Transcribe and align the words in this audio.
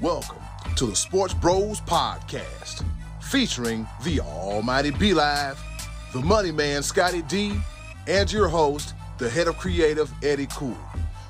Welcome 0.00 0.38
to 0.76 0.86
the 0.86 0.94
Sports 0.94 1.34
Bros 1.34 1.80
Podcast, 1.80 2.84
featuring 3.20 3.84
the 4.04 4.20
Almighty 4.20 4.92
B 4.92 5.12
Live, 5.12 5.60
the 6.12 6.20
Money 6.20 6.52
Man 6.52 6.84
Scotty 6.84 7.22
D, 7.22 7.58
and 8.06 8.30
your 8.30 8.46
host, 8.46 8.94
the 9.18 9.28
head 9.28 9.48
of 9.48 9.58
creative 9.58 10.08
Eddie 10.22 10.46
Cool. 10.52 10.78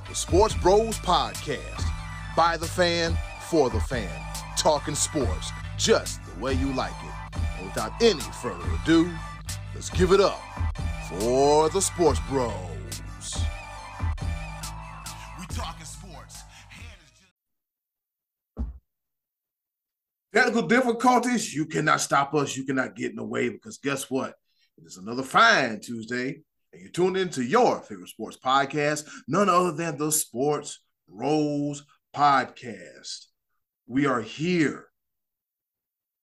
The 0.07 0.15
Sports 0.15 0.55
Bros 0.55 0.99
Podcast, 0.99 1.83
by 2.37 2.59
the 2.59 2.67
fan, 2.67 3.17
for 3.49 3.71
the 3.71 3.81
fan, 3.81 4.11
talking 4.59 4.95
sports 4.95 5.51
just 5.79 6.21
the 6.27 6.39
way 6.39 6.53
you 6.53 6.71
like 6.75 6.93
it. 6.93 7.41
And 7.59 7.69
without 7.69 7.93
any 8.03 8.21
further 8.43 8.69
ado, 8.83 9.11
let's 9.75 9.89
give 9.89 10.13
it 10.13 10.21
up 10.21 10.43
for 11.09 11.71
the 11.71 11.81
Sports 11.81 12.21
Bros. 12.29 12.78
Technical 20.39 20.69
difficulties, 20.69 21.53
you 21.53 21.67
cannot 21.67 22.01
stop 22.01 22.33
us. 22.33 22.57
You 22.57 22.65
cannot 22.65 22.95
get 22.95 23.11
in 23.11 23.17
the 23.17 23.25
way 23.25 23.49
because 23.49 23.79
guess 23.79 24.09
what? 24.09 24.35
It 24.77 24.87
is 24.87 24.97
another 24.97 25.25
fine 25.25 25.81
Tuesday, 25.81 26.43
and 26.73 26.81
you're 26.81 26.93
tuned 26.93 27.17
into 27.17 27.43
your 27.43 27.81
favorite 27.81 28.09
sports 28.09 28.39
podcast, 28.39 29.05
none 29.27 29.49
other 29.49 29.73
than 29.73 29.99
the 29.99 30.13
Sports 30.13 30.81
Bros 31.09 31.85
Podcast. 32.15 33.25
We 33.89 34.07
are 34.07 34.21
here. 34.21 34.87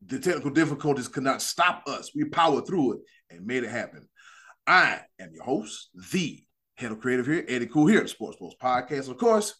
The 0.05 0.19
technical 0.19 0.51
difficulties 0.51 1.09
could 1.09 1.23
not 1.23 1.41
stop 1.41 1.83
us. 1.85 2.11
We 2.15 2.23
powered 2.23 2.67
through 2.67 2.93
it 2.93 2.99
and 3.29 3.45
made 3.45 3.65
it 3.65 3.69
happen. 3.69 4.07
I 4.65 5.01
am 5.19 5.31
your 5.33 5.43
host, 5.43 5.89
the 6.13 6.41
head 6.75 6.93
of 6.93 7.01
creative 7.01 7.25
here, 7.25 7.43
Eddie 7.49 7.67
Cool 7.67 7.87
here 7.87 7.99
at 7.99 8.09
Sports 8.09 8.37
Bros 8.37 8.55
Podcast. 8.63 9.09
Of 9.09 9.17
course, 9.17 9.55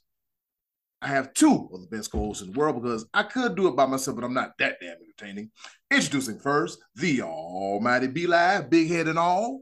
I 1.02 1.08
have 1.08 1.34
two 1.34 1.70
of 1.74 1.82
the 1.82 1.88
best 1.88 2.12
co-hosts 2.12 2.42
in 2.42 2.52
the 2.52 2.58
world 2.58 2.82
because 2.82 3.06
I 3.14 3.24
could 3.24 3.56
do 3.56 3.68
it 3.68 3.76
by 3.76 3.86
myself, 3.86 4.16
but 4.16 4.26
I'm 4.26 4.34
not 4.34 4.58
that 4.60 4.78
damn 4.82 4.98
entertaining. 4.98 5.52
Introducing 5.92 6.40
first, 6.40 6.80
the 6.96 7.22
Almighty 7.22 8.08
B 8.08 8.28
Live, 8.28 8.70
big 8.70 8.90
head 8.90 9.08
and 9.08 9.20
all. 9.20 9.62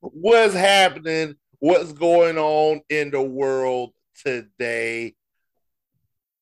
What's 0.00 0.54
happening? 0.54 1.34
What's 1.58 1.92
going 1.92 2.38
on 2.38 2.82
in 2.90 3.10
the 3.10 3.22
world 3.22 3.92
today? 4.22 5.14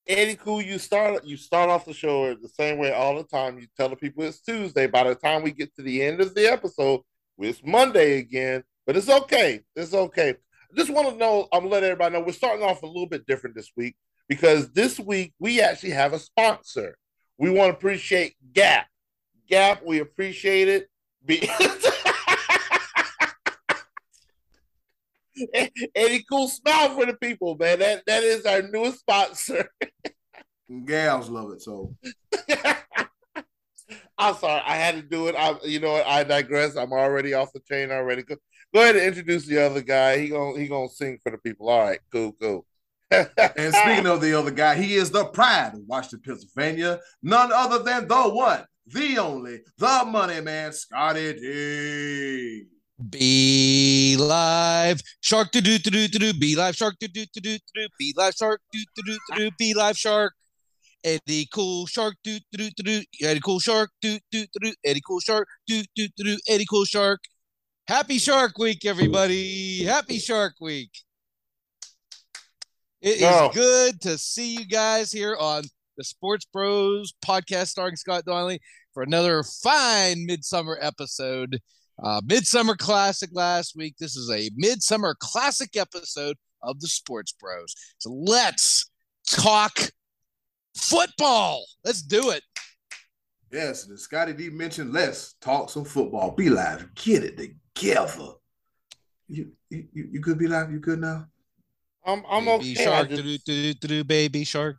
Eddie 0.06 0.34
Cool, 0.34 0.60
you 0.60 0.78
start 0.78 1.24
you 1.24 1.36
start 1.36 1.70
off 1.70 1.84
the 1.84 1.94
show 1.94 2.34
the 2.34 2.48
same 2.48 2.78
way 2.78 2.92
all 2.92 3.16
the 3.16 3.24
time. 3.24 3.58
You 3.58 3.66
tell 3.76 3.88
the 3.88 3.96
people 3.96 4.24
it's 4.24 4.40
Tuesday. 4.40 4.88
By 4.88 5.04
the 5.04 5.14
time 5.14 5.42
we 5.42 5.52
get 5.52 5.74
to 5.76 5.82
the 5.82 6.02
end 6.02 6.20
of 6.20 6.34
the 6.34 6.50
episode, 6.50 7.02
it's 7.38 7.62
Monday 7.64 8.18
again. 8.18 8.64
But 8.84 8.96
it's 8.96 9.08
okay. 9.08 9.60
It's 9.76 9.94
okay. 9.94 10.34
Just 10.76 10.90
want 10.90 11.08
to 11.10 11.16
know, 11.16 11.48
I'm 11.52 11.68
gonna 11.68 11.86
everybody 11.86 12.14
know 12.14 12.20
we're 12.20 12.32
starting 12.32 12.64
off 12.64 12.82
a 12.82 12.86
little 12.86 13.08
bit 13.08 13.26
different 13.26 13.56
this 13.56 13.70
week 13.76 13.94
because 14.28 14.70
this 14.72 14.98
week 14.98 15.32
we 15.38 15.60
actually 15.60 15.90
have 15.90 16.12
a 16.12 16.18
sponsor. 16.18 16.96
We 17.38 17.50
want 17.50 17.72
to 17.72 17.76
appreciate 17.76 18.34
Gap. 18.52 18.86
Gap, 19.48 19.82
we 19.84 20.00
appreciate 20.00 20.68
it. 20.68 20.88
Be- 21.24 21.48
Eddie 25.94 26.24
Cool 26.28 26.48
smile 26.48 26.94
for 26.94 27.06
the 27.06 27.16
people, 27.20 27.56
man. 27.56 27.78
That 27.80 28.02
that 28.06 28.22
is 28.22 28.46
our 28.46 28.62
newest 28.62 29.00
sponsor. 29.00 29.68
Gals 30.84 31.28
love 31.28 31.52
it. 31.52 31.62
So 31.62 31.94
I'm 34.18 34.34
sorry, 34.34 34.62
I 34.64 34.76
had 34.76 34.96
to 34.96 35.02
do 35.02 35.28
it. 35.28 35.34
I, 35.36 35.56
you 35.64 35.80
know, 35.80 35.92
what? 35.92 36.06
I 36.06 36.24
digress. 36.24 36.76
I'm 36.76 36.92
already 36.92 37.34
off 37.34 37.52
the 37.52 37.60
chain 37.60 37.90
already. 37.90 38.22
Go, 38.22 38.36
go 38.74 38.82
ahead 38.82 38.96
and 38.96 39.04
introduce 39.04 39.46
the 39.46 39.64
other 39.64 39.80
guy. 39.80 40.18
He 40.18 40.28
gonna 40.28 40.58
he 40.58 40.68
gonna 40.68 40.88
sing 40.88 41.18
for 41.22 41.32
the 41.32 41.38
people. 41.38 41.68
All 41.68 41.80
right, 41.80 42.00
cool, 42.12 42.32
cool. 42.40 42.66
and 43.10 43.74
speaking 43.74 44.06
of 44.06 44.20
the 44.20 44.38
other 44.38 44.50
guy, 44.50 44.74
he 44.74 44.94
is 44.94 45.10
the 45.10 45.24
pride 45.26 45.74
of 45.74 45.80
Washington, 45.86 46.20
Pennsylvania. 46.24 47.00
None 47.22 47.52
other 47.52 47.82
than 47.82 48.08
the 48.08 48.22
one, 48.22 48.64
the 48.86 49.18
only, 49.18 49.60
the 49.78 50.04
money 50.06 50.40
man, 50.40 50.72
Scotty 50.72 51.32
D. 51.34 52.64
Be 53.10 54.16
live 54.18 55.00
shark 55.20 55.50
to 55.52 55.60
do 55.60 55.78
do 55.78 55.90
do 55.90 56.08
do 56.08 56.18
do 56.18 56.38
be 56.38 56.54
live 56.54 56.76
shark 56.76 56.94
do 57.00 57.08
do 57.08 57.24
do 57.34 57.40
do 57.40 57.58
do 57.74 57.88
be 57.98 58.14
live 58.16 58.34
shark 58.34 58.60
do 58.72 58.78
do 58.94 59.02
do 59.02 59.18
do 59.36 59.50
be 59.58 59.74
live 59.74 59.96
shark 59.96 60.34
Eddie 61.04 61.48
cool 61.52 61.86
shark 61.86 62.14
do 62.22 62.38
do 62.52 62.70
do 62.76 63.02
Eddie 63.22 63.40
cool 63.40 63.58
shark 63.58 63.90
do 64.00 64.18
do 64.30 64.46
do 64.60 64.74
Eddie 64.84 65.02
cool 65.06 65.20
shark 65.20 65.48
do 65.66 65.82
do 65.96 66.08
do 66.16 66.36
Eddie 66.48 66.66
cool 66.68 66.84
shark. 66.84 67.20
Happy 67.88 68.18
Shark 68.18 68.58
Week 68.58 68.84
everybody. 68.84 69.82
Happy 69.84 70.18
Shark 70.18 70.54
Week. 70.60 70.90
It 73.00 73.16
is 73.16 73.20
No. 73.22 73.50
good 73.52 74.00
to 74.02 74.16
see 74.16 74.54
you 74.54 74.64
guys 74.66 75.10
here 75.10 75.36
on 75.36 75.64
the 75.96 76.04
Sports 76.04 76.46
Bros 76.52 77.12
podcast 77.24 77.68
starring 77.68 77.96
Scott 77.96 78.24
Donnelly 78.24 78.60
for 78.94 79.02
another 79.02 79.42
fine 79.42 80.24
midsummer 80.26 80.78
episode. 80.80 81.58
Uh, 82.02 82.20
Midsummer 82.24 82.74
Classic 82.76 83.30
last 83.32 83.74
week. 83.76 83.94
This 83.98 84.16
is 84.16 84.30
a 84.30 84.50
Midsummer 84.56 85.16
Classic 85.20 85.76
episode 85.76 86.36
of 86.62 86.80
the 86.80 86.88
Sports 86.88 87.32
Bros. 87.32 87.74
So 87.98 88.10
let's 88.10 88.88
talk 89.28 89.72
football. 90.74 91.64
Let's 91.84 92.02
do 92.02 92.30
it. 92.30 92.42
Yes, 93.50 93.84
the 93.84 93.98
Scotty 93.98 94.32
D 94.32 94.48
mentioned 94.48 94.92
let's 94.92 95.34
talk 95.34 95.68
some 95.68 95.84
football. 95.84 96.30
Be 96.30 96.48
live. 96.48 96.94
Get 96.94 97.22
it 97.22 97.36
together. 97.36 98.32
You 99.28 99.52
you, 99.68 99.86
you 99.92 100.08
you 100.12 100.20
good 100.20 100.38
be 100.38 100.48
live? 100.48 100.72
You 100.72 100.78
good 100.80 101.00
now? 101.00 101.26
I'm 102.04 102.24
I'm 102.28 102.46
baby 102.46 102.72
okay. 102.72 102.82
I 102.82 102.84
shark, 102.84 103.08
just- 103.10 103.22
do, 103.22 103.38
do, 103.38 103.74
do, 103.74 103.88
do, 103.88 104.04
baby 104.04 104.44
shark. 104.44 104.76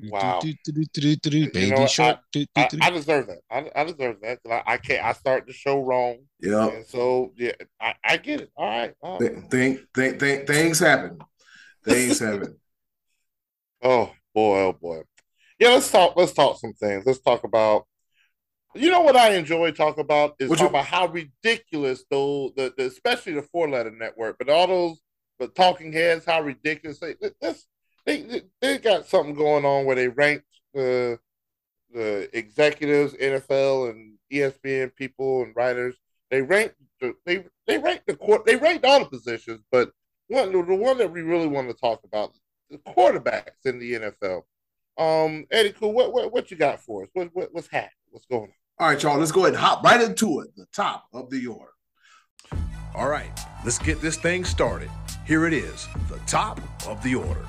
Wow. 0.00 0.38
Do, 0.40 0.52
do, 0.64 0.72
do, 0.72 0.84
do, 0.92 1.16
do, 1.16 1.30
do, 1.30 1.38
You 1.38 1.50
baby 1.50 1.70
know 1.74 1.86
shark. 1.86 2.20
Do, 2.30 2.44
do, 2.44 2.46
I, 2.54 2.68
do. 2.68 2.78
I 2.82 2.90
deserve 2.90 3.26
that. 3.26 3.38
I, 3.50 3.70
I 3.74 3.84
deserve 3.84 4.16
that. 4.22 4.38
I, 4.48 4.74
I 4.74 4.76
can't. 4.76 5.04
I 5.04 5.12
start 5.12 5.46
the 5.46 5.52
show 5.52 5.80
wrong, 5.80 6.18
Yeah. 6.40 6.68
and 6.68 6.86
so 6.86 7.32
yeah, 7.36 7.52
I, 7.80 7.94
I 8.04 8.16
get 8.18 8.42
it. 8.42 8.50
All 8.56 8.68
right. 8.68 8.94
all 9.02 9.18
right. 9.18 9.34
Th- 9.34 9.44
think, 9.50 9.80
think, 9.92 10.20
think, 10.20 10.46
things 10.46 10.78
happen. 10.78 11.18
Things 11.84 12.20
happen. 12.20 12.56
Oh 13.82 14.12
boy, 14.34 14.60
oh 14.60 14.72
boy. 14.72 15.02
Yeah, 15.58 15.70
let's 15.70 15.90
talk. 15.90 16.14
Let's 16.16 16.32
talk 16.32 16.58
some 16.58 16.72
things. 16.74 17.04
Let's 17.06 17.20
talk 17.20 17.44
about. 17.44 17.86
You 18.74 18.90
know 18.90 19.00
what 19.00 19.16
I 19.16 19.34
enjoy 19.34 19.72
talking 19.72 20.04
about 20.04 20.34
is 20.38 20.50
talk 20.50 20.60
you- 20.60 20.66
about 20.66 20.84
how 20.84 21.06
ridiculous 21.06 22.04
though 22.10 22.52
the, 22.56 22.72
the 22.76 22.86
especially 22.86 23.32
the 23.34 23.42
four 23.42 23.68
letter 23.68 23.90
network, 23.90 24.36
but 24.38 24.48
all 24.48 24.66
those 24.66 25.00
the 25.38 25.48
talking 25.48 25.92
heads, 25.92 26.24
how 26.24 26.40
ridiculous 26.42 26.98
they 26.98 27.14
this 27.40 27.66
they, 28.06 28.22
they 28.22 28.42
they 28.60 28.78
got 28.78 29.06
something 29.06 29.34
going 29.34 29.64
on 29.64 29.84
where 29.84 29.96
they 29.96 30.08
rank 30.08 30.42
the 30.74 31.18
the 31.92 32.28
executives, 32.36 33.14
NFL 33.14 33.90
and 33.90 34.18
ESPN 34.32 34.94
people 34.94 35.42
and 35.42 35.56
writers. 35.56 35.96
They 36.30 36.42
rank 36.42 36.74
the, 37.00 37.14
they 37.24 37.44
they 37.66 37.78
rank 37.78 38.02
the 38.06 38.16
court 38.16 38.44
they 38.44 38.56
ranked 38.56 38.84
all 38.84 39.00
the 39.00 39.06
positions, 39.06 39.62
but 39.72 39.90
one 40.28 40.52
the 40.52 40.74
one 40.74 40.98
that 40.98 41.10
we 41.10 41.22
really 41.22 41.46
want 41.46 41.68
to 41.68 41.74
talk 41.74 42.00
about 42.04 42.34
quarterbacks 42.76 43.64
in 43.64 43.78
the 43.78 43.92
NFL. 43.94 44.42
Um, 44.98 45.46
Eddie, 45.50 45.72
cool. 45.72 45.92
What 45.92 46.12
what, 46.12 46.32
what 46.32 46.50
you 46.50 46.56
got 46.56 46.80
for 46.80 47.04
us? 47.04 47.08
What, 47.12 47.30
what 47.32 47.48
what's 47.52 47.68
happening? 47.68 47.90
What's 48.10 48.26
going 48.26 48.42
on? 48.42 48.52
All 48.80 48.88
right, 48.88 49.02
y'all, 49.02 49.18
let's 49.18 49.32
go 49.32 49.40
ahead 49.40 49.54
and 49.54 49.62
hop 49.62 49.82
right 49.82 50.00
into 50.00 50.40
it. 50.40 50.50
The 50.56 50.66
top 50.72 51.06
of 51.12 51.30
the 51.30 51.46
order. 51.46 51.72
All 52.94 53.08
right, 53.08 53.38
let's 53.64 53.78
get 53.78 54.00
this 54.00 54.16
thing 54.16 54.44
started. 54.44 54.90
Here 55.26 55.46
it 55.46 55.52
is, 55.52 55.86
the 56.08 56.18
top 56.26 56.60
of 56.86 57.02
the 57.02 57.14
order. 57.14 57.46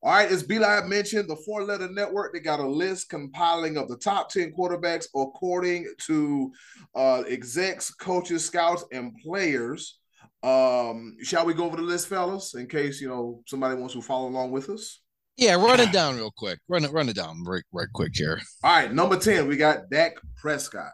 All 0.00 0.12
right, 0.12 0.30
as 0.30 0.42
B 0.42 0.58
Live 0.58 0.86
mentioned, 0.86 1.28
the 1.28 1.36
four 1.36 1.64
letter 1.64 1.88
network, 1.88 2.32
they 2.32 2.40
got 2.40 2.60
a 2.60 2.66
list 2.66 3.08
compiling 3.08 3.76
of 3.76 3.88
the 3.88 3.96
top 3.96 4.30
10 4.30 4.52
quarterbacks 4.52 5.06
according 5.14 5.86
to 6.06 6.52
uh, 6.94 7.24
execs, 7.28 7.92
coaches, 7.92 8.44
scouts, 8.44 8.84
and 8.92 9.16
players. 9.18 9.98
Um, 10.42 11.16
shall 11.22 11.44
we 11.44 11.54
go 11.54 11.64
over 11.64 11.76
the 11.76 11.82
list, 11.82 12.08
fellas, 12.08 12.54
in 12.54 12.66
case 12.66 13.00
you 13.00 13.08
know 13.08 13.42
somebody 13.46 13.74
wants 13.74 13.94
to 13.94 14.02
follow 14.02 14.28
along 14.28 14.50
with 14.50 14.70
us? 14.70 15.00
Yeah, 15.36 15.54
run 15.54 15.80
it 15.80 15.92
down 15.92 16.16
real 16.16 16.32
quick. 16.36 16.58
Run 16.68 16.84
it, 16.84 16.92
run 16.92 17.08
it 17.08 17.16
down 17.16 17.42
right, 17.44 17.64
right 17.72 17.88
quick 17.92 18.12
here. 18.14 18.40
All 18.62 18.72
right, 18.72 18.92
number 18.92 19.18
10, 19.18 19.48
we 19.48 19.56
got 19.56 19.90
Dak 19.90 20.12
Prescott. 20.36 20.92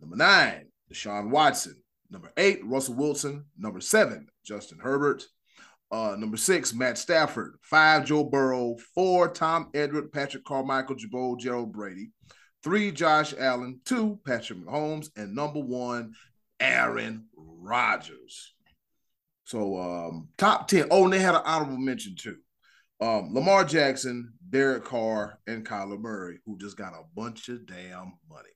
Number 0.00 0.16
nine, 0.16 0.66
Deshaun 0.92 1.30
Watson. 1.30 1.76
Number 2.10 2.32
eight, 2.36 2.60
Russell 2.64 2.94
Wilson. 2.94 3.46
Number 3.58 3.80
seven, 3.80 4.26
Justin 4.44 4.78
Herbert. 4.80 5.24
Uh, 5.90 6.16
number 6.18 6.36
six, 6.36 6.74
Matt 6.74 6.98
Stafford. 6.98 7.56
Five, 7.62 8.04
Joe 8.04 8.24
Burrow. 8.24 8.76
Four, 8.94 9.28
Tom 9.28 9.70
Edward, 9.74 10.12
Patrick 10.12 10.44
Carmichael, 10.44 10.96
Jabot, 10.96 11.38
Gerald 11.40 11.72
Brady. 11.72 12.10
Three, 12.62 12.92
Josh 12.92 13.34
Allen. 13.38 13.80
Two, 13.84 14.20
Patrick 14.26 14.58
Mahomes. 14.60 15.08
And 15.16 15.34
number 15.34 15.60
one, 15.60 16.12
Aaron 16.60 17.26
Rodgers. 17.66 18.54
So 19.44 19.78
um, 19.78 20.28
top 20.38 20.68
10. 20.68 20.88
Oh, 20.90 21.04
and 21.04 21.12
they 21.12 21.18
had 21.18 21.34
an 21.34 21.42
honorable 21.44 21.78
mention 21.78 22.16
too. 22.16 22.36
Um, 23.00 23.34
Lamar 23.34 23.64
Jackson, 23.64 24.32
Derek 24.48 24.84
Carr, 24.84 25.38
and 25.46 25.66
Kyler 25.66 26.00
Murray, 26.00 26.38
who 26.46 26.56
just 26.58 26.76
got 26.76 26.94
a 26.94 27.02
bunch 27.14 27.48
of 27.48 27.66
damn 27.66 28.14
money. 28.30 28.48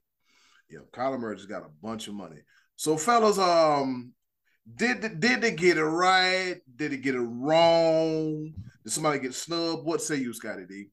Yeah, 0.70 0.80
Kyler 0.92 1.20
Murray 1.20 1.36
just 1.36 1.48
got 1.48 1.62
a 1.62 1.70
bunch 1.82 2.08
of 2.08 2.14
money. 2.14 2.38
So, 2.76 2.96
fellas, 2.96 3.38
um, 3.38 4.14
Did 4.76 5.20
did 5.20 5.40
they 5.42 5.50
get 5.52 5.76
it 5.76 5.84
right? 5.84 6.56
Did 6.76 6.92
they 6.92 6.96
get 6.96 7.14
it 7.14 7.20
wrong? 7.20 8.52
Did 8.84 8.92
somebody 8.92 9.18
get 9.18 9.34
snubbed? 9.34 9.84
What 9.84 10.00
say 10.00 10.16
you, 10.16 10.32
Scotty 10.32 10.64
D? 10.68 10.86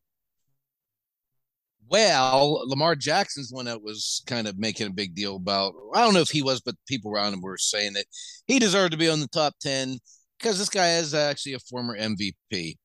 Well, 1.89 2.63
Lamar 2.67 2.95
Jackson's 2.95 3.51
one 3.51 3.65
that 3.65 3.81
was 3.81 4.21
kind 4.27 4.47
of 4.47 4.59
making 4.59 4.87
a 4.87 4.91
big 4.91 5.15
deal 5.15 5.37
about. 5.37 5.73
I 5.93 6.01
don't 6.01 6.13
know 6.13 6.21
if 6.21 6.29
he 6.29 6.41
was, 6.41 6.59
but 6.59 6.75
people 6.87 7.11
around 7.11 7.33
him 7.33 7.41
were 7.41 7.57
saying 7.57 7.93
that 7.93 8.05
he 8.45 8.59
deserved 8.59 8.91
to 8.91 8.97
be 8.97 9.09
on 9.09 9.19
the 9.19 9.27
top 9.27 9.53
10 9.61 9.97
because 10.37 10.59
this 10.59 10.69
guy 10.69 10.97
is 10.97 11.13
actually 11.13 11.53
a 11.53 11.59
former 11.59 11.97
MVP. 11.97 12.77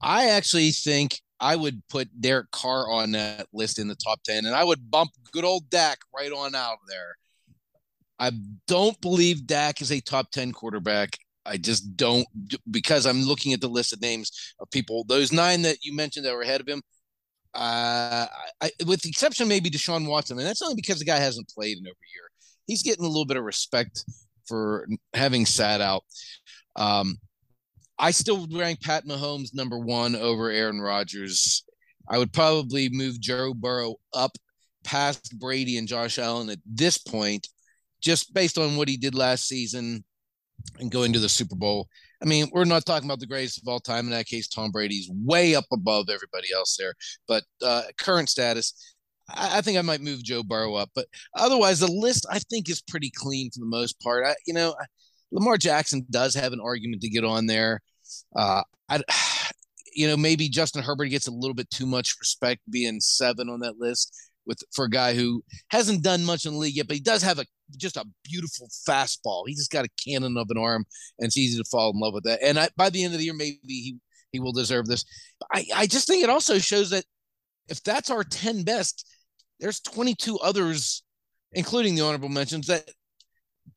I 0.00 0.30
actually 0.30 0.70
think 0.70 1.20
I 1.40 1.56
would 1.56 1.82
put 1.88 2.08
Derek 2.20 2.50
Carr 2.50 2.90
on 2.90 3.12
that 3.12 3.46
list 3.52 3.78
in 3.78 3.88
the 3.88 3.96
top 3.96 4.22
10, 4.24 4.46
and 4.46 4.54
I 4.54 4.64
would 4.64 4.90
bump 4.90 5.10
good 5.32 5.44
old 5.44 5.68
Dak 5.68 5.98
right 6.16 6.32
on 6.32 6.54
out 6.54 6.74
of 6.74 6.78
there. 6.88 7.16
I 8.18 8.32
don't 8.66 8.98
believe 9.02 9.46
Dak 9.46 9.82
is 9.82 9.92
a 9.92 10.00
top 10.00 10.30
10 10.30 10.52
quarterback. 10.52 11.18
I 11.44 11.58
just 11.58 11.96
don't 11.96 12.26
because 12.70 13.06
I'm 13.06 13.22
looking 13.22 13.52
at 13.52 13.60
the 13.60 13.68
list 13.68 13.92
of 13.92 14.00
names 14.00 14.32
of 14.58 14.70
people. 14.70 15.04
Those 15.04 15.32
nine 15.32 15.62
that 15.62 15.84
you 15.84 15.94
mentioned 15.94 16.26
that 16.26 16.34
were 16.34 16.42
ahead 16.42 16.60
of 16.60 16.66
him, 16.66 16.82
uh, 17.56 18.26
I, 18.60 18.70
with 18.86 19.02
the 19.02 19.08
exception 19.08 19.48
maybe 19.48 19.70
Deshaun 19.70 20.06
Watson, 20.06 20.38
and 20.38 20.46
that's 20.46 20.62
only 20.62 20.74
because 20.74 20.98
the 20.98 21.04
guy 21.04 21.16
hasn't 21.16 21.48
played 21.48 21.78
in 21.78 21.86
over 21.86 21.90
a 21.90 22.14
year. 22.14 22.30
He's 22.66 22.82
getting 22.82 23.04
a 23.04 23.08
little 23.08 23.26
bit 23.26 23.36
of 23.36 23.44
respect 23.44 24.04
for 24.46 24.86
having 25.14 25.46
sat 25.46 25.80
out. 25.80 26.04
Um, 26.76 27.18
I 27.98 28.10
still 28.10 28.38
would 28.40 28.52
rank 28.52 28.82
Pat 28.82 29.06
Mahomes 29.06 29.54
number 29.54 29.78
one 29.78 30.14
over 30.14 30.50
Aaron 30.50 30.80
Rodgers. 30.80 31.64
I 32.08 32.18
would 32.18 32.32
probably 32.32 32.88
move 32.90 33.20
Joe 33.20 33.54
Burrow 33.54 33.96
up 34.12 34.32
past 34.84 35.36
Brady 35.38 35.78
and 35.78 35.88
Josh 35.88 36.18
Allen 36.18 36.50
at 36.50 36.58
this 36.66 36.98
point, 36.98 37.48
just 38.00 38.34
based 38.34 38.58
on 38.58 38.76
what 38.76 38.88
he 38.88 38.96
did 38.96 39.14
last 39.14 39.48
season 39.48 40.04
and 40.78 40.90
going 40.90 41.12
to 41.12 41.18
the 41.18 41.28
Super 41.28 41.56
Bowl. 41.56 41.88
I 42.22 42.26
mean, 42.26 42.48
we're 42.52 42.64
not 42.64 42.86
talking 42.86 43.08
about 43.08 43.20
the 43.20 43.26
greatest 43.26 43.60
of 43.60 43.68
all 43.68 43.80
time. 43.80 44.06
In 44.06 44.10
that 44.12 44.26
case, 44.26 44.48
Tom 44.48 44.70
Brady's 44.70 45.10
way 45.12 45.54
up 45.54 45.66
above 45.72 46.06
everybody 46.08 46.48
else 46.54 46.76
there. 46.78 46.94
But 47.28 47.44
uh, 47.62 47.82
current 47.98 48.28
status, 48.28 48.94
I, 49.28 49.58
I, 49.58 49.60
think 49.60 49.78
I 49.78 49.82
might 49.82 50.00
move 50.00 50.22
Joe 50.22 50.42
Burrow 50.42 50.74
up. 50.74 50.90
But 50.94 51.06
otherwise, 51.36 51.80
the 51.80 51.90
list 51.90 52.26
I 52.30 52.38
think 52.38 52.70
is 52.70 52.82
pretty 52.82 53.10
clean 53.14 53.50
for 53.50 53.60
the 53.60 53.66
most 53.66 54.00
part. 54.00 54.24
I, 54.26 54.34
you 54.46 54.54
know, 54.54 54.74
Lamar 55.30 55.58
Jackson 55.58 56.06
does 56.10 56.34
have 56.34 56.52
an 56.52 56.60
argument 56.60 57.02
to 57.02 57.10
get 57.10 57.24
on 57.24 57.46
there. 57.46 57.80
Uh, 58.34 58.62
I, 58.88 59.02
you 59.94 60.06
know, 60.06 60.16
maybe 60.16 60.48
Justin 60.48 60.82
Herbert 60.82 61.06
gets 61.06 61.26
a 61.26 61.32
little 61.32 61.54
bit 61.54 61.70
too 61.70 61.86
much 61.86 62.16
respect 62.20 62.60
being 62.70 63.00
seven 63.00 63.48
on 63.48 63.60
that 63.60 63.78
list 63.78 64.14
with 64.46 64.58
for 64.74 64.84
a 64.84 64.90
guy 64.90 65.14
who 65.14 65.42
hasn't 65.68 66.02
done 66.02 66.24
much 66.24 66.46
in 66.46 66.52
the 66.52 66.58
league 66.58 66.76
yet, 66.76 66.86
but 66.86 66.96
he 66.96 67.02
does 67.02 67.22
have 67.22 67.38
a 67.38 67.46
just 67.76 67.96
a 67.96 68.04
beautiful 68.24 68.68
fastball. 68.88 69.44
He 69.46 69.54
just 69.54 69.72
got 69.72 69.84
a 69.84 69.90
cannon 70.04 70.36
of 70.36 70.46
an 70.50 70.58
arm, 70.58 70.84
and 71.18 71.26
it's 71.26 71.36
easy 71.36 71.58
to 71.58 71.68
fall 71.68 71.90
in 71.92 72.00
love 72.00 72.14
with 72.14 72.24
that. 72.24 72.40
And 72.42 72.58
I, 72.58 72.68
by 72.76 72.90
the 72.90 73.04
end 73.04 73.14
of 73.14 73.18
the 73.18 73.24
year, 73.24 73.34
maybe 73.34 73.58
he 73.62 73.96
he 74.32 74.40
will 74.40 74.52
deserve 74.52 74.86
this. 74.86 75.04
I 75.52 75.66
I 75.74 75.86
just 75.86 76.06
think 76.06 76.22
it 76.22 76.30
also 76.30 76.58
shows 76.58 76.90
that 76.90 77.04
if 77.68 77.82
that's 77.82 78.10
our 78.10 78.24
ten 78.24 78.62
best, 78.62 79.06
there's 79.60 79.80
22 79.80 80.38
others, 80.38 81.02
including 81.52 81.94
the 81.94 82.02
honorable 82.02 82.28
mentions, 82.28 82.66
that 82.68 82.88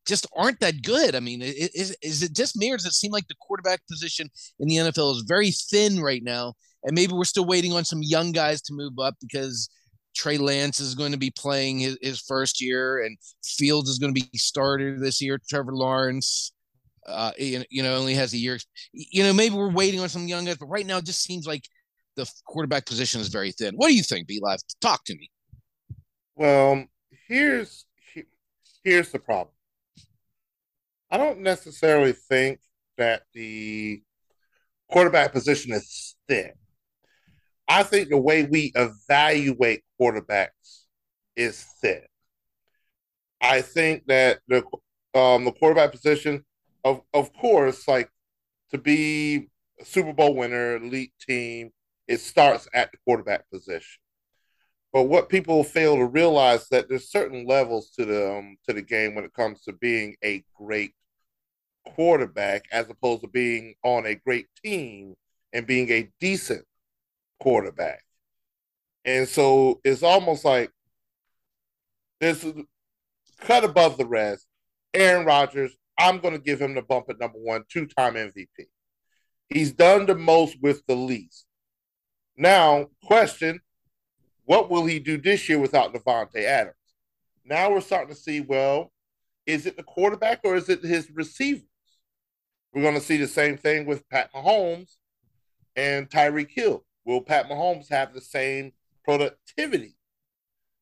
just 0.07 0.27
aren't 0.35 0.59
that 0.59 0.83
good. 0.83 1.15
I 1.15 1.19
mean, 1.19 1.41
is, 1.41 1.95
is 2.01 2.23
it 2.23 2.33
just 2.35 2.55
me 2.55 2.71
or 2.71 2.77
does 2.77 2.85
it 2.85 2.93
seem 2.93 3.11
like 3.11 3.27
the 3.27 3.35
quarterback 3.39 3.81
position 3.87 4.29
in 4.59 4.67
the 4.67 4.75
NFL 4.75 5.15
is 5.15 5.23
very 5.27 5.51
thin 5.51 5.99
right 6.01 6.23
now? 6.23 6.53
And 6.83 6.95
maybe 6.95 7.13
we're 7.13 7.25
still 7.25 7.45
waiting 7.45 7.73
on 7.73 7.85
some 7.85 8.01
young 8.01 8.31
guys 8.31 8.61
to 8.63 8.73
move 8.73 8.93
up 8.99 9.15
because 9.19 9.69
Trey 10.15 10.37
Lance 10.37 10.79
is 10.79 10.95
going 10.95 11.11
to 11.11 11.17
be 11.17 11.31
playing 11.31 11.79
his, 11.79 11.97
his 12.01 12.19
first 12.19 12.61
year, 12.61 13.03
and 13.03 13.17
Fields 13.43 13.89
is 13.89 13.99
going 13.99 14.13
to 14.13 14.21
be 14.21 14.37
starter 14.37 14.99
this 14.99 15.21
year. 15.21 15.39
Trevor 15.49 15.75
Lawrence, 15.75 16.51
uh, 17.07 17.31
you, 17.37 17.83
know, 17.83 17.95
only 17.95 18.13
has 18.15 18.33
a 18.33 18.37
year. 18.37 18.57
You 18.93 19.23
know, 19.23 19.33
maybe 19.33 19.55
we're 19.55 19.71
waiting 19.71 19.99
on 19.99 20.09
some 20.09 20.27
young 20.27 20.45
guys, 20.45 20.57
but 20.57 20.67
right 20.67 20.85
now 20.85 20.97
it 20.97 21.05
just 21.05 21.23
seems 21.23 21.45
like 21.47 21.63
the 22.15 22.29
quarterback 22.45 22.85
position 22.85 23.21
is 23.21 23.29
very 23.29 23.51
thin. 23.51 23.75
What 23.75 23.87
do 23.87 23.95
you 23.95 24.03
think, 24.03 24.27
B 24.27 24.39
Live? 24.41 24.59
Talk 24.81 25.03
to 25.05 25.15
me. 25.15 25.29
Well, 26.35 26.85
here's 27.27 27.85
here's 28.83 29.11
the 29.11 29.19
problem. 29.19 29.53
I 31.11 31.17
don't 31.17 31.39
necessarily 31.39 32.13
think 32.13 32.59
that 32.97 33.23
the 33.33 34.01
quarterback 34.89 35.31
position 35.31 35.73
is 35.73 36.15
thin. 36.27 36.51
I 37.67 37.83
think 37.83 38.09
the 38.09 38.17
way 38.17 38.43
we 38.43 38.71
evaluate 38.75 39.83
quarterbacks 39.99 40.85
is 41.35 41.63
thin. 41.81 42.01
I 43.41 43.61
think 43.61 44.05
that 44.07 44.39
the 44.47 44.63
um, 45.15 45.45
the 45.45 45.51
quarterback 45.51 45.91
position, 45.91 46.45
of 46.83 47.01
of 47.13 47.33
course, 47.33 47.87
like 47.87 48.09
to 48.71 48.77
be 48.77 49.49
a 49.79 49.85
Super 49.85 50.13
Bowl 50.13 50.35
winner, 50.35 50.75
elite 50.75 51.13
team, 51.27 51.71
it 52.07 52.19
starts 52.19 52.67
at 52.73 52.91
the 52.91 52.97
quarterback 53.05 53.49
position. 53.49 53.99
But 54.91 55.03
what 55.03 55.29
people 55.29 55.63
fail 55.63 55.95
to 55.97 56.05
realize 56.05 56.67
that 56.69 56.89
there's 56.89 57.11
certain 57.11 57.45
levels 57.45 57.91
to 57.91 58.05
the 58.05 58.31
um, 58.37 58.57
to 58.67 58.73
the 58.73 58.81
game 58.81 59.15
when 59.15 59.23
it 59.23 59.33
comes 59.33 59.61
to 59.63 59.73
being 59.73 60.15
a 60.23 60.43
great 60.55 60.93
quarterback, 61.85 62.65
as 62.71 62.89
opposed 62.89 63.21
to 63.21 63.27
being 63.27 63.75
on 63.83 64.05
a 64.05 64.15
great 64.15 64.47
team 64.63 65.15
and 65.53 65.67
being 65.67 65.89
a 65.91 66.09
decent 66.19 66.65
quarterback. 67.39 68.03
And 69.09 69.27
so 69.27 69.81
it's 69.83 70.03
almost 70.03 70.45
like 70.45 70.69
this 72.21 72.45
cut 73.39 73.63
above 73.63 73.97
the 73.97 74.05
rest. 74.05 74.45
Aaron 74.93 75.25
Rodgers, 75.25 75.75
I'm 75.97 76.19
going 76.19 76.35
to 76.35 76.39
give 76.39 76.61
him 76.61 76.75
the 76.75 76.83
bump 76.83 77.07
at 77.09 77.19
number 77.19 77.39
one, 77.39 77.63
two 77.71 77.87
time 77.87 78.13
MVP. 78.13 78.67
He's 79.47 79.71
done 79.71 80.05
the 80.05 80.13
most 80.13 80.57
with 80.61 80.85
the 80.85 80.93
least. 80.93 81.47
Now, 82.37 82.85
question 83.03 83.61
what 84.45 84.69
will 84.69 84.85
he 84.85 84.99
do 84.99 85.17
this 85.17 85.49
year 85.49 85.57
without 85.57 85.91
Davante 85.91 86.43
Adams? 86.43 86.75
Now 87.43 87.71
we're 87.71 87.81
starting 87.81 88.13
to 88.13 88.21
see 88.21 88.41
well, 88.41 88.91
is 89.47 89.65
it 89.65 89.75
the 89.75 89.81
quarterback 89.81 90.41
or 90.43 90.55
is 90.55 90.69
it 90.69 90.83
his 90.83 91.09
receivers? 91.09 91.63
We're 92.73 92.83
going 92.83 92.93
to 92.93 93.01
see 93.01 93.17
the 93.17 93.27
same 93.27 93.57
thing 93.57 93.87
with 93.87 94.07
Pat 94.09 94.31
Mahomes 94.33 94.97
and 95.75 96.07
Tyreek 96.07 96.51
Hill. 96.51 96.85
Will 97.05 97.21
Pat 97.21 97.49
Mahomes 97.49 97.89
have 97.89 98.13
the 98.13 98.21
same 98.21 98.71
productivity 99.09 99.95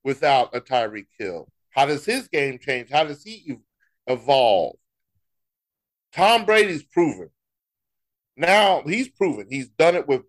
without 0.03 0.53
a 0.53 0.59
Tyreek 0.59 1.07
Hill? 1.17 1.47
How 1.69 1.85
does 1.85 2.03
his 2.05 2.27
game 2.27 2.59
change? 2.59 2.89
How 2.89 3.05
does 3.05 3.23
he 3.23 3.57
evolve? 4.05 4.75
Tom 6.11 6.45
Brady's 6.45 6.83
proven. 6.83 7.29
Now 8.35 8.81
he's 8.85 9.07
proven 9.07 9.47
he's 9.49 9.69
done 9.69 9.95
it 9.95 10.07
with, 10.07 10.23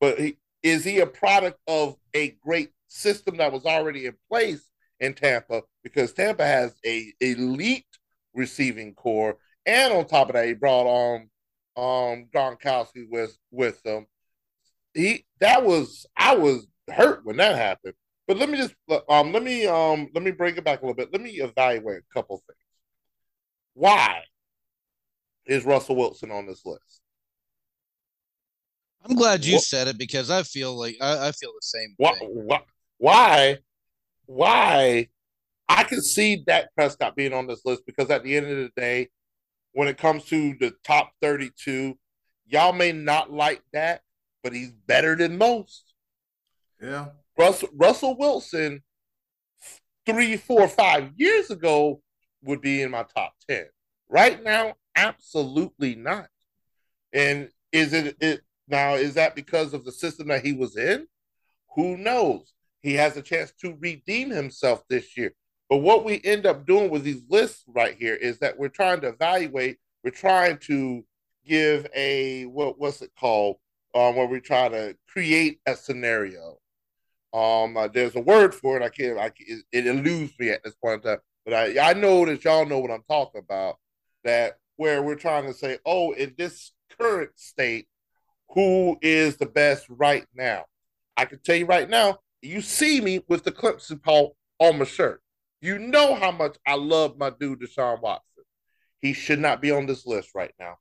but 0.00 0.18
he, 0.18 0.36
is 0.62 0.84
he 0.84 1.00
a 1.00 1.06
product 1.06 1.58
of 1.66 1.96
a 2.14 2.36
great 2.42 2.70
system 2.88 3.38
that 3.38 3.52
was 3.52 3.66
already 3.66 4.06
in 4.06 4.14
place 4.30 4.70
in 5.00 5.14
Tampa? 5.14 5.62
Because 5.82 6.12
Tampa 6.12 6.44
has 6.44 6.74
a 6.86 7.12
elite 7.20 7.84
receiving 8.32 8.94
corps, 8.94 9.38
and 9.66 9.92
on 9.92 10.06
top 10.06 10.28
of 10.28 10.34
that, 10.34 10.46
he 10.46 10.54
brought 10.54 10.86
on 10.86 11.30
um 11.76 12.28
Gronkowski 12.32 13.06
with 13.10 13.36
with 13.50 13.82
them 13.82 14.06
he 14.94 15.24
that 15.40 15.64
was 15.64 16.06
I 16.16 16.34
was 16.36 16.66
hurt 16.92 17.24
when 17.24 17.36
that 17.36 17.56
happened. 17.56 17.94
But 18.26 18.38
let 18.38 18.48
me 18.48 18.58
just 18.58 18.74
um 19.08 19.32
let 19.32 19.42
me 19.42 19.66
um 19.66 20.08
let 20.14 20.22
me 20.22 20.30
bring 20.30 20.56
it 20.56 20.64
back 20.64 20.80
a 20.80 20.86
little 20.86 20.94
bit. 20.94 21.12
Let 21.12 21.20
me 21.22 21.30
evaluate 21.30 21.98
a 21.98 22.14
couple 22.14 22.36
things. 22.46 22.58
Why 23.74 24.22
is 25.46 25.64
Russell 25.64 25.96
Wilson 25.96 26.30
on 26.30 26.46
this 26.46 26.64
list? 26.64 27.00
I'm 29.04 29.16
glad 29.16 29.44
you 29.44 29.54
what? 29.54 29.62
said 29.62 29.88
it 29.88 29.98
because 29.98 30.30
I 30.30 30.42
feel 30.42 30.78
like 30.78 30.96
I, 31.00 31.28
I 31.28 31.32
feel 31.32 31.50
the 31.50 31.60
same. 31.60 31.94
Why, 31.96 32.12
why? 32.20 32.60
Why? 32.98 33.58
Why? 34.26 35.08
I 35.68 35.84
can 35.84 36.02
see 36.02 36.36
Dak 36.36 36.74
Prescott 36.74 37.16
being 37.16 37.32
on 37.32 37.46
this 37.46 37.64
list 37.64 37.86
because 37.86 38.10
at 38.10 38.22
the 38.22 38.36
end 38.36 38.46
of 38.46 38.56
the 38.56 38.70
day, 38.76 39.08
when 39.72 39.88
it 39.88 39.98
comes 39.98 40.24
to 40.26 40.54
the 40.60 40.72
top 40.84 41.12
32, 41.22 41.96
y'all 42.46 42.72
may 42.72 42.92
not 42.92 43.32
like 43.32 43.62
that, 43.72 44.02
but 44.42 44.52
he's 44.52 44.72
better 44.72 45.16
than 45.16 45.38
most. 45.38 45.89
Yeah. 46.80 47.06
Russell, 47.38 47.68
Russell 47.74 48.16
Wilson, 48.16 48.82
three, 50.06 50.36
four, 50.36 50.68
five 50.68 51.10
years 51.16 51.50
ago, 51.50 52.02
would 52.42 52.60
be 52.60 52.82
in 52.82 52.90
my 52.90 53.04
top 53.14 53.34
10. 53.48 53.66
Right 54.08 54.42
now, 54.42 54.74
absolutely 54.96 55.94
not. 55.94 56.28
And 57.12 57.50
is 57.72 57.92
it, 57.92 58.16
it 58.20 58.42
now, 58.68 58.94
is 58.94 59.14
that 59.14 59.34
because 59.34 59.74
of 59.74 59.84
the 59.84 59.92
system 59.92 60.28
that 60.28 60.44
he 60.44 60.52
was 60.52 60.76
in? 60.76 61.06
Who 61.74 61.96
knows? 61.96 62.52
He 62.82 62.94
has 62.94 63.16
a 63.16 63.22
chance 63.22 63.52
to 63.60 63.76
redeem 63.78 64.30
himself 64.30 64.82
this 64.88 65.16
year. 65.16 65.34
But 65.68 65.78
what 65.78 66.04
we 66.04 66.20
end 66.24 66.46
up 66.46 66.66
doing 66.66 66.90
with 66.90 67.04
these 67.04 67.22
lists 67.28 67.64
right 67.68 67.94
here 67.96 68.14
is 68.14 68.38
that 68.38 68.58
we're 68.58 68.68
trying 68.68 69.02
to 69.02 69.08
evaluate, 69.08 69.78
we're 70.02 70.10
trying 70.10 70.58
to 70.58 71.04
give 71.46 71.86
a 71.94 72.46
what 72.46 72.78
what's 72.78 73.02
it 73.02 73.12
called? 73.18 73.56
um, 73.94 74.16
where 74.16 74.26
we 74.26 74.40
try 74.40 74.68
to 74.68 74.96
create 75.08 75.60
a 75.66 75.74
scenario. 75.76 76.58
Um, 77.32 77.76
uh, 77.76 77.88
there's 77.88 78.16
a 78.16 78.20
word 78.20 78.54
for 78.54 78.76
it. 78.76 78.82
I 78.82 78.88
can't. 78.88 79.18
I 79.18 79.32
it, 79.38 79.64
it 79.72 79.86
eludes 79.86 80.32
me 80.38 80.50
at 80.50 80.64
this 80.64 80.74
point 80.74 81.04
in 81.04 81.10
time. 81.10 81.18
But 81.44 81.54
I 81.54 81.90
I 81.90 81.92
know 81.94 82.24
that 82.26 82.44
y'all 82.44 82.66
know 82.66 82.80
what 82.80 82.90
I'm 82.90 83.04
talking 83.08 83.40
about. 83.40 83.76
that 84.24 84.54
where 84.76 85.02
we're 85.02 85.14
trying 85.14 85.44
to 85.46 85.54
say, 85.54 85.78
oh, 85.84 86.12
in 86.12 86.34
this 86.38 86.72
current 86.98 87.30
state, 87.36 87.86
who 88.50 88.96
is 89.02 89.36
the 89.36 89.46
best 89.46 89.86
right 89.88 90.26
now? 90.34 90.64
I 91.16 91.26
can 91.26 91.38
tell 91.40 91.56
you 91.56 91.66
right 91.66 91.88
now, 91.88 92.18
you 92.42 92.62
see 92.62 93.00
me 93.00 93.20
with 93.28 93.44
the 93.44 93.52
Clemson 93.52 94.02
Paul 94.02 94.36
on 94.58 94.78
my 94.78 94.86
shirt. 94.86 95.22
You 95.60 95.78
know 95.78 96.14
how 96.14 96.30
much 96.30 96.56
I 96.66 96.74
love 96.76 97.18
my 97.18 97.30
dude 97.30 97.60
Deshaun 97.60 98.00
Watson. 98.00 98.44
He 99.00 99.12
should 99.12 99.38
not 99.38 99.60
be 99.60 99.70
on 99.70 99.86
this 99.86 100.06
list 100.06 100.30
right 100.34 100.52
now. 100.58 100.76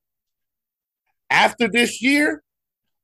After 1.30 1.68
this 1.68 2.02
year, 2.02 2.44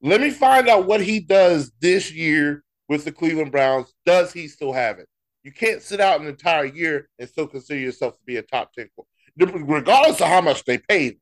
let 0.02 0.22
me 0.22 0.30
find 0.30 0.68
out 0.68 0.88
what 0.88 1.02
he 1.02 1.20
does 1.20 1.72
this 1.82 2.12
year 2.12 2.64
with 2.88 3.06
the 3.06 3.12
Cleveland 3.12 3.51
Browns. 3.51 3.94
Does 4.06 4.34
he 4.34 4.48
still 4.48 4.74
have 4.74 5.00
it? 5.00 5.08
You 5.44 5.51
can't 5.51 5.82
sit 5.82 6.00
out 6.00 6.22
an 6.22 6.27
entire 6.27 6.65
year 6.65 7.08
and 7.20 7.30
still 7.30 7.48
consider 7.48 7.80
yourself 7.80 8.18
to 8.18 8.24
be 8.25 8.38
a 8.38 8.42
top 8.42 8.74
10, 8.74 8.89
regardless 9.38 10.20
of 10.20 10.27
how 10.27 10.42
much 10.42 10.63
they 10.65 10.77
paid. 10.77 11.20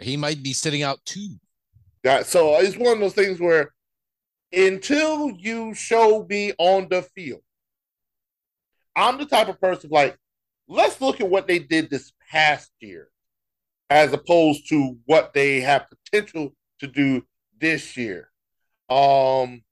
He 0.00 0.16
might 0.16 0.42
be 0.42 0.52
sitting 0.52 0.82
out 0.82 0.98
too. 1.06 1.36
Yeah, 2.04 2.22
so 2.22 2.60
it's 2.60 2.76
one 2.76 2.94
of 2.94 3.00
those 3.00 3.14
things 3.14 3.40
where 3.40 3.72
until 4.52 5.30
you 5.30 5.74
show 5.74 6.26
me 6.28 6.52
on 6.58 6.88
the 6.90 7.02
field, 7.02 7.40
I'm 8.94 9.18
the 9.18 9.26
type 9.26 9.48
of 9.48 9.60
person 9.60 9.90
like, 9.90 10.16
let's 10.68 11.00
look 11.00 11.20
at 11.20 11.28
what 11.28 11.46
they 11.46 11.58
did 11.58 11.90
this 11.90 12.12
past 12.30 12.70
year 12.80 13.08
as 13.90 14.12
opposed 14.12 14.68
to 14.68 14.98
what 15.06 15.32
they 15.32 15.60
have 15.60 15.86
potential 15.88 16.52
to 16.80 16.86
do 16.86 17.24
this 17.58 17.96
year. 17.96 18.30
Um, 18.88 19.62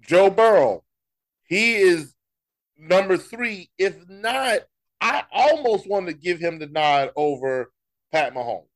Joe 0.00 0.30
Burrow, 0.30 0.84
he 1.46 1.76
is 1.76 2.14
number 2.78 3.16
three. 3.16 3.70
If 3.78 4.08
not, 4.08 4.60
I 5.00 5.24
almost 5.32 5.88
want 5.88 6.06
to 6.06 6.12
give 6.12 6.38
him 6.38 6.58
the 6.58 6.66
nod 6.66 7.10
over 7.16 7.72
Pat 8.12 8.34
Mahomes. 8.34 8.66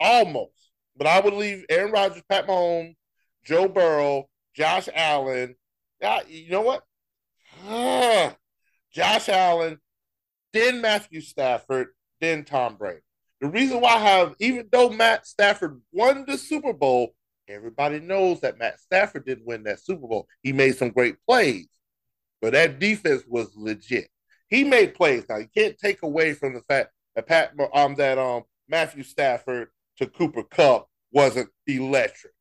Almost. 0.00 0.52
But 0.96 1.06
I 1.06 1.20
would 1.20 1.34
leave 1.34 1.64
Aaron 1.68 1.92
Rodgers, 1.92 2.22
Pat 2.28 2.46
Mahomes, 2.46 2.96
Joe 3.44 3.68
Burrow, 3.68 4.28
Josh 4.54 4.88
Allen. 4.94 5.56
Uh, 6.02 6.20
you 6.28 6.50
know 6.50 6.62
what? 6.62 6.82
Uh, 7.68 8.30
Josh 8.92 9.28
Allen, 9.28 9.78
then 10.52 10.80
Matthew 10.80 11.20
Stafford, 11.20 11.88
then 12.20 12.44
Tom 12.44 12.76
Brady. 12.76 13.00
The 13.40 13.48
reason 13.48 13.80
why 13.80 13.96
I 13.96 13.98
have, 13.98 14.34
even 14.40 14.68
though 14.72 14.88
Matt 14.88 15.26
Stafford 15.26 15.80
won 15.92 16.24
the 16.26 16.38
Super 16.38 16.72
Bowl, 16.72 17.14
everybody 17.48 18.00
knows 18.00 18.40
that 18.40 18.58
Matt 18.58 18.80
Stafford 18.80 19.24
didn't 19.24 19.46
win 19.46 19.64
that 19.64 19.80
Super 19.80 20.06
Bowl. 20.06 20.28
He 20.42 20.52
made 20.52 20.76
some 20.76 20.90
great 20.90 21.16
plays, 21.26 21.68
but 22.40 22.52
that 22.52 22.78
defense 22.78 23.22
was 23.26 23.54
legit. 23.56 24.08
He 24.48 24.64
made 24.64 24.94
plays. 24.94 25.24
Now 25.28 25.38
you 25.38 25.48
can't 25.54 25.78
take 25.78 26.02
away 26.02 26.34
from 26.34 26.54
the 26.54 26.62
fact 26.62 26.90
that 27.14 27.26
Pat 27.26 27.52
um 27.74 27.94
that 27.96 28.18
um 28.18 28.42
Matthew 28.68 29.02
Stafford 29.02 29.68
to 29.98 30.06
Cooper 30.06 30.42
Kupp 30.42 30.88
wasn't 31.12 31.48
electric. 31.66 32.32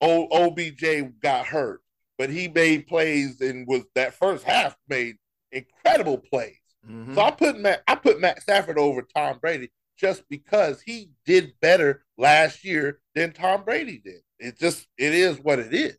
O, 0.00 0.28
OBJ 0.30 1.20
got 1.20 1.46
hurt, 1.46 1.80
but 2.16 2.30
he 2.30 2.48
made 2.48 2.86
plays 2.86 3.40
and 3.40 3.66
was 3.66 3.82
that 3.94 4.14
first 4.14 4.44
half 4.44 4.76
made 4.88 5.16
incredible 5.50 6.18
plays. 6.18 6.56
Mm-hmm. 6.88 7.14
So 7.14 7.20
I 7.20 7.30
put 7.30 7.58
Matt 7.58 7.82
I 7.88 7.96
put 7.96 8.20
Matt 8.20 8.42
Stafford 8.42 8.78
over 8.78 9.02
Tom 9.14 9.38
Brady 9.40 9.70
just 9.98 10.22
because 10.28 10.80
he 10.80 11.10
did 11.26 11.54
better 11.60 12.04
last 12.16 12.64
year 12.64 13.00
than 13.14 13.32
Tom 13.32 13.64
Brady 13.64 14.00
did. 14.02 14.20
It 14.38 14.58
just 14.58 14.86
it 14.96 15.12
is 15.12 15.38
what 15.40 15.58
it 15.58 15.74
is. 15.74 15.96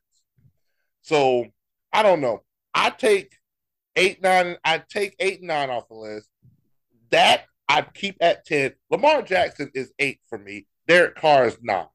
So 1.01 1.45
I 1.91 2.03
don't 2.03 2.21
know. 2.21 2.43
I 2.73 2.89
take 2.89 3.35
eight 3.95 4.21
nine. 4.21 4.57
I 4.63 4.81
take 4.89 5.15
eight 5.19 5.41
nine 5.43 5.69
off 5.69 5.89
the 5.89 5.95
list. 5.95 6.29
That 7.11 7.45
I 7.67 7.81
keep 7.81 8.17
at 8.21 8.45
ten. 8.45 8.73
Lamar 8.89 9.21
Jackson 9.21 9.71
is 9.73 9.91
eight 9.99 10.19
for 10.29 10.37
me. 10.37 10.67
Derek 10.87 11.15
Carr 11.15 11.47
is 11.47 11.57
nine. 11.61 11.87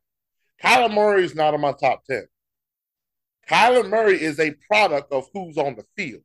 Kyler 0.62 0.92
Murray 0.92 1.24
is 1.24 1.34
not 1.34 1.54
on 1.54 1.60
my 1.60 1.72
top 1.72 2.04
ten. 2.04 2.26
Kyler 3.48 3.88
Murray 3.88 4.22
is 4.22 4.38
a 4.38 4.56
product 4.68 5.12
of 5.12 5.28
who's 5.32 5.58
on 5.58 5.76
the 5.76 5.84
field. 5.96 6.22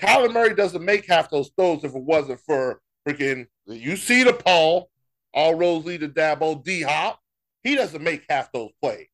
Kyler 0.00 0.32
Murray 0.32 0.54
doesn't 0.54 0.84
make 0.84 1.06
half 1.06 1.30
those 1.30 1.50
throws 1.56 1.84
if 1.84 1.94
it 1.94 2.02
wasn't 2.02 2.40
for 2.40 2.80
freaking 3.06 3.46
you 3.78 3.96
see 3.96 4.22
the 4.24 4.32
Paul, 4.32 4.90
all 5.34 5.54
roads 5.54 5.86
lead 5.86 6.00
to 6.00 6.08
Dabo 6.08 6.62
D 6.62 6.82
Hop. 6.82 7.20
He 7.62 7.74
doesn't 7.74 8.02
make 8.02 8.24
half 8.28 8.50
those 8.52 8.70
plays. 8.80 9.08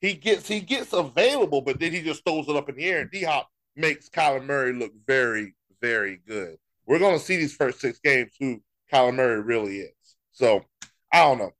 He 0.00 0.14
gets 0.14 0.46
he 0.46 0.60
gets 0.60 0.92
available, 0.92 1.60
but 1.60 1.80
then 1.80 1.92
he 1.92 2.02
just 2.02 2.24
throws 2.24 2.48
it 2.48 2.56
up 2.56 2.68
in 2.68 2.76
the 2.76 2.84
air, 2.84 3.00
and 3.00 3.10
D 3.10 3.24
Hop 3.24 3.48
makes 3.76 4.08
Kyler 4.08 4.44
Murray 4.44 4.72
look 4.72 4.92
very, 5.06 5.54
very 5.80 6.20
good. 6.26 6.56
We're 6.86 6.98
gonna 6.98 7.18
see 7.18 7.36
these 7.36 7.54
first 7.54 7.80
six 7.80 7.98
games 7.98 8.32
who 8.38 8.62
Kyler 8.92 9.14
Murray 9.14 9.40
really 9.40 9.78
is. 9.80 9.92
So 10.32 10.64
I 11.12 11.20
don't 11.24 11.38
know. 11.38 11.50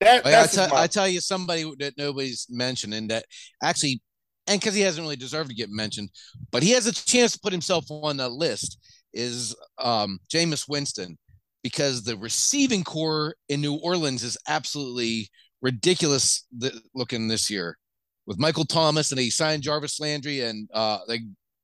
That, 0.00 0.26
I, 0.26 0.46
tell, 0.46 0.68
my- 0.68 0.82
I 0.82 0.86
tell 0.86 1.08
you 1.08 1.20
somebody 1.20 1.70
that 1.78 1.94
nobody's 1.96 2.46
mentioning 2.50 3.08
that 3.08 3.24
actually 3.62 4.02
and 4.46 4.60
because 4.60 4.74
he 4.74 4.82
hasn't 4.82 5.02
really 5.02 5.16
deserved 5.16 5.48
to 5.48 5.54
get 5.54 5.70
mentioned, 5.70 6.10
but 6.50 6.62
he 6.62 6.72
has 6.72 6.86
a 6.86 6.92
chance 6.92 7.32
to 7.32 7.40
put 7.40 7.52
himself 7.52 7.86
on 7.90 8.16
the 8.16 8.28
list 8.28 8.78
is 9.12 9.54
um 9.78 10.18
Jameis 10.32 10.68
Winston 10.68 11.16
because 11.64 12.04
the 12.04 12.16
receiving 12.18 12.84
corps 12.84 13.34
in 13.48 13.60
New 13.60 13.74
Orleans 13.76 14.22
is 14.22 14.36
absolutely 14.46 15.30
ridiculous 15.62 16.46
looking 16.94 17.26
this 17.26 17.50
year 17.50 17.78
with 18.26 18.38
Michael 18.38 18.66
Thomas 18.66 19.10
and 19.10 19.18
he 19.18 19.30
signed 19.30 19.62
Jarvis 19.62 19.98
Landry 19.98 20.42
and 20.42 20.68
uh, 20.74 20.98
they 21.08 21.20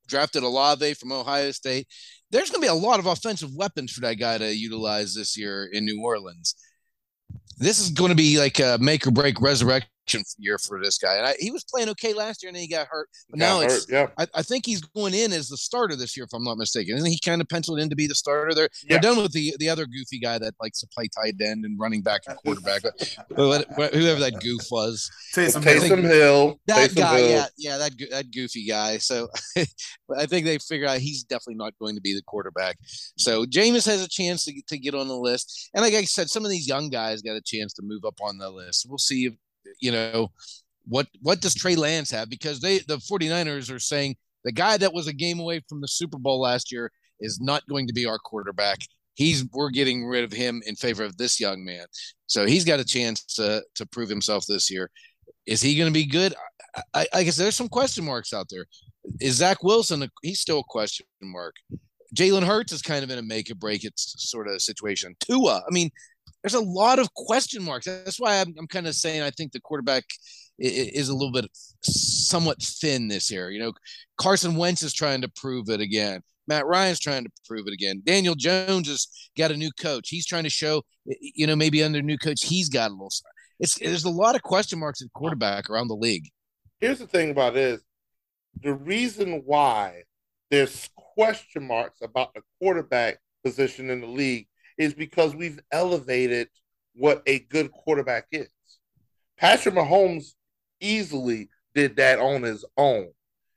drafted 0.09 0.43
Olave 0.43 0.95
from 0.95 1.13
Ohio 1.13 1.51
State. 1.53 1.87
There's 2.31 2.51
going 2.51 2.63
to 2.63 2.67
be 2.67 2.79
a 2.79 2.87
lot 2.87 2.99
of 2.99 3.07
offensive 3.07 3.55
weapons 3.55 3.93
for 3.93 4.01
that 4.01 4.15
guy 4.15 4.39
to 4.39 4.57
utilize 4.57 5.15
this 5.15 5.37
year 5.37 5.69
in 5.71 5.85
New 5.85 6.03
Orleans. 6.03 6.55
This 7.59 7.79
is 7.79 7.91
going 7.91 8.09
to 8.09 8.17
be 8.17 8.39
like 8.39 8.59
a 8.59 8.79
make 8.81 9.07
or 9.07 9.11
break 9.11 9.41
resurrection 9.41 9.91
year 10.39 10.59
for 10.59 10.83
this 10.83 10.99
guy. 10.99 11.17
And 11.17 11.27
I, 11.27 11.35
he 11.39 11.51
was 11.51 11.65
playing 11.65 11.89
okay 11.91 12.13
last 12.13 12.43
year, 12.43 12.49
and 12.49 12.57
then 12.57 12.63
he 12.63 12.69
got 12.69 12.87
hurt. 12.89 13.09
But 13.29 13.39
got 13.39 13.47
now 13.47 13.61
it's 13.61 13.87
yeah. 13.91 14.09
I, 14.19 14.27
I, 14.35 14.43
think 14.43 14.67
he's 14.67 14.81
going 14.81 15.15
in 15.15 15.33
as 15.33 15.49
the 15.49 15.57
starter 15.57 15.97
this 15.97 16.17
year, 16.17 16.25
if 16.25 16.33
I'm 16.33 16.45
not 16.45 16.59
mistaken. 16.59 16.97
Isn't 16.97 17.11
he 17.11 17.19
kind 17.25 17.41
of 17.41 17.49
penciled 17.49 17.79
in 17.81 17.89
to 17.91 17.97
be 17.97 18.07
the 18.07 18.15
starter? 18.15 18.55
They're 18.55 18.69
yeah. 18.83 18.99
they're 18.99 19.13
done 19.13 19.23
with 19.23 19.33
the 19.33 19.55
the 19.59 19.69
other 19.69 19.87
goofy 19.87 20.19
guy 20.19 20.39
that 20.39 20.55
likes 20.61 20.81
to 20.81 20.89
play 20.89 21.09
tight 21.09 21.35
end 21.41 21.65
and 21.65 21.79
running 21.79 22.03
back 22.03 22.23
and 22.27 22.37
quarterback. 22.39 22.83
whoever 23.37 24.21
that 24.21 24.41
goof 24.41 24.63
was, 24.71 25.11
Taysom, 25.35 25.63
Taysom 25.63 26.03
Hill. 26.03 26.61
That 26.67 26.91
Taysom 26.91 26.97
guy, 26.97 27.19
Hill. 27.19 27.31
yeah, 27.31 27.47
yeah, 27.57 27.79
that 27.79 27.93
that 28.11 28.31
goofy 28.33 28.67
guy. 28.67 28.99
So 28.99 29.29
I 30.17 30.27
think 30.27 30.47
they 30.47 30.59
figure 30.59 30.87
out 30.87 30.99
he's 30.99 31.25
definitely 31.25 31.57
not 31.57 31.75
going 31.81 31.95
to 31.95 32.01
be 32.01 32.15
the 32.15 32.23
quarterback. 32.23 32.77
So 33.17 33.45
Jameis 33.45 33.87
has 33.87 34.03
a 34.03 34.09
chance 34.09 34.45
to, 34.45 34.63
to 34.69 34.79
get 34.79 34.95
on 34.95 35.09
the 35.09 35.17
list, 35.17 35.71
and 35.75 35.83
like 35.83 35.95
I 35.95 36.05
said, 36.05 36.31
some 36.31 36.45
of 36.45 36.51
these 36.51 36.69
young 36.69 36.91
guys 36.91 37.23
got 37.23 37.37
a 37.37 37.43
chance 37.45 37.73
to 37.75 37.83
move 37.83 38.05
up 38.05 38.19
on 38.23 38.39
the 38.39 38.51
list. 38.51 38.87
We'll 38.89 38.99
see 38.99 39.27
if 39.27 39.35
you 39.81 39.93
know, 39.93 40.29
what 40.87 41.07
what 41.21 41.41
does 41.41 41.55
Trey 41.55 41.77
Lance 41.77 42.11
have? 42.11 42.29
Because 42.29 42.61
they 42.61 42.79
the 42.81 42.99
49ers 42.99 43.73
are 43.73 43.79
saying 43.79 44.17
the 44.45 44.53
guy 44.53 44.77
that 44.77 44.93
was 44.93 45.07
a 45.07 45.13
game 45.13 45.39
away 45.39 45.61
from 45.69 45.81
the 45.81 45.89
Super 45.89 46.19
Bowl 46.19 46.41
last 46.41 46.73
year 46.73 46.91
is 47.21 47.41
not 47.41 47.67
going 47.69 47.87
to 47.87 47.93
be 47.93 48.07
our 48.07 48.19
quarterback. 48.19 48.79
He's 49.15 49.45
we're 49.53 49.71
getting 49.71 50.07
rid 50.07 50.25
of 50.25 50.33
him 50.33 50.63
in 50.67 50.77
favor 50.77 51.05
of 51.05 51.17
this 51.17 51.39
young 51.39 51.65
man. 51.65 51.87
So 52.27 52.47
he's 52.47 52.65
got 52.65 52.81
a 52.81 52.85
chance 52.85 53.25
to 53.37 53.63
to 53.75 53.87
prove 53.87 54.09
himself 54.09 54.47
this 54.47 54.71
year. 54.71 54.91
Is 55.47 55.61
he 55.61 55.77
going 55.77 55.89
to 55.89 55.95
be 55.99 56.07
good? 56.07 56.35
I, 56.95 57.07
I, 57.13 57.25
guess 57.25 57.37
there's 57.37 57.57
some 57.57 57.69
question 57.69 58.05
marks 58.05 58.33
out 58.33 58.47
there. 58.49 58.65
Is 59.21 59.37
Zach 59.37 59.65
Wilson? 59.65 60.05
A, 60.05 60.09
he's 60.23 60.41
still 60.41 60.61
a 60.61 60.65
question 60.65 61.07
mark. 61.21 61.57
Jalen 62.15 62.45
Hurts 62.45 62.73
is 62.73 62.83
kind 62.83 63.03
of 63.03 63.11
in 63.11 63.19
a 63.19 63.23
make 63.23 63.51
or 63.51 63.55
break 63.55 63.85
it 63.85 63.95
sort 63.97 64.49
of 64.49 64.61
situation. 64.63 65.17
Tua, 65.21 65.63
I 65.67 65.73
mean, 65.73 65.91
there's 66.43 66.55
a 66.55 66.61
lot 66.61 66.99
of 66.99 67.13
question 67.15 67.63
marks. 67.63 67.87
That's 67.87 68.19
why 68.21 68.41
I'm, 68.41 68.55
I'm 68.59 68.67
kind 68.67 68.87
of 68.87 68.95
saying 68.95 69.23
I 69.23 69.31
think 69.31 69.53
the 69.53 69.61
quarterback 69.61 70.05
is 70.59 71.09
a 71.09 71.15
little 71.15 71.33
bit 71.33 71.47
somewhat 71.83 72.63
thin 72.63 73.09
this 73.09 73.31
year. 73.31 73.51
You 73.51 73.61
know, 73.61 73.73
Carson 74.19 74.57
Wentz 74.57 74.83
is 74.83 74.93
trying 74.93 75.23
to 75.23 75.29
prove 75.37 75.69
it 75.69 75.81
again. 75.81 76.21
Matt 76.47 76.67
Ryan's 76.67 77.01
trying 77.01 77.25
to 77.25 77.31
prove 77.47 77.67
it 77.67 77.73
again. 77.73 78.03
Daniel 78.05 78.35
Jones 78.35 78.89
has 78.89 79.07
got 79.39 79.53
a 79.53 79.57
new 79.57 79.71
coach. 79.81 80.09
He's 80.09 80.27
trying 80.27 80.45
to 80.45 80.51
show, 80.51 80.83
you 81.05 81.47
know, 81.47 81.55
maybe 81.55 81.83
under 81.83 82.03
new 82.03 82.19
coach, 82.19 82.45
he's 82.45 82.69
got 82.69 82.91
a 82.91 82.95
little. 82.95 83.13
It's 83.61 83.79
there's 83.79 84.05
a 84.05 84.11
lot 84.11 84.35
of 84.35 84.43
question 84.43 84.79
marks 84.79 85.03
at 85.03 85.13
quarterback 85.13 85.71
around 85.71 85.89
the 85.89 85.95
league. 85.95 86.29
Here's 86.81 86.99
the 86.99 87.07
thing 87.07 87.31
about 87.31 87.55
this: 87.55 87.83
the 88.63 88.75
reason 88.75 89.43
why 89.45 90.03
there's 90.51 90.89
question 90.97 91.67
marks 91.67 92.01
about 92.03 92.35
the 92.35 92.41
quarterback 92.59 93.19
position 93.45 93.91
in 93.91 94.01
the 94.01 94.07
league 94.07 94.49
is 94.81 94.95
because 94.95 95.37
we've 95.37 95.61
elevated 95.71 96.49
what 96.95 97.23
a 97.27 97.41
good 97.41 97.71
quarterback 97.71 98.27
is. 98.33 98.49
Patrick 99.37 99.75
Mahomes 99.75 100.33
easily 100.81 101.51
did 101.75 101.97
that 101.97 102.19
on 102.19 102.43
his 102.43 102.65
own. 102.79 103.11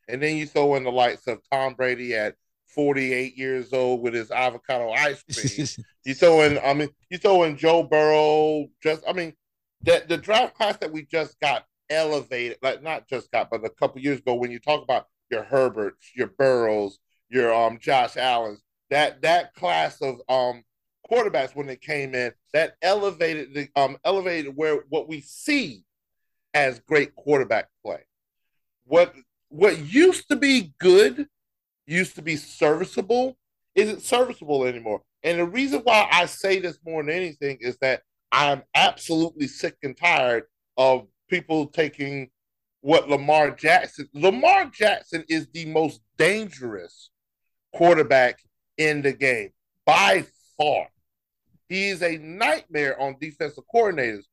And 0.10 0.22
then 0.22 0.36
you 0.36 0.46
throw 0.46 0.76
in 0.76 0.84
the 0.84 0.92
likes 0.92 1.26
of 1.28 1.40
Tom 1.50 1.76
Brady 1.76 2.14
at 2.14 2.36
48 2.68 3.38
years 3.38 3.72
old 3.72 4.02
with 4.02 4.14
his 4.14 4.32
avocado 4.32 4.90
ice 4.92 5.24
cream. 5.34 5.66
you 6.04 6.14
throw 6.14 6.42
in, 6.42 6.60
I 6.60 6.74
mean, 6.74 6.90
you 7.10 7.18
throw 7.18 7.44
in 7.44 7.56
Joe 7.56 7.84
Burrow, 7.84 8.68
just, 8.82 9.02
I 9.08 9.14
mean, 9.14 9.32
the, 9.82 10.04
the 10.06 10.18
draft 10.18 10.56
class 10.56 10.76
that 10.78 10.92
we 10.92 11.04
just 11.06 11.40
got 11.40 11.64
elevated, 11.90 12.58
like 12.62 12.84
not 12.84 13.08
just 13.08 13.32
got, 13.32 13.50
but 13.50 13.64
a 13.64 13.70
couple 13.70 14.02
years 14.02 14.20
ago, 14.20 14.36
when 14.36 14.52
you 14.52 14.60
talk 14.60 14.84
about 14.84 15.08
your 15.32 15.44
Herberts, 15.44 16.12
your 16.16 16.28
Burrows, 16.28 17.00
your 17.30 17.54
um 17.54 17.80
Josh 17.80 18.18
Allen's, 18.18 18.62
that 18.90 19.22
that 19.22 19.54
class 19.54 20.02
of 20.02 20.22
um 20.28 20.64
quarterbacks 21.14 21.56
when 21.56 21.68
they 21.68 21.76
came 21.76 22.16
in 22.16 22.32
that 22.54 22.76
elevated 22.82 23.54
the 23.54 23.68
um 23.76 23.98
elevated 24.04 24.56
where 24.56 24.84
what 24.90 25.08
we 25.08 25.22
see 25.22 25.84
as 26.54 26.80
great 26.80 27.16
quarterback 27.16 27.68
play. 27.84 28.02
What 28.86 29.14
what 29.50 29.78
used 29.80 30.30
to 30.30 30.36
be 30.36 30.74
good, 30.80 31.28
used 31.86 32.16
to 32.16 32.22
be 32.22 32.36
serviceable, 32.36 33.38
isn't 33.76 34.02
serviceable 34.02 34.66
anymore. 34.66 35.02
And 35.24 35.40
the 35.40 35.46
reason 35.46 35.82
why 35.82 36.08
I 36.12 36.26
say 36.26 36.60
this 36.60 36.80
more 36.86 37.04
than 37.04 37.14
anything 37.14 37.58
is 37.62 37.78
that 37.78 38.02
I'm 38.32 38.64
absolutely 38.74 39.48
sick 39.48 39.78
and 39.84 39.96
tired 39.96 40.44
of 40.76 41.08
people 41.30 41.68
taking 41.68 42.30
what 42.82 43.08
Lamar 43.08 43.52
Jackson. 43.52 44.10
Lamar 44.14 44.66
Jackson 44.66 45.24
is 45.30 45.48
the 45.54 45.66
most 45.66 46.02
dangerous 46.18 47.12
quarterback 47.74 48.40
in 48.78 49.02
the 49.02 49.14
game 49.14 49.52
by 49.86 50.26
far. 50.58 50.88
He 51.70 51.90
is 51.90 52.02
a 52.02 52.18
nightmare 52.18 53.00
on 53.00 53.18
defensive 53.20 53.64
coordinators. 53.74 54.24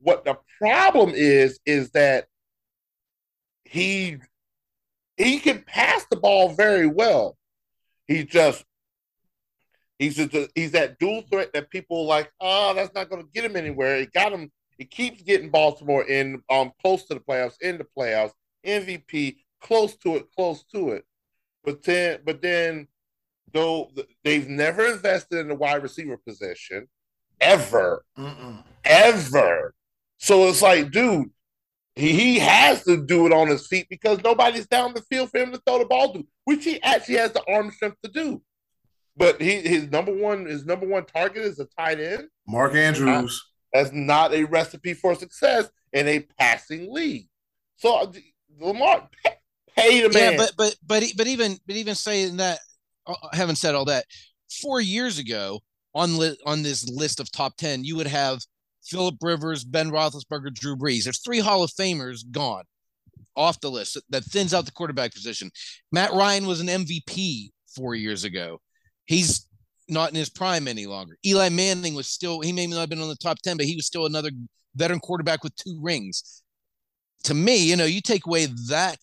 What 0.00 0.24
the 0.24 0.38
problem 0.58 1.12
is 1.14 1.58
is 1.66 1.90
that 1.90 2.26
he 3.64 4.18
he 5.16 5.38
can 5.40 5.62
pass 5.62 6.06
the 6.10 6.16
ball 6.16 6.50
very 6.50 6.86
well. 6.86 7.36
He 8.06 8.24
just 8.24 8.64
he's 9.98 10.16
just, 10.16 10.50
he's 10.54 10.72
that 10.72 10.98
dual 10.98 11.22
threat 11.30 11.52
that 11.52 11.70
people 11.70 12.06
like. 12.06 12.30
Oh, 12.40 12.72
that's 12.74 12.94
not 12.94 13.10
going 13.10 13.22
to 13.22 13.28
get 13.32 13.44
him 13.44 13.56
anywhere. 13.56 13.96
It 13.96 14.12
got 14.12 14.32
him. 14.32 14.50
It 14.78 14.90
keeps 14.90 15.22
getting 15.22 15.50
Baltimore 15.50 16.04
in 16.04 16.42
um 16.48 16.72
close 16.80 17.04
to 17.06 17.14
the 17.14 17.20
playoffs, 17.20 17.60
in 17.60 17.78
the 17.78 17.86
playoffs, 17.96 18.32
MVP, 18.64 19.36
close 19.60 19.96
to 19.98 20.16
it, 20.16 20.26
close 20.34 20.64
to 20.74 20.90
it. 20.90 21.04
But 21.64 21.82
then, 21.82 22.20
but 22.24 22.40
then, 22.40 22.86
though 23.52 23.90
they've 24.24 24.48
never 24.48 24.86
invested 24.86 25.38
in 25.38 25.48
the 25.48 25.54
wide 25.54 25.82
receiver 25.82 26.16
position, 26.16 26.88
ever, 27.40 28.04
Mm-mm. 28.16 28.62
ever. 28.84 29.74
So 30.18 30.48
it's 30.48 30.62
like, 30.62 30.90
dude, 30.90 31.30
he 31.94 32.38
has 32.38 32.84
to 32.84 33.04
do 33.04 33.26
it 33.26 33.32
on 33.32 33.48
his 33.48 33.66
feet 33.66 33.86
because 33.88 34.22
nobody's 34.22 34.66
down 34.66 34.94
the 34.94 35.02
field 35.02 35.30
for 35.30 35.38
him 35.38 35.52
to 35.52 35.60
throw 35.66 35.78
the 35.78 35.84
ball 35.84 36.12
to, 36.14 36.26
which 36.44 36.64
he 36.64 36.82
actually 36.82 37.16
has 37.16 37.32
the 37.32 37.42
arm 37.52 37.70
strength 37.70 37.98
to 38.04 38.10
do. 38.10 38.42
But 39.16 39.40
he 39.40 39.60
his 39.62 39.90
number 39.90 40.14
one 40.14 40.46
his 40.46 40.64
number 40.64 40.86
one 40.86 41.04
target 41.04 41.42
is 41.42 41.58
a 41.58 41.66
tight 41.76 41.98
end. 41.98 42.28
Mark 42.46 42.74
Andrews. 42.74 43.44
That's 43.72 43.92
not 43.92 44.32
a 44.32 44.44
recipe 44.44 44.94
for 44.94 45.14
success 45.14 45.68
in 45.92 46.06
a 46.08 46.20
passing 46.38 46.92
league. 46.92 47.28
So 47.76 47.96
uh, 47.96 48.12
Lamar 48.60 49.08
pay 49.76 50.02
the 50.02 50.08
man. 50.10 50.32
Yeah, 50.32 50.38
but 50.38 50.52
but 50.56 50.76
but 50.86 51.04
but 51.16 51.26
even 51.26 51.58
but 51.66 51.76
even 51.76 51.94
saying 51.94 52.36
that, 52.38 52.58
Uh, 53.08 53.14
having 53.32 53.56
said 53.56 53.74
all 53.74 53.86
that, 53.86 54.04
four 54.62 54.80
years 54.80 55.18
ago 55.18 55.60
on 55.94 56.18
li- 56.18 56.38
on 56.46 56.62
this 56.62 56.88
list 56.88 57.20
of 57.20 57.30
top 57.32 57.56
ten, 57.56 57.84
you 57.84 57.96
would 57.96 58.06
have 58.06 58.40
Philip 58.84 59.16
Rivers, 59.22 59.64
Ben 59.64 59.90
Roethlisberger, 59.90 60.54
Drew 60.54 60.76
Brees. 60.76 61.04
There's 61.04 61.20
three 61.20 61.40
Hall 61.40 61.62
of 61.62 61.70
Famers 61.70 62.20
gone 62.30 62.64
off 63.36 63.60
the 63.60 63.70
list 63.70 63.98
that 64.10 64.24
thins 64.24 64.52
out 64.52 64.66
the 64.66 64.72
quarterback 64.72 65.12
position. 65.14 65.50
Matt 65.92 66.12
Ryan 66.12 66.46
was 66.46 66.60
an 66.60 66.66
MVP 66.66 67.50
four 67.74 67.94
years 67.94 68.24
ago. 68.24 68.60
He's 69.06 69.46
not 69.88 70.10
in 70.10 70.16
his 70.16 70.28
prime 70.28 70.68
any 70.68 70.86
longer. 70.86 71.16
Eli 71.24 71.48
Manning 71.48 71.94
was 71.94 72.08
still, 72.08 72.40
he 72.40 72.52
may 72.52 72.66
not 72.66 72.80
have 72.80 72.90
been 72.90 73.00
on 73.00 73.08
the 73.08 73.16
top 73.16 73.38
10, 73.42 73.56
but 73.56 73.66
he 73.66 73.76
was 73.76 73.86
still 73.86 74.06
another 74.06 74.30
veteran 74.74 75.00
quarterback 75.00 75.42
with 75.42 75.54
two 75.56 75.78
rings. 75.80 76.42
To 77.24 77.34
me, 77.34 77.56
you 77.56 77.76
know, 77.76 77.84
you 77.84 78.00
take 78.00 78.26
away 78.26 78.46
that, 78.68 78.98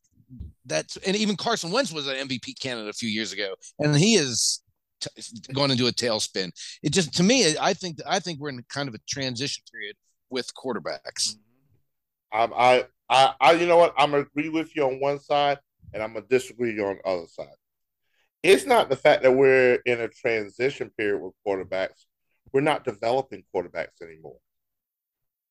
that's, 0.65 0.97
and 0.97 1.15
even 1.15 1.35
Carson 1.35 1.71
Wentz 1.71 1.91
was 1.91 2.07
an 2.07 2.15
MVP 2.27 2.59
candidate 2.59 2.89
a 2.89 2.93
few 2.93 3.09
years 3.09 3.33
ago, 3.33 3.53
and 3.79 3.95
he 3.95 4.15
is 4.15 4.61
t- 4.99 5.09
going 5.53 5.71
into 5.71 5.87
a 5.87 5.91
tailspin. 5.91 6.51
It 6.83 6.91
just 6.91 7.13
to 7.17 7.23
me, 7.23 7.55
I 7.59 7.73
think 7.73 7.99
I 8.07 8.19
think 8.19 8.39
we're 8.39 8.49
in 8.49 8.63
kind 8.69 8.89
of 8.89 8.95
a 8.95 8.99
transition 9.07 9.63
period 9.71 9.95
with 10.29 10.49
quarterbacks. 10.53 11.35
Mm-hmm. 12.33 12.53
I, 12.53 12.85
I, 13.09 13.33
I, 13.39 13.51
you 13.53 13.67
know 13.67 13.77
what? 13.77 13.93
I'm 13.97 14.11
gonna 14.11 14.23
agree 14.23 14.49
with 14.49 14.75
you 14.75 14.83
on 14.85 14.99
one 14.99 15.19
side, 15.19 15.59
and 15.93 16.01
I'm 16.03 16.13
gonna 16.13 16.25
disagree 16.29 16.73
you 16.73 16.85
on 16.85 16.97
the 17.03 17.09
other 17.09 17.27
side. 17.27 17.47
It's 18.43 18.65
not 18.65 18.89
the 18.89 18.95
fact 18.95 19.23
that 19.23 19.31
we're 19.31 19.79
in 19.85 20.01
a 20.01 20.07
transition 20.07 20.91
period 20.97 21.21
with 21.21 21.33
quarterbacks. 21.47 22.05
We're 22.53 22.61
not 22.61 22.85
developing 22.85 23.43
quarterbacks 23.53 24.01
anymore. 24.01 24.37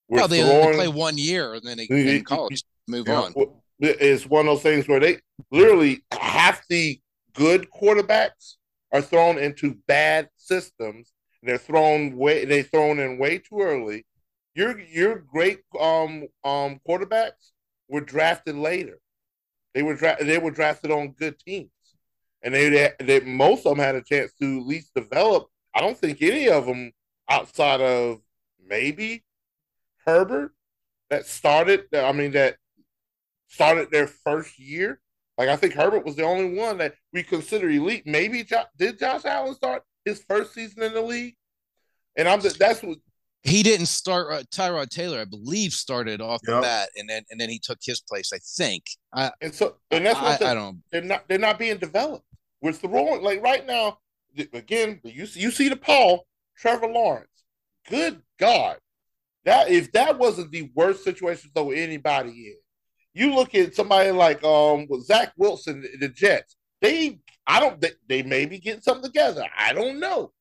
We're 0.08 0.18
well, 0.18 0.28
they, 0.28 0.42
throwing, 0.42 0.70
they 0.70 0.76
play 0.76 0.88
one 0.88 1.18
year 1.18 1.54
and 1.54 1.62
then 1.64 1.78
they 1.78 1.86
in 1.88 2.24
college 2.24 2.62
move 2.86 3.08
on. 3.08 3.34
It's 3.80 4.26
one 4.26 4.46
of 4.46 4.54
those 4.54 4.62
things 4.62 4.88
where 4.88 5.00
they 5.00 5.18
literally 5.50 6.04
half 6.12 6.66
the 6.68 7.00
good 7.34 7.68
quarterbacks 7.70 8.54
are 8.92 9.02
thrown 9.02 9.38
into 9.38 9.76
bad 9.86 10.28
systems. 10.36 11.12
They're 11.42 11.58
thrown 11.58 12.16
way 12.16 12.44
they 12.44 12.62
thrown 12.62 12.98
in 12.98 13.18
way 13.18 13.38
too 13.38 13.60
early. 13.60 14.06
Your 14.54 14.78
your 14.80 15.18
great 15.18 15.60
um 15.78 16.24
um 16.44 16.80
quarterbacks 16.88 17.50
were 17.88 18.00
drafted 18.00 18.56
later. 18.56 18.98
They 19.74 19.82
were 19.82 19.94
dra- 19.94 20.24
they 20.24 20.38
were 20.38 20.52
drafted 20.52 20.90
on 20.90 21.12
good 21.12 21.38
teams, 21.38 21.70
and 22.42 22.54
they, 22.54 22.92
they 23.00 23.20
most 23.20 23.66
of 23.66 23.76
them 23.76 23.84
had 23.84 23.96
a 23.96 24.02
chance 24.02 24.32
to 24.40 24.58
at 24.60 24.66
least 24.66 24.94
develop. 24.94 25.48
I 25.74 25.80
don't 25.80 25.98
think 25.98 26.22
any 26.22 26.48
of 26.48 26.66
them 26.66 26.92
outside 27.28 27.80
of 27.80 28.20
maybe 28.64 29.24
Herbert 30.06 30.52
that 31.10 31.26
started. 31.26 31.86
I 31.92 32.12
mean 32.12 32.30
that 32.32 32.56
started 33.54 33.90
their 33.90 34.06
first 34.06 34.58
year 34.58 35.00
like 35.36 35.48
I 35.48 35.56
think 35.56 35.74
Herbert 35.74 36.04
was 36.04 36.16
the 36.16 36.24
only 36.24 36.56
one 36.56 36.78
that 36.78 36.94
we 37.12 37.22
consider 37.22 37.68
elite. 37.68 38.04
Maybe 38.06 38.44
jo- 38.44 38.64
did 38.78 38.98
Josh 38.98 39.24
Allen 39.24 39.54
start 39.54 39.82
his 40.04 40.22
first 40.28 40.54
season 40.54 40.82
in 40.82 40.94
the 40.94 41.02
league? 41.02 41.34
And 42.16 42.28
I'm 42.28 42.40
just, 42.40 42.58
that's 42.58 42.82
what 42.82 42.98
he 43.42 43.62
didn't 43.62 43.86
start. 43.86 44.32
Uh, 44.32 44.42
Tyrod 44.54 44.90
Taylor, 44.90 45.18
I 45.18 45.24
believe, 45.24 45.72
started 45.72 46.20
off 46.20 46.40
yep. 46.46 46.56
the 46.56 46.60
bat, 46.62 46.88
and 46.96 47.10
then 47.10 47.24
and 47.30 47.40
then 47.40 47.50
he 47.50 47.58
took 47.58 47.78
his 47.82 48.00
place. 48.00 48.32
I 48.32 48.38
think. 48.56 48.84
I, 49.12 49.32
and 49.40 49.54
so 49.54 49.76
and 49.90 50.06
that's 50.06 50.20
what 50.20 50.40
I, 50.40 50.52
I, 50.52 50.54
don't. 50.54 50.82
They're 50.92 51.02
not. 51.02 51.24
They're 51.28 51.38
not 51.38 51.58
being 51.58 51.76
developed. 51.78 52.24
With 52.62 52.80
the 52.80 52.88
wrong 52.88 53.22
like 53.22 53.42
right 53.42 53.66
now. 53.66 53.98
Again, 54.52 55.00
you 55.04 55.26
see, 55.26 55.40
you 55.40 55.52
see 55.52 55.68
the 55.68 55.76
Paul 55.76 56.26
Trevor 56.56 56.88
Lawrence. 56.88 57.28
Good 57.88 58.20
God, 58.38 58.78
that 59.44 59.68
if 59.68 59.92
that 59.92 60.18
wasn't 60.18 60.50
the 60.50 60.70
worst 60.74 61.04
situation 61.04 61.50
though 61.54 61.70
anybody 61.70 62.30
is 62.30 62.63
you 63.14 63.34
look 63.34 63.54
at 63.54 63.74
somebody 63.74 64.10
like 64.10 64.42
um 64.44 64.86
Zach 65.02 65.32
Wilson, 65.36 65.84
the 66.00 66.08
Jets. 66.08 66.56
They, 66.82 67.20
I 67.46 67.60
don't, 67.60 67.80
they, 67.80 67.92
they 68.08 68.22
may 68.22 68.44
be 68.44 68.58
getting 68.58 68.82
something 68.82 69.04
together. 69.04 69.46
I 69.56 69.72
don't 69.72 70.00
know, 70.00 70.32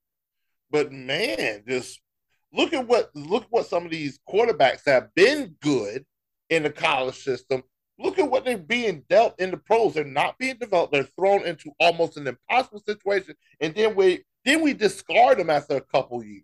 but 0.71 0.91
man, 0.91 1.63
just 1.67 2.01
look 2.51 2.73
at 2.73 2.87
what 2.87 3.11
look 3.15 3.45
what 3.49 3.67
some 3.67 3.85
of 3.85 3.91
these 3.91 4.19
quarterbacks 4.27 4.81
have 4.85 5.13
been 5.15 5.55
good 5.61 6.05
in 6.49 6.63
the 6.63 6.69
college 6.69 7.23
system. 7.23 7.63
Look 7.99 8.17
at 8.17 8.29
what 8.29 8.43
they're 8.43 8.57
being 8.57 9.03
dealt 9.07 9.39
in 9.39 9.51
the 9.51 9.57
pros. 9.57 9.93
They're 9.93 10.03
not 10.03 10.37
being 10.39 10.57
developed. 10.57 10.91
They're 10.91 11.07
thrown 11.17 11.45
into 11.45 11.71
almost 11.79 12.17
an 12.17 12.27
impossible 12.27 12.81
situation, 12.85 13.35
and 13.61 13.73
then 13.75 13.95
we 13.95 14.23
then 14.43 14.61
we 14.61 14.73
discard 14.73 15.37
them 15.37 15.51
after 15.51 15.77
a 15.77 15.81
couple 15.81 16.23
years. 16.23 16.43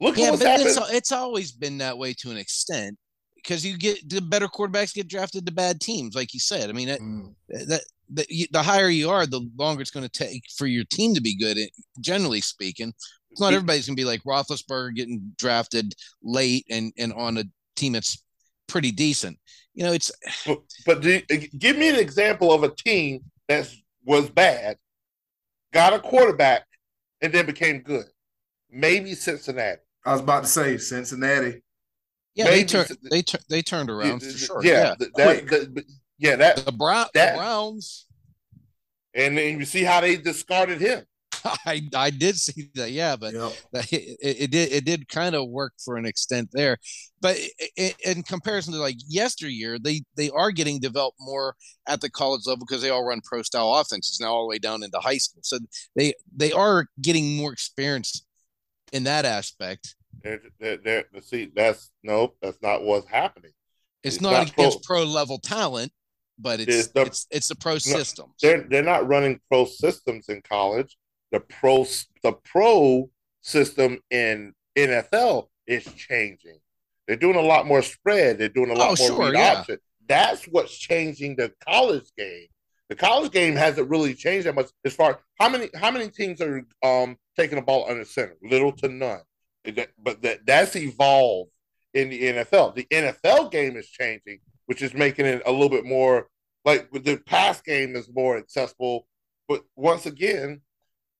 Look 0.00 0.16
yeah, 0.16 0.26
happening. 0.36 0.66
It's, 0.66 0.92
it's 0.92 1.12
always 1.12 1.52
been 1.52 1.78
that 1.78 1.98
way 1.98 2.14
to 2.14 2.30
an 2.30 2.36
extent 2.36 2.96
because 3.42 3.64
you 3.64 3.76
get 3.76 4.08
the 4.08 4.20
better 4.20 4.48
quarterbacks 4.48 4.94
get 4.94 5.08
drafted 5.08 5.46
to 5.46 5.52
bad 5.52 5.80
teams, 5.80 6.14
like 6.14 6.34
you 6.34 6.40
said. 6.40 6.70
I 6.70 6.72
mean, 6.72 6.88
that, 6.88 7.00
mm. 7.00 7.34
that, 7.48 7.82
that 8.10 8.30
you, 8.30 8.46
the 8.50 8.62
higher 8.62 8.88
you 8.88 9.10
are, 9.10 9.26
the 9.26 9.48
longer 9.56 9.82
it's 9.82 9.90
going 9.90 10.08
to 10.08 10.24
take 10.24 10.44
for 10.56 10.66
your 10.66 10.84
team 10.90 11.14
to 11.14 11.20
be 11.20 11.36
good. 11.36 11.58
Eh, 11.58 11.66
generally 12.00 12.40
speaking, 12.40 12.92
it's 13.30 13.40
not 13.40 13.52
everybody's 13.52 13.86
going 13.86 13.96
to 13.96 14.00
be 14.00 14.06
like 14.06 14.22
Roethlisberger 14.24 14.94
getting 14.94 15.32
drafted 15.38 15.94
late 16.22 16.66
and 16.70 16.92
and 16.98 17.12
on 17.12 17.38
a 17.38 17.44
team 17.76 17.92
that's 17.92 18.22
pretty 18.66 18.92
decent. 18.92 19.38
You 19.74 19.84
know, 19.84 19.92
it's. 19.92 20.10
But, 20.46 20.60
but 20.86 21.02
do, 21.02 21.20
give 21.58 21.76
me 21.76 21.88
an 21.88 21.96
example 21.96 22.52
of 22.52 22.62
a 22.62 22.70
team 22.74 23.20
that 23.48 23.72
was 24.04 24.30
bad, 24.30 24.76
got 25.72 25.92
a 25.92 25.98
quarterback, 25.98 26.66
and 27.20 27.32
then 27.32 27.46
became 27.46 27.80
good. 27.80 28.06
Maybe 28.70 29.14
Cincinnati. 29.14 29.80
I 30.04 30.12
was 30.12 30.20
about 30.20 30.44
to 30.44 30.48
say 30.48 30.78
Cincinnati. 30.78 31.62
Yeah, 32.34 32.44
Maybe, 32.44 32.56
they 32.58 32.64
turned 32.64 32.98
they 33.10 33.22
tur- 33.22 33.44
they 33.48 33.62
turned 33.62 33.90
around 33.90 34.22
yeah, 34.22 34.30
for 34.30 34.38
sure. 34.38 34.64
Yeah, 34.64 34.72
yeah. 34.72 34.94
That, 34.98 35.48
that, 35.48 35.84
yeah, 36.18 36.36
that 36.36 36.64
the, 36.64 36.72
Brown, 36.72 37.06
that, 37.14 37.32
the 37.32 37.38
Browns. 37.38 38.06
And 39.14 39.36
then 39.36 39.58
you 39.58 39.64
see 39.64 39.82
how 39.82 40.00
they 40.00 40.16
discarded 40.16 40.80
him. 40.80 41.04
I 41.66 41.82
I 41.94 42.10
did 42.10 42.36
see 42.36 42.70
that, 42.74 42.90
yeah, 42.90 43.16
but 43.16 43.34
yep. 43.34 43.52
that, 43.72 43.92
it, 43.92 44.18
it, 44.20 44.50
did 44.50 44.72
it 44.72 44.84
did 44.84 45.08
kind 45.08 45.34
of 45.34 45.48
work 45.48 45.72
for 45.84 45.96
an 45.96 46.04
extent 46.04 46.50
there, 46.52 46.76
but 47.20 47.36
it, 47.76 47.96
in 48.04 48.22
comparison 48.22 48.72
to 48.74 48.78
like 48.78 48.96
yesteryear, 49.08 49.78
they 49.78 50.02
they 50.16 50.30
are 50.30 50.50
getting 50.50 50.80
developed 50.80 51.18
more 51.20 51.54
at 51.88 52.00
the 52.00 52.10
college 52.10 52.42
level 52.46 52.64
because 52.66 52.82
they 52.82 52.90
all 52.90 53.04
run 53.04 53.20
pro 53.24 53.42
style 53.42 53.74
offenses 53.74 54.18
now 54.20 54.32
all 54.32 54.42
the 54.42 54.48
way 54.48 54.58
down 54.58 54.82
into 54.82 54.98
high 54.98 55.18
school, 55.18 55.40
so 55.42 55.58
they 55.96 56.12
they 56.34 56.52
are 56.52 56.86
getting 57.00 57.36
more 57.36 57.52
experience 57.52 58.24
in 58.92 59.04
that 59.04 59.24
aspect. 59.24 59.94
They're, 60.22 60.40
they're, 60.58 60.76
they're, 60.76 61.04
see, 61.22 61.50
that's 61.54 61.90
nope, 62.02 62.36
that's 62.42 62.60
not 62.62 62.82
what's 62.82 63.08
happening. 63.08 63.52
It's, 64.02 64.16
it's 64.16 64.22
not, 64.22 64.32
not, 64.32 64.50
against 64.52 64.82
pro, 64.84 65.04
pro, 65.04 65.04
level 65.04 65.38
talent, 65.38 65.92
but 66.38 66.60
it's 66.60 66.74
it's 66.74 66.88
the, 66.88 67.02
it's, 67.02 67.26
it's 67.30 67.48
the 67.48 67.56
pro 67.56 67.74
no, 67.74 67.78
systems. 67.78 68.34
They're 68.42 68.66
they're 68.68 68.82
not 68.82 69.06
running 69.08 69.40
pro 69.48 69.64
systems 69.64 70.28
in 70.28 70.42
college. 70.42 70.96
The 71.32 71.40
pro 71.40 71.86
the 72.22 72.32
pro 72.32 73.10
system 73.42 73.98
in 74.10 74.52
NFL 74.76 75.46
is 75.66 75.84
changing. 75.94 76.58
They're 77.06 77.16
doing 77.16 77.36
a 77.36 77.42
lot 77.42 77.66
more 77.66 77.82
spread. 77.82 78.38
They're 78.38 78.48
doing 78.48 78.70
a 78.70 78.74
lot 78.74 78.98
Oh, 79.00 79.08
more 79.08 79.24
sure, 79.26 79.34
yeah. 79.34 79.58
option. 79.58 79.78
That's 80.08 80.44
what's 80.44 80.76
changing 80.76 81.36
the 81.36 81.52
college 81.66 82.10
game. 82.16 82.46
The 82.88 82.96
college 82.96 83.30
game 83.30 83.54
hasn't 83.54 83.88
really 83.88 84.14
changed 84.14 84.46
that 84.46 84.54
much 84.54 84.68
as 84.84 84.94
far 84.94 85.20
how 85.38 85.48
many 85.48 85.70
how 85.74 85.90
many 85.90 86.08
teams 86.08 86.40
are 86.40 86.66
um 86.82 87.16
taking 87.36 87.56
the 87.56 87.62
ball 87.62 87.86
under 87.88 88.04
center? 88.04 88.36
Little 88.42 88.72
to 88.72 88.88
none. 88.88 89.20
That- 89.64 89.90
But 89.98 90.22
that 90.22 90.46
that's 90.46 90.76
evolved 90.76 91.50
in 91.94 92.08
the 92.10 92.22
NFL. 92.22 92.74
The 92.74 92.86
NFL 92.90 93.50
game 93.50 93.76
is 93.76 93.88
changing, 93.88 94.40
which 94.66 94.82
is 94.82 94.94
making 94.94 95.26
it 95.26 95.42
a 95.44 95.52
little 95.52 95.68
bit 95.68 95.84
more 95.84 96.28
like 96.64 96.90
the 96.92 97.16
pass 97.26 97.60
game 97.60 97.96
is 97.96 98.08
more 98.12 98.36
accessible. 98.38 99.06
But 99.48 99.64
once 99.76 100.06
again, 100.06 100.60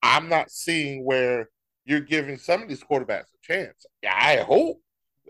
I'm 0.02 0.28
not 0.28 0.50
seeing 0.50 1.04
where 1.04 1.48
you're 1.84 2.00
giving 2.00 2.38
some 2.38 2.62
of 2.62 2.68
these 2.68 2.82
quarterbacks 2.82 3.24
a 3.34 3.38
chance. 3.42 3.84
I 4.08 4.36
hope 4.38 4.80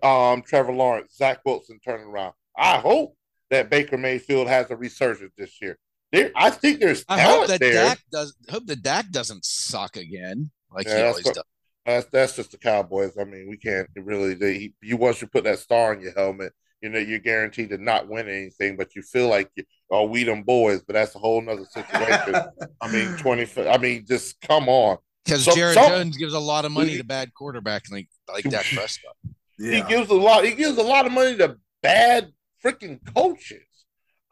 um, 0.02 0.42
Trevor 0.42 0.72
Lawrence, 0.72 1.16
Zach 1.16 1.40
Wilson 1.44 1.80
turning 1.84 2.06
around. 2.06 2.34
I 2.56 2.78
hope 2.78 3.16
that 3.50 3.70
Baker 3.70 3.96
Mayfield 3.96 4.48
has 4.48 4.70
a 4.70 4.76
resurgence 4.76 5.32
this 5.36 5.60
year. 5.60 5.78
There, 6.12 6.30
I 6.34 6.50
think 6.50 6.80
there's 6.80 7.04
I 7.08 7.20
hope 7.20 7.46
that 7.48 7.60
there. 7.60 7.72
Dak 7.74 8.00
does. 8.12 8.34
Hope 8.50 8.66
that 8.66 8.82
Dak 8.82 9.10
doesn't 9.10 9.44
suck 9.44 9.96
again, 9.96 10.50
like 10.70 10.86
Yeah, 10.86 10.96
he 10.96 11.02
always 11.04 11.24
what- 11.24 11.34
does. 11.36 11.44
That's 11.86 12.06
that's 12.12 12.36
just 12.36 12.52
the 12.52 12.58
Cowboys. 12.58 13.16
I 13.18 13.24
mean, 13.24 13.48
we 13.48 13.56
can't 13.56 13.88
really. 13.96 14.34
They, 14.34 14.72
you 14.82 14.96
once 14.96 15.20
you 15.22 15.28
put 15.28 15.44
that 15.44 15.58
star 15.58 15.92
on 15.94 16.00
your 16.00 16.12
helmet, 16.12 16.52
you 16.82 16.88
know 16.90 16.98
you're 16.98 17.18
guaranteed 17.18 17.70
to 17.70 17.78
not 17.78 18.08
win 18.08 18.28
anything. 18.28 18.76
But 18.76 18.94
you 18.94 19.02
feel 19.02 19.28
like, 19.28 19.50
you, 19.56 19.64
oh, 19.90 20.04
we 20.04 20.24
them 20.24 20.42
boys. 20.42 20.82
But 20.82 20.92
that's 20.94 21.14
a 21.14 21.18
whole 21.18 21.40
nother 21.40 21.64
situation. 21.64 22.34
I 22.80 22.92
mean, 22.92 23.16
twenty. 23.18 23.46
I 23.68 23.78
mean, 23.78 24.04
just 24.06 24.40
come 24.42 24.68
on. 24.68 24.98
Because 25.24 25.44
So- 25.44 25.54
Jared 25.54 25.74
so- 25.74 25.88
Jones 25.88 26.16
gives 26.16 26.34
a 26.34 26.38
lot 26.38 26.64
of 26.64 26.72
money 26.72 26.96
to 26.96 27.04
bad 27.04 27.32
quarterback 27.34 27.84
like 27.90 28.08
like 28.32 28.44
Dak 28.44 28.64
Prescott. 28.74 29.16
He 29.58 29.82
gives 29.82 30.10
a 30.10 30.14
lot. 30.14 30.44
He 30.44 30.52
gives 30.54 30.78
a 30.78 30.82
lot 30.82 31.06
of 31.06 31.12
money 31.12 31.36
to 31.38 31.56
bad 31.82 32.30
freaking 32.64 32.98
coaches. 33.14 33.62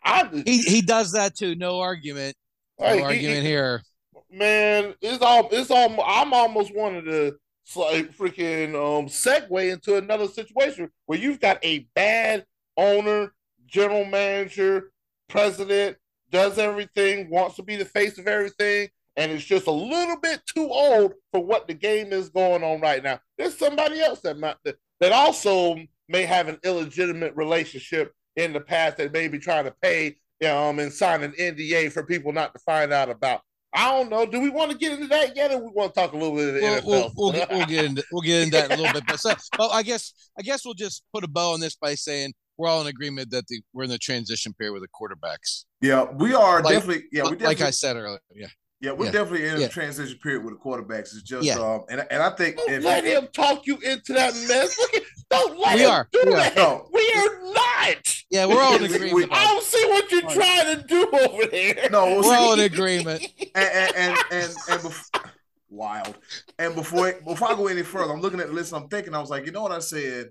I 0.05 0.29
He 0.47 0.59
he 0.63 0.81
does 0.83 1.13
that 1.13 1.35
too. 1.37 1.55
No 1.55 1.81
argument. 1.81 2.37
No 2.79 2.87
like, 2.87 3.03
argument 3.03 3.43
he- 3.43 3.49
here. 3.49 3.83
Man, 4.31 4.95
it's 5.01 5.23
all 5.23 5.49
it's 5.53 5.71
all 5.71 6.01
I'm 6.05 6.33
almost 6.33 6.75
wanted 6.75 7.05
to 7.05 7.39
like 7.77 8.17
freaking 8.17 8.71
um 8.71 9.07
segue 9.07 9.73
into 9.73 9.97
another 9.97 10.27
situation 10.27 10.91
where 11.07 11.19
you've 11.19 11.41
got 11.41 11.63
a 11.65 11.81
bad 11.95 12.45
owner, 12.77 13.33
general 13.67 14.05
manager, 14.05 14.91
president, 15.29 15.97
does 16.31 16.59
everything, 16.59 17.31
wants 17.31 17.57
to 17.57 17.63
be 17.63 17.77
the 17.77 17.85
face 17.85 18.19
of 18.19 18.27
everything, 18.27 18.89
and 19.17 19.33
it's 19.33 19.45
just 19.45 19.67
a 19.67 19.73
little 19.73 20.19
bit 20.21 20.41
too 20.47 20.69
old 20.71 21.15
for 21.33 21.45
what 21.45 21.67
the 21.67 21.75
game 21.75 22.13
is 22.13 22.29
going 22.29 22.63
on 22.63 22.81
right 22.81 23.03
now. 23.03 23.21
There's 23.37 23.57
somebody 23.57 24.01
else 24.01 24.21
that 24.21 24.39
might 24.39 24.57
that, 24.65 24.77
that 25.01 25.13
also 25.13 25.77
may 26.09 26.25
have 26.25 26.49
an 26.49 26.59
illegitimate 26.65 27.37
relationship 27.37 28.13
in 28.37 28.53
the 28.53 28.61
past 28.61 28.97
that 28.97 29.13
may 29.13 29.29
be 29.29 29.39
trying 29.39 29.65
to 29.65 29.75
pay 29.83 30.17
um 30.47 30.79
and 30.79 30.93
sign 30.93 31.25
an 31.25 31.33
NDA 31.33 31.91
for 31.91 32.05
people 32.05 32.33
not 32.33 32.55
to 32.55 32.61
find 32.61 32.93
out 32.93 33.11
about. 33.11 33.43
I 33.75 33.91
don't 33.91 34.09
know. 34.11 34.25
Do 34.25 34.41
we 34.41 34.49
want 34.49 34.71
to 34.71 34.79
get 34.79 34.93
into 34.93 35.09
that 35.09 35.37
yet, 35.37 35.53
or 35.53 35.59
we 35.59 35.71
want 35.75 35.95
to 35.95 36.01
talk 36.01 36.13
a 36.13 36.17
little 36.17 36.35
bit 36.35 36.49
of 36.49 36.55
the 36.55 36.61
We'll, 36.61 36.81
NFL? 36.81 36.85
we'll, 36.87 37.13
we'll, 37.17 37.33
get, 37.33 37.51
we'll 37.53 37.67
get 37.67 37.85
into 37.85 38.05
we'll 38.13 38.23
get 38.23 38.43
into 38.43 38.51
that 38.53 38.67
in 38.71 38.79
a 38.79 38.83
little 38.83 38.95
bit. 38.95 39.05
But 39.07 39.21
so, 39.21 39.35
well, 39.59 39.71
I 39.73 39.83
guess 39.83 40.13
I 40.39 40.43
guess 40.43 40.65
we'll 40.65 40.75
just 40.75 41.03
put 41.13 41.23
a 41.25 41.29
bow 41.29 41.53
on 41.53 41.61
this 41.61 41.77
by 41.77 41.95
saying 41.95 42.33
we're 42.57 42.69
all 42.69 42.81
in 42.81 42.87
agreement 42.87 43.31
that 43.31 43.47
the, 43.47 43.61
we're 43.73 43.85
in 43.85 43.91
the 43.91 43.99
transition 43.99 44.53
period 44.55 44.73
with 44.73 44.83
the 44.83 44.89
quarterbacks. 44.89 45.65
Yeah, 45.81 46.05
we 46.13 46.35
are 46.35 46.63
Like- 46.63 46.75
definitely. 46.75 47.05
Yeah, 47.13 47.25
we 47.25 47.31
definitely. 47.31 47.47
like 47.47 47.61
I 47.61 47.71
said 47.71 47.97
earlier. 47.97 48.19
Yeah. 48.35 48.47
yeah, 48.81 48.93
we're 48.93 49.07
yeah, 49.07 49.13
definitely 49.13 49.47
in 49.49 49.57
a 49.57 49.61
yeah. 49.61 49.69
transition 49.69 50.19
period 50.21 50.45
with 50.45 50.55
the 50.55 50.59
quarterbacks. 50.61 51.13
It's 51.15 51.23
just, 51.23 51.45
Yeah. 51.47 51.59
um, 51.59 51.85
and 51.89 52.05
and 52.11 52.21
I 52.23 52.31
think 52.31 52.57
if 52.67 52.83
let 52.83 53.05
him 53.05 53.29
talk 53.33 53.67
you 53.67 53.77
into 53.77 54.13
that 54.15 54.35
mess. 54.49 54.77
Look 54.79 54.95
at, 54.95 55.03
don't 55.31 55.59
let 55.59 55.75
We 55.77 55.83
him 55.83 55.91
are. 55.91 56.09
do 56.13 56.23
We 56.27 56.33
are. 56.33 56.37
that. 56.37 56.57
No. 56.57 56.89
We 56.93 57.13
are 57.17 57.53
not. 57.53 58.15
Yeah, 58.31 58.47
we're 58.47 58.61
all 58.61 58.75
in 58.77 58.85
agreement. 58.85 59.15
we, 59.15 59.25
I 59.31 59.45
don't 59.45 59.63
see 59.65 59.85
what 59.89 60.11
you're 60.13 60.23
trying 60.23 60.77
to 60.77 60.85
do 60.87 61.09
over 61.11 61.47
there. 61.47 61.89
no, 61.91 62.05
well, 62.05 62.23
We're 62.23 62.37
all 62.37 62.53
in 62.55 62.61
agreement. 62.61 63.27
and 63.55 63.71
and 63.73 63.97
and 63.97 64.19
and, 64.31 64.45
and 64.71 64.81
bef- 64.81 65.31
wild. 65.71 66.19
And 66.59 66.75
before 66.75 67.13
before 67.25 67.49
I 67.51 67.55
go 67.55 67.67
any 67.69 67.83
further, 67.83 68.13
I'm 68.13 68.21
looking 68.21 68.41
at 68.41 68.49
the 68.49 68.53
list. 68.53 68.73
And 68.73 68.83
I'm 68.83 68.89
thinking. 68.89 69.15
I 69.15 69.21
was 69.21 69.31
like, 69.31 69.47
you 69.47 69.53
know 69.53 69.63
what 69.63 69.73
I 69.73 69.79
said? 69.81 70.29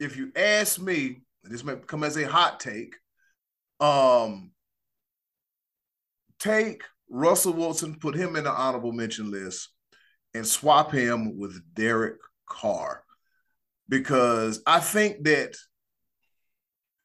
If 0.00 0.16
you 0.16 0.32
ask 0.36 0.80
me, 0.80 1.22
this 1.42 1.64
may 1.64 1.76
come 1.76 2.04
as 2.04 2.16
a 2.16 2.28
hot 2.28 2.60
take. 2.60 2.94
Um, 3.80 4.50
take 6.38 6.82
Russell 7.08 7.52
Wilson, 7.54 7.94
put 7.98 8.14
him 8.14 8.36
in 8.36 8.44
the 8.44 8.50
honorable 8.50 8.92
mention 8.92 9.30
list, 9.30 9.70
and 10.34 10.46
swap 10.46 10.92
him 10.92 11.38
with 11.38 11.60
Derek 11.74 12.16
Carr, 12.46 13.02
because 13.88 14.62
I 14.66 14.80
think 14.80 15.24
that 15.24 15.54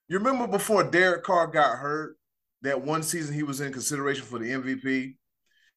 you 0.08 0.18
remember 0.18 0.48
before 0.48 0.84
Derek 0.84 1.24
Carr 1.24 1.48
got 1.48 1.78
hurt, 1.78 2.18
that 2.62 2.82
one 2.82 3.04
season 3.04 3.34
he 3.34 3.44
was 3.44 3.62
in 3.62 3.72
consideration 3.74 4.26
for 4.26 4.40
the 4.40 4.52
MVP. 4.52 5.16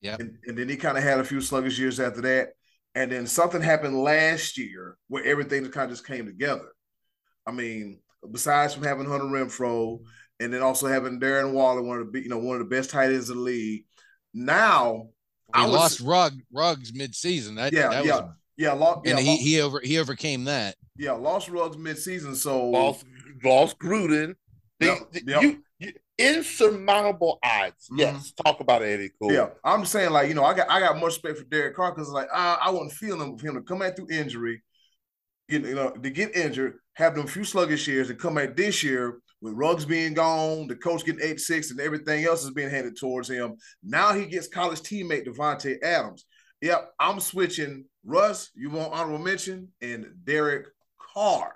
Yeah. 0.01 0.16
And, 0.19 0.37
and 0.47 0.57
then 0.59 0.69
he 0.69 0.77
kind 0.77 0.97
of 0.99 1.03
had 1.05 1.19
a 1.19 1.25
few 1.25 1.40
sluggish 1.40 1.79
years 1.79 1.99
after 1.99 2.21
that. 2.23 2.51
And 2.95 3.11
then 3.11 3.27
something 3.27 3.61
happened 3.61 4.03
last 4.03 4.57
year 4.57 4.97
where 5.09 5.25
everything 5.25 5.64
kind 5.71 5.90
of 5.90 5.97
just 5.97 6.07
came 6.07 6.27
together. 6.27 6.69
I 7.47 7.53
mean, 7.53 8.01
besides 8.31 8.75
from 8.75 8.85
having 8.85 9.07
Hunter 9.07 9.27
Renfrow 9.27 10.01
and 10.40 10.53
then 10.53 10.62
also 10.62 10.87
having 10.87 11.21
Darren 11.21 11.53
Waller, 11.53 11.83
one 11.83 12.01
of 12.01 12.12
the 12.12 12.23
you 12.23 12.29
know 12.29 12.38
one 12.38 12.61
of 12.61 12.69
the 12.69 12.75
best 12.77 12.90
tight 12.90 13.11
ends 13.12 13.31
in 13.31 13.37
the 13.37 13.42
league. 13.42 13.85
Now, 14.35 15.09
We 15.55 15.62
I 15.62 15.64
was- 15.66 15.75
lost 15.75 16.01
Rug 16.01 16.35
Ruggs 16.53 16.92
mid-season. 16.95 17.57
That, 17.57 17.73
yeah, 17.73 17.88
that 17.88 18.05
yeah, 18.05 18.21
was, 18.21 18.31
yeah, 18.57 18.73
lo- 18.73 19.03
yeah, 19.05 19.16
and 19.16 19.27
lo- 19.27 19.33
he 19.33 19.37
he 19.38 19.61
over 19.61 19.81
he 19.81 19.99
overcame 19.99 20.45
that. 20.45 20.77
yeah, 20.97 21.12
lost 21.12 21.49
Ruggs 21.49 21.77
mid-season. 21.77 22.35
So 22.35 22.69
Lost, 22.71 23.05
lost 23.45 23.79
Gruden. 23.79 24.35
The, 24.81 24.87
Yep, 24.87 25.12
the- 25.12 25.23
yep. 25.27 25.42
You, 25.42 25.62
you, 25.79 25.92
insurmountable 26.19 27.38
odds. 27.42 27.88
Mhm. 27.90 27.99
Yes, 27.99 28.33
talk 28.33 28.61
about 28.61 28.83
it, 28.83 28.87
Eddie 28.87 29.11
Cool. 29.21 29.33
Yeah, 29.33 29.49
I'm 29.64 29.85
saying 29.85 30.11
like 30.11 30.29
you 30.29 30.35
know 30.35 30.45
I 30.45 30.55
got 30.55 30.71
I 30.71 30.81
got 30.81 30.97
much 30.97 31.05
respect 31.23 31.38
for 31.38 31.45
Derek 31.45 31.77
Carr 31.77 31.92
because 31.92 32.09
like 32.11 32.29
I 32.33 32.59
I 32.66 32.71
wasn't 32.71 32.92
feeling 32.92 33.37
for 33.38 33.47
him 33.49 33.55
to 33.55 33.62
come 33.62 33.79
back 33.81 33.97
through 33.97 34.09
injury, 34.11 34.62
you 35.49 35.59
know, 35.61 35.69
you 35.69 35.75
know 35.75 35.90
to 35.90 36.11
get 36.11 36.35
injured, 36.37 36.75
have 36.95 37.14
them 37.14 37.25
a 37.25 37.29
few 37.29 37.45
sluggish 37.45 37.87
years, 37.88 38.11
and 38.11 38.19
come 38.19 38.35
back 38.35 38.57
this 38.57 38.83
year 38.83 39.19
with 39.42 39.53
Ruggs 39.55 39.85
being 39.85 40.14
gone, 40.14 40.66
the 40.66 40.77
coach 40.77 41.05
getting 41.05 41.21
eight 41.23 41.40
six, 41.40 41.71
and 41.71 41.81
everything 41.81 42.25
else 42.25 42.42
is 42.45 42.51
being 42.53 42.71
handed 42.71 42.97
towards 42.99 43.29
him. 43.29 43.57
Now 43.83 44.14
he 44.14 44.25
gets 44.27 44.49
college 44.49 44.81
teammate 44.81 45.27
Davante 45.27 45.77
Adams. 45.83 46.25
Yep, 46.62 46.90
I'm 46.99 47.21
switching 47.21 47.85
Russ. 48.07 48.51
You 48.55 48.71
want 48.71 48.92
honorable 48.95 49.19
mention 49.23 49.69
and 49.83 50.07
Derek 50.25 50.66
Carr. 50.99 51.53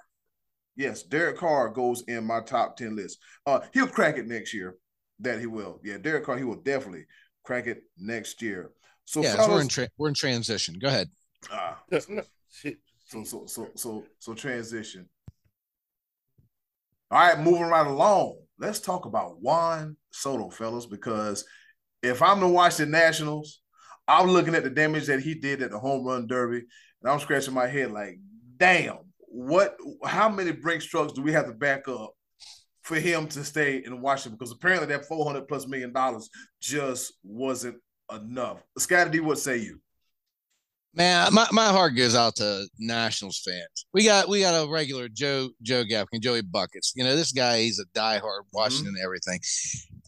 Yes, 0.76 1.02
Derek 1.02 1.38
Carr 1.38 1.68
goes 1.70 2.02
in 2.08 2.24
my 2.24 2.40
top 2.40 2.76
10 2.76 2.96
list. 2.96 3.18
Uh, 3.46 3.60
he'll 3.72 3.86
crack 3.86 4.18
it 4.18 4.26
next 4.26 4.52
year. 4.52 4.76
That 5.20 5.38
he 5.38 5.46
will. 5.46 5.80
Yeah, 5.84 5.98
Derek 5.98 6.24
Carr, 6.24 6.38
he 6.38 6.44
will 6.44 6.62
definitely 6.62 7.04
crack 7.44 7.66
it 7.66 7.82
next 7.98 8.40
year. 8.40 8.70
So, 9.04 9.22
yeah, 9.22 9.36
so 9.36 9.50
we're 9.50 9.60
in 9.60 9.68
tra- 9.68 9.88
we're 9.98 10.08
in 10.08 10.14
transition. 10.14 10.78
Go 10.78 10.88
ahead. 10.88 11.10
ah, 11.50 11.78
No, 11.90 12.00
no, 12.08 12.22
shit. 12.50 12.78
so 13.06 13.24
so 13.24 13.44
so 13.46 13.68
so 13.74 14.04
so 14.18 14.34
transition. 14.34 15.06
All 17.10 17.18
right, 17.18 17.38
moving 17.38 17.64
right 17.64 17.86
along. 17.86 18.38
Let's 18.58 18.80
talk 18.80 19.04
about 19.04 19.42
Juan 19.42 19.96
Soto, 20.10 20.48
fellas, 20.48 20.86
because 20.86 21.44
if 22.02 22.22
I'm 22.22 22.40
to 22.40 22.48
watch 22.48 22.76
the 22.76 22.86
Nationals, 24.10 24.28
I'm 24.28 24.34
looking 24.34 24.54
at 24.54 24.64
the 24.64 24.70
damage 24.70 25.06
that 25.06 25.20
he 25.20 25.34
did 25.34 25.62
at 25.62 25.70
the 25.70 25.78
home 25.78 26.04
run 26.04 26.26
derby, 26.26 26.58
and 27.02 27.10
I'm 27.10 27.20
scratching 27.20 27.54
my 27.54 27.66
head 27.66 27.92
like, 27.92 28.18
damn, 28.56 28.98
what 29.18 29.76
how 30.04 30.28
many 30.28 30.52
brake 30.52 30.80
trucks 30.80 31.12
do 31.12 31.22
we 31.22 31.32
have 31.32 31.46
to 31.46 31.52
back 31.52 31.88
up 31.88 32.12
for 32.82 32.96
him 32.96 33.26
to 33.28 33.44
stay 33.44 33.82
in 33.84 34.00
Washington? 34.00 34.36
Because 34.38 34.52
apparently 34.52 34.88
that 34.88 35.06
400 35.06 35.46
plus 35.46 35.66
million 35.66 35.92
dollars 35.92 36.28
just 36.60 37.12
wasn't 37.22 37.76
enough. 38.12 38.62
Scotty 38.78 39.20
what 39.20 39.38
say 39.38 39.58
you? 39.58 39.80
Man, 40.92 41.32
my, 41.32 41.46
my 41.52 41.68
heart 41.68 41.94
goes 41.94 42.16
out 42.16 42.34
to 42.36 42.66
Nationals 42.80 43.40
fans. 43.44 43.86
We 43.94 44.04
got 44.04 44.28
we 44.28 44.40
got 44.40 44.60
a 44.60 44.68
regular 44.68 45.08
Joe 45.08 45.50
Joe 45.62 45.84
Gapkin, 45.84 46.20
Joey 46.20 46.42
Buckets. 46.42 46.92
You 46.96 47.04
know, 47.04 47.14
this 47.14 47.30
guy 47.30 47.60
he's 47.60 47.78
a 47.78 47.86
diehard 47.96 48.22
mm-hmm. 48.22 48.56
Washington 48.56 48.94
everything. 49.02 49.38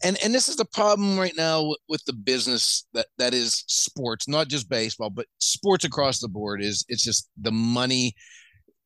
And 0.03 0.17
and 0.21 0.35
this 0.35 0.49
is 0.49 0.57
the 0.57 0.65
problem 0.65 1.17
right 1.17 1.35
now 1.37 1.63
with, 1.63 1.79
with 1.87 2.05
the 2.05 2.13
business 2.13 2.85
that 2.93 3.07
that 3.17 3.33
is 3.33 3.63
sports, 3.67 4.27
not 4.27 4.49
just 4.49 4.69
baseball, 4.69 5.09
but 5.09 5.27
sports 5.37 5.85
across 5.85 6.19
the 6.19 6.27
board 6.27 6.61
is 6.61 6.83
it's 6.89 7.03
just 7.03 7.29
the 7.41 7.51
money 7.51 8.13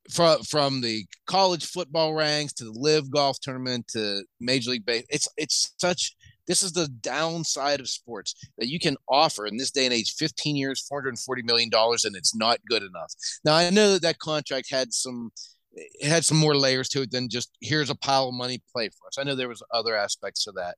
from 0.08 0.42
from 0.42 0.80
the 0.80 1.04
college 1.26 1.66
football 1.66 2.14
ranks 2.14 2.52
to 2.54 2.64
the 2.64 2.72
LIV 2.72 3.10
Golf 3.10 3.40
tournament 3.40 3.88
to 3.88 4.22
major 4.40 4.70
league 4.70 4.86
base. 4.86 5.04
It's 5.08 5.26
it's 5.36 5.74
such 5.78 6.14
this 6.48 6.62
is 6.62 6.72
the 6.72 6.88
downside 6.88 7.78
of 7.78 7.88
sports 7.88 8.34
that 8.56 8.68
you 8.68 8.80
can 8.80 8.96
offer 9.08 9.46
in 9.46 9.56
this 9.56 9.70
day 9.70 9.84
and 9.84 9.94
age 9.94 10.14
15 10.14 10.56
years 10.56 10.80
440 10.88 11.42
million 11.42 11.68
dollars 11.68 12.04
and 12.04 12.16
it's 12.16 12.34
not 12.34 12.58
good 12.68 12.82
enough. 12.82 13.12
Now 13.44 13.54
i 13.54 13.70
know 13.70 13.92
that 13.92 14.02
that 14.02 14.18
contract 14.18 14.68
had 14.70 14.92
some 14.92 15.30
it 15.72 16.08
had 16.08 16.24
some 16.24 16.38
more 16.38 16.56
layers 16.56 16.88
to 16.88 17.02
it 17.02 17.10
than 17.10 17.28
just 17.28 17.56
here's 17.60 17.90
a 17.90 17.94
pile 17.94 18.28
of 18.28 18.34
money 18.34 18.60
play 18.72 18.88
for 18.88 19.06
us. 19.06 19.18
I 19.18 19.24
know 19.24 19.34
there 19.34 19.48
was 19.48 19.62
other 19.72 19.94
aspects 19.96 20.44
to 20.44 20.52
that. 20.52 20.76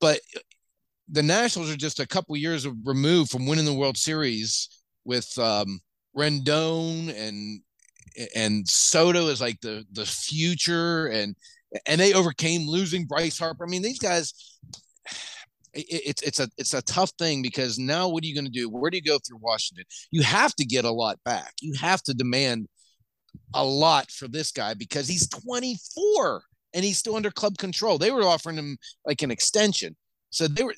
But 0.00 0.20
the 1.08 1.22
nationals 1.22 1.70
are 1.70 1.76
just 1.76 2.00
a 2.00 2.06
couple 2.06 2.36
years 2.36 2.66
removed 2.84 3.30
from 3.30 3.46
winning 3.46 3.64
the 3.64 3.74
world 3.74 3.96
series 3.96 4.68
with 5.04 5.36
um 5.38 5.80
Rendon 6.16 7.14
and 7.14 7.60
and 8.34 8.68
Soto 8.68 9.28
is 9.28 9.40
like 9.40 9.60
the 9.60 9.84
the 9.92 10.06
future 10.06 11.06
and 11.08 11.34
and 11.86 12.00
they 12.00 12.12
overcame 12.12 12.68
losing 12.68 13.06
Bryce 13.06 13.38
Harper. 13.38 13.64
I 13.64 13.68
mean, 13.68 13.82
these 13.82 13.98
guys 13.98 14.32
it's 15.74 16.20
it's 16.22 16.38
a 16.38 16.48
it's 16.58 16.74
a 16.74 16.82
tough 16.82 17.12
thing 17.18 17.40
because 17.40 17.78
now 17.78 18.08
what 18.08 18.22
are 18.22 18.26
you 18.26 18.34
going 18.34 18.44
to 18.44 18.50
do? 18.50 18.68
Where 18.68 18.90
do 18.90 18.98
you 18.98 19.02
go 19.02 19.18
through 19.18 19.38
Washington? 19.40 19.84
You 20.10 20.22
have 20.22 20.54
to 20.56 20.64
get 20.64 20.84
a 20.84 20.90
lot 20.90 21.18
back. 21.24 21.54
You 21.60 21.74
have 21.80 22.02
to 22.04 22.14
demand 22.14 22.68
a 23.54 23.64
lot 23.64 24.10
for 24.10 24.28
this 24.28 24.52
guy 24.52 24.74
because 24.74 25.08
he's 25.08 25.28
24 25.28 26.42
and 26.74 26.84
he's 26.84 26.98
still 26.98 27.16
under 27.16 27.30
club 27.30 27.56
control. 27.58 27.98
They 27.98 28.10
were 28.10 28.22
offering 28.22 28.56
him 28.56 28.76
like 29.06 29.22
an 29.22 29.30
extension. 29.30 29.96
So 30.30 30.46
they 30.48 30.62
were 30.62 30.74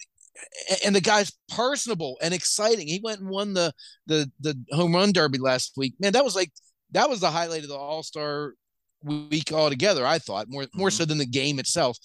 and 0.85 0.95
the 0.95 1.01
guy's 1.01 1.33
personable 1.49 2.17
and 2.23 2.35
exciting. 2.35 2.87
He 2.89 3.01
went 3.03 3.21
and 3.21 3.31
won 3.31 3.55
the 3.55 3.73
the 4.07 4.31
the 4.41 4.57
home 4.73 4.95
run 4.95 5.13
derby 5.13 5.39
last 5.39 5.73
week. 5.77 5.95
Man, 5.99 6.13
that 6.13 6.25
was 6.25 6.35
like 6.35 6.53
that 6.93 7.09
was 7.09 7.21
the 7.21 7.31
highlight 7.31 7.63
of 7.63 7.69
the 7.69 7.77
All-Star 7.77 8.55
week 9.05 9.53
altogether, 9.53 10.07
I 10.07 10.19
thought, 10.19 10.49
more 10.49 10.67
more 10.75 10.89
mm-hmm. 10.89 10.97
so 10.97 11.05
than 11.05 11.19
the 11.19 11.27
game 11.27 11.59
itself. 11.59 11.99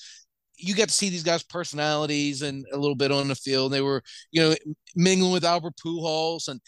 You 0.57 0.75
got 0.75 0.89
to 0.89 0.93
see 0.93 1.09
these 1.09 1.23
guys' 1.23 1.43
personalities 1.43 2.41
and 2.41 2.65
a 2.73 2.77
little 2.77 2.95
bit 2.95 3.12
on 3.12 3.29
the 3.29 3.35
field. 3.35 3.71
They 3.71 3.81
were, 3.81 4.03
you 4.31 4.41
know, 4.41 4.55
mingling 4.95 5.31
with 5.31 5.45
Albert 5.45 5.75
Pujols, 5.83 6.47
and 6.47 6.59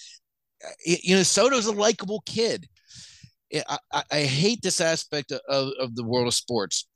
you 0.86 1.16
know, 1.16 1.24
Soto's 1.24 1.66
a 1.66 1.74
likable 1.74 2.24
kid. 2.26 2.68
I, 3.54 3.78
I, 3.92 4.04
I 4.12 4.22
hate 4.22 4.62
this 4.62 4.80
aspect 4.80 5.34
of, 5.34 5.72
of 5.78 5.96
the 5.96 6.06
world 6.06 6.28
of 6.28 6.34
sports, 6.34 6.88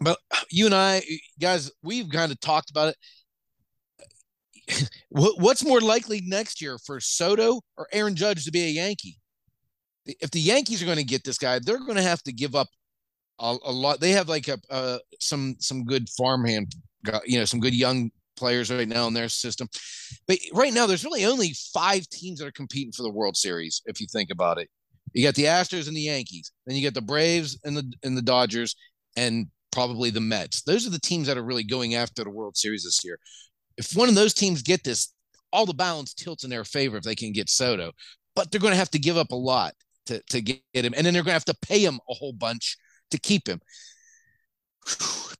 but 0.00 0.18
you 0.50 0.66
and 0.66 0.74
I, 0.74 1.02
guys, 1.40 1.70
we've 1.84 2.10
kind 2.10 2.32
of 2.32 2.40
talked 2.40 2.70
about 2.70 2.88
it 2.88 2.96
what's 5.08 5.64
more 5.64 5.80
likely 5.80 6.20
next 6.24 6.60
year 6.60 6.78
for 6.78 7.00
Soto 7.00 7.60
or 7.76 7.88
Aaron 7.92 8.16
Judge 8.16 8.44
to 8.44 8.50
be 8.50 8.62
a 8.62 8.68
Yankee? 8.68 9.18
If 10.06 10.30
the 10.30 10.40
Yankees 10.40 10.82
are 10.82 10.86
going 10.86 10.98
to 10.98 11.04
get 11.04 11.24
this 11.24 11.38
guy, 11.38 11.58
they're 11.58 11.78
going 11.78 11.96
to 11.96 12.02
have 12.02 12.22
to 12.24 12.32
give 12.32 12.54
up 12.54 12.68
a, 13.38 13.56
a 13.64 13.72
lot. 13.72 14.00
They 14.00 14.10
have 14.10 14.28
like 14.28 14.48
a 14.48 15.00
some 15.20 15.56
some 15.58 15.84
good 15.84 16.08
farmhand, 16.10 16.74
you 17.24 17.38
know, 17.38 17.44
some 17.44 17.60
good 17.60 17.74
young 17.74 18.10
players 18.36 18.70
right 18.70 18.88
now 18.88 19.06
in 19.06 19.14
their 19.14 19.28
system. 19.28 19.68
But 20.26 20.38
right 20.52 20.72
now, 20.72 20.86
there's 20.86 21.04
really 21.04 21.24
only 21.24 21.54
five 21.72 22.08
teams 22.08 22.40
that 22.40 22.46
are 22.46 22.52
competing 22.52 22.92
for 22.92 23.02
the 23.02 23.12
World 23.12 23.36
Series. 23.36 23.82
If 23.86 24.00
you 24.00 24.06
think 24.10 24.30
about 24.30 24.58
it, 24.58 24.68
you 25.12 25.24
got 25.24 25.34
the 25.34 25.44
Astros 25.44 25.86
and 25.86 25.96
the 25.96 26.00
Yankees, 26.00 26.52
then 26.66 26.76
you 26.76 26.82
got 26.82 26.94
the 26.94 27.02
Braves 27.02 27.58
and 27.64 27.76
the 27.76 27.92
and 28.02 28.16
the 28.16 28.22
Dodgers, 28.22 28.74
and 29.16 29.46
probably 29.70 30.10
the 30.10 30.20
Mets. 30.20 30.62
Those 30.62 30.86
are 30.86 30.90
the 30.90 31.00
teams 31.00 31.26
that 31.28 31.38
are 31.38 31.44
really 31.44 31.64
going 31.64 31.94
after 31.94 32.24
the 32.24 32.30
World 32.30 32.56
Series 32.56 32.84
this 32.84 33.04
year 33.04 33.18
if 33.76 33.96
one 33.96 34.08
of 34.08 34.14
those 34.14 34.34
teams 34.34 34.62
get 34.62 34.84
this, 34.84 35.12
all 35.52 35.66
the 35.66 35.74
balance 35.74 36.14
tilts 36.14 36.44
in 36.44 36.50
their 36.50 36.64
favor 36.64 36.96
if 36.96 37.04
they 37.04 37.14
can 37.14 37.32
get 37.32 37.50
Soto. 37.50 37.92
But 38.34 38.50
they're 38.50 38.60
going 38.60 38.72
to 38.72 38.78
have 38.78 38.90
to 38.90 38.98
give 38.98 39.16
up 39.16 39.30
a 39.30 39.36
lot 39.36 39.74
to, 40.06 40.22
to 40.30 40.40
get 40.40 40.60
him. 40.72 40.94
And 40.96 41.06
then 41.06 41.14
they're 41.14 41.22
going 41.22 41.30
to 41.30 41.32
have 41.32 41.44
to 41.46 41.56
pay 41.62 41.84
him 41.84 42.00
a 42.08 42.14
whole 42.14 42.32
bunch 42.32 42.76
to 43.10 43.18
keep 43.18 43.48
him. 43.48 43.60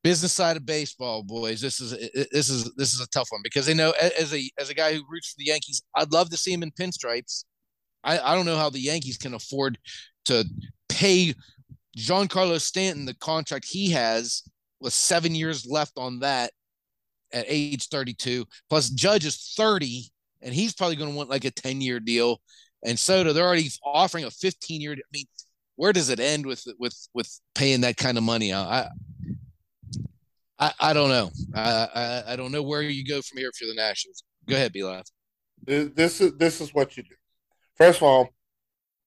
Business 0.02 0.32
side 0.32 0.56
of 0.56 0.66
baseball, 0.66 1.22
boys. 1.22 1.60
This 1.60 1.80
is 1.80 1.90
this 2.30 2.48
is 2.48 2.72
this 2.76 2.92
is 2.92 3.00
a 3.00 3.08
tough 3.08 3.28
one 3.30 3.40
because 3.42 3.66
they 3.66 3.74
know 3.74 3.92
as 3.92 4.32
a 4.34 4.50
as 4.58 4.68
a 4.68 4.74
guy 4.74 4.94
who 4.94 5.02
roots 5.08 5.30
for 5.30 5.36
the 5.38 5.46
Yankees, 5.46 5.82
I'd 5.96 6.12
love 6.12 6.30
to 6.30 6.36
see 6.36 6.52
him 6.52 6.62
in 6.62 6.70
pinstripes. 6.72 7.44
I, 8.04 8.18
I 8.18 8.34
don't 8.34 8.46
know 8.46 8.56
how 8.56 8.70
the 8.70 8.80
Yankees 8.80 9.16
can 9.16 9.34
afford 9.34 9.78
to 10.26 10.44
pay 10.88 11.34
Giancarlo 11.96 12.60
Stanton 12.60 13.04
the 13.04 13.14
contract 13.14 13.66
he 13.68 13.90
has 13.90 14.42
with 14.80 14.92
seven 14.92 15.34
years 15.34 15.66
left 15.66 15.92
on 15.96 16.20
that 16.20 16.52
at 17.32 17.44
age 17.48 17.88
32. 17.88 18.44
Plus, 18.68 18.90
Judge 18.90 19.24
is 19.24 19.54
30, 19.56 20.10
and 20.42 20.54
he's 20.54 20.74
probably 20.74 20.96
going 20.96 21.10
to 21.10 21.16
want 21.16 21.30
like 21.30 21.44
a 21.44 21.50
10 21.50 21.80
year 21.80 22.00
deal. 22.00 22.40
And 22.84 22.98
Soto, 22.98 23.32
they're 23.32 23.46
already 23.46 23.70
offering 23.84 24.24
a 24.24 24.30
15 24.30 24.80
year. 24.80 24.92
I 24.92 24.96
mean, 25.12 25.26
where 25.76 25.92
does 25.92 26.10
it 26.10 26.20
end 26.20 26.46
with 26.46 26.64
with 26.78 26.96
with 27.14 27.40
paying 27.54 27.82
that 27.82 27.96
kind 27.96 28.18
of 28.18 28.24
money? 28.24 28.52
I 28.52 28.88
I, 30.58 30.72
I 30.78 30.92
don't 30.92 31.08
know. 31.08 31.30
I, 31.54 31.88
I, 31.94 32.32
I 32.32 32.36
don't 32.36 32.52
know 32.52 32.62
where 32.62 32.82
you 32.82 33.04
go 33.04 33.20
from 33.20 33.38
here 33.38 33.50
for 33.58 33.66
the 33.66 33.74
Nationals. 33.74 34.22
Go 34.48 34.54
ahead, 34.54 34.72
B 34.72 34.84
Live. 34.84 35.04
This 35.64 36.20
is 36.20 36.36
this 36.36 36.60
is 36.60 36.72
what 36.74 36.96
you 36.96 37.02
do. 37.02 37.14
First 37.76 37.98
of 37.98 38.04
all, 38.04 38.28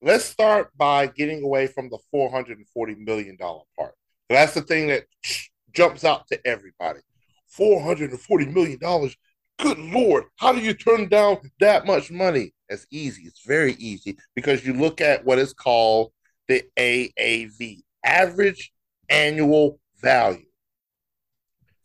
let's 0.02 0.24
start 0.24 0.70
by 0.76 1.06
getting 1.06 1.42
away 1.42 1.66
from 1.66 1.88
the 1.88 1.98
440 2.10 2.94
million 2.96 3.36
dollar 3.36 3.62
part. 3.78 3.94
That's 4.28 4.54
the 4.54 4.62
thing 4.62 4.88
that 4.88 5.04
jumps 5.72 6.04
out 6.04 6.26
to 6.28 6.46
everybody. 6.46 7.00
$440 7.58 8.52
million. 8.52 8.78
Good 9.58 9.78
Lord, 9.78 10.24
how 10.36 10.52
do 10.52 10.60
you 10.60 10.74
turn 10.74 11.08
down 11.08 11.38
that 11.60 11.86
much 11.86 12.10
money? 12.10 12.52
It's 12.68 12.86
easy. 12.90 13.22
It's 13.22 13.44
very 13.44 13.74
easy 13.74 14.18
because 14.34 14.66
you 14.66 14.72
look 14.72 15.00
at 15.00 15.24
what 15.24 15.38
is 15.38 15.52
called 15.52 16.12
the 16.48 16.62
AAV, 16.78 17.82
average 18.04 18.72
annual 19.08 19.78
value. 20.00 20.46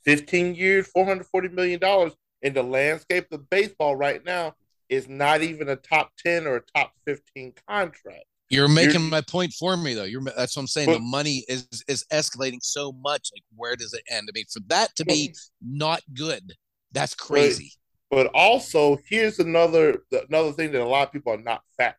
15 0.05 0.55
years, 0.55 0.89
$440 0.95 1.51
million 1.51 2.11
in 2.41 2.53
the 2.53 2.63
landscape 2.63 3.27
of 3.31 3.49
baseball 3.49 3.95
right 3.95 4.23
now 4.25 4.53
is 4.89 5.07
not 5.07 5.41
even 5.41 5.69
a 5.69 5.75
top 5.75 6.11
10 6.25 6.47
or 6.47 6.57
a 6.57 6.61
top 6.75 6.93
15 7.05 7.53
contract. 7.67 8.25
You're 8.49 8.67
making 8.67 9.01
You're, 9.01 9.09
my 9.09 9.21
point 9.21 9.53
for 9.53 9.77
me 9.77 9.93
though. 9.93 10.03
You're 10.03 10.21
that's 10.21 10.57
what 10.57 10.63
I'm 10.63 10.67
saying. 10.67 10.87
But, 10.87 10.95
the 10.95 10.99
money 10.99 11.45
is 11.47 11.65
is 11.87 12.05
escalating 12.11 12.61
so 12.61 12.91
much. 12.91 13.29
Like 13.33 13.43
where 13.55 13.77
does 13.77 13.93
it 13.93 14.03
end? 14.09 14.27
I 14.29 14.31
mean, 14.35 14.43
for 14.51 14.59
that 14.67 14.93
to 14.97 15.05
be 15.05 15.33
not 15.65 16.01
good, 16.13 16.51
that's 16.91 17.15
crazy. 17.15 17.71
But, 18.11 18.27
also, 18.33 18.97
here's 19.07 19.39
another 19.39 20.03
another 20.29 20.51
thing 20.51 20.73
that 20.73 20.81
a 20.81 20.85
lot 20.85 21.07
of 21.07 21.13
people 21.13 21.31
are 21.31 21.41
not 21.41 21.63
factoring. 21.79 21.95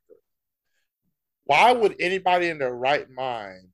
Why 1.45 1.73
would 1.73 1.97
anybody 1.99 2.49
in 2.49 2.59
their 2.59 2.75
right 2.75 3.09
mind 3.11 3.69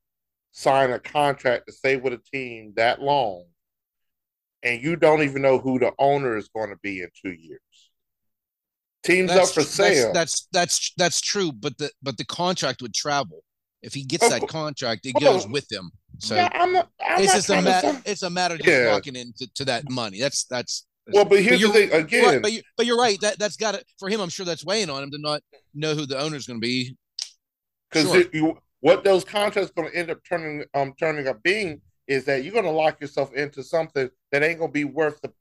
sign 0.52 0.92
a 0.92 1.00
contract 1.00 1.66
to 1.66 1.72
stay 1.72 1.96
with 1.96 2.12
a 2.12 2.20
team 2.32 2.74
that 2.76 3.02
long, 3.02 3.44
and 4.62 4.80
you 4.80 4.94
don't 4.94 5.22
even 5.22 5.42
know 5.42 5.58
who 5.58 5.80
the 5.80 5.92
owner 5.98 6.36
is 6.36 6.48
going 6.48 6.70
to 6.70 6.78
be 6.80 7.00
in 7.00 7.08
two 7.20 7.32
years? 7.32 7.60
Teams 9.02 9.30
that's, 9.30 9.48
up 9.48 9.54
for 9.54 9.62
sale. 9.62 10.12
That's, 10.12 10.46
that's 10.52 10.70
that's 10.72 10.92
that's 10.96 11.20
true, 11.20 11.50
but 11.50 11.76
the 11.78 11.90
but 12.02 12.16
the 12.18 12.24
contract 12.24 12.82
would 12.82 12.94
travel. 12.94 13.42
If 13.82 13.94
he 13.94 14.04
gets 14.04 14.28
that 14.28 14.46
contract, 14.48 15.06
it 15.06 15.14
goes 15.20 15.46
with 15.46 15.70
him. 15.70 15.90
So 16.18 16.36
yeah, 16.36 16.50
I'm 16.52 16.72
not, 16.72 16.88
I'm 17.04 17.22
it's 17.22 17.34
just 17.34 17.50
a 17.50 17.60
matter. 17.60 18.00
It's 18.06 18.22
a 18.22 18.30
matter 18.30 18.54
of 18.54 18.60
just 18.60 18.70
yeah. 18.70 18.92
walking 18.92 19.16
into 19.16 19.48
to 19.56 19.64
that 19.64 19.90
money. 19.90 20.20
That's 20.20 20.44
that's. 20.44 20.84
Well, 21.12 21.24
but 21.24 21.42
here's 21.42 21.62
but 21.62 21.72
the 21.72 21.86
thing 21.86 21.92
again. 21.92 22.24
Right, 22.24 22.42
but 22.42 22.52
you, 22.52 22.62
but 22.76 22.86
you're 22.86 22.98
right. 22.98 23.18
That 23.20 23.38
that's 23.38 23.56
got 23.56 23.74
it 23.74 23.84
for 23.98 24.08
him. 24.08 24.20
I'm 24.20 24.28
sure 24.28 24.44
that's 24.44 24.64
weighing 24.64 24.90
on 24.90 25.02
him 25.02 25.10
to 25.10 25.18
not 25.18 25.42
know 25.74 25.94
who 25.94 26.06
the 26.06 26.18
owner's 26.18 26.46
going 26.46 26.60
to 26.60 26.66
be. 26.66 26.96
Because 27.90 28.12
sure. 28.32 28.58
what 28.80 29.04
those 29.04 29.24
contracts 29.24 29.72
going 29.74 29.90
to 29.90 29.96
end 29.96 30.10
up 30.10 30.18
turning 30.28 30.64
um 30.74 30.94
turning 30.98 31.26
up 31.26 31.42
being 31.42 31.80
is 32.06 32.24
that 32.24 32.44
you're 32.44 32.52
going 32.52 32.64
to 32.64 32.70
lock 32.70 33.00
yourself 33.00 33.32
into 33.34 33.62
something 33.62 34.08
that 34.32 34.42
ain't 34.42 34.58
going 34.58 34.70
to 34.70 34.72
be 34.72 34.84
worth 34.84 35.20
the 35.22 35.32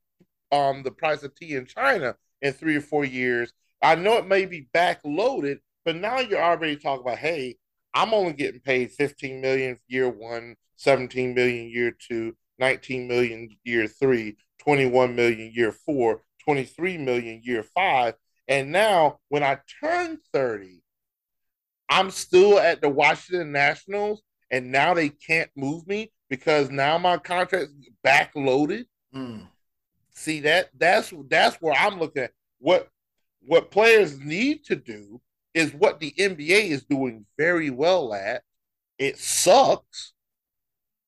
um 0.56 0.84
the 0.84 0.92
price 0.92 1.24
of 1.24 1.36
tea 1.36 1.56
in 1.56 1.66
China 1.66 2.16
in 2.42 2.54
three 2.54 2.76
or 2.76 2.82
four 2.82 3.04
years. 3.06 3.52
I 3.82 3.96
know 3.96 4.18
it 4.18 4.28
may 4.28 4.46
be 4.46 4.70
backloaded, 4.74 5.60
but 5.86 5.96
now 5.96 6.20
you're 6.20 6.42
already 6.42 6.78
talking 6.78 7.02
about, 7.02 7.20
hey, 7.20 7.58
I'm 7.94 8.14
only 8.14 8.34
getting 8.34 8.62
paid 8.62 8.92
15 8.92 9.42
million 9.42 9.78
year 9.88 10.10
one, 10.10 10.56
17 10.78 11.34
million 11.34 11.70
year 11.70 11.92
two, 11.92 12.36
19 12.60 13.08
million 13.08 13.50
year 13.64 13.88
three, 13.88 14.38
21 14.60 15.16
million 15.16 15.52
year 15.54 15.72
four, 15.72 16.22
23 16.46 16.98
million 16.98 17.42
year 17.44 17.64
five. 17.64 18.16
And 18.48 18.72
now 18.72 19.20
when 19.30 19.44
I 19.44 19.60
turn 19.82 20.20
30, 20.34 20.82
I'm 21.90 22.12
still 22.12 22.60
at 22.60 22.82
the 22.82 22.90
Washington 22.90 23.52
Nationals, 23.52 24.22
and 24.52 24.72
now 24.72 24.94
they 24.94 25.10
can't 25.10 25.50
move 25.56 25.88
me 25.88 26.12
because 26.30 26.70
now 26.70 26.98
my 26.98 27.18
contract's 27.18 27.74
backloaded. 28.06 28.86
Mm. 29.16 29.48
See 30.12 30.42
that 30.42 30.70
that's 30.78 31.14
that's 31.30 31.58
where 31.58 31.76
I'm 31.78 32.00
looking 32.00 32.24
at 32.24 32.32
what 32.60 32.90
what 33.42 33.72
players 33.72 34.20
need 34.20 34.66
to 34.66 34.76
do 34.76 35.22
is 35.54 35.74
what 35.74 36.00
the 36.00 36.14
NBA 36.18 36.70
is 36.70 36.84
doing 36.86 37.26
very 37.38 37.70
well 37.70 38.14
at. 38.14 38.44
It 39.00 39.18
sucks, 39.18 40.14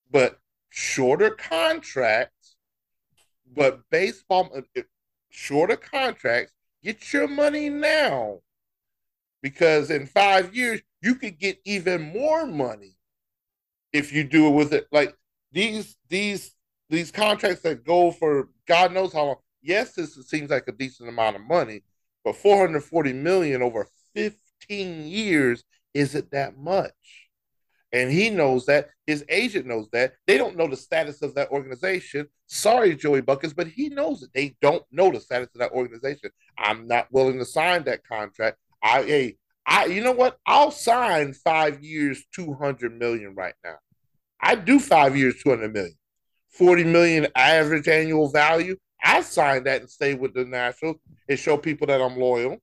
but 0.10 0.40
shorter 0.70 1.32
contracts, 1.32 2.39
but 3.56 3.82
baseball 3.90 4.50
uh, 4.56 4.82
shorter 5.30 5.76
contracts. 5.76 6.54
Get 6.84 7.12
your 7.12 7.28
money 7.28 7.70
now, 7.70 8.40
because 9.42 9.90
in 9.90 10.06
five 10.06 10.56
years 10.56 10.82
you 11.02 11.16
could 11.16 11.40
get 11.40 11.60
even 11.66 12.02
more 12.14 12.46
money 12.46 12.96
if 13.92 14.14
you 14.14 14.24
do 14.24 14.48
it 14.48 14.52
with 14.52 14.74
it. 14.74 14.88
Like 14.92 15.16
these 15.52 15.98
these 16.10 16.56
these 16.90 17.12
contracts 17.12 17.62
that 17.64 17.86
go 17.86 18.12
for 18.12 18.50
God 18.68 18.94
knows 18.94 19.14
how 19.14 19.26
long. 19.26 19.36
Yes, 19.62 19.94
this 19.94 20.16
seems 20.28 20.50
like 20.50 20.68
a 20.68 20.72
decent 20.72 21.10
amount 21.10 21.36
of 21.36 21.42
money, 21.42 21.84
but 22.24 22.38
440 22.38 23.14
million 23.14 23.62
over 23.62 23.88
15 24.16 25.06
years 25.06 25.64
isn't 25.94 26.32
that 26.32 26.58
much. 26.58 27.29
And 27.92 28.12
he 28.12 28.30
knows 28.30 28.66
that. 28.68 28.90
His 29.08 29.26
agent 29.30 29.66
knows 29.66 29.88
that. 29.92 30.14
They 30.28 30.38
don't 30.38 30.56
know 30.56 30.68
the 30.68 30.78
status 30.78 31.22
of 31.22 31.34
that 31.36 31.50
organization. 31.50 32.28
Sorry, 32.48 32.96
Joey 32.96 33.22
Buckets, 33.22 33.54
but 33.54 33.68
he 33.68 33.90
knows 33.90 34.22
it. 34.22 34.30
They 34.34 34.56
don't 34.62 34.84
know 34.92 35.12
the 35.12 35.20
status 35.20 35.50
of 35.56 35.60
that 35.60 35.72
organization. 35.72 36.30
I'm 36.58 36.88
not 36.88 37.08
willing 37.12 37.40
to 37.40 37.46
sign 37.46 37.84
that 37.86 38.06
contract. 38.06 38.58
I 38.84 39.04
hey, 39.04 39.38
I 39.66 39.86
you 39.86 40.04
know 40.04 40.12
what? 40.12 40.38
I'll 40.46 40.72
sign 40.72 41.34
five 41.34 41.84
years, 41.84 42.24
200 42.34 42.98
million 42.98 43.34
right 43.36 43.56
now. 43.64 43.78
I 44.42 44.56
do 44.56 44.80
five 44.80 45.18
years, 45.18 45.42
200 45.42 45.74
million. 45.74 45.96
40 46.52 46.84
million 46.86 47.28
average 47.36 47.88
annual 47.88 48.30
value. 48.30 48.76
I 49.04 49.22
sign 49.22 49.64
that 49.64 49.82
and 49.82 49.90
stay 49.90 50.14
with 50.14 50.34
the 50.34 50.46
Nationals 50.46 50.98
and 51.28 51.40
show 51.40 51.58
people 51.58 51.88
that 51.88 52.02
I'm 52.02 52.18
loyal. 52.18 52.58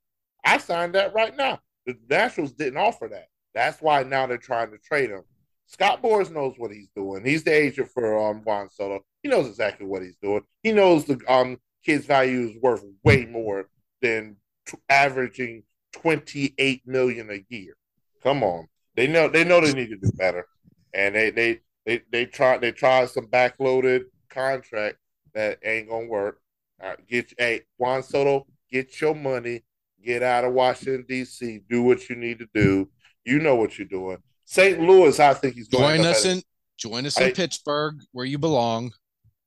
I 0.44 0.58
signed 0.58 0.94
that 0.94 1.14
right 1.14 1.36
now. 1.36 1.60
The 1.86 1.96
Nationals 2.08 2.52
didn't 2.52 2.78
offer 2.78 3.08
that. 3.08 3.26
That's 3.56 3.80
why 3.80 4.02
now 4.02 4.26
they're 4.26 4.36
trying 4.36 4.70
to 4.72 4.78
trade 4.78 5.08
him. 5.08 5.22
Scott 5.64 6.02
Boras 6.02 6.30
knows 6.30 6.56
what 6.58 6.70
he's 6.70 6.90
doing. 6.94 7.24
He's 7.24 7.42
the 7.42 7.52
agent 7.52 7.88
for 7.88 8.28
um, 8.28 8.42
Juan 8.44 8.68
Soto. 8.68 9.02
He 9.22 9.30
knows 9.30 9.48
exactly 9.48 9.86
what 9.86 10.02
he's 10.02 10.18
doing. 10.22 10.42
He 10.62 10.72
knows 10.72 11.06
the 11.06 11.18
um, 11.26 11.56
kid's 11.82 12.04
value 12.04 12.50
is 12.50 12.56
worth 12.62 12.84
way 13.02 13.24
more 13.24 13.70
than 14.02 14.36
t- 14.66 14.76
averaging 14.90 15.62
28 15.92 16.82
million 16.86 17.30
a 17.30 17.44
year. 17.48 17.76
Come 18.22 18.42
on. 18.42 18.68
They 18.94 19.06
know 19.06 19.26
they 19.26 19.42
know 19.42 19.62
they 19.62 19.72
need 19.72 19.88
to 19.88 19.96
do 19.96 20.12
better. 20.12 20.46
And 20.92 21.14
they 21.14 21.30
they 21.30 21.60
they 21.86 22.02
they 22.12 22.26
try 22.26 22.58
they 22.58 22.72
try 22.72 23.06
some 23.06 23.26
backloaded 23.26 24.02
contract 24.28 24.98
that 25.34 25.60
ain't 25.64 25.88
gonna 25.88 26.06
work. 26.06 26.40
Uh, 26.82 26.96
get 27.08 27.32
hey 27.38 27.62
Juan 27.78 28.02
Soto, 28.02 28.46
get 28.70 29.00
your 29.00 29.14
money, 29.14 29.64
get 30.04 30.22
out 30.22 30.44
of 30.44 30.52
Washington 30.52 31.06
D.C., 31.08 31.62
do 31.70 31.82
what 31.82 32.08
you 32.10 32.16
need 32.16 32.38
to 32.38 32.48
do. 32.54 32.88
You 33.26 33.40
know 33.40 33.56
what 33.56 33.76
you're 33.76 33.88
doing. 33.88 34.18
St. 34.44 34.80
Louis, 34.80 35.18
I 35.18 35.34
think 35.34 35.56
he's 35.56 35.68
going. 35.68 35.96
Join 35.96 36.06
us 36.06 36.24
in 36.24 36.42
join 36.78 37.04
us 37.06 37.18
in 37.18 37.24
I, 37.24 37.32
Pittsburgh, 37.32 38.00
where 38.12 38.24
you 38.24 38.38
belong. 38.38 38.92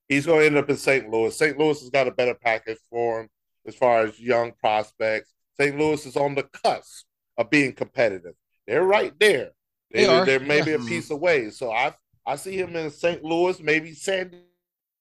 He's 0.10 0.26
going 0.26 0.42
to 0.42 0.46
end 0.46 0.58
up 0.58 0.70
in 0.70 0.78
St. 0.78 1.10
Louis. 1.10 1.36
St. 1.36 1.58
Louis 1.58 1.80
has 1.80 1.90
got 1.90 2.08
a 2.08 2.12
better 2.12 2.34
package 2.34 2.80
for 2.90 3.22
him 3.22 3.30
as 3.66 3.76
far 3.76 4.02
as 4.02 4.20
young 4.20 4.52
prospects. 4.60 5.34
St. 5.58 5.78
Louis 5.78 6.06
is 6.06 6.18
on 6.18 6.36
the 6.36 6.44
cusp 6.44 7.06
of 7.38 7.50
being 7.50 7.74
competitive. 7.74 8.34
They're 8.68 8.84
right 8.84 9.14
there. 9.20 9.52
They, 9.92 10.04
they 10.04 10.08
are. 10.08 10.26
They're 10.26 10.40
maybe 10.40 10.72
yeah. 10.72 10.78
a 10.78 10.86
piece 10.86 11.10
away. 11.10 11.50
So 11.52 11.72
I 11.72 11.94
I 12.26 12.36
see 12.36 12.58
him 12.58 12.76
in 12.76 12.92
St. 12.92 13.24
Louis, 13.24 13.60
maybe 13.62 13.94
San 13.94 14.32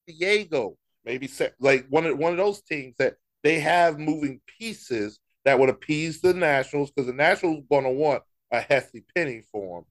Diego, 0.06 0.76
maybe 1.04 1.28
like 1.60 1.86
one 1.88 2.06
of 2.06 2.16
one 2.16 2.32
of 2.32 2.38
those 2.38 2.62
teams 2.62 2.94
that 2.98 3.16
they 3.42 3.60
have 3.60 3.98
moving 3.98 4.40
pieces 4.58 5.20
that 5.44 5.58
would 5.58 5.68
appease 5.68 6.20
the 6.20 6.34
Nationals 6.34 6.90
because 6.90 7.06
the 7.06 7.12
Nationals 7.12 7.64
going 7.70 7.84
to 7.84 7.90
want 7.90 8.22
a 8.50 8.60
hefty 8.60 9.04
penny 9.14 9.42
for 9.52 9.78
him. 9.78 9.84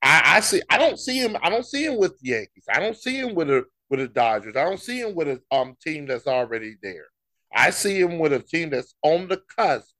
I, 0.00 0.36
I, 0.36 0.40
see. 0.40 0.62
I 0.70 0.78
don't 0.78 0.98
see 0.98 1.18
him. 1.18 1.36
I 1.42 1.50
don't 1.50 1.66
see 1.66 1.84
him 1.84 1.98
with 1.98 2.18
the 2.20 2.30
Yankees. 2.30 2.64
I 2.72 2.78
don't 2.78 2.96
see 2.96 3.18
him 3.18 3.34
with 3.34 3.50
a 3.50 3.64
with 3.90 4.00
the 4.00 4.08
Dodgers. 4.08 4.56
I 4.56 4.64
don't 4.64 4.80
see 4.80 5.00
him 5.00 5.14
with 5.14 5.28
a 5.28 5.40
um 5.50 5.76
team 5.82 6.06
that's 6.06 6.26
already 6.26 6.76
there. 6.82 7.06
I 7.54 7.70
see 7.70 8.00
him 8.00 8.18
with 8.18 8.32
a 8.32 8.40
team 8.40 8.70
that's 8.70 8.94
on 9.02 9.28
the 9.28 9.40
cusp 9.56 9.94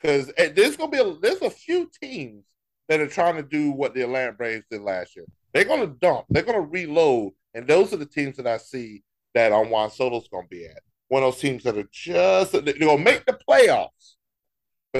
because 0.00 0.32
eh, 0.36 0.50
there's 0.54 0.76
gonna 0.76 0.90
be 0.90 0.98
a, 0.98 1.14
there's 1.20 1.42
a 1.42 1.50
few 1.50 1.90
teams 2.02 2.44
that 2.88 3.00
are 3.00 3.08
trying 3.08 3.36
to 3.36 3.42
do 3.42 3.70
what 3.72 3.94
the 3.94 4.02
Atlanta 4.02 4.32
Braves 4.32 4.66
did 4.70 4.82
last 4.82 5.16
year. 5.16 5.26
They're 5.52 5.64
gonna 5.64 5.86
dump. 5.86 6.26
They're 6.28 6.42
gonna 6.42 6.60
reload, 6.60 7.32
and 7.54 7.66
those 7.66 7.92
are 7.92 7.98
the 7.98 8.06
teams 8.06 8.36
that 8.36 8.46
I 8.46 8.58
see 8.58 9.02
that 9.34 9.52
on 9.52 9.70
Juan 9.70 9.90
Soto's 9.90 10.28
gonna 10.28 10.46
be 10.48 10.66
at. 10.66 10.82
One 11.08 11.22
of 11.22 11.32
those 11.32 11.40
teams 11.40 11.62
that 11.64 11.78
are 11.78 11.88
just 11.92 12.52
they're 12.52 12.78
gonna 12.78 12.98
make 12.98 13.24
the 13.26 13.38
playoffs, 13.48 14.15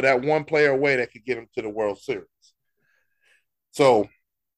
that 0.00 0.22
one 0.22 0.44
player 0.44 0.70
away 0.70 0.96
that 0.96 1.12
could 1.12 1.24
get 1.24 1.37
them 1.37 1.48
to 1.54 1.62
the 1.62 1.68
World 1.68 1.98
Series. 1.98 2.26
So 3.72 4.09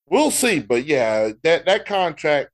we'll 0.08 0.30
see. 0.30 0.60
But 0.60 0.84
yeah, 0.86 1.30
that 1.42 1.66
that 1.66 1.86
contract, 1.86 2.50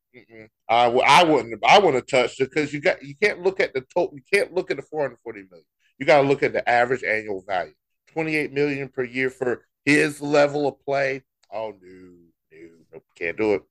I 0.68 0.86
I 0.86 1.24
wouldn't 1.24 1.62
I 1.64 1.78
wouldn't 1.78 1.96
have 1.96 2.06
touched 2.06 2.40
it 2.40 2.50
because 2.50 2.72
you 2.72 2.80
got 2.80 3.02
you 3.02 3.14
can't 3.20 3.42
look 3.42 3.60
at 3.60 3.74
the 3.74 3.82
total. 3.94 4.16
You 4.16 4.22
can't 4.32 4.54
look 4.54 4.70
at 4.70 4.76
the 4.76 4.82
440 4.82 5.46
million. 5.50 5.66
You 5.98 6.06
got 6.06 6.22
to 6.22 6.28
look 6.28 6.42
at 6.42 6.52
the 6.52 6.68
average 6.68 7.04
annual 7.04 7.44
value. 7.46 7.74
28 8.12 8.52
million 8.52 8.88
per 8.88 9.04
year 9.04 9.30
for 9.30 9.64
his 9.84 10.20
level 10.20 10.66
of 10.66 10.80
play. 10.80 11.22
Oh 11.52 11.74
no, 11.80 12.10
no, 12.52 12.68
no 12.92 13.00
can't 13.16 13.36
do 13.36 13.54
it. 13.54 13.62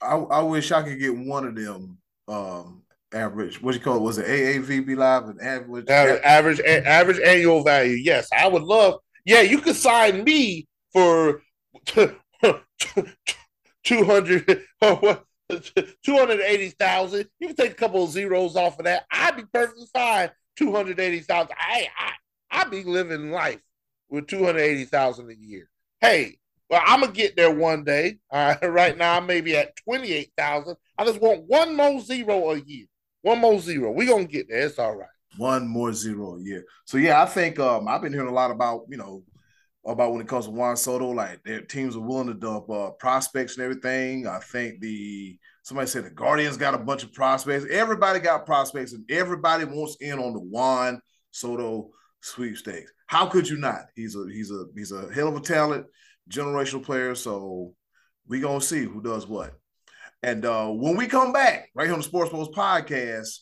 I, 0.00 0.16
I 0.16 0.42
wish 0.42 0.72
I 0.72 0.82
could 0.82 0.98
get 0.98 1.16
one 1.16 1.46
of 1.46 1.54
them 1.54 1.98
um 2.26 2.82
average. 3.12 3.62
What 3.62 3.74
you 3.74 3.80
call 3.80 3.96
it? 3.96 4.02
Was 4.02 4.18
it 4.18 4.26
AAVB 4.26 4.96
live 4.96 5.24
and 5.24 5.40
average? 5.40 5.88
Average 5.88 6.22
average, 6.22 6.60
average 6.60 7.20
annual 7.20 7.62
value. 7.62 7.96
Yes, 7.96 8.28
I 8.36 8.48
would 8.48 8.62
love. 8.62 9.00
Yeah, 9.24 9.42
you 9.42 9.60
could 9.60 9.76
sign 9.76 10.24
me 10.24 10.66
for 10.92 11.42
two 11.86 12.14
hundred. 14.04 14.64
what? 14.80 15.24
280,000. 16.04 17.26
You 17.38 17.48
can 17.48 17.56
take 17.56 17.72
a 17.72 17.74
couple 17.74 18.04
of 18.04 18.10
zeros 18.10 18.56
off 18.56 18.78
of 18.78 18.84
that. 18.84 19.04
I'd 19.10 19.36
be 19.36 19.44
perfectly 19.52 19.86
fine. 19.92 20.30
280,000. 20.56 21.50
I, 21.58 21.88
I, 21.98 22.12
I'd 22.50 22.70
be 22.70 22.84
living 22.84 23.30
life 23.30 23.60
with 24.08 24.26
280,000 24.28 25.30
a 25.30 25.34
year. 25.34 25.68
Hey, 26.00 26.38
well, 26.68 26.82
I'm 26.84 27.00
going 27.00 27.12
to 27.12 27.18
get 27.18 27.36
there 27.36 27.54
one 27.54 27.84
day. 27.84 28.18
Uh, 28.32 28.54
right 28.62 28.96
now, 28.96 29.16
I'm 29.16 29.26
maybe 29.26 29.56
at 29.56 29.74
28,000. 29.84 30.76
I 30.96 31.04
just 31.04 31.20
want 31.20 31.42
one 31.48 31.74
more 31.74 32.00
zero 32.00 32.52
a 32.52 32.60
year. 32.60 32.86
One 33.22 33.38
more 33.38 33.58
zero. 33.58 33.92
We're 33.92 34.16
to 34.16 34.24
get 34.24 34.48
there. 34.48 34.66
It's 34.66 34.78
all 34.78 34.96
right. 34.96 35.08
One 35.36 35.68
more 35.68 35.92
zero 35.92 36.38
yeah. 36.42 36.60
So, 36.84 36.98
yeah, 36.98 37.22
I 37.22 37.26
think 37.26 37.58
um, 37.58 37.86
I've 37.86 38.02
been 38.02 38.12
hearing 38.12 38.28
a 38.28 38.34
lot 38.34 38.50
about, 38.50 38.86
you 38.88 38.96
know, 38.96 39.22
about 39.86 40.12
when 40.12 40.20
it 40.20 40.28
comes 40.28 40.46
to 40.46 40.50
Juan 40.50 40.76
Soto, 40.76 41.10
like 41.10 41.42
their 41.44 41.62
teams 41.62 41.96
are 41.96 42.00
willing 42.00 42.26
to 42.26 42.34
dump 42.34 42.68
uh, 42.70 42.90
prospects 42.90 43.56
and 43.56 43.64
everything. 43.64 44.26
I 44.26 44.38
think 44.40 44.80
the 44.80 45.38
somebody 45.62 45.88
said 45.88 46.04
the 46.04 46.10
Guardians 46.10 46.56
got 46.56 46.74
a 46.74 46.78
bunch 46.78 47.02
of 47.02 47.12
prospects. 47.12 47.66
Everybody 47.70 48.20
got 48.20 48.46
prospects, 48.46 48.92
and 48.92 49.10
everybody 49.10 49.64
wants 49.64 49.96
in 50.00 50.18
on 50.18 50.34
the 50.34 50.40
Juan 50.40 51.00
Soto 51.30 51.90
sweepstakes. 52.20 52.92
How 53.06 53.26
could 53.26 53.48
you 53.48 53.56
not? 53.56 53.86
He's 53.96 54.14
a 54.16 54.26
he's 54.30 54.50
a 54.50 54.66
he's 54.76 54.92
a 54.92 55.12
hell 55.12 55.28
of 55.28 55.36
a 55.36 55.40
talent, 55.40 55.86
generational 56.28 56.84
player. 56.84 57.14
So 57.14 57.74
we 58.26 58.40
gonna 58.40 58.60
see 58.60 58.84
who 58.84 59.00
does 59.00 59.26
what. 59.26 59.54
And 60.22 60.44
uh, 60.44 60.68
when 60.68 60.96
we 60.96 61.06
come 61.06 61.32
back, 61.32 61.70
right 61.74 61.84
here 61.84 61.94
on 61.94 62.00
the 62.00 62.04
Sports 62.04 62.30
Bros 62.30 62.48
podcast, 62.48 63.38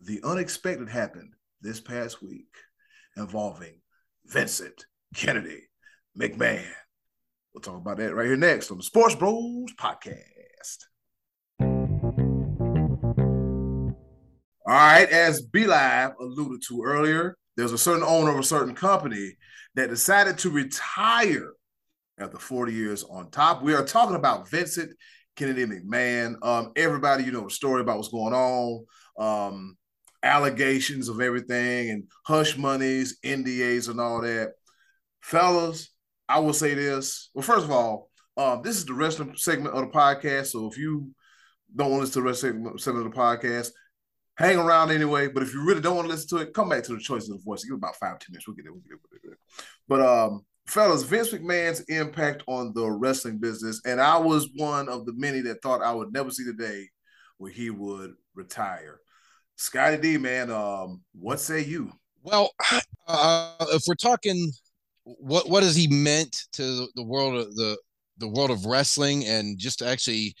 the 0.00 0.20
unexpected 0.24 0.88
happened 0.88 1.34
this 1.60 1.80
past 1.80 2.20
week 2.20 2.48
involving 3.16 3.80
Vincent 4.26 4.86
Kennedy 5.14 5.68
McMahon. 6.18 6.66
We'll 7.54 7.62
talk 7.62 7.76
about 7.76 7.98
that 7.98 8.14
right 8.14 8.26
here 8.26 8.36
next 8.36 8.72
on 8.72 8.76
the 8.76 8.82
Sports 8.82 9.14
Bros 9.14 9.72
podcast. 9.78 10.78
All 14.68 14.74
right, 14.74 15.08
as 15.08 15.42
B 15.42 15.64
Live 15.64 16.10
alluded 16.20 16.60
to 16.68 16.82
earlier, 16.82 17.36
there's 17.56 17.72
a 17.72 17.78
certain 17.78 18.02
owner 18.02 18.32
of 18.32 18.38
a 18.40 18.42
certain 18.42 18.74
company 18.74 19.36
that 19.76 19.90
decided 19.90 20.38
to 20.38 20.50
retire 20.50 21.52
after 22.18 22.38
40 22.38 22.72
years 22.72 23.04
on 23.04 23.30
top. 23.30 23.62
We 23.62 23.74
are 23.74 23.84
talking 23.84 24.16
about 24.16 24.50
Vincent 24.50 24.90
Kennedy 25.36 25.66
McMahon. 25.66 26.36
Um, 26.42 26.72
everybody, 26.76 27.24
you 27.24 27.32
know 27.32 27.44
the 27.44 27.50
story 27.50 27.80
about 27.82 27.96
what's 27.96 28.08
going 28.08 28.34
on, 28.34 28.84
um, 29.18 29.76
allegations 30.22 31.08
of 31.08 31.20
everything, 31.20 31.90
and 31.90 32.04
hush 32.24 32.56
monies, 32.56 33.18
NDAs, 33.24 33.88
and 33.88 34.00
all 34.00 34.22
that. 34.22 34.54
Fellas, 35.20 35.90
I 36.28 36.40
will 36.40 36.52
say 36.52 36.74
this. 36.74 37.30
Well, 37.34 37.42
first 37.42 37.64
of 37.64 37.70
all, 37.70 38.10
um, 38.36 38.62
this 38.62 38.76
is 38.76 38.84
the 38.84 38.94
wrestling 38.94 39.34
segment 39.36 39.74
of 39.74 39.80
the 39.82 39.90
podcast. 39.98 40.46
So 40.48 40.66
if 40.66 40.76
you 40.76 41.10
don't 41.74 41.90
want 41.90 42.00
to 42.00 42.00
listen 42.00 42.14
to 42.14 42.20
the 42.20 42.24
wrestling 42.24 42.78
segment 42.78 43.06
of 43.06 43.12
the 43.12 43.18
podcast, 43.18 43.70
hang 44.36 44.58
around 44.58 44.90
anyway. 44.90 45.28
But 45.28 45.42
if 45.42 45.52
you 45.52 45.64
really 45.64 45.80
don't 45.80 45.96
want 45.96 46.08
to 46.08 46.14
listen 46.14 46.38
to 46.38 46.44
it, 46.44 46.54
come 46.54 46.68
back 46.68 46.82
to 46.84 46.94
the 46.94 47.00
choice 47.00 47.28
of 47.28 47.42
voice. 47.44 47.64
Give 47.64 47.74
it 47.74 47.76
about 47.76 47.96
five, 47.96 48.18
ten 48.18 48.28
minutes. 48.32 48.46
We'll 48.46 48.56
get 48.56 48.66
it. 48.66 48.72
We'll 48.72 48.82
get 48.82 48.92
it. 48.92 49.00
We'll 49.10 49.20
get 49.22 49.32
it. 49.32 49.38
But 49.88 50.00
um, 50.00 50.44
fellas, 50.66 51.02
Vince 51.02 51.30
McMahon's 51.30 51.80
impact 51.88 52.42
on 52.46 52.72
the 52.74 52.90
wrestling 52.90 53.38
business, 53.38 53.80
and 53.84 54.00
I 54.00 54.18
was 54.18 54.48
one 54.56 54.88
of 54.88 55.06
the 55.06 55.12
many 55.14 55.40
that 55.42 55.62
thought 55.62 55.82
I 55.82 55.92
would 55.92 56.12
never 56.12 56.30
see 56.30 56.44
the 56.44 56.52
day 56.52 56.88
where 57.38 57.50
he 57.50 57.70
would 57.70 58.14
retire. 58.34 59.00
Scotty 59.56 59.96
D, 59.96 60.18
man, 60.18 60.50
um, 60.50 61.02
what 61.18 61.40
say 61.40 61.64
you? 61.64 61.92
Well, 62.22 62.50
uh, 63.08 63.66
if 63.70 63.82
we're 63.86 63.94
talking 63.94 64.52
what 65.04 65.48
what 65.48 65.62
has 65.62 65.76
he 65.76 65.86
meant 65.86 66.46
to 66.52 66.88
the 66.96 67.04
world 67.04 67.36
of 67.36 67.54
the 67.54 67.78
the 68.18 68.28
world 68.28 68.50
of 68.50 68.66
wrestling 68.66 69.24
and 69.26 69.58
just 69.58 69.82
actually 69.82 70.34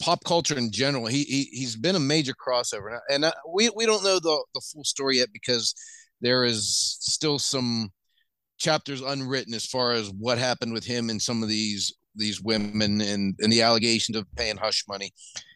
pop 0.00 0.24
culture 0.24 0.58
in 0.58 0.72
general. 0.72 1.06
He, 1.06 1.22
he 1.24 1.44
he's 1.52 1.76
been 1.76 1.94
a 1.94 2.00
major 2.00 2.34
crossover, 2.34 2.98
and 3.08 3.24
I, 3.24 3.32
we 3.54 3.70
we 3.76 3.86
don't 3.86 4.02
know 4.02 4.18
the 4.18 4.44
the 4.54 4.60
full 4.72 4.84
story 4.84 5.18
yet 5.18 5.28
because 5.32 5.74
there 6.20 6.44
is 6.44 6.96
still 7.00 7.38
some 7.38 7.92
chapters 8.62 9.00
unwritten 9.00 9.54
as 9.54 9.66
far 9.66 9.92
as 9.92 10.10
what 10.10 10.38
happened 10.38 10.72
with 10.72 10.84
him 10.84 11.10
and 11.10 11.20
some 11.20 11.42
of 11.42 11.48
these 11.48 11.94
these 12.14 12.40
women 12.40 13.00
and 13.00 13.34
and 13.40 13.52
the 13.52 13.62
allegations 13.62 14.16
of 14.16 14.26
paying 14.36 14.56
hush 14.56 14.84
money. 14.88 15.12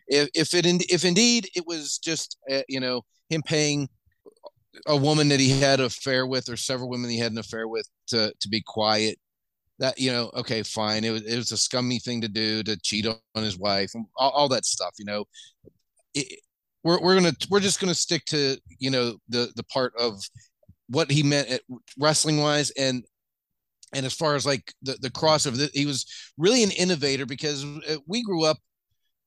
If 0.09 0.29
if 0.35 0.55
it 0.55 0.67
if 0.91 1.05
indeed 1.05 1.49
it 1.55 1.65
was 1.67 1.99
just 1.99 2.37
uh, 2.51 2.63
you 2.69 2.81
know 2.81 3.03
him 3.29 3.43
paying 3.43 3.89
a 4.87 4.97
woman 4.97 5.29
that 5.29 5.41
he 5.41 5.51
had 5.51 5.81
an 5.81 5.87
affair 5.87 6.27
with 6.27 6.49
or 6.49 6.57
several 6.57 6.91
women 6.91 7.11
he 7.11 7.19
had 7.19 7.33
an 7.33 7.39
affair 7.39 7.69
with 7.69 7.89
to 8.09 8.33
to 8.41 8.49
be 8.49 8.63
quiet 8.67 9.19
that 9.79 9.99
you 9.99 10.13
know 10.13 10.31
okay 10.35 10.63
fine 10.63 11.03
it 11.03 11.11
was, 11.11 11.23
it 11.23 11.37
was 11.37 11.51
a 11.53 11.57
scummy 11.57 11.99
thing 11.99 12.21
to 12.21 12.29
do 12.29 12.63
to 12.63 12.79
cheat 12.83 13.07
on 13.07 13.43
his 13.43 13.59
wife 13.59 13.91
all, 14.17 14.31
all 14.31 14.49
that 14.49 14.67
stuff 14.67 14.93
you 14.99 15.05
know 15.05 15.25
it, 16.15 16.41
we're, 16.85 17.01
we're 17.01 17.15
gonna 17.15 17.33
we're 17.51 17.61
just 17.61 17.81
gonna 17.81 17.95
stick 17.95 18.25
to 18.27 18.59
you 18.79 18.91
know 18.91 19.17
the 19.29 19.51
the 19.57 19.65
part 19.65 19.93
of 19.99 20.23
what 20.89 21.11
he 21.11 21.23
meant 21.23 21.61
wrestling 21.99 22.41
wise 22.41 22.71
and 22.71 23.05
and 23.95 24.05
as 24.05 24.15
far 24.15 24.35
as 24.35 24.45
like 24.45 24.75
the 24.83 25.11
cross 25.11 25.47
of 25.47 25.57
the 25.57 25.67
crossover, 25.67 25.75
he 25.75 25.87
was 25.87 26.07
really 26.37 26.63
an 26.63 26.71
innovator 26.73 27.25
because 27.25 27.65
uh, 27.65 27.97
we 28.07 28.23
grew 28.23 28.45
up, 28.45 28.59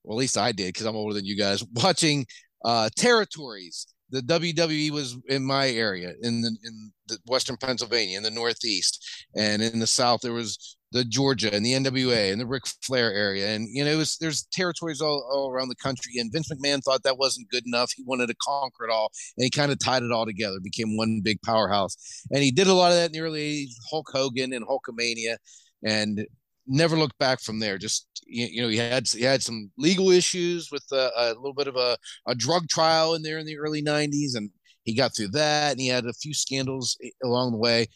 well, 0.03 0.17
at 0.17 0.19
least 0.19 0.37
I 0.37 0.51
did 0.51 0.73
because 0.73 0.85
I'm 0.85 0.95
older 0.95 1.13
than 1.13 1.25
you 1.25 1.37
guys, 1.37 1.63
watching 1.73 2.25
uh, 2.63 2.89
territories. 2.95 3.87
The 4.11 4.21
WWE 4.21 4.89
was 4.89 5.17
in 5.27 5.45
my 5.45 5.69
area 5.69 6.13
in 6.23 6.41
the 6.41 6.55
in 6.63 6.91
the 7.07 7.19
Western 7.27 7.57
Pennsylvania, 7.57 8.17
in 8.17 8.23
the 8.23 8.31
Northeast, 8.31 9.27
and 9.35 9.61
in 9.61 9.79
the 9.79 9.87
South 9.87 10.21
there 10.21 10.33
was 10.33 10.77
the 10.91 11.03
Georgia 11.03 11.53
and 11.53 11.65
the 11.65 11.73
NWA 11.73 12.31
and 12.31 12.41
the 12.41 12.47
Ric 12.47 12.63
Flair 12.81 13.13
area, 13.13 13.49
and 13.49 13.67
you 13.71 13.85
know, 13.85 13.97
was, 13.97 14.17
there's 14.17 14.43
territories 14.51 15.01
all, 15.01 15.27
all 15.31 15.51
around 15.51 15.69
the 15.69 15.75
country. 15.75 16.13
And 16.17 16.31
Vince 16.31 16.51
McMahon 16.51 16.83
thought 16.83 17.03
that 17.03 17.17
wasn't 17.17 17.49
good 17.49 17.65
enough. 17.67 17.91
He 17.95 18.03
wanted 18.03 18.27
to 18.27 18.35
conquer 18.41 18.85
it 18.85 18.91
all, 18.91 19.11
and 19.37 19.43
he 19.43 19.49
kind 19.49 19.71
of 19.71 19.79
tied 19.79 20.03
it 20.03 20.11
all 20.11 20.25
together, 20.25 20.57
became 20.61 20.97
one 20.97 21.21
big 21.23 21.41
powerhouse. 21.43 22.25
And 22.31 22.43
he 22.43 22.51
did 22.51 22.67
a 22.67 22.73
lot 22.73 22.91
of 22.91 22.97
that 22.97 23.07
in 23.07 23.11
the 23.11 23.21
early 23.21 23.65
'80s, 23.67 23.73
Hulk 23.89 24.07
Hogan 24.11 24.53
and 24.53 24.65
Hulkamania, 24.65 25.37
and 25.83 26.25
never 26.67 26.95
looked 26.97 27.17
back 27.19 27.41
from 27.41 27.59
there. 27.59 27.77
Just 27.77 28.07
you, 28.25 28.61
know, 28.61 28.69
he 28.69 28.77
had 28.77 29.07
he 29.07 29.23
had 29.23 29.43
some 29.43 29.71
legal 29.77 30.09
issues 30.09 30.69
with 30.71 30.85
a, 30.91 31.11
a 31.17 31.27
little 31.33 31.53
bit 31.53 31.67
of 31.67 31.75
a, 31.75 31.97
a 32.27 32.35
drug 32.35 32.67
trial 32.67 33.15
in 33.15 33.21
there 33.21 33.37
in 33.37 33.45
the 33.45 33.57
early 33.57 33.83
'90s, 33.83 34.35
and 34.35 34.49
he 34.83 34.95
got 34.95 35.15
through 35.15 35.29
that, 35.29 35.71
and 35.71 35.79
he 35.79 35.87
had 35.87 36.05
a 36.05 36.13
few 36.13 36.33
scandals 36.33 36.97
eh, 37.03 37.09
along 37.23 37.51
the 37.51 37.57
way. 37.57 37.87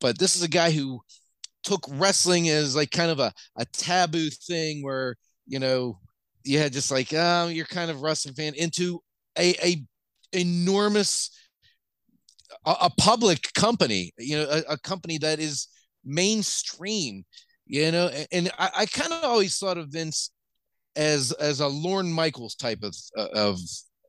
But 0.00 0.18
this 0.18 0.36
is 0.36 0.42
a 0.42 0.48
guy 0.48 0.70
who 0.70 1.00
took 1.66 1.84
wrestling 1.90 2.48
as 2.48 2.76
like 2.76 2.92
kind 2.92 3.10
of 3.10 3.18
a, 3.18 3.32
a 3.58 3.64
taboo 3.66 4.30
thing 4.30 4.84
where 4.84 5.16
you 5.46 5.58
know 5.58 5.98
you 6.44 6.58
had 6.58 6.72
just 6.72 6.92
like 6.92 7.08
oh 7.12 7.48
you're 7.48 7.66
kind 7.66 7.90
of 7.90 8.02
wrestling 8.02 8.34
fan 8.34 8.54
into 8.54 9.00
a, 9.36 9.54
a 9.62 9.84
enormous 10.32 11.30
a, 12.64 12.74
a 12.82 12.90
public 12.98 13.52
company 13.54 14.12
you 14.16 14.36
know 14.38 14.48
a, 14.48 14.74
a, 14.74 14.78
company 14.78 15.18
that 15.18 15.40
is 15.40 15.66
mainstream 16.04 17.24
you 17.66 17.90
know 17.90 18.06
and, 18.06 18.28
and 18.30 18.50
i, 18.60 18.70
I 18.78 18.86
kind 18.86 19.12
of 19.12 19.24
always 19.24 19.58
thought 19.58 19.76
of 19.76 19.88
vince 19.88 20.30
as 20.94 21.32
as 21.32 21.58
a 21.58 21.66
lorne 21.66 22.12
michaels 22.12 22.54
type 22.54 22.84
of 22.84 22.94
of 23.34 23.58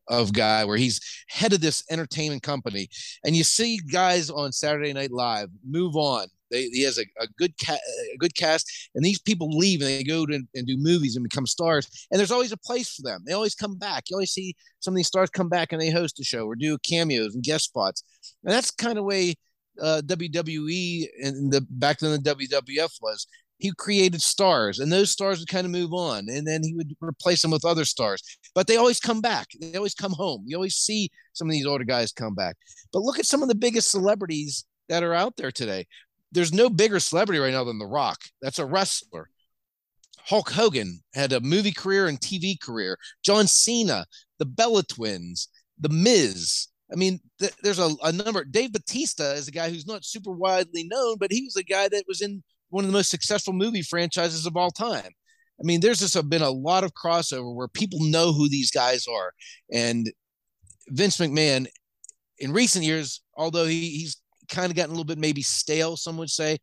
of 0.09 0.31
guy 0.31 0.63
where 0.63 0.77
he's 0.77 1.01
head 1.27 1.51
of 1.51 1.59
this 1.59 1.83
entertainment 1.91 2.41
company. 2.41 2.87
And 3.25 3.35
you 3.35 3.43
see 3.43 3.81
guys 3.91 4.29
on 4.29 4.53
saturday 4.53 4.93
night 4.93 5.11
live 5.11 5.49
move 5.67 5.97
on 5.97 6.27
they, 6.51 6.63
he 6.69 6.83
has 6.83 6.97
a, 6.97 7.03
a 7.19 7.27
good 7.37 7.53
ca- 7.63 7.73
a 8.13 8.17
good 8.17 8.35
cast, 8.35 8.89
and 8.95 9.03
these 9.03 9.19
people 9.19 9.49
leave 9.49 9.81
and 9.81 9.89
they 9.89 10.03
go 10.03 10.25
to, 10.25 10.41
and 10.53 10.67
do 10.67 10.77
movies 10.77 11.15
and 11.15 11.23
become 11.23 11.45
stars. 11.45 11.87
And 12.11 12.19
there's 12.19 12.31
always 12.31 12.51
a 12.51 12.57
place 12.57 12.93
for 12.93 13.01
them. 13.03 13.23
They 13.25 13.33
always 13.33 13.55
come 13.55 13.77
back. 13.77 14.05
You 14.09 14.15
always 14.15 14.31
see 14.31 14.55
some 14.79 14.93
of 14.93 14.97
these 14.97 15.07
stars 15.07 15.29
come 15.29 15.49
back 15.49 15.71
and 15.71 15.81
they 15.81 15.89
host 15.89 16.19
a 16.19 16.23
show 16.23 16.45
or 16.45 16.55
do 16.55 16.77
cameos 16.79 17.35
and 17.35 17.43
guest 17.43 17.65
spots. 17.65 18.03
And 18.43 18.53
that's 18.53 18.71
kind 18.71 18.97
of 18.97 19.05
way 19.05 19.35
uh, 19.81 20.01
WWE 20.05 21.07
and 21.23 21.51
the 21.51 21.65
back 21.69 21.99
then 21.99 22.11
the 22.11 22.35
WWF 22.35 23.01
was. 23.01 23.27
He 23.59 23.71
created 23.75 24.21
stars, 24.21 24.77
and 24.77 24.91
those 24.91 25.09
stars 25.09 25.39
would 25.39 25.47
kind 25.47 25.65
of 25.65 25.71
move 25.71 25.91
on, 25.91 26.27
and 26.29 26.45
then 26.45 26.61
he 26.63 26.75
would 26.75 26.95
replace 27.01 27.41
them 27.41 27.49
with 27.49 27.65
other 27.65 27.85
stars. 27.85 28.21
But 28.53 28.67
they 28.67 28.75
always 28.75 28.99
come 28.99 29.19
back. 29.19 29.47
They 29.59 29.75
always 29.75 29.95
come 29.95 30.11
home. 30.11 30.43
You 30.45 30.57
always 30.57 30.75
see 30.75 31.09
some 31.33 31.47
of 31.47 31.53
these 31.53 31.65
older 31.65 31.83
guys 31.83 32.11
come 32.11 32.35
back. 32.35 32.55
But 32.93 33.01
look 33.01 33.17
at 33.17 33.25
some 33.25 33.41
of 33.41 33.49
the 33.49 33.55
biggest 33.55 33.89
celebrities 33.89 34.63
that 34.89 35.03
are 35.03 35.15
out 35.15 35.37
there 35.37 35.51
today 35.51 35.87
there's 36.31 36.53
no 36.53 36.69
bigger 36.69 36.99
celebrity 36.99 37.39
right 37.39 37.53
now 37.53 37.63
than 37.63 37.79
The 37.79 37.85
Rock. 37.85 38.19
That's 38.41 38.59
a 38.59 38.65
wrestler. 38.65 39.29
Hulk 40.25 40.51
Hogan 40.51 40.99
had 41.13 41.31
a 41.31 41.39
movie 41.39 41.71
career 41.71 42.07
and 42.07 42.19
TV 42.19 42.59
career. 42.59 42.97
John 43.23 43.47
Cena, 43.47 44.05
the 44.39 44.45
Bella 44.45 44.83
Twins, 44.83 45.47
The 45.79 45.89
Miz. 45.89 46.67
I 46.91 46.95
mean, 46.95 47.19
th- 47.39 47.55
there's 47.63 47.79
a, 47.79 47.91
a 48.03 48.11
number. 48.11 48.43
Dave 48.43 48.73
Batista 48.73 49.31
is 49.33 49.47
a 49.47 49.51
guy 49.51 49.69
who's 49.69 49.87
not 49.87 50.03
super 50.03 50.31
widely 50.31 50.83
known, 50.83 51.17
but 51.17 51.31
he 51.31 51.43
was 51.43 51.55
a 51.55 51.63
guy 51.63 51.87
that 51.89 52.03
was 52.07 52.21
in 52.21 52.43
one 52.69 52.83
of 52.83 52.91
the 52.91 52.97
most 52.97 53.09
successful 53.09 53.53
movie 53.53 53.81
franchises 53.81 54.45
of 54.45 54.57
all 54.57 54.71
time. 54.71 55.11
I 55.59 55.63
mean, 55.63 55.79
there's 55.79 55.99
just 55.99 56.29
been 56.29 56.41
a 56.41 56.51
lot 56.51 56.83
of 56.83 56.93
crossover 56.93 57.53
where 57.55 57.67
people 57.67 57.99
know 58.01 58.31
who 58.31 58.49
these 58.49 58.69
guys 58.69 59.07
are. 59.07 59.31
And 59.71 60.11
Vince 60.89 61.17
McMahon, 61.17 61.67
in 62.39 62.53
recent 62.53 62.85
years, 62.85 63.21
although 63.35 63.65
he, 63.65 63.89
he's 63.89 64.17
kind 64.49 64.71
of 64.71 64.75
gotten 64.75 64.91
a 64.91 64.93
little 64.93 65.05
bit 65.05 65.17
maybe 65.17 65.41
stale, 65.41 65.97
some 65.97 66.17
would 66.17 66.29
say. 66.29 66.57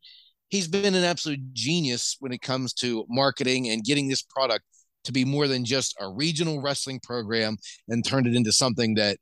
He's 0.49 0.67
been 0.67 0.95
an 0.95 1.03
absolute 1.03 1.53
genius 1.53 2.17
when 2.19 2.31
it 2.31 2.41
comes 2.41 2.73
to 2.75 3.05
marketing 3.09 3.69
and 3.69 3.83
getting 3.83 4.07
this 4.07 4.21
product 4.21 4.63
to 5.05 5.11
be 5.11 5.25
more 5.25 5.47
than 5.47 5.65
just 5.65 5.95
a 5.99 6.07
regional 6.07 6.61
wrestling 6.61 6.99
program 7.01 7.57
and 7.87 8.05
turned 8.05 8.27
it 8.27 8.35
into 8.35 8.51
something 8.51 8.95
that 8.95 9.17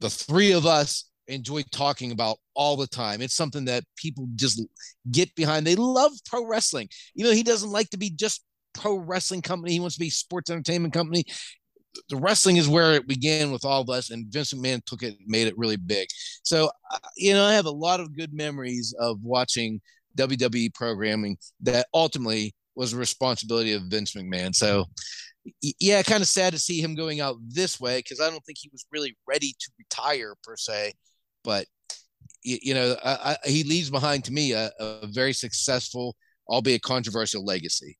the 0.00 0.10
three 0.10 0.52
of 0.52 0.66
us 0.66 1.08
enjoy 1.28 1.62
talking 1.72 2.10
about 2.12 2.38
all 2.54 2.76
the 2.76 2.86
time. 2.86 3.20
It's 3.20 3.34
something 3.34 3.64
that 3.66 3.84
people 3.96 4.26
just 4.34 4.62
get 5.10 5.34
behind. 5.34 5.66
They 5.66 5.76
love 5.76 6.12
pro 6.26 6.46
wrestling. 6.46 6.88
You 7.14 7.24
know, 7.24 7.32
he 7.32 7.42
doesn't 7.42 7.70
like 7.70 7.90
to 7.90 7.98
be 7.98 8.10
just 8.10 8.44
pro 8.74 8.96
wrestling 8.96 9.42
company. 9.42 9.72
He 9.72 9.80
wants 9.80 9.96
to 9.96 10.00
be 10.00 10.10
sports 10.10 10.50
entertainment 10.50 10.94
company 10.94 11.24
the 12.08 12.16
wrestling 12.16 12.56
is 12.56 12.68
where 12.68 12.94
it 12.94 13.06
began 13.06 13.52
with 13.52 13.64
all 13.64 13.80
of 13.80 13.90
us, 13.90 14.10
and 14.10 14.32
Vince 14.32 14.52
McMahon 14.52 14.84
took 14.84 15.02
it, 15.02 15.18
and 15.18 15.26
made 15.26 15.46
it 15.46 15.58
really 15.58 15.76
big. 15.76 16.08
So, 16.42 16.70
you 17.16 17.34
know, 17.34 17.44
I 17.44 17.54
have 17.54 17.66
a 17.66 17.70
lot 17.70 18.00
of 18.00 18.16
good 18.16 18.32
memories 18.32 18.94
of 18.98 19.18
watching 19.22 19.80
WWE 20.16 20.74
programming 20.74 21.36
that 21.60 21.86
ultimately 21.94 22.54
was 22.74 22.92
a 22.92 22.98
responsibility 22.98 23.72
of 23.72 23.82
Vince 23.84 24.14
McMahon. 24.14 24.54
So, 24.54 24.86
yeah, 25.60 26.02
kind 26.02 26.22
of 26.22 26.28
sad 26.28 26.52
to 26.52 26.58
see 26.58 26.80
him 26.80 26.94
going 26.94 27.20
out 27.20 27.36
this 27.46 27.80
way 27.80 27.98
because 27.98 28.20
I 28.20 28.30
don't 28.30 28.44
think 28.44 28.58
he 28.60 28.70
was 28.72 28.86
really 28.92 29.16
ready 29.26 29.54
to 29.58 29.70
retire 29.78 30.34
per 30.42 30.56
se. 30.56 30.92
But 31.44 31.66
you, 32.44 32.74
know, 32.74 32.96
I, 33.04 33.36
I, 33.44 33.48
he 33.48 33.64
leaves 33.64 33.90
behind 33.90 34.24
to 34.24 34.32
me 34.32 34.52
a, 34.52 34.70
a 34.78 35.06
very 35.08 35.32
successful, 35.32 36.16
albeit 36.48 36.82
controversial 36.82 37.44
legacy. 37.44 37.98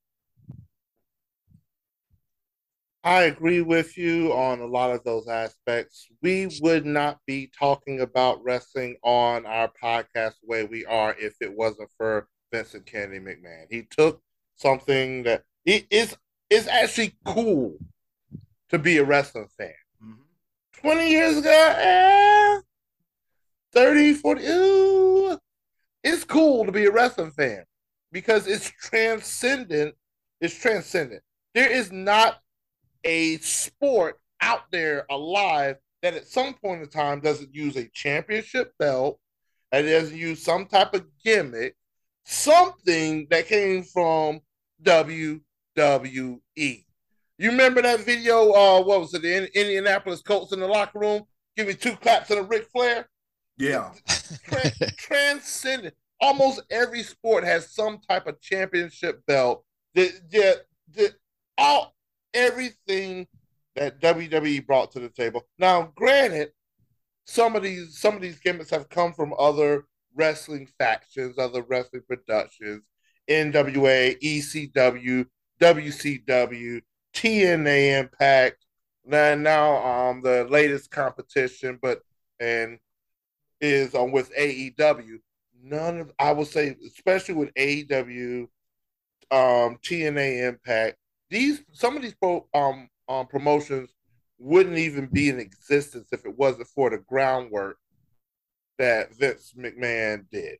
I 3.04 3.22
agree 3.22 3.62
with 3.62 3.98
you 3.98 4.32
on 4.32 4.60
a 4.60 4.66
lot 4.66 4.92
of 4.92 5.02
those 5.02 5.26
aspects. 5.26 6.06
We 6.22 6.48
would 6.60 6.86
not 6.86 7.18
be 7.26 7.50
talking 7.58 8.00
about 8.00 8.42
wrestling 8.44 8.96
on 9.02 9.44
our 9.44 9.68
podcast 9.82 10.34
the 10.40 10.46
way 10.46 10.64
we 10.64 10.84
are 10.86 11.16
if 11.18 11.34
it 11.40 11.52
wasn't 11.52 11.90
for 11.96 12.28
Vincent 12.52 12.86
Kennedy 12.86 13.18
McMahon. 13.18 13.66
He 13.70 13.88
took 13.90 14.22
something 14.54 15.24
that 15.24 15.42
it 15.64 15.86
is 15.90 16.16
is 16.48 16.68
actually 16.68 17.16
cool 17.24 17.76
to 18.68 18.78
be 18.78 18.98
a 18.98 19.04
wrestling 19.04 19.48
fan. 19.58 19.72
Mm-hmm. 20.02 20.86
20 20.86 21.10
years 21.10 21.38
ago, 21.38 21.74
eh, 21.78 22.60
30, 23.72 24.12
40, 24.14 24.46
ooh, 24.46 25.38
it's 26.04 26.24
cool 26.24 26.66
to 26.66 26.72
be 26.72 26.86
a 26.86 26.92
wrestling 26.92 27.30
fan 27.32 27.64
because 28.12 28.46
it's 28.46 28.70
transcendent. 28.70 29.94
It's 30.40 30.54
transcendent. 30.54 31.22
There 31.54 31.70
is 31.70 31.90
not 31.90 32.38
a 33.04 33.38
sport 33.38 34.18
out 34.40 34.70
there 34.70 35.06
alive 35.10 35.76
that 36.02 36.14
at 36.14 36.26
some 36.26 36.54
point 36.54 36.82
in 36.82 36.88
time 36.88 37.20
doesn't 37.20 37.54
use 37.54 37.76
a 37.76 37.88
championship 37.94 38.72
belt 38.78 39.18
and 39.70 39.86
doesn't 39.86 40.16
use 40.16 40.42
some 40.42 40.66
type 40.66 40.94
of 40.94 41.06
gimmick, 41.24 41.76
something 42.24 43.26
that 43.30 43.46
came 43.46 43.82
from 43.82 44.40
WWE. 44.82 45.40
You 47.38 47.50
remember 47.50 47.82
that 47.82 48.00
video? 48.00 48.52
Uh, 48.52 48.82
what 48.82 49.00
was 49.00 49.14
it? 49.14 49.22
The 49.22 49.58
Indianapolis 49.58 50.22
Colts 50.22 50.52
in 50.52 50.60
the 50.60 50.66
locker 50.66 50.98
room, 50.98 51.22
give 51.56 51.66
me 51.66 51.74
two 51.74 51.96
claps 51.96 52.30
and 52.30 52.40
a 52.40 52.42
Ric 52.42 52.68
Flair. 52.72 53.08
Yeah, 53.56 53.92
transcendent. 54.96 55.94
Almost 56.20 56.62
every 56.70 57.02
sport 57.02 57.44
has 57.44 57.74
some 57.74 57.98
type 58.08 58.26
of 58.26 58.40
championship 58.40 59.24
belt. 59.26 59.64
That, 59.94 60.12
that, 60.30 60.62
that 60.94 61.14
all 61.58 61.94
everything 62.34 63.26
that 63.76 64.00
WWE 64.00 64.66
brought 64.66 64.92
to 64.92 65.00
the 65.00 65.08
table. 65.08 65.42
Now, 65.58 65.92
granted, 65.94 66.52
some 67.24 67.56
of 67.56 67.62
these 67.62 67.98
some 67.98 68.16
of 68.16 68.22
these 68.22 68.38
gimmicks 68.40 68.70
have 68.70 68.88
come 68.88 69.12
from 69.12 69.34
other 69.38 69.84
wrestling 70.14 70.68
factions, 70.78 71.38
other 71.38 71.62
wrestling 71.62 72.02
productions, 72.06 72.82
NWA, 73.28 74.20
ECW, 74.20 75.26
WCW, 75.60 76.80
TNA 77.14 78.00
Impact, 78.00 78.66
and 79.10 79.42
now 79.42 79.76
um 79.84 80.22
the 80.22 80.44
latest 80.50 80.90
competition, 80.90 81.78
but 81.80 82.02
and 82.40 82.78
is 83.60 83.94
on 83.94 84.06
um, 84.06 84.12
with 84.12 84.34
AEW. 84.34 85.18
None 85.62 86.00
of 86.00 86.12
I 86.18 86.32
will 86.32 86.44
say, 86.44 86.76
especially 86.84 87.34
with 87.34 87.54
AEW, 87.54 88.48
um, 89.30 89.78
TNA 89.82 90.48
Impact, 90.48 90.96
these 91.32 91.62
some 91.72 91.96
of 91.96 92.02
these 92.02 92.14
pro, 92.14 92.46
um, 92.54 92.88
um, 93.08 93.26
promotions 93.26 93.90
wouldn't 94.38 94.78
even 94.78 95.06
be 95.06 95.28
in 95.28 95.38
existence 95.38 96.08
if 96.12 96.24
it 96.24 96.36
wasn't 96.36 96.68
for 96.68 96.90
the 96.90 96.98
groundwork 96.98 97.78
that 98.78 99.14
Vince 99.16 99.54
McMahon 99.56 100.24
did. 100.30 100.58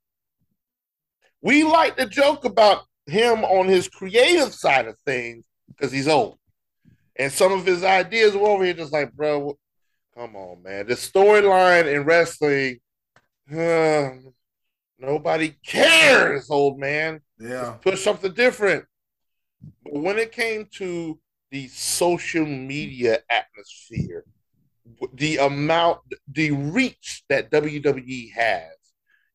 We 1.40 1.64
like 1.64 1.96
to 1.96 2.06
joke 2.06 2.44
about 2.44 2.84
him 3.06 3.44
on 3.44 3.66
his 3.66 3.88
creative 3.88 4.54
side 4.54 4.86
of 4.86 4.96
things 5.04 5.46
because 5.68 5.90
he's 5.90 6.08
old. 6.08 6.38
And 7.16 7.32
some 7.32 7.52
of 7.52 7.66
his 7.66 7.82
ideas 7.82 8.34
were 8.34 8.48
over 8.48 8.64
here 8.64 8.74
just 8.74 8.92
like, 8.92 9.12
bro, 9.12 9.58
come 10.16 10.36
on, 10.36 10.62
man. 10.62 10.86
The 10.86 10.94
storyline 10.94 11.92
in 11.92 12.04
wrestling, 12.04 12.78
uh, 13.52 14.10
Nobody 15.02 15.56
cares, 15.66 16.48
old 16.48 16.78
man. 16.78 17.20
Yeah. 17.40 17.76
Push 17.82 18.04
something 18.04 18.32
different. 18.32 18.84
When 19.84 20.18
it 20.18 20.32
came 20.32 20.66
to 20.76 21.18
the 21.50 21.68
social 21.68 22.46
media 22.46 23.18
atmosphere, 23.30 24.24
the 25.14 25.36
amount, 25.38 26.00
the 26.28 26.50
reach 26.50 27.24
that 27.28 27.50
WWE 27.50 28.32
has, 28.32 28.72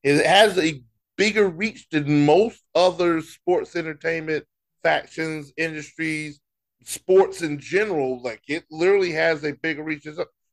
it 0.03 0.25
has 0.25 0.57
a 0.57 0.81
bigger 1.17 1.47
reach 1.47 1.87
than 1.89 2.25
most 2.25 2.63
other 2.75 3.21
sports 3.21 3.75
entertainment 3.75 4.45
factions, 4.83 5.51
industries, 5.57 6.39
sports 6.83 7.41
in 7.41 7.59
general. 7.59 8.21
Like 8.21 8.41
it 8.47 8.65
literally 8.71 9.11
has 9.11 9.43
a 9.43 9.53
bigger 9.53 9.83
reach. 9.83 10.07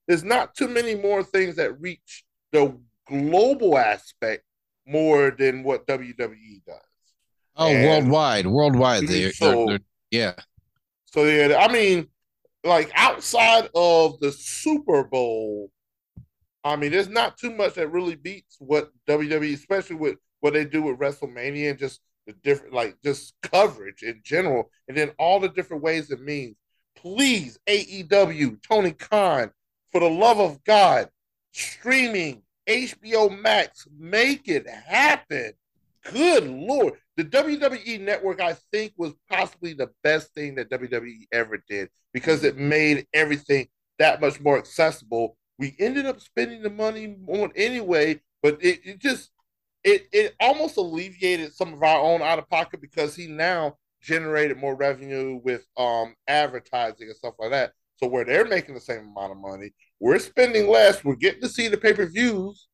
There's 0.07 0.25
not 0.25 0.55
too 0.55 0.68
many 0.68 0.95
more 0.95 1.22
things 1.22 1.57
that 1.57 1.81
reach 1.81 2.25
the 2.53 2.79
global 3.07 3.79
aspect 3.79 4.45
more 4.87 5.31
than 5.31 5.62
what 5.62 5.87
WWE 5.87 6.64
does. 6.66 6.77
Oh, 7.57 7.68
and 7.68 7.88
worldwide, 7.88 8.46
worldwide. 8.46 9.07
They, 9.07 9.30
so, 9.30 9.50
they're, 9.50 9.66
they're, 9.66 9.78
yeah. 10.11 10.34
So 11.07 11.24
yeah, 11.24 11.59
I 11.59 11.72
mean, 11.72 12.09
like 12.64 12.90
outside 12.94 13.68
of 13.74 14.18
the 14.20 14.32
Super 14.32 15.05
Bowl, 15.05 15.70
I 16.64 16.76
mean, 16.76 16.90
there's 16.90 17.09
not 17.09 17.36
too 17.36 17.50
much 17.50 17.74
that 17.74 17.88
really 17.88 18.16
beats 18.16 18.57
what 18.59 18.90
WWE, 19.09 19.55
especially 19.55 19.96
with 19.96 20.16
what 20.40 20.55
they 20.55 20.64
do 20.64 20.82
with 20.82 20.98
WrestleMania 20.98 21.70
and 21.70 21.78
just 21.78 22.00
the 22.26 22.32
different, 22.42 22.72
like 22.72 22.96
just 23.05 23.34
coverage 23.42 24.02
in 24.02 24.20
general, 24.24 24.70
and 24.88 24.96
then 24.96 25.12
all 25.18 25.40
the 25.40 25.48
different 25.48 25.82
ways 25.82 26.11
it 26.11 26.20
means. 26.20 26.57
Please, 26.96 27.59
AEW, 27.68 28.62
Tony 28.62 28.92
Khan, 28.92 29.50
for 29.92 30.00
the 30.00 30.09
love 30.09 30.40
of 30.40 30.64
God, 30.64 31.09
streaming 31.52 32.42
HBO 32.66 33.40
Max, 33.40 33.86
make 33.98 34.48
it 34.48 34.66
happen. 34.68 35.52
Good 36.12 36.46
Lord. 36.46 36.94
The 37.16 37.24
WWE 37.24 38.00
network, 38.00 38.40
I 38.40 38.57
think, 38.72 38.92
was 38.96 39.14
possibly 39.30 39.72
the 39.72 39.90
best 40.02 40.34
thing 40.34 40.57
that 40.57 40.70
WWE 40.70 41.26
ever 41.32 41.62
did 41.68 41.88
because 42.12 42.44
it 42.44 42.57
made 42.57 43.07
everything 43.14 43.68
that 43.98 44.20
much 44.20 44.40
more 44.40 44.59
accessible. 44.59 45.36
We 45.59 45.74
ended 45.78 46.07
up 46.07 46.20
spending 46.20 46.62
the 46.62 46.70
money 46.70 47.16
on 47.28 47.52
anyway, 47.55 48.20
but 48.42 48.59
it, 48.62 48.80
it 48.84 48.98
just 48.98 49.30
it 49.84 50.09
it 50.12 50.34
almost 50.40 50.76
alleviated 50.76 51.55
some 51.55 51.72
of 51.72 51.82
our 51.82 52.00
own 52.00 52.22
out 52.22 52.38
of 52.38 52.48
pocket 52.48 52.80
because 52.80 53.14
he 53.14 53.26
now 53.26 53.76
generated 54.02 54.59
more 54.59 54.74
revenue 54.74 55.40
with 55.44 55.64
um 55.76 56.14
advertising 56.26 57.09
and 57.09 57.16
stuff 57.16 57.34
like 57.38 57.50
that. 57.50 57.72
So 57.96 58.09
where 58.09 58.24
they're 58.24 58.44
making 58.44 58.74
the 58.74 58.80
same 58.80 59.09
amount 59.16 59.32
of 59.32 59.38
money, 59.38 59.72
we're 60.00 60.18
spending 60.18 60.68
less. 60.68 61.05
We're 61.05 61.14
getting 61.14 61.42
to 61.42 61.48
see 61.48 61.68
the 61.68 61.76
pay 61.76 61.92
per 61.92 62.07
views. 62.07 62.66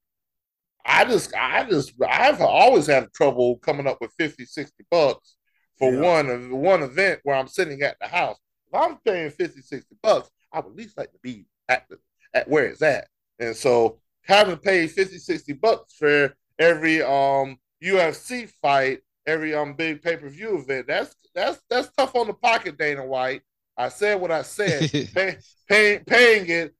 I 0.84 1.04
just, 1.04 1.34
I 1.34 1.64
just, 1.68 1.92
I've 2.06 2.40
always 2.40 2.86
had 2.86 3.12
trouble 3.12 3.56
coming 3.58 3.86
up 3.86 3.98
with 4.00 4.12
50, 4.18 4.44
60 4.44 4.84
bucks 4.90 5.36
for 5.78 5.92
yeah. 5.92 6.00
one 6.00 6.50
one 6.50 6.82
event 6.82 7.20
where 7.24 7.36
I'm 7.36 7.48
sitting 7.48 7.82
at 7.82 7.96
the 8.00 8.06
house. 8.06 8.38
If 8.68 8.74
I'm 8.74 8.98
paying 9.04 9.30
50, 9.30 9.62
60 9.62 9.96
bucks, 10.02 10.30
I 10.52 10.60
would 10.60 10.70
at 10.70 10.76
least 10.76 10.96
like 10.96 11.10
to 11.12 11.18
be 11.22 11.46
at 11.68 11.88
the, 11.88 11.98
at 12.34 12.48
where 12.48 12.66
it's 12.66 12.82
at. 12.82 13.08
And 13.38 13.56
so 13.56 13.98
having 14.22 14.54
to 14.54 14.60
pay 14.60 14.86
50, 14.86 15.18
60 15.18 15.52
bucks 15.54 15.94
for 15.94 16.34
every 16.58 17.02
um 17.02 17.56
UFC 17.82 18.48
fight, 18.62 19.00
every 19.26 19.54
um 19.54 19.74
big 19.74 20.02
pay-per-view 20.02 20.58
event, 20.58 20.86
that's 20.86 21.14
that's 21.34 21.60
that's 21.70 21.90
tough 21.96 22.14
on 22.14 22.26
the 22.26 22.34
pocket, 22.34 22.78
Dana 22.78 23.04
White. 23.04 23.42
I 23.76 23.88
said 23.88 24.20
what 24.20 24.30
I 24.30 24.42
said. 24.42 24.90
pay, 25.14 25.38
pay, 25.68 26.00
paying 26.06 26.48
it, 26.48 26.74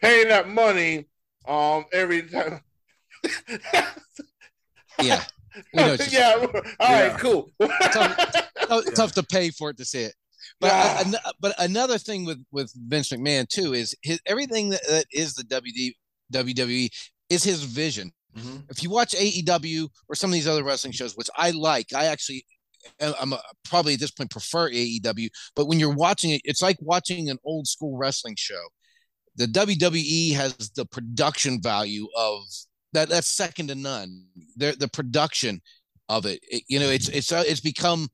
paying 0.00 0.28
that 0.28 0.48
money 0.48 1.08
um 1.46 1.84
every 1.92 2.22
time. 2.22 2.60
yeah. 5.02 5.24
yeah. 5.72 5.94
All 6.34 6.50
yeah. 6.80 7.08
right. 7.08 7.18
Cool. 7.18 7.50
tough, 7.60 8.84
tough, 8.94 9.12
to 9.12 9.22
pay 9.22 9.50
for 9.50 9.70
it 9.70 9.76
to 9.78 9.84
see 9.84 10.02
it. 10.02 10.14
But 10.60 10.68
yeah. 10.68 11.18
uh, 11.24 11.32
but 11.40 11.54
another 11.58 11.98
thing 11.98 12.24
with 12.24 12.44
with 12.52 12.72
Vince 12.88 13.10
McMahon 13.10 13.48
too 13.48 13.72
is 13.72 13.94
his 14.02 14.20
everything 14.26 14.70
that, 14.70 14.82
that 14.88 15.06
is 15.12 15.34
the 15.34 15.44
WD, 15.44 15.94
WWE 16.32 16.88
is 17.30 17.44
his 17.44 17.62
vision. 17.62 18.12
Mm-hmm. 18.36 18.56
If 18.68 18.82
you 18.82 18.90
watch 18.90 19.14
AEW 19.14 19.88
or 20.08 20.16
some 20.16 20.30
of 20.30 20.34
these 20.34 20.48
other 20.48 20.64
wrestling 20.64 20.92
shows, 20.92 21.16
which 21.16 21.30
I 21.36 21.52
like, 21.52 21.94
I 21.94 22.06
actually 22.06 22.44
I'm 23.00 23.32
a, 23.32 23.40
probably 23.64 23.94
at 23.94 24.00
this 24.00 24.10
point 24.10 24.30
prefer 24.30 24.70
AEW, 24.70 25.28
but 25.56 25.66
when 25.66 25.80
you're 25.80 25.94
watching 25.94 26.30
it, 26.30 26.42
it's 26.44 26.62
like 26.62 26.76
watching 26.80 27.30
an 27.30 27.38
old 27.44 27.66
school 27.66 27.96
wrestling 27.96 28.34
show. 28.38 28.60
The 29.36 29.46
WWE 29.46 30.34
has 30.34 30.54
the 30.76 30.86
production 30.86 31.60
value 31.60 32.06
of 32.16 32.42
that. 32.92 33.08
That's 33.08 33.28
second 33.28 33.68
to 33.68 33.74
none. 33.74 34.26
The 34.56 34.76
the 34.78 34.88
production 34.88 35.60
of 36.08 36.26
it, 36.26 36.40
it 36.42 36.62
you 36.68 36.78
know, 36.78 36.88
it's 36.88 37.08
it's 37.08 37.32
uh, 37.32 37.44
it's 37.46 37.60
become 37.60 38.08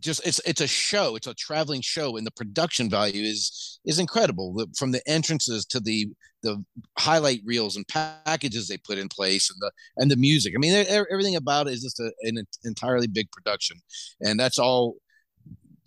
just 0.00 0.26
it's 0.26 0.40
it's 0.46 0.60
a 0.60 0.66
show. 0.66 1.16
It's 1.16 1.26
a 1.26 1.34
traveling 1.34 1.80
show 1.80 2.16
and 2.16 2.26
the 2.26 2.30
production 2.32 2.88
value 2.88 3.22
is 3.24 3.80
is 3.84 3.98
incredible. 3.98 4.64
From 4.76 4.92
the 4.92 5.02
entrances 5.08 5.64
to 5.66 5.80
the 5.80 6.08
the 6.42 6.64
highlight 6.98 7.40
reels 7.44 7.76
and 7.76 7.86
packages 7.88 8.68
they 8.68 8.78
put 8.78 8.98
in 8.98 9.08
place 9.08 9.50
and 9.50 9.60
the 9.60 9.72
and 9.96 10.10
the 10.10 10.16
music. 10.16 10.54
I 10.56 10.58
mean 10.58 10.86
everything 10.88 11.36
about 11.36 11.66
it 11.66 11.74
is 11.74 11.82
just 11.82 12.00
a, 12.00 12.12
an 12.22 12.46
entirely 12.64 13.08
big 13.08 13.30
production. 13.32 13.78
And 14.20 14.38
that's 14.38 14.58
all 14.58 14.96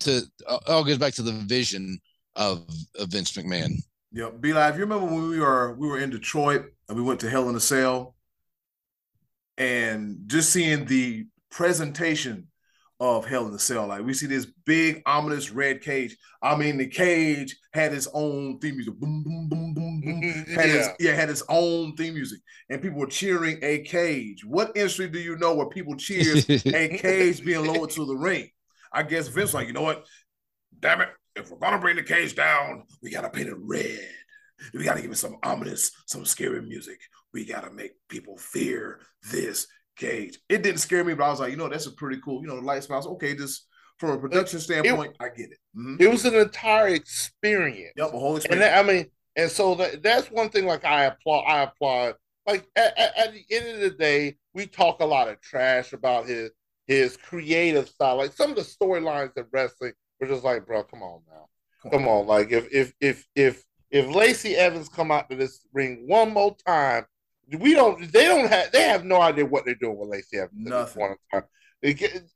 to 0.00 0.22
all 0.66 0.84
goes 0.84 0.98
back 0.98 1.14
to 1.14 1.22
the 1.22 1.32
vision 1.32 1.98
of, 2.36 2.66
of 2.98 3.08
vince 3.08 3.32
mcmahon 3.32 3.76
yeah 4.12 4.30
B 4.38 4.52
Live 4.52 4.76
you 4.76 4.82
remember 4.82 5.06
when 5.06 5.28
we 5.28 5.40
were 5.40 5.74
we 5.74 5.88
were 5.88 5.98
in 5.98 6.10
detroit 6.10 6.66
and 6.88 6.96
we 6.96 7.02
went 7.02 7.20
to 7.20 7.30
hell 7.30 7.48
in 7.48 7.56
a 7.56 7.60
cell 7.60 8.14
and 9.58 10.18
just 10.26 10.50
seeing 10.50 10.84
the 10.86 11.26
presentation 11.50 12.48
of 13.02 13.26
Hell 13.26 13.48
in 13.48 13.54
a 13.54 13.58
Cell. 13.58 13.88
Like 13.88 14.04
we 14.04 14.14
see 14.14 14.26
this 14.26 14.46
big 14.64 15.02
ominous 15.06 15.50
red 15.50 15.82
cage. 15.82 16.16
I 16.40 16.56
mean, 16.56 16.78
the 16.78 16.86
cage 16.86 17.56
had 17.72 17.92
its 17.92 18.06
own 18.14 18.60
theme 18.60 18.76
music. 18.76 18.94
Boom, 18.94 19.24
boom, 19.24 19.48
boom, 19.48 19.74
boom, 19.74 20.00
boom. 20.00 20.22
Had 20.54 20.68
yeah. 20.68 20.74
Its, 20.74 20.88
yeah, 21.00 21.12
had 21.12 21.28
its 21.28 21.42
own 21.48 21.96
theme 21.96 22.14
music, 22.14 22.38
and 22.70 22.80
people 22.80 22.98
were 22.98 23.06
cheering 23.06 23.58
a 23.62 23.80
cage. 23.80 24.44
What 24.44 24.76
industry 24.76 25.08
do 25.08 25.18
you 25.18 25.36
know 25.36 25.54
where 25.54 25.66
people 25.66 25.96
cheers 25.96 26.48
a 26.66 26.96
cage 26.98 27.44
being 27.44 27.66
lowered 27.66 27.90
to 27.90 28.06
the 28.06 28.14
ring? 28.14 28.48
I 28.92 29.02
guess 29.02 29.26
Vince 29.26 29.52
like, 29.52 29.66
you 29.66 29.72
know 29.72 29.82
what? 29.82 30.04
Damn 30.78 31.00
it! 31.00 31.08
If 31.34 31.50
we're 31.50 31.58
gonna 31.58 31.78
bring 31.78 31.96
the 31.96 32.02
cage 32.02 32.34
down, 32.34 32.84
we 33.02 33.10
gotta 33.10 33.30
paint 33.30 33.48
it 33.48 33.56
red. 33.58 34.08
We 34.74 34.84
gotta 34.84 35.02
give 35.02 35.10
it 35.10 35.16
some 35.16 35.36
ominous, 35.42 35.90
some 36.06 36.24
scary 36.24 36.62
music. 36.62 37.00
We 37.32 37.44
gotta 37.44 37.70
make 37.70 37.92
people 38.08 38.36
fear 38.36 39.00
this 39.30 39.66
Cage. 39.96 40.38
It 40.48 40.62
didn't 40.62 40.80
scare 40.80 41.04
me, 41.04 41.14
but 41.14 41.24
I 41.24 41.30
was 41.30 41.40
like, 41.40 41.50
you 41.50 41.56
know, 41.56 41.68
that's 41.68 41.86
a 41.86 41.92
pretty 41.92 42.20
cool, 42.24 42.40
you 42.40 42.48
know, 42.48 42.56
the 42.56 42.62
light 42.62 42.82
smiles. 42.82 43.06
Okay, 43.06 43.36
just 43.36 43.66
from 43.98 44.10
a 44.10 44.18
production 44.18 44.58
standpoint, 44.58 45.12
it, 45.12 45.16
I 45.22 45.28
get 45.28 45.50
it. 45.50 45.58
Mm-hmm. 45.76 45.96
It 46.00 46.10
was 46.10 46.24
an 46.24 46.34
entire 46.34 46.88
experience. 46.88 47.92
Yep, 47.96 48.08
a 48.08 48.18
whole 48.18 48.36
experience. 48.36 48.66
And 48.66 48.88
I 48.88 48.90
mean, 48.90 49.06
and 49.36 49.50
so 49.50 49.74
that, 49.74 50.02
that's 50.02 50.30
one 50.30 50.48
thing. 50.48 50.66
Like 50.66 50.84
I 50.84 51.04
applaud, 51.04 51.44
I 51.46 51.62
applaud. 51.64 52.14
Like 52.46 52.66
at, 52.74 52.98
at, 52.98 53.16
at, 53.18 53.32
the 53.34 53.44
end 53.54 53.68
of 53.68 53.80
the 53.80 53.90
day, 53.90 54.36
we 54.54 54.66
talk 54.66 55.00
a 55.00 55.06
lot 55.06 55.28
of 55.28 55.40
trash 55.42 55.92
about 55.92 56.26
his 56.26 56.50
his 56.86 57.18
creative 57.18 57.88
style. 57.88 58.16
Like 58.16 58.32
some 58.32 58.50
of 58.50 58.56
the 58.56 58.62
storylines 58.62 59.36
in 59.36 59.44
wrestling, 59.52 59.92
we're 60.22 60.28
just 60.28 60.44
like, 60.44 60.66
bro, 60.66 60.84
come 60.84 61.02
on 61.02 61.20
now, 61.28 61.90
come, 61.90 62.06
on. 62.06 62.26
Like 62.26 62.52
if 62.52 62.72
if 62.72 62.94
if 63.00 63.26
if 63.34 63.64
if 63.90 64.14
Lacey 64.14 64.56
Evans 64.56 64.88
come 64.88 65.10
out 65.10 65.28
to 65.28 65.36
this 65.36 65.66
ring 65.72 66.04
one 66.06 66.32
more 66.32 66.56
time 66.64 67.04
we 67.58 67.74
don't. 67.74 68.10
They 68.12 68.24
don't 68.24 68.48
have. 68.48 68.72
They 68.72 68.82
have 68.82 69.04
no 69.04 69.20
idea 69.20 69.44
what 69.46 69.64
they're 69.64 69.74
doing 69.74 69.98
with 69.98 70.08
Lacey 70.08 70.38
Evans. 70.38 70.52
Nothing. 70.54 71.02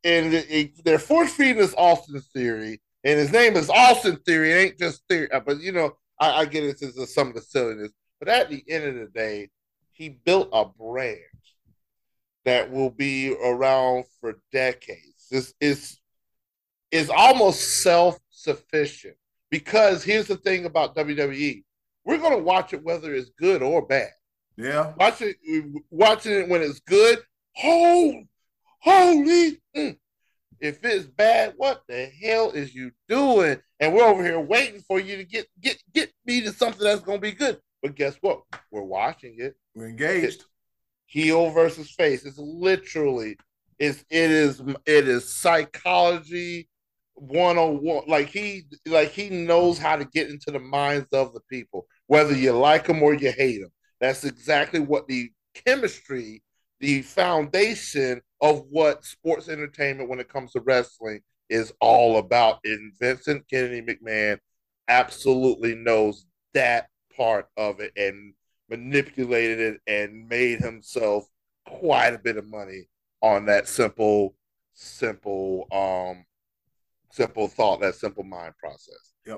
and 0.04 0.34
it, 0.34 0.46
it, 0.50 0.84
they're 0.84 0.98
force 0.98 1.32
feeding 1.32 1.62
us 1.62 1.74
Austin 1.76 2.20
Theory, 2.34 2.80
and 3.04 3.18
his 3.18 3.32
name 3.32 3.56
is 3.56 3.70
Austin 3.70 4.16
Theory. 4.26 4.52
It 4.52 4.56
ain't 4.56 4.78
just 4.78 5.02
Theory. 5.08 5.30
Uh, 5.30 5.40
but 5.40 5.60
you 5.60 5.72
know, 5.72 5.92
I, 6.20 6.40
I 6.40 6.44
get 6.44 6.64
it 6.64 6.78
since 6.78 7.14
some 7.14 7.28
of 7.28 7.34
the 7.34 7.42
silliness. 7.42 7.92
But 8.18 8.28
at 8.28 8.50
the 8.50 8.64
end 8.68 8.84
of 8.84 8.94
the 8.94 9.06
day, 9.06 9.50
he 9.92 10.08
built 10.08 10.48
a 10.52 10.64
brand 10.64 11.20
that 12.44 12.70
will 12.70 12.90
be 12.90 13.34
around 13.34 14.04
for 14.20 14.40
decades. 14.52 15.28
This 15.30 15.54
is 15.60 15.98
is 16.90 17.10
almost 17.10 17.82
self 17.82 18.18
sufficient 18.30 19.16
because 19.50 20.02
here's 20.04 20.26
the 20.26 20.36
thing 20.36 20.64
about 20.64 20.96
WWE: 20.96 21.64
we're 22.04 22.18
going 22.18 22.36
to 22.36 22.42
watch 22.42 22.72
it 22.72 22.84
whether 22.84 23.14
it's 23.14 23.30
good 23.38 23.62
or 23.62 23.86
bad. 23.86 24.10
Yeah. 24.56 24.92
Watching 24.98 25.34
watching 25.90 26.32
it 26.32 26.48
when 26.48 26.62
it's 26.62 26.80
good. 26.80 27.18
Oh, 27.62 28.22
holy. 28.80 29.60
Mm. 29.76 29.96
If 30.58 30.82
it's 30.84 31.06
bad, 31.06 31.54
what 31.56 31.82
the 31.86 32.06
hell 32.06 32.50
is 32.50 32.74
you 32.74 32.90
doing? 33.08 33.60
And 33.78 33.92
we're 33.92 34.06
over 34.06 34.24
here 34.24 34.40
waiting 34.40 34.82
for 34.88 34.98
you 34.98 35.16
to 35.16 35.24
get 35.24 35.46
get 35.60 35.76
get 35.92 36.12
me 36.24 36.40
to 36.42 36.52
something 36.52 36.82
that's 36.82 37.02
gonna 37.02 37.18
be 37.18 37.32
good. 37.32 37.60
But 37.82 37.94
guess 37.94 38.16
what? 38.22 38.42
We're 38.70 38.82
watching 38.82 39.36
it. 39.38 39.56
We're 39.74 39.88
engaged. 39.88 40.24
It's 40.24 40.44
heel 41.04 41.50
versus 41.50 41.90
face. 41.90 42.24
It's 42.24 42.38
literally 42.38 43.36
it's 43.78 44.04
it 44.08 44.30
is 44.30 44.60
it 44.86 45.08
is 45.08 45.34
psychology 45.34 46.68
one 47.16 47.58
on 47.58 47.82
one. 47.82 48.04
Like 48.06 48.28
he 48.28 48.64
like 48.86 49.10
he 49.10 49.30
knows 49.30 49.78
how 49.78 49.96
to 49.96 50.04
get 50.04 50.30
into 50.30 50.50
the 50.50 50.60
minds 50.60 51.08
of 51.12 51.34
the 51.34 51.40
people, 51.50 51.86
whether 52.06 52.34
you 52.34 52.52
like 52.52 52.86
him 52.86 53.02
or 53.02 53.14
you 53.14 53.32
hate 53.32 53.60
him. 53.60 53.70
That's 54.00 54.24
exactly 54.24 54.80
what 54.80 55.08
the 55.08 55.30
chemistry 55.66 56.42
the 56.80 57.02
foundation 57.02 58.20
of 58.40 58.64
what 58.70 59.04
sports 59.04 59.48
entertainment 59.48 60.08
when 60.08 60.20
it 60.20 60.28
comes 60.28 60.52
to 60.52 60.60
wrestling 60.60 61.20
is 61.48 61.72
all 61.80 62.18
about. 62.18 62.58
And 62.64 62.92
Vincent 62.98 63.48
Kennedy 63.48 63.82
McMahon 63.82 64.38
absolutely 64.88 65.74
knows 65.74 66.26
that 66.54 66.88
part 67.16 67.48
of 67.56 67.80
it 67.80 67.92
and 67.96 68.34
manipulated 68.68 69.60
it 69.60 69.80
and 69.86 70.28
made 70.28 70.60
himself 70.60 71.26
quite 71.66 72.14
a 72.14 72.18
bit 72.18 72.36
of 72.36 72.46
money 72.46 72.88
on 73.22 73.46
that 73.46 73.68
simple, 73.68 74.34
simple, 74.74 75.66
um, 75.72 76.24
simple 77.16 77.48
thought, 77.48 77.80
that 77.80 77.94
simple 77.94 78.24
mind 78.24 78.54
process. 78.58 79.14
Yeah, 79.26 79.36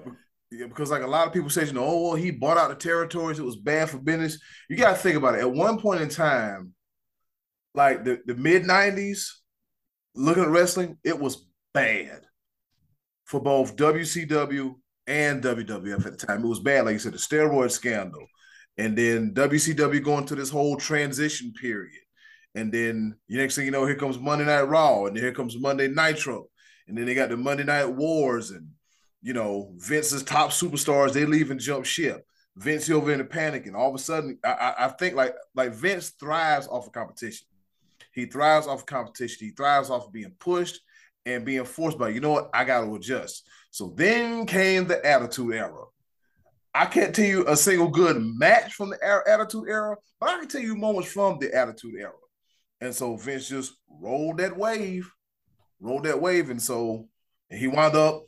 yeah, 0.50 0.66
because 0.66 0.90
like 0.90 1.02
a 1.02 1.06
lot 1.06 1.26
of 1.26 1.32
people 1.32 1.50
say, 1.50 1.66
you 1.66 1.72
know, 1.72 1.84
oh 1.84 2.02
well, 2.02 2.14
he 2.14 2.30
bought 2.30 2.58
out 2.58 2.68
the 2.68 2.74
territories. 2.74 3.38
It 3.38 3.44
was 3.44 3.56
bad 3.56 3.90
for 3.90 3.98
business. 3.98 4.38
You 4.68 4.76
got 4.76 4.90
to 4.90 4.96
think 4.96 5.16
about 5.16 5.34
it. 5.34 5.40
At 5.40 5.52
one 5.52 5.78
point 5.78 6.00
in 6.00 6.08
time, 6.08 6.74
like 7.74 8.04
the, 8.04 8.20
the 8.26 8.34
mid 8.34 8.64
'90s, 8.64 9.28
looking 10.14 10.42
at 10.42 10.48
wrestling, 10.48 10.98
it 11.04 11.18
was 11.18 11.46
bad 11.72 12.22
for 13.24 13.40
both 13.40 13.76
WCW 13.76 14.74
and 15.06 15.42
WWF 15.42 16.06
at 16.06 16.18
the 16.18 16.26
time. 16.26 16.44
It 16.44 16.48
was 16.48 16.60
bad, 16.60 16.86
like 16.86 16.94
you 16.94 16.98
said, 16.98 17.12
the 17.12 17.18
steroid 17.18 17.70
scandal, 17.70 18.26
and 18.76 18.96
then 18.96 19.34
WCW 19.34 20.02
going 20.02 20.26
through 20.26 20.38
this 20.38 20.50
whole 20.50 20.76
transition 20.76 21.52
period. 21.52 22.00
And 22.54 22.72
then 22.72 23.16
the 23.28 23.36
next 23.36 23.54
thing 23.54 23.66
you 23.66 23.70
know, 23.70 23.86
here 23.86 23.96
comes 23.96 24.18
Monday 24.18 24.46
Night 24.46 24.62
Raw, 24.62 25.04
and 25.04 25.14
then 25.14 25.22
here 25.22 25.32
comes 25.32 25.58
Monday 25.58 25.88
Nitro, 25.88 26.46
and 26.88 26.96
then 26.96 27.06
they 27.06 27.14
got 27.14 27.28
the 27.28 27.36
Monday 27.36 27.64
Night 27.64 27.86
Wars, 27.86 28.50
and 28.50 28.68
you 29.22 29.34
know 29.34 29.72
Vince's 29.76 30.22
top 30.22 30.50
superstars 30.50 31.12
they 31.12 31.24
leave 31.24 31.50
and 31.50 31.60
jump 31.60 31.84
ship. 31.84 32.24
Vince 32.56 32.90
over 32.90 33.12
in 33.12 33.20
a 33.20 33.24
panic, 33.24 33.66
and 33.66 33.76
all 33.76 33.88
of 33.88 33.94
a 33.94 33.98
sudden, 33.98 34.38
I, 34.44 34.74
I 34.78 34.88
think 34.88 35.14
like 35.14 35.34
like 35.54 35.72
Vince 35.72 36.10
thrives 36.10 36.66
off 36.66 36.86
of 36.86 36.92
competition. 36.92 37.46
He 38.12 38.26
thrives 38.26 38.66
off 38.66 38.80
of 38.80 38.86
competition. 38.86 39.46
He 39.46 39.52
thrives 39.52 39.90
off 39.90 40.06
of 40.06 40.12
being 40.12 40.32
pushed 40.40 40.80
and 41.24 41.44
being 41.44 41.64
forced 41.64 41.98
by. 41.98 42.08
You 42.08 42.20
know 42.20 42.32
what? 42.32 42.50
I 42.52 42.64
got 42.64 42.84
to 42.84 42.94
adjust. 42.96 43.46
So 43.70 43.92
then 43.94 44.46
came 44.46 44.86
the 44.86 45.04
Attitude 45.06 45.54
Era. 45.54 45.84
I 46.74 46.86
can't 46.86 47.14
tell 47.14 47.24
you 47.24 47.46
a 47.46 47.56
single 47.56 47.88
good 47.88 48.20
match 48.20 48.74
from 48.74 48.90
the 48.90 48.98
Attitude 49.26 49.68
Era, 49.68 49.96
but 50.20 50.30
I 50.30 50.38
can 50.38 50.48
tell 50.48 50.60
you 50.60 50.76
moments 50.76 51.12
from 51.12 51.38
the 51.38 51.54
Attitude 51.54 51.94
Era. 51.98 52.12
And 52.80 52.94
so 52.94 53.16
Vince 53.16 53.48
just 53.48 53.74
rolled 53.88 54.38
that 54.38 54.56
wave, 54.56 55.10
rolled 55.80 56.04
that 56.04 56.20
wave, 56.20 56.50
and 56.50 56.60
so 56.60 57.08
he 57.50 57.66
wound 57.66 57.96
up 57.96 58.24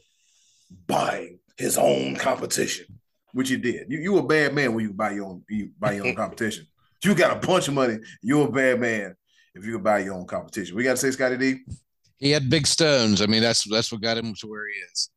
buying 0.86 1.38
his 1.56 1.76
own 1.76 2.16
competition, 2.16 2.86
which 3.32 3.48
he 3.48 3.56
did. 3.56 3.86
You 3.88 3.98
you 3.98 4.18
a 4.18 4.22
bad 4.22 4.54
man 4.54 4.74
when 4.74 4.84
you 4.84 4.92
buy 4.92 5.12
your 5.12 5.26
own 5.26 5.44
you 5.48 5.70
buy 5.78 5.92
your 5.92 6.06
own 6.06 6.14
competition. 6.16 6.66
You 7.04 7.14
got 7.14 7.36
a 7.42 7.46
bunch 7.46 7.68
of 7.68 7.74
money. 7.74 7.98
You're 8.22 8.48
a 8.48 8.52
bad 8.52 8.80
man 8.80 9.16
if 9.54 9.64
you 9.64 9.78
buy 9.78 10.00
your 10.00 10.14
own 10.14 10.26
competition. 10.26 10.76
We 10.76 10.84
got 10.84 10.92
to 10.92 10.96
say, 10.98 11.10
Scotty 11.10 11.36
D. 11.36 11.60
He 12.18 12.30
had 12.30 12.50
big 12.50 12.66
stones. 12.66 13.22
I 13.22 13.26
mean, 13.26 13.40
that's 13.40 13.64
that's 13.70 13.90
what 13.90 14.02
got 14.02 14.18
him 14.18 14.34
to 14.40 14.46
where 14.46 14.66
he 14.68 14.78
is. 14.92 15.10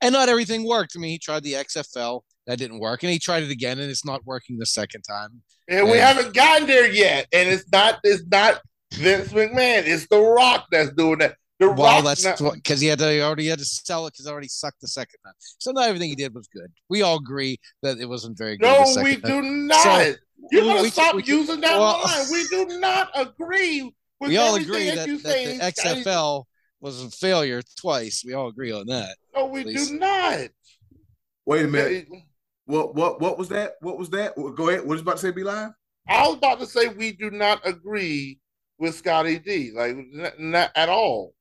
And 0.00 0.12
not 0.12 0.28
everything 0.28 0.66
worked. 0.66 0.94
I 0.96 0.98
mean, 0.98 1.12
he 1.12 1.18
tried 1.18 1.44
the 1.44 1.52
XFL, 1.52 2.22
that 2.48 2.58
didn't 2.58 2.80
work, 2.80 3.02
and 3.02 3.12
he 3.12 3.18
tried 3.18 3.42
it 3.44 3.50
again, 3.50 3.78
and 3.78 3.90
it's 3.90 4.06
not 4.06 4.24
working 4.24 4.58
the 4.58 4.66
second 4.66 5.02
time. 5.02 5.42
And, 5.68 5.80
and 5.80 5.90
we 5.90 5.98
haven't 5.98 6.34
gotten 6.34 6.66
there 6.66 6.90
yet. 6.90 7.26
And 7.32 7.48
it's 7.48 7.70
not 7.70 8.00
it's 8.02 8.24
not 8.26 8.60
Vince 8.94 9.32
McMahon. 9.32 9.86
It's 9.86 10.08
The 10.08 10.18
Rock 10.18 10.66
that's 10.72 10.90
doing 10.94 11.18
that. 11.18 11.36
The 11.58 11.70
well, 11.70 12.02
Rock 12.02 12.16
that's 12.16 12.40
because 12.40 12.80
he 12.80 12.86
had 12.86 13.00
to 13.00 13.10
he 13.10 13.20
already 13.20 13.48
had 13.48 13.58
to 13.58 13.64
sell 13.64 14.06
it 14.06 14.12
because 14.12 14.26
it 14.26 14.30
already 14.30 14.48
sucked 14.48 14.80
the 14.80 14.86
second 14.86 15.18
time. 15.24 15.34
So 15.58 15.72
not 15.72 15.88
everything 15.88 16.08
he 16.08 16.14
did 16.14 16.32
was 16.32 16.46
good. 16.46 16.70
We 16.88 17.02
all 17.02 17.16
agree 17.16 17.58
that 17.82 17.98
it 17.98 18.06
wasn't 18.06 18.38
very 18.38 18.56
good. 18.56 18.66
No, 18.66 19.02
we 19.02 19.16
time. 19.16 19.42
do 19.42 19.42
not. 19.42 19.82
So, 19.82 20.14
You're 20.52 20.64
gonna 20.64 20.82
we, 20.82 20.90
stop 20.90 21.16
we, 21.16 21.24
using 21.24 21.60
that 21.62 21.76
well, 21.76 22.00
line. 22.04 22.26
We 22.30 22.46
do 22.46 22.78
not 22.78 23.10
agree 23.14 23.92
we 24.20 24.36
all 24.36 24.56
agree 24.56 24.90
that, 24.90 25.06
that, 25.06 25.22
that 25.22 25.74
the 25.74 25.82
XFL 25.82 26.44
was 26.80 27.02
a 27.02 27.10
failure 27.10 27.62
twice. 27.80 28.22
We 28.26 28.34
all 28.34 28.48
agree 28.48 28.72
on 28.72 28.86
that. 28.86 29.16
No, 29.34 29.46
we 29.46 29.64
do 29.64 29.98
not. 29.98 30.48
Wait 31.46 31.64
a 31.64 31.68
minute. 31.68 32.08
What 32.66 32.94
what 32.94 33.20
what 33.20 33.38
was 33.38 33.48
that? 33.48 33.72
What 33.80 33.98
was 33.98 34.10
that? 34.10 34.34
Go 34.36 34.68
ahead. 34.68 34.80
What 34.80 34.88
was 34.88 35.00
about 35.00 35.16
to 35.16 35.22
say? 35.22 35.30
B 35.30 35.42
Live. 35.42 35.70
I 36.08 36.26
was 36.26 36.36
about 36.36 36.60
to 36.60 36.66
say 36.66 36.88
we 36.88 37.12
do 37.12 37.30
not 37.30 37.66
agree 37.66 38.38
with 38.78 38.94
Scotty 38.94 39.38
D. 39.38 39.72
Like 39.74 39.96
not, 39.96 40.38
not 40.38 40.70
at 40.74 40.88
all. 40.88 41.34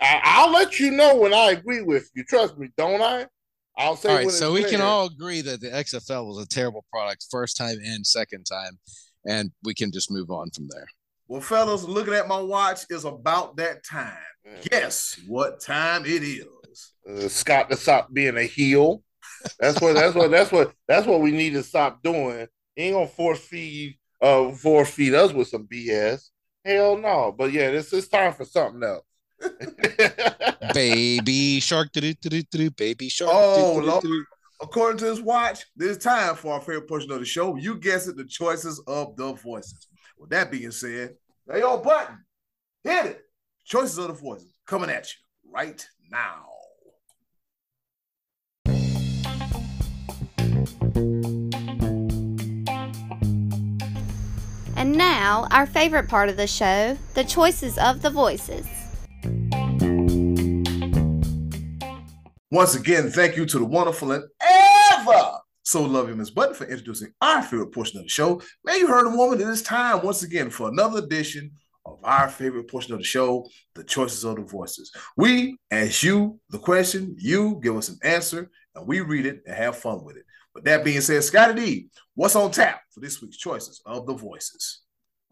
I, 0.00 0.44
will 0.46 0.52
let 0.52 0.78
you 0.78 0.90
know 0.90 1.16
when 1.16 1.34
I 1.34 1.50
agree 1.52 1.82
with 1.82 2.10
you. 2.14 2.24
Trust 2.24 2.58
me, 2.58 2.68
don't 2.76 3.00
I? 3.00 3.26
I'll 3.76 3.96
say. 3.96 4.08
All 4.08 4.16
right, 4.16 4.30
so 4.30 4.52
we 4.52 4.64
can 4.64 4.80
all 4.80 5.06
agree 5.06 5.40
that 5.42 5.60
the 5.60 5.68
XFL 5.68 6.26
was 6.26 6.38
a 6.38 6.48
terrible 6.48 6.84
product, 6.92 7.26
first 7.30 7.56
time 7.56 7.78
and 7.84 8.06
second 8.06 8.44
time, 8.44 8.78
and 9.26 9.50
we 9.62 9.74
can 9.74 9.92
just 9.92 10.10
move 10.10 10.30
on 10.30 10.50
from 10.50 10.68
there. 10.68 10.86
Well, 11.28 11.40
fellas, 11.40 11.84
looking 11.84 12.14
at 12.14 12.28
my 12.28 12.40
watch 12.40 12.82
is 12.88 13.04
about 13.04 13.56
that 13.56 13.84
time. 13.84 14.16
Guess 14.70 15.20
what 15.26 15.60
time 15.60 16.04
it 16.06 16.22
is? 16.22 16.46
Uh, 17.08 17.28
Scott 17.28 17.68
to 17.70 17.76
stop 17.76 18.12
being 18.12 18.36
a 18.36 18.44
heel. 18.44 19.02
That's 19.58 19.80
what. 19.80 19.94
That's 19.94 20.14
what. 20.14 20.30
That's 20.30 20.52
what. 20.52 20.72
That's 20.88 21.06
what 21.06 21.20
we 21.20 21.32
need 21.32 21.54
to 21.54 21.62
stop 21.62 22.02
doing. 22.02 22.46
He 22.74 22.84
ain't 22.84 22.94
gonna 22.94 23.06
force 23.06 23.40
feed. 23.40 23.98
Uh, 24.22 24.52
force 24.52 24.90
feed 24.90 25.14
us 25.14 25.32
with 25.32 25.48
some 25.48 25.66
BS. 25.66 26.30
Hell 26.64 26.96
no. 26.96 27.34
But 27.36 27.52
yeah, 27.52 27.70
this 27.70 27.92
is 27.92 28.08
time 28.08 28.32
for 28.32 28.44
something 28.44 28.82
else. 28.82 29.04
Baby 30.74 31.60
shark, 31.60 31.88
baby 31.92 33.08
shark. 33.08 33.30
Oh, 33.32 33.80
Lord. 33.82 34.04
according 34.60 34.98
to 34.98 35.04
this 35.06 35.20
watch, 35.20 35.64
this 35.76 35.98
time 35.98 36.34
for 36.36 36.54
our 36.54 36.60
favorite 36.60 36.88
portion 36.88 37.10
of 37.12 37.20
the 37.20 37.24
show. 37.24 37.56
You 37.56 37.78
guess 37.78 38.06
it, 38.06 38.16
the 38.16 38.24
choices 38.24 38.80
of 38.86 39.16
the 39.16 39.32
voices. 39.32 39.88
With 40.18 40.30
that 40.30 40.50
being 40.50 40.70
said, 40.70 41.14
hey, 41.50 41.60
yo, 41.60 41.78
button, 41.78 42.24
hit 42.84 43.06
it. 43.06 43.22
Choices 43.64 43.98
of 43.98 44.08
the 44.08 44.14
voices 44.14 44.52
coming 44.66 44.90
at 44.90 45.06
you 45.06 45.52
right 45.52 45.86
now. 46.10 46.46
And 54.76 54.92
now, 54.92 55.48
our 55.50 55.66
favorite 55.66 56.08
part 56.08 56.28
of 56.28 56.36
the 56.36 56.46
show 56.46 56.96
the 57.14 57.24
choices 57.24 57.78
of 57.78 58.02
the 58.02 58.10
voices. 58.10 58.75
Once 62.52 62.76
again, 62.76 63.10
thank 63.10 63.36
you 63.36 63.44
to 63.44 63.58
the 63.58 63.64
wonderful 63.64 64.12
and 64.12 64.24
ever 64.40 65.38
so 65.64 65.84
you, 66.06 66.14
Miss 66.14 66.30
Button, 66.30 66.54
for 66.54 66.64
introducing 66.64 67.12
our 67.20 67.42
favorite 67.42 67.72
portion 67.72 67.98
of 67.98 68.04
the 68.04 68.08
show. 68.08 68.40
Man, 68.64 68.78
you 68.78 68.86
heard 68.86 69.08
a 69.08 69.16
woman. 69.16 69.40
It 69.40 69.48
is 69.48 69.62
time 69.62 70.00
once 70.04 70.22
again 70.22 70.48
for 70.48 70.68
another 70.68 71.00
edition 71.00 71.50
of 71.84 71.98
our 72.04 72.28
favorite 72.28 72.70
portion 72.70 72.92
of 72.92 73.00
the 73.00 73.04
show, 73.04 73.48
the 73.74 73.82
choices 73.82 74.24
of 74.24 74.36
the 74.36 74.42
voices. 74.42 74.92
We 75.16 75.56
ask 75.72 76.04
you 76.04 76.38
the 76.50 76.60
question, 76.60 77.16
you 77.18 77.58
give 77.64 77.76
us 77.76 77.88
an 77.88 77.98
answer, 78.04 78.48
and 78.76 78.86
we 78.86 79.00
read 79.00 79.26
it 79.26 79.42
and 79.44 79.56
have 79.56 79.76
fun 79.76 80.04
with 80.04 80.16
it. 80.16 80.24
But 80.54 80.62
that 80.66 80.84
being 80.84 81.00
said, 81.00 81.24
Scotty 81.24 81.60
D, 81.60 81.88
what's 82.14 82.36
on 82.36 82.52
tap 82.52 82.80
for 82.92 83.00
this 83.00 83.20
week's 83.20 83.36
choices 83.36 83.82
of 83.84 84.06
the 84.06 84.14
voices? 84.14 84.82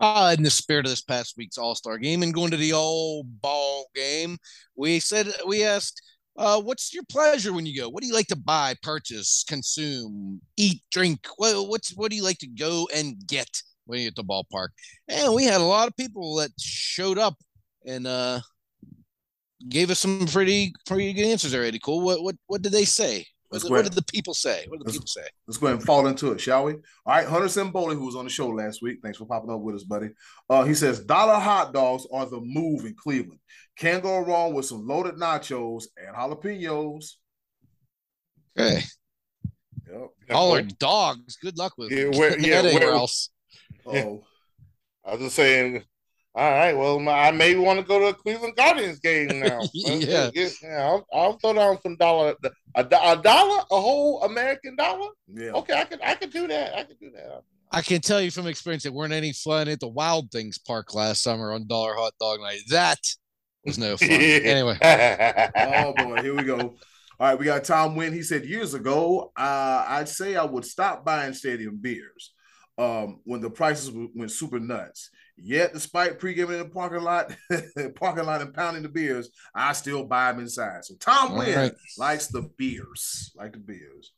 Uh, 0.01 0.35
in 0.37 0.43
the 0.43 0.51
spirit 0.51 0.85
of 0.87 0.91
this 0.91 1.01
past 1.01 1.35
week's 1.37 1.59
All 1.59 1.77
Star 1.77 1.97
game 1.97 2.25
and 2.25 2.35
going 2.35 2.51
to 2.51 2.57
the 2.57 2.73
old 2.73 3.41
ball 3.41 3.87
game, 3.95 4.37
we 4.75 4.99
said 4.99 5.29
we 5.47 5.63
asked 5.63 6.03
uh, 6.37 6.61
what's 6.61 6.93
your 6.93 7.05
pleasure 7.09 7.53
when 7.53 7.67
you 7.67 7.81
go? 7.81 7.89
What 7.89 8.03
do 8.03 8.09
you 8.09 8.15
like 8.15 8.27
to 8.29 8.37
buy, 8.37 8.75
purchase, 8.83 9.45
consume, 9.49 10.41
eat, 10.57 10.83
drink? 10.91 11.27
What, 11.37 11.69
what's 11.69 11.97
what 11.97 12.11
do 12.11 12.17
you 12.17 12.25
like 12.25 12.39
to 12.39 12.47
go 12.47 12.89
and 12.95 13.17
get 13.27 13.49
when 13.87 14.01
you're 14.01 14.09
at 14.09 14.17
the 14.17 14.25
ballpark? 14.25 14.69
And 15.09 15.35
we 15.35 15.45
had 15.45 15.61
a 15.61 15.65
lot 15.65 15.89
of 15.89 15.97
people 15.97 16.37
that 16.37 16.51
showed 16.59 17.19
up 17.19 17.35
and 17.87 18.07
uh, 18.07 18.41
gave 19.69 19.91
us 19.91 20.01
some 20.01 20.27
pretty 20.27 20.73
pretty 20.87 21.13
good 21.13 21.27
answers 21.27 21.55
already. 21.55 21.79
Cool. 21.79 22.05
What 22.05 22.23
what 22.23 22.37
what 22.47 22.63
did 22.63 22.73
they 22.73 22.85
say? 22.85 23.27
What, 23.51 23.71
what 23.71 23.85
did 23.85 23.93
the 23.93 24.03
people 24.03 24.35
say? 24.35 24.65
What 24.69 24.79
did 24.79 24.87
the 24.87 24.91
let's, 24.91 24.97
people 24.97 25.07
say? 25.07 25.29
Let's 25.47 25.59
go 25.59 25.67
ahead 25.67 25.79
and 25.79 25.87
fall 25.87 26.09
into 26.09 26.33
it, 26.33 26.41
shall 26.41 26.65
we? 26.65 26.73
All 26.73 26.81
right, 27.07 27.27
Hunter 27.27 27.47
Simboli, 27.47 27.95
who 27.95 28.07
was 28.07 28.17
on 28.17 28.25
the 28.25 28.31
show 28.31 28.49
last 28.49 28.83
week. 28.83 28.99
Thanks 29.01 29.19
for 29.19 29.27
popping 29.27 29.51
up 29.51 29.61
with 29.61 29.77
us, 29.77 29.85
buddy. 29.85 30.11
Uh, 30.51 30.65
he 30.65 30.75
says 30.75 31.05
dollar 31.05 31.39
hot 31.39 31.73
dogs 31.73 32.05
are 32.13 32.27
the 32.27 32.41
move 32.41 32.85
in 32.85 32.97
Cleveland. 32.97 33.39
Can't 33.77 34.03
go 34.03 34.19
wrong 34.19 34.55
with 34.55 34.67
some 34.67 34.87
loaded 34.87 35.17
nachos 35.17 35.85
and 35.97 36.15
jalapenos. 36.15 37.15
Okay. 38.59 38.83
Yep. 39.91 40.11
All 40.31 40.53
our 40.53 40.63
dogs. 40.63 41.37
Good 41.37 41.59
luck 41.59 41.75
with 41.77 41.91
yeah, 41.91 42.17
where, 42.19 42.39
yeah, 42.39 42.57
anywhere 42.57 42.89
where, 42.89 42.95
else. 42.95 43.31
Oh, 43.87 44.25
I 45.05 45.13
was 45.13 45.21
just 45.21 45.37
saying. 45.37 45.83
All 46.35 46.51
right. 46.51 46.73
Well, 46.73 47.07
I 47.09 47.31
may 47.33 47.55
want 47.55 47.81
to 47.81 47.85
go 47.85 47.99
to 47.99 48.07
a 48.07 48.15
Cleveland 48.15 48.57
Guardians 48.57 48.99
game 48.99 49.29
now. 49.41 49.61
yeah. 49.73 50.31
yeah 50.35 50.51
I'll, 50.79 51.07
I'll, 51.13 51.33
throw 51.35 51.53
down 51.53 51.79
some 51.83 51.97
dollar. 51.97 52.35
A, 52.75 52.81
a 52.81 52.85
dollar, 53.23 53.63
a 53.71 53.81
whole 53.81 54.23
American 54.23 54.75
dollar. 54.75 55.11
Yeah. 55.29 55.51
Okay, 55.51 55.79
I 55.79 55.85
could, 55.85 56.01
I 56.03 56.15
could 56.15 56.33
do 56.33 56.49
that. 56.49 56.75
I 56.75 56.85
could 56.85 56.99
do 56.99 57.11
that. 57.11 57.43
I 57.71 57.83
can 57.83 58.01
tell 58.01 58.23
you 58.23 58.31
from 58.31 58.47
experience, 58.47 58.87
it 58.87 58.95
weren't 58.95 59.13
any 59.13 59.33
fun 59.33 59.69
at 59.69 59.81
the 59.81 59.89
Wild 59.89 60.31
Things 60.31 60.59
Park 60.59 60.95
last 60.95 61.23
summer 61.23 61.53
on 61.53 61.67
Dollar 61.67 61.95
Hot 61.95 62.15
Dog 62.19 62.41
Night. 62.41 62.61
That 62.71 63.01
was 63.65 63.79
no 63.79 63.97
fun. 63.99 64.09
anyway. 64.11 64.77
oh 65.57 65.95
boy, 65.97 66.23
here 66.23 66.35
we 66.35 66.43
go. 66.45 66.59
All 67.21 67.29
right, 67.29 67.39
we 67.39 67.45
got 67.45 67.65
Tom 67.65 67.95
Wynn. 67.97 68.13
He 68.13 68.23
said 68.23 68.45
years 68.45 68.75
ago, 68.75 69.33
uh, 69.37 69.85
I'd 69.89 70.09
say 70.09 70.37
I 70.37 70.45
would 70.45 70.65
stop 70.65 71.05
buying 71.05 71.33
stadium 71.33 71.77
beers 71.81 72.33
um, 72.77 73.21
when 73.25 73.41
the 73.41 73.51
prices 73.51 73.91
went 74.15 74.31
super 74.33 74.59
nuts. 74.59 75.11
Yet, 75.37 75.73
despite 75.73 76.19
pre-gaming 76.19 76.55
in 76.55 76.59
the 76.61 76.69
parking 76.69 77.03
lot, 77.03 77.35
parking 77.97 78.25
lot 78.25 78.41
and 78.43 78.53
pounding 78.55 78.83
the 78.85 78.89
beers, 78.89 79.31
I 79.55 79.73
still 79.73 80.05
buy 80.05 80.31
them 80.33 80.41
inside. 80.41 80.85
So 80.85 80.95
Tom 81.01 81.33
All 81.33 81.39
Wynn 81.39 81.57
right. 81.57 81.73
likes 81.99 82.29
the 82.29 82.43
beers, 82.57 83.33
like 83.37 83.53
the 83.53 83.59
beers. 83.59 84.13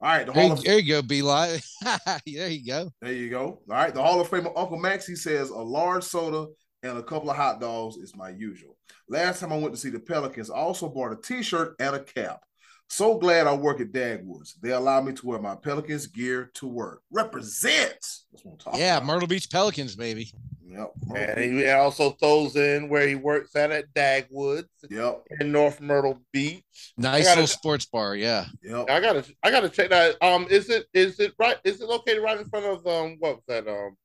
All 0.00 0.08
right, 0.08 0.26
the 0.26 0.32
you- 0.32 0.52
of 0.52 0.62
there 0.64 0.78
you 0.78 0.94
go, 0.94 1.02
B 1.02 1.22
Live. 1.22 1.62
there 2.26 2.48
you 2.48 2.66
go. 2.66 2.90
there 3.00 3.12
you 3.12 3.30
go. 3.30 3.44
All 3.70 3.76
right, 3.76 3.94
the 3.94 4.02
Hall 4.02 4.20
of 4.20 4.28
Famer 4.28 4.52
Uncle 4.56 4.78
Max 4.78 5.06
he 5.06 5.14
says 5.16 5.50
a 5.50 5.56
large 5.58 6.04
soda 6.04 6.46
and 6.82 6.98
a 6.98 7.02
couple 7.02 7.30
of 7.30 7.36
hot 7.36 7.60
dogs 7.60 7.96
is 7.96 8.16
my 8.16 8.30
usual. 8.30 8.76
Last 9.08 9.40
time 9.40 9.52
I 9.52 9.58
went 9.58 9.74
to 9.74 9.80
see 9.80 9.90
the 9.90 10.00
Pelicans, 10.00 10.50
I 10.50 10.56
also 10.56 10.88
bought 10.88 11.12
a 11.12 11.16
T-shirt 11.16 11.76
and 11.78 11.96
a 11.96 12.00
cap. 12.00 12.40
So 12.88 13.16
glad 13.16 13.46
I 13.46 13.54
work 13.54 13.80
at 13.80 13.92
Dagwoods. 13.92 14.54
They 14.60 14.70
allow 14.72 15.00
me 15.00 15.12
to 15.14 15.26
wear 15.26 15.38
my 15.38 15.54
Pelicans 15.54 16.06
gear 16.06 16.50
to 16.54 16.66
work. 16.66 17.00
Represents. 17.10 18.26
That's 18.30 18.44
what 18.44 18.52
I'm 18.52 18.58
talking 18.58 18.80
Yeah, 18.80 18.98
about. 18.98 19.06
Myrtle 19.06 19.28
Beach 19.28 19.48
Pelicans, 19.50 19.96
baby. 19.96 20.30
Yep. 20.66 20.92
And 21.16 21.58
he 21.58 21.68
also 21.70 22.10
throws 22.12 22.56
in 22.56 22.88
where 22.88 23.06
he 23.06 23.14
works 23.14 23.54
at 23.56 23.70
at 23.70 23.92
Dagwoods 23.94 24.64
Yep. 24.90 25.22
in 25.40 25.52
North 25.52 25.80
Myrtle 25.80 26.18
Beach. 26.32 26.62
Nice 26.98 27.24
gotta- 27.24 27.40
little 27.42 27.46
sports 27.46 27.86
bar. 27.86 28.14
Yeah. 28.16 28.46
Yep. 28.62 28.90
I 28.90 29.00
gotta 29.00 29.24
I 29.42 29.50
gotta 29.50 29.68
check 29.68 29.90
that. 29.90 30.16
Um, 30.22 30.46
is 30.50 30.68
it 30.70 30.86
is 30.94 31.18
it 31.20 31.32
right? 31.38 31.58
Is 31.64 31.80
it 31.80 31.88
located 31.88 32.22
right 32.22 32.38
in 32.38 32.46
front 32.48 32.66
of 32.66 32.86
um 32.86 33.16
what 33.20 33.36
was 33.36 33.44
that 33.48 33.68
um 33.68 33.96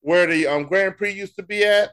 where 0.00 0.26
the 0.26 0.46
um 0.46 0.64
Grand 0.64 0.96
Prix 0.96 1.12
used 1.12 1.36
to 1.36 1.42
be 1.42 1.64
at? 1.64 1.90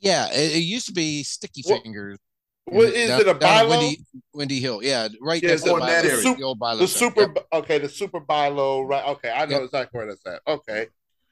Yeah. 0.00 0.28
It, 0.32 0.56
it 0.56 0.62
used 0.62 0.86
to 0.86 0.92
be 0.92 1.22
Sticky 1.22 1.62
What- 1.66 1.82
Fingers. 1.82 2.18
What 2.66 2.88
is 2.94 3.08
down- 3.08 3.20
it 3.22 3.28
a 3.28 3.34
down 3.34 3.64
at 3.64 3.68
Windy, 3.68 4.04
Windy 4.32 4.60
Hill. 4.60 4.82
Yeah. 4.84 5.08
Right 5.20 5.42
Yeah, 5.42 5.48
next 5.50 5.62
it's 5.62 5.70
to 5.70 5.74
in 5.74 5.80
that 5.80 6.02
Bi-Lo, 6.04 6.14
area. 6.14 6.36
the 6.36 6.42
old 6.44 6.58
Bi-Lo 6.60 6.78
The 6.78 6.86
super 6.86 7.20
Yep. 7.22 7.46
okay, 7.54 7.78
the 7.78 7.88
super 7.88 8.20
Bi-Lo, 8.20 8.82
right? 8.82 9.04
Okay, 9.08 9.30
I 9.30 9.46
know 9.46 9.56
Yep. 9.56 9.62
exactly 9.64 9.98
where 9.98 10.06
that's 10.06 10.24
at. 10.26 10.40
Okay, 10.46 10.86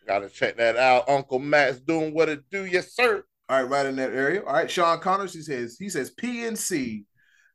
gotta 0.08 0.28
check 0.28 0.56
that 0.56 0.76
out. 0.76 1.08
Uncle 1.08 1.38
Matt's 1.38 1.78
doing 1.80 2.12
what 2.14 2.28
it 2.28 2.42
do, 2.50 2.66
yes 2.66 2.94
sir. 2.94 3.22
All 3.48 3.62
right, 3.62 3.70
right 3.70 3.86
in 3.86 3.94
that 3.96 4.10
area. 4.12 4.42
All 4.44 4.52
right, 4.52 4.68
Sean 4.70 4.98
Connors. 4.98 5.32
He 5.32 5.42
says 5.42 5.76
he 5.78 5.88
says 5.88 6.10
PNC 6.10 7.04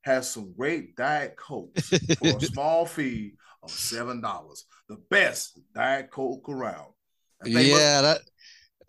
has 0.04 0.30
some 0.32 0.54
great 0.54 0.96
diet 0.96 1.36
coke 1.36 1.78
for 1.78 2.28
a 2.28 2.40
small 2.42 2.86
fee 2.86 3.34
of 3.62 3.72
seven 3.72 4.22
dollars. 4.22 4.64
The 4.88 4.98
best 5.10 5.60
diet 5.74 6.12
coke 6.12 6.48
around. 6.48 6.94
I 7.46 7.54
think 7.54 7.68
Yeah, 7.70 8.02
that 8.02 8.22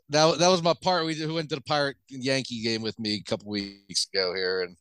that 0.08 0.38
that 0.38 0.48
was 0.48 0.62
my 0.62 0.74
part. 0.82 1.04
We 1.04 1.26
went 1.26 1.48
to 1.50 1.56
the 1.56 1.62
Pirate 1.62 1.96
Yankee 2.08 2.62
game 2.62 2.82
with 2.82 2.98
me 2.98 3.14
a 3.14 3.22
couple 3.22 3.48
weeks 3.48 4.06
ago 4.12 4.34
here, 4.34 4.62
and 4.62 4.76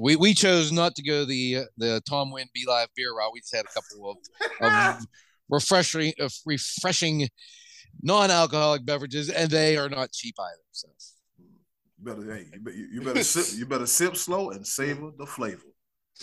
we 0.00 0.16
we 0.16 0.34
chose 0.34 0.72
not 0.72 0.94
to 0.96 1.02
go 1.02 1.24
the 1.24 1.64
the 1.76 2.00
Tom 2.08 2.30
Wynn 2.30 2.48
B 2.54 2.64
Live 2.66 2.88
beer 2.94 3.14
route. 3.14 3.32
We 3.32 3.40
just 3.40 3.54
had 3.54 3.64
a 3.64 3.74
couple 3.74 4.10
of, 4.10 4.66
of 4.66 5.06
refreshing 5.48 6.12
of 6.20 6.32
refreshing 6.44 7.28
non-alcoholic 8.02 8.84
beverages, 8.84 9.30
and 9.30 9.50
they 9.50 9.76
are 9.76 9.88
not 9.88 10.12
cheap 10.12 10.34
either. 10.38 10.62
So 10.72 10.88
You 11.38 12.04
better, 12.04 12.34
hey, 12.34 12.46
you 12.52 12.60
better, 12.60 12.76
you 12.76 13.00
better 13.02 13.24
sip, 13.24 13.58
you 13.58 13.66
better 13.66 13.86
sip 13.86 14.16
slow 14.16 14.50
and 14.50 14.66
savor 14.66 15.10
the 15.18 15.26
flavor. 15.26 15.62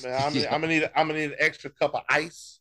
Man, 0.04 0.14
I'm, 0.14 0.34
Yeah. 0.34 0.54
I'm 0.54 0.62
gonna 0.62 0.68
need 0.68 0.90
I'm 0.96 1.08
gonna 1.08 1.20
need 1.20 1.32
an 1.32 1.38
extra 1.40 1.70
cup 1.70 1.94
of 1.94 2.04
ice. 2.10 2.60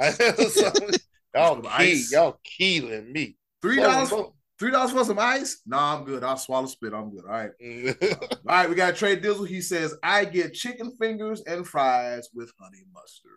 So, 0.00 0.72
y'all 1.34 1.62
key, 1.62 1.68
ice. 1.68 2.12
y'all 2.12 2.38
killing 2.44 3.12
me. 3.12 3.36
Three 3.64 3.76
dollars, 3.76 4.12
three 4.58 4.70
dollars 4.70 4.92
for 4.92 5.04
some 5.04 5.18
ice? 5.18 5.62
Nah, 5.64 5.96
I'm 5.96 6.04
good. 6.04 6.22
I'll 6.22 6.36
swallow 6.36 6.66
spit. 6.66 6.92
I'm 6.92 7.10
good. 7.10 7.24
All 7.24 7.30
right, 7.30 7.50
all 8.20 8.28
right. 8.44 8.68
We 8.68 8.74
got 8.74 8.94
Trey 8.94 9.18
Dizzle. 9.18 9.48
He 9.48 9.62
says 9.62 9.96
I 10.02 10.26
get 10.26 10.52
chicken 10.52 10.94
fingers 11.00 11.42
and 11.46 11.66
fries 11.66 12.28
with 12.34 12.52
honey 12.60 12.82
mustard. 12.92 13.30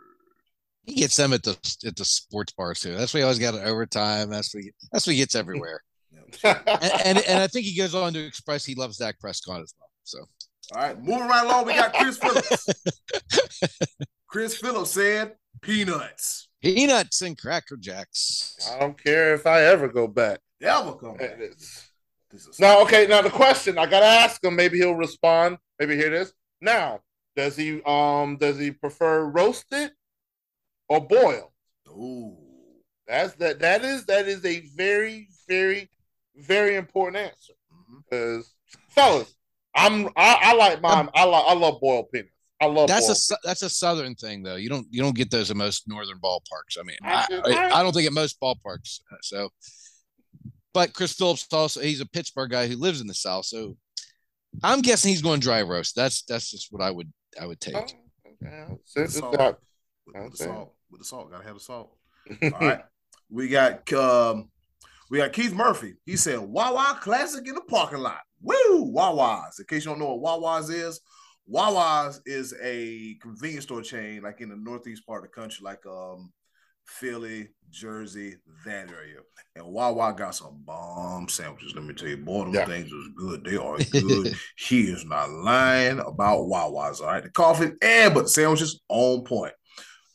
he 0.84 0.96
gets 0.96 1.16
them 1.16 1.32
at 1.32 1.44
the 1.44 1.58
at 1.86 1.96
the 1.96 2.04
sports 2.04 2.52
bars 2.52 2.82
too. 2.82 2.94
That's 2.94 3.14
why 3.14 3.22
he 3.22 3.24
always 3.24 3.40
got 3.40 3.54
it 3.54 3.64
overtime. 3.64 4.30
That's 4.30 4.54
what 4.54 4.66
he, 4.66 4.72
that's 4.92 5.08
what 5.08 5.14
he 5.14 5.20
gets 5.20 5.36
everywhere. 5.36 5.82
Yeah. 6.44 6.60
and, 6.68 7.02
and 7.06 7.18
and 7.20 7.40
I 7.40 7.48
think 7.48 7.66
he 7.66 7.78
goes 7.78 7.96
on 7.96 8.12
to 8.12 8.20
express 8.20 8.66
he 8.66 8.76
loves 8.76 8.98
Dak 8.98 9.18
Prescott 9.18 9.62
as 9.62 9.74
well. 9.80 9.90
So 10.04 10.20
All 10.76 10.82
right, 10.82 11.02
moving 11.02 11.28
right 11.28 11.46
along. 11.46 11.68
We 11.68 11.74
got 11.74 11.94
Chris 11.94 12.18
Phillips. 12.18 12.68
Chris 14.28 14.58
Phillips 14.58 14.92
said 14.92 15.36
peanuts. 15.62 16.47
Peanuts 16.62 17.22
and 17.22 17.38
cracker 17.38 17.78
jacks. 17.78 18.72
I 18.74 18.80
don't 18.80 19.02
care 19.02 19.34
if 19.34 19.46
I 19.46 19.64
ever 19.64 19.88
go 19.88 20.08
back. 20.08 20.40
Never 20.60 20.94
come 20.94 21.18
back. 21.18 21.38
This 21.40 22.46
is 22.48 22.60
Now, 22.60 22.82
okay, 22.82 23.08
now 23.08 23.22
the 23.22 23.30
question 23.30 23.78
I 23.78 23.86
gotta 23.86 24.06
ask 24.06 24.44
him. 24.44 24.56
Maybe 24.56 24.78
he'll 24.78 24.96
respond. 24.96 25.58
Maybe 25.80 25.96
hear 25.96 26.10
this. 26.10 26.34
Now, 26.60 27.02
does 27.36 27.56
he 27.56 27.82
um 27.84 28.38
does 28.38 28.58
he 28.58 28.72
prefer 28.72 29.26
roasted 29.26 29.92
or 30.90 31.06
boiled? 31.06 31.52
Ooh. 31.90 32.36
That's 33.08 33.36
that 33.36 33.60
that 33.60 33.84
is 33.86 34.06
that 34.06 34.28
is 34.28 34.44
a 34.44 34.62
very 34.76 35.30
very 35.48 35.90
very 36.36 36.76
important 36.76 37.18
answer 37.18 37.54
because 38.04 38.54
fellas, 38.90 39.34
I'm 39.74 40.08
I, 40.18 40.40
I 40.42 40.54
like 40.56 40.82
mine. 40.82 41.10
I 41.14 41.24
like 41.24 41.46
I 41.48 41.54
love 41.54 41.80
boiled 41.80 42.12
peanuts. 42.12 42.32
I 42.60 42.66
love 42.66 42.88
That's 42.88 43.32
a 43.32 43.38
that's 43.44 43.62
a 43.62 43.70
southern 43.70 44.16
thing 44.16 44.42
though. 44.44 44.56
You 44.56 44.70
don't 44.70 44.88
you 44.90 45.02
don't 45.02 45.16
get 45.16 45.30
those 45.30 45.52
in 45.52 45.58
most 45.58 45.88
northern 45.88 46.18
ballparks. 46.20 46.78
I 46.80 46.84
mean, 46.84 46.98
I 47.04 47.14
I, 47.14 47.26
do- 47.30 47.42
I, 47.46 47.52
I- 47.68 47.80
I 47.80 47.84
don't 47.84 47.94
think 47.94 48.08
at 48.08 48.14
most 48.14 48.40
ballparks. 48.42 49.00
So, 49.22 49.50
but 50.74 50.94
Chris 50.94 51.14
Phillips 51.14 51.46
also 51.52 51.82
he's 51.82 52.02
a 52.02 52.06
Pittsburgh 52.06 52.52
guy 52.52 52.68
who 52.68 52.76
lives 52.76 53.02
in 53.02 53.08
the 53.08 53.14
South. 53.14 53.46
So, 53.46 53.78
I'm 54.64 54.82
guessing 54.82 55.10
he's 55.12 55.22
going 55.22 55.40
dry 55.40 55.62
roast. 55.62 55.96
That's 55.96 56.24
that's 56.24 56.50
just 56.52 56.68
what 56.72 56.82
I 56.82 56.90
would 56.92 57.12
I 57.40 57.46
would 57.46 57.60
take. 57.60 57.76
Oh, 57.76 57.84
okay. 58.44 58.66
Since 58.86 59.12
it's 59.12 59.20
Salt. 59.20 59.38
not- 59.38 59.60
With, 60.08 60.16
with 60.24 60.32
the 60.38 60.38
salt. 60.44 60.74
With 60.90 61.02
the 61.02 61.06
salt. 61.06 61.32
Gotta 61.32 61.44
have 61.44 61.54
the 61.56 61.60
salt. 61.60 61.96
All 62.44 62.50
right. 62.60 62.82
We 63.30 63.50
got 63.50 63.92
um 63.94 64.50
we 65.12 65.20
got 65.20 65.32
Keith 65.34 65.54
Murphy. 65.54 65.94
He 66.06 66.18
said 66.18 66.40
Wawa 66.40 66.98
classic 67.02 67.48
in 67.48 67.56
the 67.56 67.62
parking 67.62 68.00
lot. 68.00 68.22
Woo! 68.42 68.84
Wawa's. 68.92 69.60
In 69.60 69.66
case 69.66 69.86
you 69.86 69.92
don't 69.92 70.00
know 70.00 70.14
what 70.16 70.42
Wawa's 70.42 70.70
is, 70.70 71.00
Wawa's 71.48 72.22
is 72.26 72.54
a 72.62 73.16
convenience 73.22 73.64
store 73.64 73.82
chain 73.82 74.22
like 74.22 74.42
in 74.42 74.50
the 74.50 74.56
northeast 74.56 75.06
part 75.06 75.24
of 75.24 75.32
the 75.32 75.36
country, 75.36 75.64
like 75.64 75.86
um 75.86 76.32
Philly, 76.86 77.50
Jersey, 77.70 78.36
that 78.66 78.90
area. 78.90 79.20
And 79.56 79.66
Wawa 79.66 80.14
got 80.14 80.36
some 80.36 80.62
bomb 80.66 81.28
sandwiches. 81.28 81.74
Let 81.76 81.84
me 81.84 81.94
tell 81.94 82.08
you, 82.08 82.18
boy, 82.18 82.46
them 82.46 82.54
Yeah. 82.54 82.66
things 82.66 82.92
is 82.92 83.10
good. 83.18 83.44
They 83.44 83.58
are 83.58 83.78
good. 83.78 84.36
he 84.58 84.82
is 84.84 85.04
not 85.04 85.30
lying 85.30 86.00
about 86.00 86.48
Wawa's. 86.48 87.02
All 87.02 87.08
right. 87.08 87.24
The 87.24 87.30
coffee 87.30 87.72
and 87.82 88.14
but 88.14 88.24
the 88.24 88.30
sandwiches 88.30 88.82
on 88.88 89.24
point. 89.26 89.54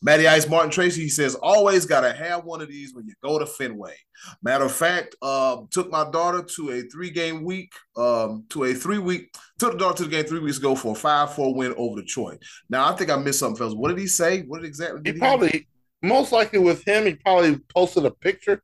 Matty 0.03 0.27
Ice 0.27 0.49
Martin 0.49 0.71
Tracy 0.71 1.03
he 1.03 1.09
says, 1.09 1.35
always 1.37 1.87
gotta 1.87 2.13
have 2.13 2.45
one 2.45 2.61
of 2.61 2.69
these 2.69 2.95
when 2.95 3.07
you 3.07 3.15
go 3.23 3.39
to 3.39 3.47
Fenway. 3.47 3.95
Matter 4.43 4.65
of 4.65 4.73
fact, 4.73 5.15
um, 5.23 5.69
took 5.71 5.91
my 5.91 6.09
daughter 6.11 6.43
to 6.43 6.71
a 6.71 6.83
three-game 6.83 7.45
week, 7.45 7.73
um, 7.97 8.45
to 8.51 8.65
a 8.65 8.75
three-week, 8.75 9.35
took 9.59 9.73
the 9.73 9.79
daughter 9.79 9.99
to 9.99 10.05
the 10.05 10.11
game 10.11 10.25
three 10.25 10.41
weeks 10.41 10.59
ago 10.59 10.75
for 10.75 10.97
a 10.97 10.99
5-4 10.99 11.55
win 11.55 11.75
over 11.77 12.01
Detroit. 12.01 12.43
Now 12.69 12.93
I 12.93 12.97
think 12.97 13.11
I 13.11 13.17
missed 13.17 13.39
something, 13.39 13.57
fellas. 13.57 13.75
What 13.75 13.89
did 13.89 13.99
he 13.99 14.07
say? 14.07 14.43
What 14.43 14.61
did 14.61 14.67
exactly 14.67 15.01
he 15.05 15.13
did 15.13 15.21
probably 15.21 15.69
most 16.03 16.33
likely 16.33 16.59
with 16.59 16.87
him, 16.87 17.07
he 17.07 17.15
probably 17.15 17.59
posted 17.75 18.05
a 18.05 18.11
picture. 18.11 18.61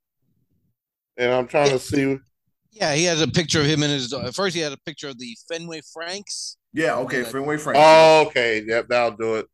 And 1.16 1.32
I'm 1.32 1.47
trying 1.47 1.70
to 1.70 1.78
see. 1.78 2.18
Yeah, 2.72 2.95
he 2.95 3.05
has 3.05 3.22
a 3.22 3.28
picture 3.28 3.61
of 3.61 3.66
him 3.66 3.82
and 3.82 3.93
his. 3.93 4.12
At 4.12 4.34
first, 4.34 4.55
he 4.55 4.61
had 4.61 4.72
a 4.72 4.78
picture 4.78 5.09
of 5.09 5.18
the 5.18 5.36
Fenway 5.49 5.80
Franks, 5.93 6.57
Yeah, 6.72 6.97
okay, 6.99 7.24
Fenway 7.24 7.57
Franks. 7.57 7.80
Oh, 7.82 8.26
okay. 8.26 8.62
Yep, 8.66 8.89
that'll 8.89 9.16
do 9.16 9.36
it. 9.36 9.47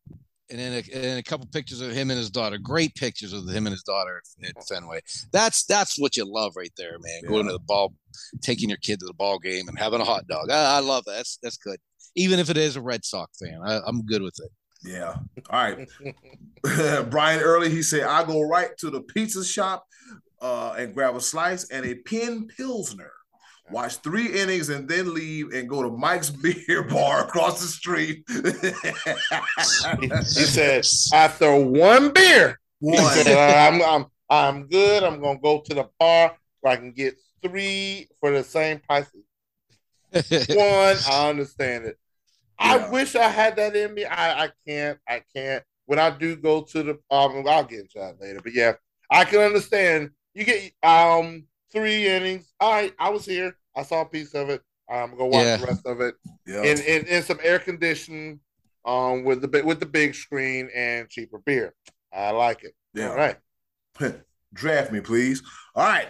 And 0.51 0.59
then 0.59 0.72
a, 0.72 0.97
and 0.97 1.18
a 1.18 1.22
couple 1.22 1.47
pictures 1.47 1.80
of 1.80 1.92
him 1.92 2.11
and 2.11 2.18
his 2.18 2.30
daughter. 2.30 2.59
Great 2.59 2.95
pictures 2.95 3.32
of 3.32 3.49
him 3.49 3.66
and 3.66 3.72
his 3.72 3.82
daughter 3.82 4.20
at 4.42 4.68
Fenway. 4.68 5.01
That's 5.32 5.64
that's 5.64 5.99
what 5.99 6.16
you 6.16 6.24
love 6.26 6.53
right 6.57 6.72
there, 6.76 6.99
man. 7.01 7.30
Going 7.30 7.47
to 7.47 7.53
the 7.53 7.59
ball, 7.59 7.95
taking 8.42 8.68
your 8.68 8.78
kid 8.78 9.01
to 9.01 9.07
the 9.07 9.14
ball 9.14 9.38
game, 9.38 9.68
and 9.68 9.78
having 9.78 10.03
a 10.03 10.05
hot 10.05 10.26
dog. 10.26 10.51
I, 10.51 10.76
I 10.76 10.80
love 10.80 11.05
that. 11.07 11.12
That's 11.12 11.38
that's 11.42 11.57
good. 11.57 11.78
Even 12.14 12.38
if 12.38 12.51
it 12.51 12.59
is 12.59 12.76
a 12.76 12.82
Red 12.82 13.05
Sox 13.05 13.38
fan, 13.38 13.59
I, 13.64 13.80
I'm 13.86 14.05
good 14.05 14.20
with 14.20 14.36
it. 14.38 14.51
Yeah. 14.84 15.16
All 15.51 15.74
right. 15.74 15.88
Brian 17.11 17.40
Early, 17.40 17.70
he 17.70 17.82
said, 17.82 18.03
I 18.03 18.22
go 18.24 18.42
right 18.42 18.76
to 18.78 18.90
the 18.90 19.01
pizza 19.01 19.45
shop 19.45 19.86
uh, 20.40 20.74
and 20.76 20.95
grab 20.95 21.16
a 21.16 21.20
slice 21.20 21.70
and 21.70 21.86
a 21.86 21.95
Penn 21.95 22.47
Pilsner. 22.55 23.12
Watch 23.71 23.97
three 23.97 24.27
innings 24.27 24.69
and 24.69 24.89
then 24.89 25.15
leave 25.15 25.53
and 25.53 25.69
go 25.69 25.83
to 25.83 25.91
Mike's 25.91 26.31
beer 26.67 26.83
bar 26.83 27.25
across 27.25 27.61
the 27.61 27.67
street. 27.67 28.25
He, 30.01 30.09
he 30.35 30.47
said 30.47 30.87
after 31.12 31.55
one 31.57 32.12
beer, 32.12 32.59
he 32.81 32.97
One. 32.97 33.15
said, 33.15 33.27
I'm, 33.27 33.83
I'm 33.83 34.07
I'm 34.31 34.67
good. 34.69 35.03
I'm 35.03 35.21
gonna 35.21 35.39
go 35.39 35.61
to 35.61 35.75
the 35.75 35.89
bar 35.99 36.37
where 36.61 36.73
I 36.73 36.77
can 36.77 36.93
get 36.93 37.15
three 37.43 38.09
for 38.21 38.31
the 38.31 38.43
same 38.43 38.81
price. 38.81 39.07
One, 40.49 40.97
I 41.09 41.29
understand 41.29 41.87
it. 41.87 41.99
I 42.59 42.89
wish 42.89 43.17
I 43.17 43.29
had 43.29 43.57
that 43.57 43.75
in 43.77 43.95
me. 43.95 44.05
I, 44.05 44.45
I 44.45 44.51
can't. 44.67 44.99
I 45.09 45.23
can't. 45.35 45.62
When 45.87 45.99
I 45.99 46.11
do 46.11 46.37
go 46.37 46.62
to 46.62 46.83
the 46.83 46.93
um, 47.11 47.45
I'll 47.47 47.65
get 47.65 47.81
into 47.81 47.99
that 47.99 48.21
later. 48.21 48.41
But 48.43 48.55
yeah, 48.55 48.75
I 49.11 49.25
can 49.25 49.41
understand. 49.41 50.11
You 50.35 50.45
get 50.45 50.73
um 50.83 51.45
three 51.75 52.09
innings. 52.09 52.53
All 52.61 52.72
right, 52.72 52.95
I 52.99 53.11
was 53.11 53.27
here. 53.27 53.57
I 53.77 53.83
saw 53.83 54.03
a 54.03 54.07
piece 54.07 54.35
of 54.35 54.49
it. 54.49 54.62
I'm 54.89 55.11
gonna 55.11 55.27
watch 55.27 55.45
Yeah. 55.45 55.57
the 55.59 55.66
rest 55.66 55.87
of 55.87 56.01
it 56.01 56.14
Yeah. 56.47 56.62
in, 56.62 56.79
in 56.81 57.07
in 57.07 57.22
some 57.22 57.39
air 57.43 57.59
conditioning, 57.59 58.41
um, 58.85 59.25
with 59.25 59.41
the 59.43 59.62
with 59.64 59.81
the 59.81 59.87
big 59.87 60.14
screen 60.14 60.70
and 60.75 61.09
cheaper 61.09 61.39
beer. 61.39 61.75
I 62.12 62.31
like 62.31 62.62
it. 62.64 62.75
Yeah. 62.95 63.11
All 63.11 63.16
right. 63.16 63.39
Draft 64.55 64.93
me, 64.93 65.01
please. 65.01 65.43
All 65.75 65.85
right. 65.85 66.09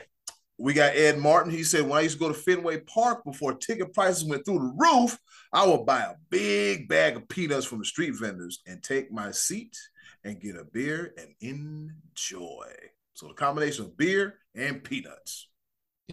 We 0.58 0.72
got 0.72 0.94
Ed 0.94 1.18
Martin. 1.18 1.50
He 1.50 1.64
said, 1.64 1.82
when 1.82 1.98
I 1.98 2.02
used 2.02 2.14
to 2.14 2.20
go 2.20 2.28
to 2.28 2.34
Fenway 2.34 2.80
Park 2.80 3.24
before 3.24 3.54
ticket 3.54 3.92
prices 3.92 4.24
went 4.24 4.44
through 4.44 4.58
the 4.58 4.74
roof, 4.76 5.18
I 5.52 5.66
would 5.66 5.84
buy 5.84 6.02
a 6.02 6.14
big 6.30 6.88
bag 6.88 7.16
of 7.16 7.28
peanuts 7.28 7.66
from 7.66 7.80
the 7.80 7.84
street 7.84 8.12
vendors 8.20 8.60
and 8.66 8.80
take 8.82 9.10
my 9.10 9.32
seat 9.32 9.76
and 10.22 10.40
get 10.40 10.56
a 10.56 10.64
beer 10.64 11.12
and 11.18 11.34
enjoy. 11.40 12.70
So 13.14 13.28
the 13.28 13.34
combination 13.34 13.86
of 13.86 13.96
beer 13.96 14.38
and 14.54 14.82
peanuts. 14.84 15.48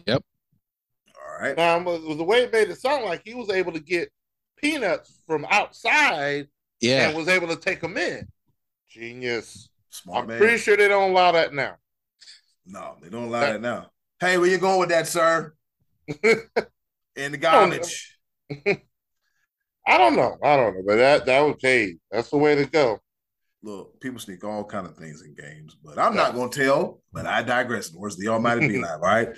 Yep. 0.06 0.22
All 1.16 1.40
right. 1.40 1.56
Now, 1.56 1.78
the 1.78 2.24
way 2.24 2.42
it 2.44 2.52
made 2.52 2.68
it 2.70 2.80
sound 2.80 3.04
like 3.04 3.22
he 3.24 3.34
was 3.34 3.50
able 3.50 3.72
to 3.72 3.80
get 3.80 4.10
peanuts 4.56 5.22
from 5.26 5.46
outside 5.50 6.48
Yeah. 6.80 7.08
and 7.08 7.16
was 7.16 7.28
able 7.28 7.48
to 7.48 7.56
take 7.56 7.80
them 7.80 7.96
in. 7.96 8.26
Genius. 8.88 9.68
Smart 9.90 10.22
I'm 10.22 10.28
man. 10.28 10.38
pretty 10.38 10.58
sure 10.58 10.76
they 10.76 10.88
don't 10.88 11.10
allow 11.10 11.32
that 11.32 11.52
now. 11.52 11.76
No, 12.64 12.96
they 13.02 13.08
don't 13.08 13.24
allow 13.24 13.40
that 13.40 13.60
now. 13.60 13.90
Hey, 14.20 14.38
where 14.38 14.48
you 14.48 14.58
going 14.58 14.80
with 14.80 14.88
that, 14.90 15.06
sir? 15.08 15.52
In 17.16 17.32
the 17.32 17.38
garbage. 17.38 18.16
I 19.86 19.98
don't 19.98 20.16
know. 20.16 20.38
I 20.42 20.56
don't 20.56 20.74
know, 20.74 20.82
but 20.86 20.96
that 20.96 21.26
that 21.26 21.40
was 21.40 21.56
hey, 21.60 21.96
that's 22.10 22.30
the 22.30 22.38
way 22.38 22.54
to 22.54 22.64
go. 22.66 23.00
Look, 23.64 24.00
people 24.00 24.18
sneak 24.18 24.44
all 24.44 24.64
kind 24.64 24.86
of 24.86 24.96
things 24.96 25.22
in 25.22 25.34
games, 25.34 25.76
but 25.84 25.98
I'm 25.98 26.14
not 26.16 26.34
going 26.34 26.50
to 26.50 26.64
tell. 26.64 27.02
But 27.12 27.26
I 27.26 27.42
digress. 27.42 27.92
In 27.92 28.00
the 28.00 28.16
the 28.18 28.28
Almighty 28.28 28.66
Be 28.68 28.78
Live, 28.82 29.00
all 29.02 29.08
right? 29.08 29.28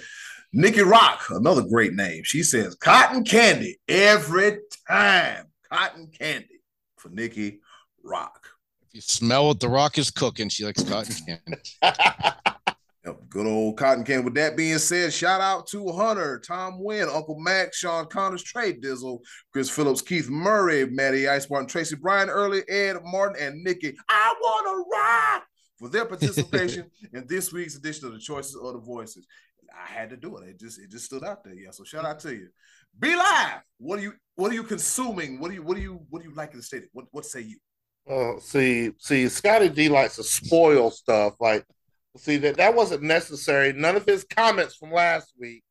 Nikki 0.56 0.82
Rock, 0.82 1.24
another 1.30 1.62
great 1.62 1.94
name. 1.94 2.22
She 2.22 2.44
says 2.44 2.76
cotton 2.76 3.24
candy 3.24 3.76
every 3.88 4.60
time. 4.88 5.46
Cotton 5.68 6.08
candy 6.16 6.60
for 6.96 7.08
Nikki 7.08 7.58
Rock. 8.04 8.46
If 8.86 8.94
you 8.94 9.00
smell 9.00 9.48
what 9.48 9.58
the 9.58 9.68
rock 9.68 9.98
is 9.98 10.12
cooking, 10.12 10.48
she 10.48 10.64
likes 10.64 10.84
cotton 10.84 11.16
candy. 11.26 11.60
Yep, 13.04 13.28
good 13.28 13.46
old 13.48 13.76
cotton 13.76 14.04
candy. 14.04 14.22
With 14.22 14.34
that 14.34 14.56
being 14.56 14.78
said, 14.78 15.12
shout 15.12 15.40
out 15.40 15.66
to 15.70 15.90
Hunter, 15.90 16.38
Tom 16.38 16.80
Wynn, 16.80 17.08
Uncle 17.08 17.40
Mac, 17.40 17.74
Sean 17.74 18.06
Connors, 18.06 18.44
Trey 18.44 18.74
Dizzle, 18.74 19.18
Chris 19.52 19.68
Phillips, 19.68 20.02
Keith 20.02 20.30
Murray, 20.30 20.88
Maddie 20.88 21.28
Ice 21.28 21.50
Martin, 21.50 21.66
Tracy 21.66 21.96
Bryan, 21.96 22.30
Early, 22.30 22.62
Ed 22.68 22.98
Martin, 23.02 23.42
and 23.42 23.64
Nikki. 23.64 23.92
I 24.08 24.34
want 24.40 24.66
to 24.66 24.90
rock 24.96 25.48
for 25.80 25.88
their 25.88 26.04
participation 26.04 26.88
in 27.12 27.26
this 27.26 27.52
week's 27.52 27.74
edition 27.74 28.06
of 28.06 28.12
the 28.12 28.20
Choices 28.20 28.54
of 28.54 28.72
the 28.72 28.78
Voices. 28.78 29.26
I 29.72 29.90
had 29.90 30.10
to 30.10 30.16
do 30.16 30.36
it. 30.38 30.48
It 30.48 30.60
just 30.60 30.78
it 30.78 30.90
just 30.90 31.04
stood 31.06 31.24
out 31.24 31.44
there. 31.44 31.54
Yeah. 31.54 31.70
So 31.70 31.84
shout 31.84 32.04
out 32.04 32.18
to 32.20 32.34
you. 32.34 32.48
B 32.98 33.14
Live. 33.14 33.62
What 33.78 33.98
are 33.98 34.02
you 34.02 34.14
what 34.36 34.50
are 34.50 34.54
you 34.54 34.64
consuming? 34.64 35.38
What 35.38 35.48
do 35.48 35.54
you 35.54 35.62
what 35.62 35.76
do 35.76 35.82
you 35.82 36.00
what 36.10 36.22
do 36.22 36.28
you 36.28 36.34
like 36.34 36.52
in 36.52 36.58
the 36.58 36.62
state? 36.62 36.84
What 36.92 37.06
what 37.10 37.24
say 37.24 37.40
you? 37.42 37.58
Well, 38.06 38.38
see, 38.38 38.92
see, 38.98 39.28
Scotty 39.28 39.70
D 39.70 39.88
likes 39.88 40.16
to 40.16 40.24
spoil 40.24 40.90
stuff. 40.90 41.34
Like, 41.40 41.64
see 42.16 42.36
that 42.38 42.58
that 42.58 42.74
wasn't 42.74 43.02
necessary. 43.02 43.72
None 43.72 43.96
of 43.96 44.04
his 44.04 44.24
comments 44.24 44.76
from 44.76 44.92
last 44.92 45.32
week, 45.38 45.64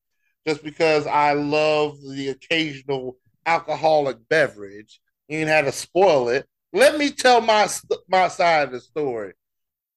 just 0.47 0.63
because 0.63 1.05
I 1.05 1.33
love 1.33 1.97
the 2.01 2.29
occasional 2.29 3.17
alcoholic 3.45 4.17
beverage, 4.29 4.99
he 5.27 5.37
ain't 5.37 5.49
had 5.49 5.65
to 5.65 5.71
spoil 5.71 6.29
it. 6.29 6.47
Let 6.71 6.97
me 6.97 7.11
tell 7.11 7.39
my 7.39 7.67
my 8.07 8.29
side 8.29 8.67
of 8.67 8.73
the 8.73 8.81
story. 8.81 9.33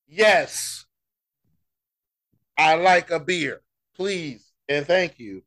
Yes, 0.07 0.85
I 2.59 2.75
like 2.75 3.11
a 3.11 3.19
beer, 3.19 3.63
please 3.97 4.53
and 4.69 4.87
thank 4.87 5.19
you. 5.19 5.43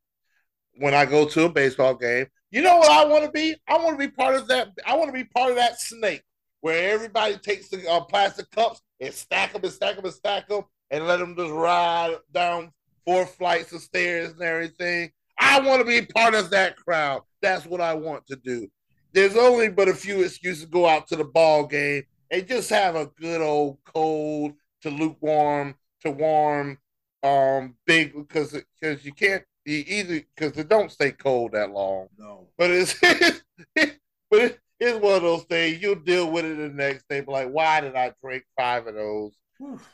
When 0.78 0.94
I 0.94 1.06
go 1.06 1.28
to 1.28 1.46
a 1.46 1.50
baseball 1.50 1.96
game, 1.96 2.28
you 2.52 2.62
know 2.62 2.78
what 2.78 2.92
I 2.92 3.06
want 3.06 3.26
to 3.26 3.32
be? 3.32 3.56
I 3.68 3.78
want 3.78 4.00
to 4.00 4.08
be 4.08 4.12
part 4.12 4.36
of 4.36 4.48
that. 4.48 4.70
I 4.86 4.96
want 4.96 5.10
to 5.10 5.14
be 5.14 5.26
part 5.26 5.52
of 5.52 5.58
that 5.58 5.80
snake 5.80 6.24
where 6.62 6.94
everybody 6.94 7.38
takes 7.38 7.70
the 7.70 7.90
uh, 7.90 8.02
plastic 8.02 8.50
cups 8.52 8.82
and 9.00 9.14
stack 9.14 9.54
them 9.54 9.64
and 9.64 9.72
stack 9.72 9.96
them 9.96 10.06
and 10.06 10.14
stack 10.14 10.48
them 10.48 10.64
and 10.92 11.06
let 11.06 11.20
them 11.20 11.36
just 11.36 11.52
ride 11.52 12.16
down 12.34 12.72
four 13.06 13.26
flights 13.26 13.72
of 13.72 13.82
stairs 13.82 14.32
and 14.32 14.42
everything. 14.42 15.12
I 15.38 15.60
want 15.60 15.80
to 15.80 15.86
be 15.86 16.06
part 16.06 16.34
of 16.34 16.50
that 16.50 16.76
crowd. 16.78 17.22
That's 17.42 17.66
what 17.66 17.82
I 17.82 17.94
want 17.94 18.26
to 18.28 18.36
do. 18.36 18.68
There's 19.14 19.38
only 19.38 19.70
but 19.70 19.88
a 19.88 19.94
few 19.94 20.24
excuses 20.24 20.66
to 20.66 20.70
go 20.70 20.88
out 20.88 21.08
to 21.08 21.16
the 21.16 21.24
ball 21.24 21.66
game 21.66 22.04
and 22.30 22.48
just 22.48 22.70
have 22.70 22.96
a 22.96 23.08
good 23.20 23.42
old 23.42 23.78
cold 23.86 24.54
to 24.82 24.90
lukewarm 24.90 25.76
to 26.02 26.12
warm 26.12 26.78
um 27.24 27.76
big 27.86 28.14
because 28.14 28.58
because 28.80 29.04
you 29.04 29.12
can't 29.14 29.44
you 29.66 29.84
either 29.88 30.22
because 30.36 30.58
it 30.58 30.70
don't 30.70 30.92
stay 30.92 31.12
cold 31.12 31.52
that 31.52 31.70
long 31.72 32.08
No. 32.18 32.48
but 32.58 32.72
it's 32.72 32.94
but 33.76 33.92
it, 34.32 34.60
it's 34.80 35.00
one 35.00 35.16
of 35.16 35.22
those 35.22 35.44
things 35.44 35.82
you'll 35.82 35.96
deal 35.96 36.32
with 36.32 36.46
it 36.46 36.56
the 36.58 36.70
next 36.70 37.08
day. 37.10 37.20
But 37.22 37.34
like, 37.34 37.50
why 37.50 37.82
did 37.82 37.96
I 37.96 38.14
drink 38.24 38.44
five 38.58 38.88
of 38.88 38.96
those? 38.96 39.36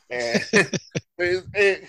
And 0.09 0.43
because 1.17 1.43
it, 1.55 1.85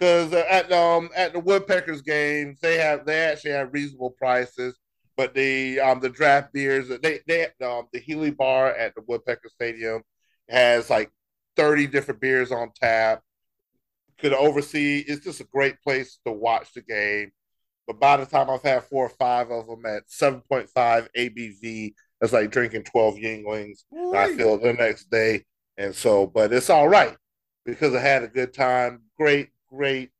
uh, 0.00 0.36
at 0.48 0.72
um 0.72 1.10
at 1.14 1.32
the 1.34 1.40
Woodpeckers 1.40 2.00
games, 2.02 2.58
they 2.60 2.78
have 2.78 3.04
they 3.04 3.20
actually 3.20 3.50
have 3.50 3.72
reasonable 3.72 4.10
prices. 4.10 4.78
But 5.16 5.34
the 5.34 5.80
um 5.80 6.00
the 6.00 6.08
draft 6.08 6.52
beers 6.52 6.88
that 6.88 7.02
they 7.02 7.20
they 7.26 7.48
um 7.62 7.88
the 7.92 7.98
Healy 8.00 8.30
Bar 8.30 8.68
at 8.74 8.94
the 8.94 9.02
Woodpecker 9.06 9.50
Stadium 9.50 10.02
has 10.48 10.88
like 10.88 11.10
thirty 11.56 11.86
different 11.86 12.20
beers 12.20 12.50
on 12.50 12.70
tap. 12.80 13.22
Could 14.18 14.32
oversee. 14.32 15.04
It's 15.06 15.24
just 15.24 15.40
a 15.40 15.44
great 15.44 15.80
place 15.82 16.18
to 16.26 16.32
watch 16.32 16.72
the 16.74 16.82
game. 16.82 17.30
But 17.86 18.00
by 18.00 18.18
the 18.18 18.26
time 18.26 18.50
I've 18.50 18.62
had 18.62 18.84
four 18.84 19.06
or 19.06 19.10
five 19.10 19.50
of 19.50 19.66
them 19.66 19.86
at 19.86 20.08
7.5 20.08 20.68
ABV, 21.16 21.94
it's 22.20 22.32
like 22.32 22.50
drinking 22.50 22.84
12 22.84 23.14
Yuenglings. 23.16 23.84
I 24.14 24.34
feel 24.36 24.58
the 24.58 24.72
next 24.72 25.10
day. 25.10 25.44
And 25.76 25.94
so, 25.94 26.26
but 26.26 26.52
it's 26.52 26.70
all 26.70 26.88
right 26.88 27.16
because 27.64 27.94
I 27.94 28.00
had 28.00 28.24
a 28.24 28.28
good 28.28 28.52
time. 28.52 29.02
Great, 29.16 29.50
great 29.70 30.10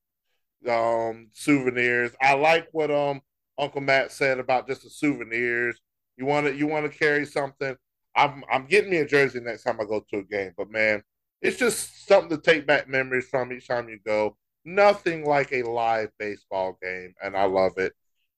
um 0.68 1.28
souvenirs. 1.32 2.12
I 2.20 2.34
like 2.34 2.68
what 2.72 2.90
um 2.90 3.20
Uncle 3.58 3.80
Matt 3.80 4.12
said 4.12 4.38
about 4.38 4.66
just 4.66 4.82
the 4.84 4.90
souvenirs. 4.90 5.80
You 6.16 6.26
want 6.26 6.46
to 6.46 6.54
you 6.54 6.66
want 6.66 6.90
to 6.90 6.98
carry 6.98 7.26
something. 7.26 7.76
I'm 8.16 8.44
I'm 8.50 8.66
getting 8.66 8.90
me 8.90 8.98
a 8.98 9.06
jersey 9.06 9.40
next 9.40 9.64
time 9.64 9.80
I 9.80 9.84
go 9.84 10.04
to 10.10 10.18
a 10.18 10.22
game. 10.22 10.52
But 10.56 10.70
man, 10.70 11.02
it's 11.40 11.58
just 11.58 12.06
something 12.06 12.30
to 12.36 12.42
take 12.42 12.66
back 12.66 12.88
memories 12.88 13.28
from 13.28 13.52
each 13.52 13.68
time 13.68 13.88
you 13.88 13.98
go. 14.04 14.36
Nothing 14.64 15.24
like 15.24 15.52
a 15.52 15.62
live 15.62 16.10
baseball 16.18 16.78
game, 16.82 17.14
and 17.22 17.36
I 17.36 17.44
love 17.44 17.78
it. 17.78 17.92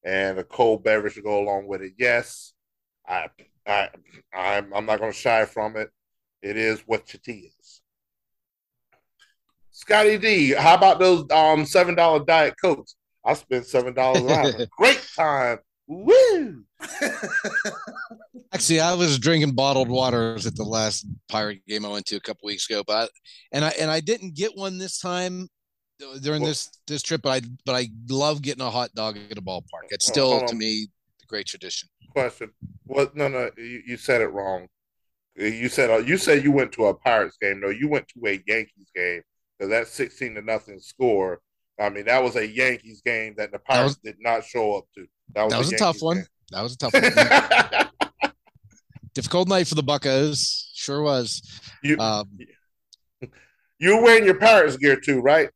And 0.05 0.39
a 0.39 0.45
cold 0.45 0.85
beverage 0.85 1.15
to 1.15 1.23
go 1.23 1.41
along 1.41 1.67
with 1.67 1.83
it. 1.83 1.95
Yes, 1.99 2.53
I 3.07 3.29
I 3.67 3.89
I'm, 4.33 4.73
I'm 4.73 4.87
not 4.87 4.99
going 5.01 5.13
to 5.13 5.19
shy 5.19 5.45
from 5.45 5.77
it. 5.77 5.91
It 6.43 6.57
is 6.57 6.81
what 6.87 7.15
it 7.15 7.31
is. 7.31 7.83
Scotty 9.73 10.19
D, 10.19 10.53
how 10.53 10.75
about 10.75 10.99
those 10.99 11.31
um 11.31 11.65
seven 11.65 11.95
dollar 11.95 12.25
diet 12.25 12.55
cokes? 12.61 12.97
I 13.25 13.35
spent 13.35 13.67
seven 13.67 13.95
dollars 13.95 14.25
and 14.25 14.33
I 14.35 14.45
had 14.45 14.61
a 14.61 14.69
great 14.77 15.07
time. 15.17 15.59
Woo! 15.91 16.65
Actually, 18.53 18.79
I 18.81 18.95
was 18.95 19.19
drinking 19.19 19.53
bottled 19.57 19.89
waters 19.89 20.47
at 20.47 20.55
the 20.55 20.63
last 20.65 21.05
pirate 21.29 21.67
game 21.67 21.85
I 21.85 21.89
went 21.89 22.07
to 22.07 22.17
a 22.17 22.21
couple 22.21 22.47
weeks 22.47 22.71
ago, 22.71 22.85
but 22.87 22.95
I, 22.97 23.09
and 23.53 23.65
I 23.65 23.71
and 23.81 23.91
I 23.91 23.99
didn't 23.99 24.35
get 24.37 24.57
one 24.57 24.79
this 24.79 25.01
time 25.01 25.49
during 26.23 26.43
Well- 26.43 26.51
this 26.51 26.71
this 26.87 27.03
trip. 27.03 27.23
But 27.23 27.43
I 27.43 27.49
but 27.67 27.75
I 27.75 27.89
love 28.09 28.41
getting 28.41 28.63
a 28.63 28.71
hot 28.71 28.95
dog 28.95 29.19
at 29.31 29.37
a 29.39 29.43
ballpark. 29.43 29.89
It's 29.91 30.09
Oh, 30.11 30.13
still 30.13 30.47
to 30.47 30.55
me 30.55 30.87
the 31.19 31.27
great 31.27 31.47
tradition. 31.47 31.89
Question. 32.13 32.51
What? 32.87 33.17
No, 33.17 33.27
no. 33.27 33.51
You, 33.57 33.83
you 33.87 33.97
said 33.97 34.21
it 34.21 34.29
wrong. 34.29 34.69
You 35.37 35.69
said 35.69 35.91
uh, 35.91 35.99
you 35.99 36.17
said 36.19 36.45
you 36.45 36.53
went 36.53 36.71
to 36.73 36.87
a 36.87 36.95
Pirates 36.95 37.37
game. 37.41 37.61
No, 37.61 37.69
you 37.71 37.89
went 37.89 38.07
to 38.09 38.27
a 38.29 38.41
Yankees 38.47 38.91
game 38.95 39.23
because 39.59 39.71
that 39.71 39.89
sixteen 39.89 40.35
to 40.37 40.43
nothing 40.43 40.79
score. 40.79 41.41
I 41.81 41.89
mean, 41.89 42.05
that 42.07 42.23
was 42.23 42.37
a 42.37 42.47
Yankees 42.47 43.01
game 43.05 43.35
that 43.39 43.53
the 43.53 43.59
Pirates 43.59 43.97
did 44.05 44.17
not 44.21 44.45
show 44.45 44.77
up 44.77 44.85
to. 44.97 45.07
That 45.35 45.45
was, 45.45 45.53
That 45.53 45.59
was 45.59 45.73
a 45.73 45.77
tough 45.79 46.03
one. 46.03 46.27
That 46.51 46.63
was 46.63 46.75
a 46.75 46.79
tough 46.79 46.93
one. 46.93 48.11
Difficult 49.15 49.49
night 49.49 49.67
for 49.67 49.75
the 49.75 49.83
Buccos. 49.83 50.67
Sure 50.75 51.03
was. 51.03 51.43
you 51.83 51.99
Um, 51.99 52.29
you 53.79 53.97
were 53.97 54.03
wearing 54.03 54.25
your 54.25 54.35
Pirates 54.39 54.77
gear 54.77 54.97
too, 54.97 55.21
right? 55.21 55.51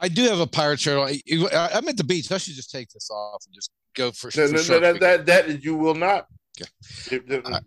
I 0.00 0.08
do 0.08 0.22
have 0.24 0.40
a 0.40 0.46
pirate 0.46 0.80
shirt. 0.80 0.98
I- 0.98 1.70
I'm 1.74 1.88
at 1.88 1.96
the 1.96 2.04
beach. 2.04 2.30
I 2.32 2.38
should 2.38 2.54
just 2.54 2.70
take 2.70 2.88
this 2.90 3.10
off 3.10 3.42
and 3.46 3.54
just 3.54 3.70
go 3.94 4.10
for, 4.12 4.28
No, 4.36 4.46
for 4.48 4.52
no, 4.72 4.78
no, 4.78 4.92
that, 4.92 5.00
that 5.00 5.26
that 5.26 5.64
you 5.64 5.76
will 5.76 5.94
not. 5.94 6.26
Okay. 6.60 6.70
It- 7.16 7.44
Uh, 7.44 7.60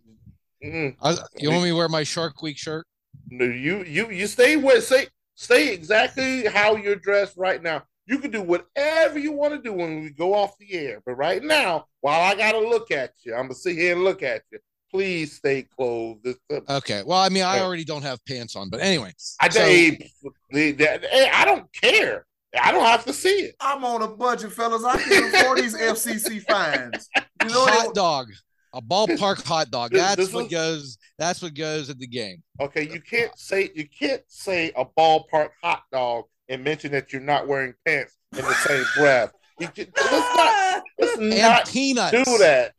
mm. 0.63 0.95
I- 1.01 1.17
you 1.37 1.49
want 1.51 1.63
me 1.63 1.69
to 1.69 1.75
wear 1.75 1.89
my 1.89 2.03
Shark 2.03 2.41
Week 2.41 2.57
shirt? 2.57 2.87
No, 3.29 3.45
you 3.45 3.83
you 3.83 4.09
you 4.09 4.27
stay 4.27 4.55
with 4.57 4.85
stay 4.85 5.07
stay 5.41 5.73
exactly 5.73 6.45
how 6.47 6.75
you're 6.75 6.95
dressed 6.95 7.35
right 7.37 7.61
now. 7.61 7.83
You 8.05 8.19
can 8.19 8.31
do 8.31 8.41
whatever 8.41 9.17
you 9.19 9.31
want 9.31 9.53
to 9.53 9.59
do 9.61 9.73
when 9.73 10.01
we 10.03 10.09
go 10.11 10.33
off 10.33 10.57
the 10.57 10.73
air. 10.73 11.01
But 11.05 11.13
right 11.15 11.41
now, 11.43 11.85
while 12.01 12.21
I 12.21 12.35
gotta 12.35 12.59
look 12.59 12.91
at 12.91 13.13
you, 13.23 13.33
I'm 13.33 13.43
gonna 13.43 13.55
sit 13.55 13.75
here 13.77 13.93
and 13.93 14.03
look 14.03 14.21
at 14.23 14.43
you. 14.51 14.59
Please 14.91 15.37
stay 15.37 15.63
clothed. 15.63 16.27
Okay. 16.69 17.01
Well, 17.05 17.17
I 17.19 17.29
mean, 17.29 17.43
I 17.43 17.59
already 17.61 17.85
don't 17.85 18.01
have 18.01 18.23
pants 18.25 18.55
on, 18.55 18.69
but 18.69 18.81
anyway. 18.81 19.13
I 19.39 19.49
so- 19.49 19.59
hey, 19.61 20.11
the- 20.51 20.71
the- 20.73 21.07
hey, 21.09 21.29
I 21.33 21.45
don't 21.45 21.71
care. 21.73 22.25
I 22.61 22.73
don't 22.73 22.83
have 22.83 23.05
to 23.05 23.13
see 23.13 23.29
it. 23.29 23.55
I'm 23.61 23.85
on 23.85 24.01
a 24.01 24.07
budget, 24.09 24.51
fellas. 24.51 24.83
I 24.83 25.01
can 25.01 25.33
afford 25.33 25.59
these 25.59 25.73
FCC 25.75 26.39
fines. 26.41 27.07
You 27.43 27.47
know 27.49 27.65
hot 27.65 27.95
dog, 27.95 28.27
a 28.73 28.81
ballpark 28.81 29.45
hot 29.45 29.71
dog. 29.71 29.91
That's 29.91 30.17
this 30.17 30.33
what 30.33 30.43
was- 30.43 30.51
goes. 30.51 30.97
That's 31.21 31.43
what 31.43 31.53
goes 31.53 31.91
at 31.91 31.99
the 31.99 32.07
game. 32.07 32.41
Okay, 32.59 32.89
you 32.91 32.99
can't 32.99 33.37
say 33.37 33.69
you 33.75 33.87
can't 33.87 34.23
say 34.27 34.71
a 34.75 34.83
ballpark 34.83 35.49
hot 35.61 35.83
dog 35.91 36.25
and 36.49 36.63
mention 36.63 36.91
that 36.93 37.13
you're 37.13 37.21
not 37.21 37.47
wearing 37.47 37.75
pants 37.85 38.17
in 38.35 38.43
the 38.43 38.53
same 38.55 38.83
breath. 38.97 39.31
You 39.59 39.67
just, 39.67 39.89
let's 39.95 40.35
not, 40.35 40.83
let's 40.99 41.17
And 41.19 41.29
not 41.37 41.67
peanuts. 41.69 42.11
do 42.11 42.37
that. 42.39 42.73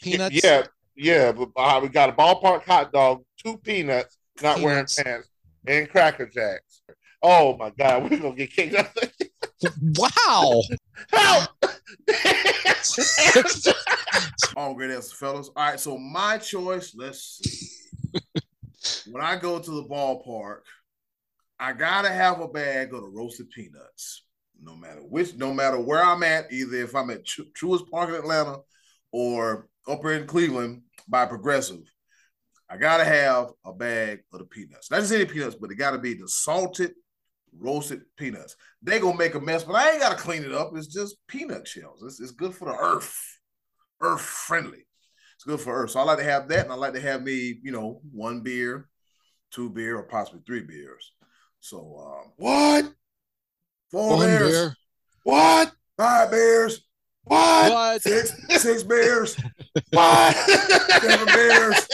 Peanuts? 0.00 0.42
Yeah, 0.42 0.62
yeah. 0.96 1.32
But 1.32 1.50
uh, 1.54 1.80
we 1.82 1.90
got 1.90 2.08
a 2.08 2.12
ballpark 2.12 2.64
hot 2.64 2.94
dog, 2.94 3.24
two 3.36 3.58
peanuts, 3.58 4.16
not 4.42 4.56
Peanuts. 4.56 4.96
wearing 4.96 5.14
pants, 5.20 5.28
and 5.66 5.90
Cracker 5.90 6.24
Jacks. 6.24 6.80
Oh 7.22 7.58
my 7.58 7.72
God, 7.78 8.10
we're 8.10 8.16
gonna 8.16 8.34
get 8.34 8.54
kicked 8.54 8.74
out. 8.74 8.88
Wow. 9.98 10.62
Help! 11.12 11.50
All 14.56 14.72
great 14.72 14.90
answers, 14.92 15.12
fellas. 15.12 15.50
All 15.54 15.62
right, 15.68 15.78
so 15.78 15.98
my 15.98 16.38
choice, 16.38 16.94
let's 16.96 17.38
see. 17.42 17.81
When 19.10 19.22
I 19.22 19.36
go 19.36 19.58
to 19.58 19.70
the 19.70 19.84
ballpark, 19.84 20.60
I 21.58 21.72
gotta 21.72 22.08
have 22.08 22.40
a 22.40 22.48
bag 22.48 22.92
of 22.92 23.02
the 23.02 23.08
roasted 23.08 23.50
peanuts. 23.50 24.24
No 24.60 24.76
matter 24.76 25.00
which, 25.00 25.34
no 25.34 25.52
matter 25.52 25.78
where 25.78 26.02
I'm 26.02 26.22
at, 26.22 26.52
either 26.52 26.76
if 26.76 26.94
I'm 26.94 27.10
at 27.10 27.24
Tru- 27.24 27.50
Truist 27.52 27.90
Park 27.90 28.10
in 28.10 28.14
Atlanta 28.16 28.58
or 29.12 29.68
up 29.88 30.04
in 30.06 30.26
Cleveland 30.26 30.82
by 31.08 31.26
Progressive, 31.26 31.82
I 32.68 32.76
gotta 32.76 33.04
have 33.04 33.50
a 33.64 33.72
bag 33.72 34.20
of 34.32 34.38
the 34.38 34.44
peanuts. 34.44 34.90
Not 34.90 35.00
just 35.00 35.12
any 35.12 35.24
peanuts, 35.24 35.56
but 35.56 35.70
it 35.70 35.76
gotta 35.76 35.98
be 35.98 36.14
the 36.14 36.28
salted, 36.28 36.92
roasted 37.56 38.02
peanuts. 38.16 38.56
They 38.82 38.98
gonna 38.98 39.18
make 39.18 39.34
a 39.34 39.40
mess, 39.40 39.64
but 39.64 39.76
I 39.76 39.90
ain't 39.90 40.00
gotta 40.00 40.16
clean 40.16 40.42
it 40.42 40.52
up. 40.52 40.72
It's 40.74 40.86
just 40.86 41.16
peanut 41.26 41.68
shells. 41.68 42.02
It's, 42.02 42.20
it's 42.20 42.30
good 42.32 42.54
for 42.54 42.66
the 42.66 42.76
earth, 42.76 43.16
earth 44.00 44.20
friendly. 44.20 44.86
It's 45.42 45.48
good 45.48 45.60
for 45.60 45.74
earth. 45.74 45.90
So 45.90 45.98
I 45.98 46.04
like 46.04 46.18
to 46.18 46.24
have 46.24 46.46
that, 46.50 46.66
and 46.66 46.72
I 46.72 46.76
like 46.76 46.92
to 46.92 47.00
have 47.00 47.20
me, 47.24 47.58
you 47.64 47.72
know, 47.72 48.00
one 48.12 48.42
beer, 48.42 48.88
two 49.50 49.68
beer, 49.70 49.98
or 49.98 50.04
possibly 50.04 50.40
three 50.46 50.60
beers. 50.60 51.10
So 51.58 51.78
um, 51.98 52.32
what? 52.36 52.84
four 53.90 54.18
One 54.18 54.28
beers, 54.28 54.52
beer. 54.52 54.76
What? 55.24 55.72
five 55.96 56.30
beers, 56.30 56.82
What? 57.24 57.72
What? 57.72 58.02
six 58.02 58.36
six 58.50 58.84
beers, 58.84 59.36
What? 59.90 60.36
seven 60.36 61.26
beers. 61.34 61.88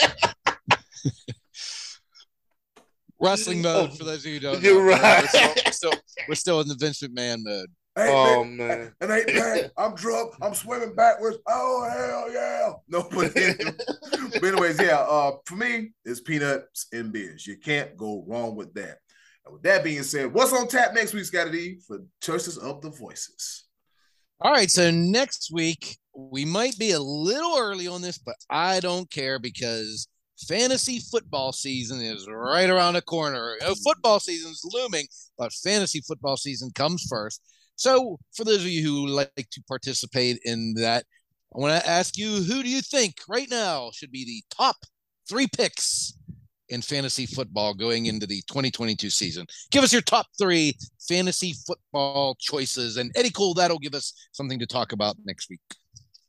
Wrestling 3.19 3.63
mode 3.63 3.97
for 3.97 4.03
those 4.03 4.19
of 4.19 4.25
you 4.27 4.33
who 4.35 4.39
don't 4.41 4.61
know. 4.61 4.69
You're 4.69 4.83
right. 4.85 5.23
We're 5.23 5.27
still, 5.27 5.53
we're 5.65 5.71
still, 5.71 5.93
we're 6.27 6.35
still 6.35 6.61
in 6.61 6.67
the 6.67 6.75
Vince 6.75 7.01
McMahon 7.01 7.39
mode. 7.43 7.69
Hey, 7.95 8.09
oh 8.11 8.43
man, 8.43 8.57
man. 8.57 8.93
It 9.01 9.09
ain't 9.09 9.27
bad. 9.27 9.71
I'm 9.77 9.95
drunk. 9.95 10.33
I'm 10.41 10.53
swimming 10.53 10.95
backwards. 10.95 11.37
Oh 11.47 11.89
hell 11.89 12.31
yeah! 12.31 12.73
No, 12.87 13.07
but, 13.11 13.33
but 14.33 14.43
anyways, 14.43 14.79
yeah. 14.81 14.99
Uh, 14.99 15.33
for 15.45 15.55
me, 15.55 15.91
it's 16.05 16.21
peanuts 16.21 16.87
and 16.93 17.11
beers. 17.11 17.45
You 17.45 17.57
can't 17.57 17.97
go 17.97 18.23
wrong 18.27 18.55
with 18.55 18.73
that. 18.75 18.99
And 19.45 19.53
with 19.53 19.63
that 19.63 19.83
being 19.83 20.03
said, 20.03 20.33
what's 20.33 20.53
on 20.53 20.67
tap 20.67 20.93
next 20.93 21.13
week, 21.13 21.25
Scotty 21.25 21.51
D, 21.51 21.79
for 21.87 21.99
choices 22.21 22.57
of 22.57 22.81
the 22.81 22.89
voices? 22.89 23.65
All 24.41 24.51
right, 24.51 24.71
so 24.71 24.89
next 24.91 25.49
week 25.51 25.97
we 26.13 26.45
might 26.45 26.77
be 26.77 26.91
a 26.91 26.99
little 26.99 27.57
early 27.57 27.87
on 27.87 28.01
this, 28.01 28.17
but 28.17 28.35
I 28.49 28.79
don't 28.79 29.09
care 29.11 29.39
because 29.39 30.07
fantasy 30.47 30.99
football 30.99 31.51
season 31.51 32.01
is 32.01 32.27
right 32.29 32.69
around 32.69 32.93
the 32.93 33.01
corner. 33.01 33.55
You 33.59 33.67
know, 33.67 33.75
football 33.75 34.19
season's 34.19 34.61
looming, 34.63 35.07
but 35.37 35.51
fantasy 35.51 36.01
football 36.01 36.37
season 36.37 36.71
comes 36.73 37.05
first. 37.09 37.41
So, 37.79 38.19
for 38.35 38.43
those 38.43 38.57
of 38.57 38.67
you 38.67 38.83
who 38.83 39.07
like 39.07 39.31
to 39.35 39.63
participate 39.65 40.37
in 40.43 40.73
that, 40.73 41.05
I 41.55 41.59
want 41.59 41.81
to 41.81 41.89
ask 41.89 42.17
you 42.17 42.27
who 42.43 42.61
do 42.61 42.67
you 42.67 42.81
think 42.81 43.15
right 43.29 43.49
now 43.49 43.89
should 43.93 44.11
be 44.11 44.25
the 44.25 44.43
top 44.53 44.75
three 45.29 45.47
picks 45.47 46.13
in 46.67 46.81
fantasy 46.81 47.25
football 47.25 47.73
going 47.73 48.07
into 48.07 48.27
the 48.27 48.41
2022 48.49 49.09
season? 49.09 49.47
Give 49.71 49.81
us 49.81 49.93
your 49.93 50.01
top 50.01 50.27
three 50.37 50.77
fantasy 51.07 51.55
football 51.65 52.35
choices. 52.37 52.97
And 52.97 53.13
Eddie 53.15 53.31
Cool, 53.31 53.53
that'll 53.53 53.79
give 53.79 53.95
us 53.95 54.13
something 54.33 54.59
to 54.59 54.67
talk 54.67 54.91
about 54.91 55.15
next 55.23 55.49
week. 55.49 55.61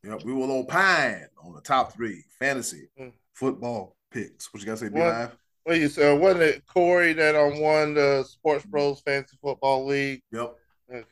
Yep, 0.05 0.23
we 0.25 0.33
will 0.33 0.53
opine 0.53 1.27
on 1.43 1.53
the 1.53 1.63
top 1.63 1.93
three 1.95 2.23
fantasy 2.39 2.87
Mm. 2.97 3.11
football 3.35 3.97
picks. 4.13 4.55
What 4.55 4.61
you 4.61 4.67
gotta 4.67 4.79
say, 4.79 4.89
B 4.89 5.01
What? 5.01 5.07
Live? 5.09 5.37
What 5.65 5.81
you 5.81 5.89
said? 5.89 6.21
Wasn't 6.21 6.43
it 6.43 6.65
Corey 6.67 7.13
that 7.15 7.35
um, 7.35 7.59
won 7.59 7.95
the 7.95 8.23
Sports 8.23 8.65
Bros 8.67 9.01
Fantasy 9.01 9.37
Football 9.43 9.87
League? 9.87 10.23
Yep. 10.31 10.55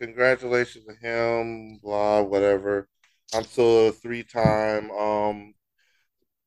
Congratulations 0.01 0.85
to 0.87 0.95
him. 0.95 1.79
Blah, 1.83 2.23
whatever. 2.23 2.89
I'm 3.35 3.45
still 3.45 3.89
a 3.89 3.93
three-time 3.93 4.91
um, 4.91 5.55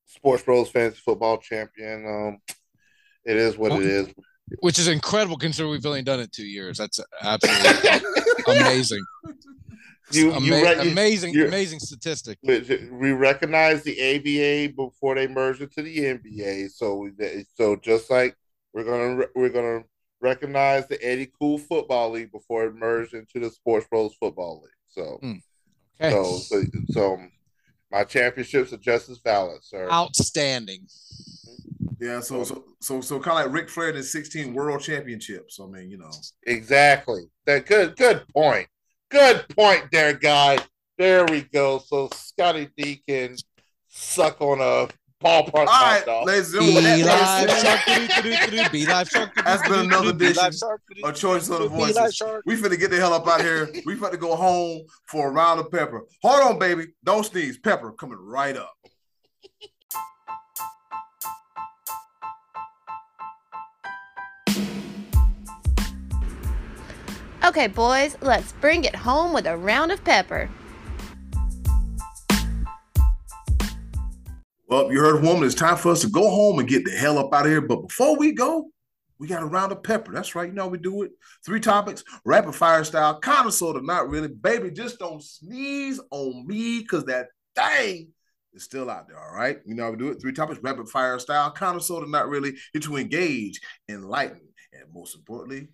Sports 0.05 0.43
Bros 0.43 0.69
Fantasy 0.69 0.99
Football 1.03 1.37
champion. 1.37 2.05
Um, 2.05 2.37
it 3.23 3.37
is 3.37 3.57
what 3.57 3.73
it 3.73 3.83
is. 3.83 4.07
Which 4.59 4.79
is 4.79 4.87
incredible 4.87 5.37
considering 5.37 5.71
we've 5.71 5.85
only 5.85 6.01
done 6.01 6.19
it 6.19 6.31
two 6.31 6.45
years. 6.45 6.77
That's 6.77 6.99
absolutely 7.21 8.01
amazing. 8.47 9.03
You, 10.11 10.33
Ama- 10.33 10.45
you, 10.45 10.91
amazing, 10.91 11.39
amazing 11.39 11.79
statistic. 11.79 12.37
we 12.43 13.11
recognize 13.11 13.83
the 13.83 13.95
ABA 13.97 14.73
before 14.75 15.15
they 15.15 15.27
merged 15.27 15.61
into 15.61 15.81
the 15.83 15.97
NBA. 15.97 16.71
So 16.71 16.95
we, 16.95 17.11
so 17.55 17.77
just 17.77 18.09
like 18.09 18.35
we're 18.73 18.83
gonna 18.83 19.25
we're 19.35 19.49
gonna 19.49 19.83
recognize 20.21 20.87
the 20.87 21.03
Eddie 21.03 21.31
Cool 21.39 21.57
Football 21.57 22.11
League 22.11 22.31
before 22.31 22.65
it 22.65 22.75
merged 22.75 23.13
into 23.13 23.39
the 23.39 23.49
Sports 23.49 23.87
Bros 23.89 24.15
Football 24.19 24.61
League. 24.63 24.71
So 24.89 25.17
hmm. 25.21 25.33
Okay. 25.99 26.11
so 26.11 26.37
so, 26.37 26.63
so 26.89 27.13
um, 27.15 27.31
my 27.91 28.03
championships 28.03 28.73
are 28.73 28.77
just 28.77 29.09
as 29.09 29.19
valid, 29.19 29.63
sir. 29.63 29.89
Outstanding. 29.91 30.87
Yeah, 31.99 32.19
so 32.21 32.43
so 32.43 32.63
so 32.79 33.01
so 33.01 33.19
kind 33.19 33.39
of 33.39 33.45
like 33.45 33.53
Ric 33.53 33.69
Flair 33.69 33.89
in 33.89 33.95
his 33.95 34.11
16 34.11 34.53
world 34.53 34.81
championships. 34.81 35.59
I 35.59 35.67
mean, 35.67 35.89
you 35.89 35.97
know. 35.97 36.11
Exactly. 36.47 37.23
That 37.45 37.65
good 37.65 37.95
good 37.97 38.23
point. 38.33 38.67
Good 39.09 39.45
point 39.55 39.91
there, 39.91 40.13
guy. 40.13 40.57
There 40.97 41.25
we 41.25 41.41
go. 41.41 41.79
So 41.79 42.09
Scotty 42.13 42.69
D 42.77 43.03
can 43.07 43.35
suck 43.89 44.41
on 44.41 44.61
a 44.61 44.87
ballpark 45.23 45.53
All 45.55 45.67
hot 45.67 45.83
right, 45.83 46.05
dog. 46.05 46.27
ladies 46.27 46.53
and 46.53 46.65
Be 46.65 46.73
gentlemen, 46.73 47.05
live 47.05 47.49
shark. 47.61 48.71
Be 48.71 48.85
live 48.85 49.09
shark 49.09 49.35
That's 49.35 49.69
been 49.69 49.79
another 49.81 50.13
Be 50.13 50.27
edition 50.27 50.51
shark 50.51 50.81
a 51.03 51.13
choice 51.13 51.49
of 51.49 51.59
the 51.59 51.67
voices. 51.67 52.21
We 52.45 52.55
finna 52.55 52.79
get 52.79 52.91
the 52.91 52.97
hell 52.97 53.13
up 53.13 53.27
out 53.27 53.41
here. 53.41 53.69
We 53.85 53.95
finna 53.95 54.19
go 54.19 54.35
home 54.35 54.81
for 55.05 55.29
a 55.29 55.31
round 55.31 55.59
of 55.59 55.71
pepper. 55.71 56.03
Hold 56.23 56.53
on, 56.53 56.59
baby. 56.59 56.87
Don't 57.03 57.25
sneeze. 57.25 57.57
Pepper 57.57 57.91
coming 57.91 58.17
right 58.19 58.57
up. 58.57 58.73
Okay, 67.43 67.65
boys, 67.67 68.17
let's 68.21 68.51
bring 68.53 68.83
it 68.83 68.95
home 68.95 69.33
with 69.33 69.47
a 69.47 69.57
round 69.57 69.91
of 69.91 70.03
pepper. 70.03 70.47
Well, 74.71 74.89
you 74.89 75.01
heard 75.01 75.17
a 75.17 75.27
woman. 75.27 75.43
It's 75.43 75.53
time 75.53 75.75
for 75.75 75.91
us 75.91 75.99
to 75.99 76.07
go 76.07 76.29
home 76.29 76.57
and 76.59 76.67
get 76.67 76.85
the 76.85 76.91
hell 76.91 77.17
up 77.17 77.33
out 77.33 77.45
of 77.45 77.51
here. 77.51 77.59
But 77.59 77.89
before 77.89 78.17
we 78.17 78.31
go, 78.31 78.71
we 79.19 79.27
got 79.27 79.43
a 79.43 79.45
round 79.45 79.73
of 79.73 79.83
pepper. 79.83 80.13
That's 80.13 80.33
right. 80.33 80.47
You 80.47 80.53
know 80.53 80.69
we 80.69 80.77
do 80.77 81.03
it. 81.03 81.11
Three 81.45 81.59
topics, 81.59 82.05
rapid 82.23 82.55
fire 82.55 82.85
style, 82.85 83.19
kind 83.19 83.45
of 83.45 83.53
sort 83.53 83.75
of 83.75 83.83
not 83.83 84.07
really. 84.07 84.29
Baby, 84.29 84.71
just 84.71 84.97
don't 84.97 85.21
sneeze 85.21 85.99
on 86.09 86.47
me 86.47 86.79
because 86.79 87.03
that 87.07 87.27
thing 87.53 88.13
is 88.53 88.63
still 88.63 88.89
out 88.89 89.09
there. 89.09 89.19
All 89.19 89.35
right. 89.35 89.59
You 89.65 89.75
know 89.75 89.83
how 89.83 89.91
we 89.91 89.97
do 89.97 90.07
it. 90.07 90.21
Three 90.21 90.31
topics, 90.31 90.61
rapid 90.63 90.87
fire 90.87 91.19
style, 91.19 91.51
kind 91.51 91.75
of 91.75 91.83
sort 91.83 92.03
of 92.03 92.09
not 92.09 92.29
really. 92.29 92.53
Here 92.71 92.81
to 92.83 92.95
engage, 92.95 93.59
enlighten, 93.89 94.39
and 94.71 94.85
most 94.93 95.17
importantly, 95.17 95.67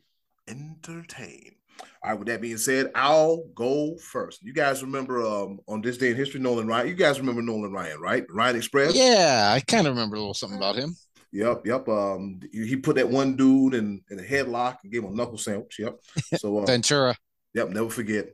entertain. 0.47 1.56
All 2.03 2.11
right, 2.11 2.19
with 2.19 2.27
that 2.27 2.41
being 2.41 2.57
said, 2.57 2.91
I'll 2.95 3.45
go 3.55 3.97
first. 3.97 4.43
You 4.43 4.53
guys 4.53 4.81
remember 4.81 5.25
um, 5.25 5.59
on 5.67 5.81
this 5.81 5.97
day 5.97 6.11
in 6.11 6.15
history, 6.15 6.39
Nolan 6.39 6.67
Ryan? 6.67 6.87
You 6.87 6.93
guys 6.93 7.19
remember 7.19 7.41
Nolan 7.41 7.71
Ryan, 7.71 7.99
right? 7.99 8.25
Ryan 8.29 8.55
Express? 8.55 8.95
Yeah, 8.95 9.51
I 9.53 9.59
kind 9.61 9.87
of 9.87 9.93
remember 9.93 10.15
a 10.15 10.19
little 10.19 10.33
something 10.33 10.57
about 10.57 10.75
him. 10.75 10.95
Yep, 11.31 11.65
yep. 11.65 11.87
Um, 11.89 12.39
he 12.51 12.77
put 12.77 12.95
that 12.95 13.09
one 13.09 13.35
dude 13.35 13.73
in, 13.73 14.01
in 14.09 14.19
a 14.19 14.23
headlock 14.23 14.77
and 14.83 14.91
gave 14.91 15.03
him 15.03 15.11
a 15.11 15.15
knuckle 15.15 15.37
sandwich. 15.37 15.77
Yep. 15.79 15.99
So, 16.37 16.59
uh, 16.59 16.65
Ventura. 16.65 17.15
yep, 17.53 17.69
never 17.69 17.89
forget. 17.89 18.27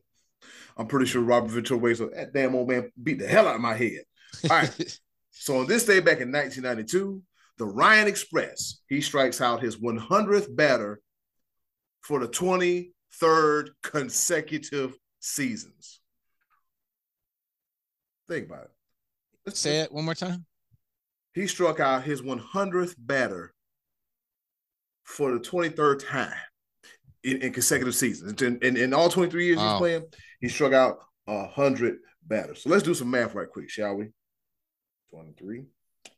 I'm 0.78 0.88
pretty 0.88 1.06
sure 1.06 1.22
Robin 1.22 1.50
Ventura 1.50 1.80
waits. 1.80 2.00
So 2.00 2.10
that 2.14 2.34
damn 2.34 2.56
old 2.56 2.70
man 2.70 2.92
beat 3.02 3.20
the 3.20 3.28
hell 3.28 3.48
out 3.48 3.56
of 3.56 3.62
my 3.62 3.76
head. 3.76 4.04
All 4.50 4.58
right. 4.58 5.00
so 5.32 5.58
on 5.60 5.68
this 5.68 5.86
day 5.86 6.00
back 6.00 6.20
in 6.20 6.32
1992, 6.32 7.22
the 7.58 7.66
Ryan 7.66 8.08
Express 8.08 8.80
he 8.88 9.02
strikes 9.02 9.42
out 9.42 9.62
his 9.62 9.78
100th 9.78 10.56
batter 10.56 11.02
for 12.02 12.20
the 12.20 12.28
23rd 13.22 13.70
consecutive 13.82 14.96
seasons. 15.20 16.00
Think 18.28 18.48
about 18.48 18.66
it. 18.66 18.72
Let's 19.46 19.60
Say 19.60 19.80
it 19.82 19.92
one 19.92 20.06
more 20.06 20.16
time. 20.16 20.46
he 21.34 21.48
struck 21.48 21.80
out 21.80 22.04
his 22.04 22.22
100th 22.22 22.96
batter 22.98 23.54
for 25.04 25.32
the 25.34 25.40
23rd 25.40 26.08
time 26.08 26.34
in, 27.24 27.42
in 27.42 27.52
consecutive 27.52 27.96
seasons. 27.96 28.42
In, 28.42 28.58
in, 28.62 28.78
in 28.78 28.94
all 28.94 29.10
23 29.10 29.46
years 29.46 29.58
Wow. 29.58 29.72
he's 29.74 29.78
playing, 29.80 30.04
he 30.40 30.48
struck 30.48 30.72
out 30.74 31.00
100 31.26 31.98
batters. 32.26 32.64
So 32.64 32.70
let's 32.70 32.84
do 32.84 32.94
some 32.94 33.12
math 33.12 33.36
right 33.36 33.50
quick, 33.50 33.70
shall 33.70 33.96
we? 33.96 34.10
23 35.12 35.66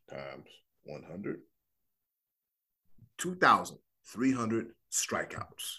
times 0.10 0.48
100. 0.84 1.40
2,300 3.18 4.68
strikeouts. 4.92 5.78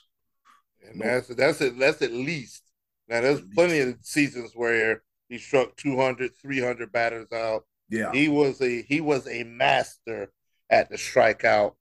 And 0.90 1.00
that's 1.00 1.28
that's 1.28 1.60
it. 1.60 1.78
That's 1.78 2.02
at 2.02 2.12
least. 2.12 2.62
Now 3.08 3.20
there's 3.20 3.42
plenty 3.54 3.80
of 3.80 3.96
seasons 4.02 4.52
where 4.54 5.02
he 5.28 5.38
struck 5.38 5.76
200, 5.76 6.32
300 6.40 6.92
batters 6.92 7.30
out. 7.32 7.64
Yeah. 7.88 8.12
He 8.12 8.28
was 8.28 8.60
a 8.60 8.82
he 8.82 9.00
was 9.00 9.26
a 9.28 9.44
master 9.44 10.32
at 10.70 10.90
the 10.90 10.96
strikeout 10.96 11.74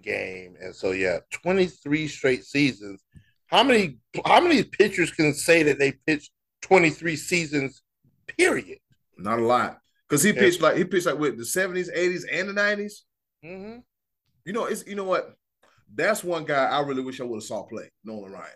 game, 0.00 0.54
and 0.60 0.74
so 0.74 0.92
yeah, 0.92 1.18
23 1.32 2.08
straight 2.08 2.44
seasons. 2.44 3.02
How 3.46 3.62
many 3.64 3.98
how 4.24 4.40
many 4.40 4.62
pitchers 4.62 5.10
can 5.10 5.34
say 5.34 5.62
that 5.64 5.78
they 5.78 5.92
pitched 6.06 6.30
23 6.62 7.16
seasons? 7.16 7.82
Period. 8.36 8.78
Not 9.16 9.38
a 9.38 9.44
lot. 9.44 9.78
Because 10.08 10.22
he 10.22 10.30
Yeah. 10.30 10.40
pitched 10.40 10.60
like 10.60 10.76
he 10.76 10.84
pitched 10.84 11.06
like 11.06 11.18
with 11.18 11.36
the 11.38 11.44
70s, 11.44 11.88
80s, 11.94 12.24
and 12.30 12.48
the 12.48 12.52
90s. 12.52 12.92
Mm-hmm. 13.44 13.78
You 14.44 14.52
know, 14.52 14.66
it's 14.66 14.86
you 14.86 14.94
know 14.94 15.04
what? 15.04 15.34
That's 15.94 16.22
one 16.22 16.44
guy 16.44 16.64
I 16.66 16.80
really 16.80 17.02
wish 17.02 17.20
I 17.20 17.24
would 17.24 17.36
have 17.36 17.44
saw 17.44 17.62
play, 17.64 17.90
Nolan 18.04 18.32
Ryan. 18.32 18.46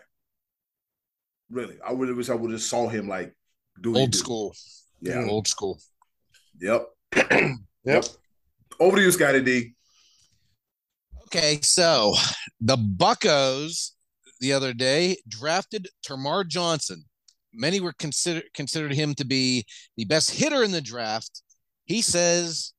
Really. 1.49 1.75
I 1.85 1.91
really 1.91 2.13
wish 2.13 2.29
I 2.29 2.35
would 2.35 2.51
have 2.51 2.61
saw 2.61 2.87
him 2.87 3.07
like 3.07 3.35
do 3.81 3.91
what 3.91 3.97
he 3.97 4.01
Old 4.03 4.11
do. 4.11 4.17
school. 4.17 4.55
Yeah. 5.01 5.25
Old 5.27 5.47
school. 5.47 5.79
Yep. 6.59 6.87
Yep. 7.85 8.05
Over 8.79 8.95
to 8.95 9.03
you, 9.03 9.11
Scotty 9.11 9.41
D. 9.41 9.73
Okay, 11.25 11.59
so 11.61 12.15
the 12.61 12.77
Buckos 12.77 13.91
the 14.39 14.53
other 14.53 14.73
day 14.73 15.17
drafted 15.27 15.89
Termarr 16.07 16.47
Johnson. 16.47 17.03
Many 17.53 17.81
were 17.81 17.91
consider 17.99 18.41
considered 18.53 18.93
him 18.93 19.13
to 19.15 19.25
be 19.25 19.65
the 19.97 20.05
best 20.05 20.31
hitter 20.31 20.63
in 20.63 20.71
the 20.71 20.79
draft. 20.81 21.41
He 21.83 22.01
says, 22.01 22.71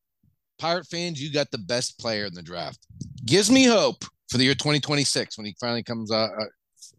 "Pirate 0.59 0.87
fans, 0.87 1.21
you 1.21 1.31
got 1.31 1.51
the 1.51 1.59
best 1.59 1.99
player 1.99 2.25
in 2.25 2.33
the 2.33 2.43
draft." 2.43 2.87
Gives 3.27 3.51
me 3.51 3.65
hope 3.65 4.05
for 4.29 4.39
the 4.39 4.45
year 4.45 4.55
2026 4.55 5.39
when 5.39 5.47
he 5.47 5.55
finally 5.61 5.83
comes 5.83 6.11
uh, 6.11 6.29
uh, 6.39 6.45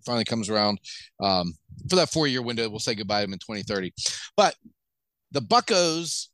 finally 0.05 0.25
comes 0.25 0.49
around 0.49 0.79
um, 1.21 1.53
for 1.89 1.95
that 1.95 2.11
four 2.11 2.27
year 2.27 2.41
window. 2.41 2.69
We'll 2.69 2.79
say 2.79 2.95
goodbye 2.95 3.21
to 3.21 3.25
him 3.25 3.33
in 3.33 3.39
2030. 3.39 3.93
But 4.37 4.55
the 5.31 5.41
Buckos 5.41 6.29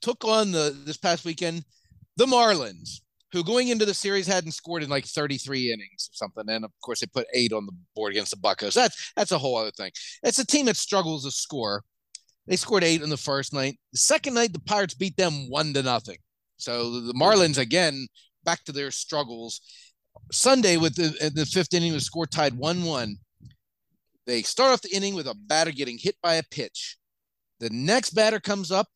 took 0.00 0.24
on 0.24 0.52
the 0.52 0.76
this 0.84 0.96
past 0.96 1.24
weekend 1.24 1.64
the 2.16 2.26
Marlins 2.26 3.00
who 3.32 3.44
going 3.44 3.68
into 3.68 3.84
the 3.84 3.94
series 3.94 4.26
hadn't 4.26 4.52
scored 4.52 4.82
in 4.82 4.90
like 4.90 5.04
33 5.04 5.72
innings 5.72 6.10
or 6.10 6.14
something. 6.14 6.44
And 6.48 6.64
of 6.64 6.72
course, 6.82 7.00
they 7.00 7.06
put 7.06 7.26
eight 7.32 7.52
on 7.52 7.66
the 7.66 7.72
board 7.94 8.12
against 8.12 8.32
the 8.32 8.36
Buckos. 8.36 8.74
That's 8.74 9.12
that's 9.16 9.32
a 9.32 9.38
whole 9.38 9.56
other 9.56 9.70
thing. 9.70 9.92
It's 10.22 10.38
a 10.38 10.46
team 10.46 10.66
that 10.66 10.76
struggles 10.76 11.24
to 11.24 11.30
score. 11.30 11.82
They 12.46 12.56
scored 12.56 12.84
eight 12.84 13.02
in 13.02 13.10
the 13.10 13.16
first 13.16 13.52
night. 13.52 13.78
The 13.92 13.98
second 13.98 14.34
night, 14.34 14.52
the 14.52 14.60
Pirates 14.60 14.94
beat 14.94 15.16
them 15.16 15.48
one 15.48 15.72
to 15.74 15.82
nothing. 15.82 16.18
So 16.56 17.00
the 17.00 17.14
Marlins 17.14 17.58
again 17.58 18.08
back 18.44 18.64
to 18.64 18.72
their 18.72 18.90
struggles. 18.90 19.60
Sunday 20.32 20.76
with 20.76 20.94
the 20.94 21.30
the 21.34 21.46
fifth 21.46 21.74
inning, 21.74 21.92
the 21.92 22.00
score 22.00 22.26
tied 22.26 22.54
one 22.54 22.84
one. 22.84 23.16
They 24.26 24.42
start 24.42 24.72
off 24.72 24.82
the 24.82 24.94
inning 24.94 25.14
with 25.14 25.26
a 25.26 25.34
batter 25.34 25.72
getting 25.72 25.98
hit 25.98 26.16
by 26.22 26.34
a 26.34 26.42
pitch. 26.50 26.96
The 27.58 27.70
next 27.70 28.10
batter 28.10 28.40
comes 28.40 28.70
up 28.70 28.88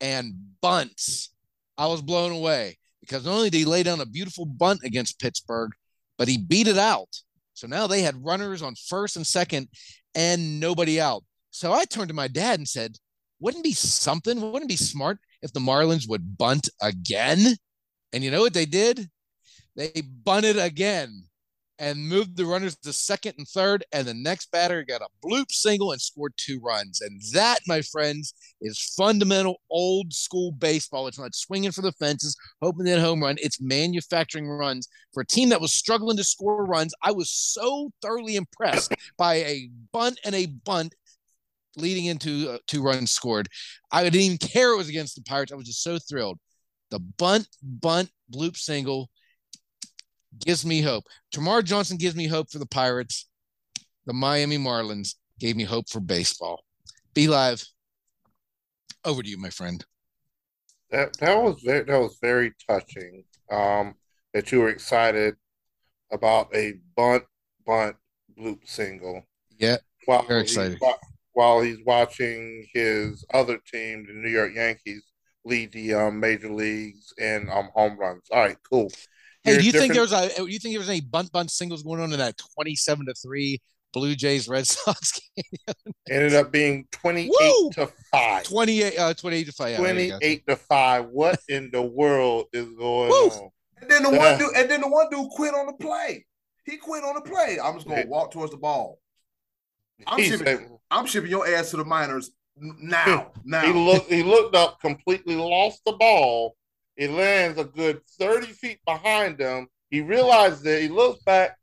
and 0.00 0.34
bunts. 0.60 1.30
I 1.78 1.86
was 1.86 2.02
blown 2.02 2.32
away 2.32 2.78
because 3.00 3.24
not 3.24 3.32
only 3.32 3.50
did 3.50 3.58
he 3.58 3.64
lay 3.64 3.82
down 3.82 4.00
a 4.00 4.06
beautiful 4.06 4.44
bunt 4.44 4.80
against 4.84 5.18
Pittsburgh, 5.18 5.72
but 6.18 6.28
he 6.28 6.36
beat 6.38 6.68
it 6.68 6.78
out. 6.78 7.08
So 7.54 7.66
now 7.66 7.86
they 7.86 8.02
had 8.02 8.24
runners 8.24 8.62
on 8.62 8.74
first 8.74 9.16
and 9.16 9.26
second 9.26 9.68
and 10.14 10.60
nobody 10.60 11.00
out. 11.00 11.24
So 11.50 11.72
I 11.72 11.84
turned 11.84 12.08
to 12.08 12.14
my 12.14 12.28
dad 12.28 12.58
and 12.58 12.68
said, 12.68 12.96
wouldn't 13.40 13.64
be 13.64 13.72
something? 13.72 14.40
Wouldn't 14.40 14.68
be 14.68 14.76
smart 14.76 15.18
if 15.42 15.52
the 15.52 15.60
Marlins 15.60 16.08
would 16.08 16.38
bunt 16.38 16.68
again? 16.80 17.56
And 18.12 18.22
you 18.22 18.30
know 18.30 18.40
what 18.40 18.54
they 18.54 18.66
did? 18.66 19.08
They 19.76 20.02
bunted 20.24 20.58
again 20.58 21.24
and 21.78 22.06
moved 22.08 22.36
the 22.36 22.44
runners 22.44 22.76
to 22.76 22.92
second 22.92 23.34
and 23.38 23.48
third. 23.48 23.84
And 23.92 24.06
the 24.06 24.14
next 24.14 24.50
batter 24.52 24.84
got 24.84 25.00
a 25.00 25.26
bloop 25.26 25.50
single 25.50 25.92
and 25.92 26.00
scored 26.00 26.34
two 26.36 26.60
runs. 26.60 27.00
And 27.00 27.20
that, 27.32 27.58
my 27.66 27.82
friends, 27.82 28.34
is 28.60 28.94
fundamental 28.96 29.60
old 29.70 30.12
school 30.12 30.52
baseball. 30.52 31.08
It's 31.08 31.18
not 31.18 31.34
swinging 31.34 31.72
for 31.72 31.82
the 31.82 31.92
fences, 31.92 32.36
hoping 32.60 32.84
that 32.84 33.00
home 33.00 33.22
run. 33.22 33.36
It's 33.40 33.60
manufacturing 33.60 34.48
runs 34.48 34.88
for 35.12 35.22
a 35.22 35.26
team 35.26 35.48
that 35.48 35.60
was 35.60 35.72
struggling 35.72 36.16
to 36.18 36.24
score 36.24 36.64
runs. 36.64 36.94
I 37.02 37.12
was 37.12 37.30
so 37.30 37.90
thoroughly 38.00 38.36
impressed 38.36 38.94
by 39.16 39.36
a 39.36 39.68
bunt 39.92 40.20
and 40.24 40.34
a 40.34 40.46
bunt 40.46 40.94
leading 41.76 42.04
into 42.04 42.50
uh, 42.50 42.58
two 42.68 42.82
runs 42.82 43.10
scored. 43.10 43.48
I 43.90 44.04
didn't 44.04 44.20
even 44.20 44.38
care 44.38 44.72
it 44.72 44.76
was 44.76 44.88
against 44.88 45.16
the 45.16 45.22
Pirates. 45.22 45.52
I 45.52 45.56
was 45.56 45.66
just 45.66 45.82
so 45.82 45.98
thrilled. 45.98 46.38
The 46.90 47.00
bunt, 47.00 47.48
bunt, 47.62 48.10
bloop 48.32 48.56
single 48.56 49.10
gives 50.38 50.64
me 50.64 50.80
hope. 50.80 51.04
Termarr 51.34 51.64
Johnson 51.64 51.96
gives 51.96 52.16
me 52.16 52.26
hope 52.26 52.50
for 52.50 52.58
the 52.58 52.66
Pirates. 52.66 53.28
The 54.06 54.12
Miami 54.12 54.58
Marlins 54.58 55.14
gave 55.38 55.56
me 55.56 55.64
hope 55.64 55.88
for 55.88 56.00
baseball. 56.00 56.64
Be 57.14 57.28
live. 57.28 57.64
Over 59.04 59.22
to 59.22 59.28
you, 59.28 59.38
my 59.38 59.50
friend. 59.50 59.84
That 60.90 61.16
that 61.18 61.42
was 61.42 61.60
very 61.62 61.84
that 61.84 61.98
was 61.98 62.18
very 62.20 62.52
touching. 62.68 63.24
Um, 63.50 63.94
that 64.34 64.52
you 64.52 64.60
were 64.60 64.68
excited 64.68 65.36
about 66.12 66.54
a 66.54 66.74
bunt 66.96 67.24
bunt 67.66 67.96
bloop 68.38 68.60
single. 68.64 69.22
Yeah, 69.58 69.78
while 70.04 70.26
very 70.26 70.42
excited. 70.42 70.78
while 71.32 71.60
he's 71.60 71.78
watching 71.84 72.66
his 72.72 73.24
other 73.32 73.58
team, 73.70 74.06
the 74.06 74.12
New 74.12 74.28
York 74.28 74.52
Yankees, 74.54 75.04
lead 75.44 75.72
the 75.72 75.94
um, 75.94 76.20
major 76.20 76.52
leagues 76.52 77.12
in 77.18 77.48
um, 77.50 77.70
home 77.74 77.98
runs. 77.98 78.22
All 78.30 78.40
right, 78.40 78.58
cool. 78.70 78.90
Hey, 79.44 79.52
Here's 79.52 79.58
do 79.62 79.66
you 79.66 79.72
think 79.72 79.92
there 79.92 80.02
was 80.02 80.12
a? 80.12 80.28
Do 80.36 80.46
you 80.46 80.58
think 80.58 80.72
there 80.74 80.80
was 80.80 80.88
any 80.88 81.00
bunt 81.00 81.32
bunt 81.32 81.50
singles 81.50 81.82
going 81.82 82.00
on 82.00 82.12
in 82.12 82.18
that 82.18 82.40
twenty-seven 82.54 83.06
to 83.06 83.14
three 83.14 83.60
Blue 83.92 84.14
Jays 84.14 84.48
Red 84.48 84.66
Sox 84.68 85.20
game? 85.36 85.74
ended 86.08 86.34
up 86.34 86.52
being 86.52 86.86
twenty 86.92 87.28
Woo! 87.28 87.70
to 87.72 87.90
five? 88.12 88.44
28, 88.44 88.98
uh, 88.98 89.14
28 89.14 89.44
to 89.46 89.52
five. 89.52 89.70
Yeah, 89.70 89.80
there 89.80 89.98
you 89.98 90.10
go. 90.12 90.18
28 90.18 90.46
to 90.46 90.56
5. 90.56 91.06
What 91.06 91.40
in 91.48 91.70
the 91.72 91.82
world 91.82 92.46
is 92.52 92.66
going 92.78 93.10
Woo! 93.10 93.28
on? 93.30 93.50
And 93.80 93.90
then 93.90 94.02
the 94.04 94.10
Yeah. 94.12 94.18
one 94.30 94.38
dude, 94.38 94.56
and 94.56 94.70
then 94.70 94.80
the 94.80 94.88
one 94.88 95.06
dude 95.10 95.28
quit 95.30 95.54
on 95.54 95.66
the 95.66 95.72
play. 95.72 96.24
He 96.64 96.76
quit 96.76 97.02
on 97.02 97.14
the 97.16 97.22
play. 97.22 97.58
I'm 97.62 97.74
just 97.74 97.88
gonna 97.88 98.06
walk 98.06 98.30
towards 98.30 98.52
the 98.52 98.58
ball. 98.58 99.00
I'm 100.06 100.22
shipping, 100.22 100.46
said- 100.46 100.68
I'm 100.90 101.06
shipping 101.06 101.30
your 101.30 101.46
ass 101.48 101.70
to 101.70 101.78
the 101.78 101.84
minors 101.84 102.30
now. 102.56 103.32
Now. 103.44 103.62
he 103.62 103.72
looked 103.72 104.08
he 104.10 104.22
looked 104.22 104.54
up, 104.54 104.80
completely 104.80 105.34
lost 105.34 105.80
the 105.84 105.92
ball. 105.92 106.54
It 106.96 107.10
lands 107.10 107.58
a 107.58 107.64
good 107.64 108.02
30 108.18 108.46
feet 108.48 108.78
behind 108.86 109.38
him. 109.40 109.68
He 109.90 110.00
realizes 110.00 110.64
it. 110.66 110.82
He 110.82 110.88
looks 110.88 111.22
back. 111.22 111.56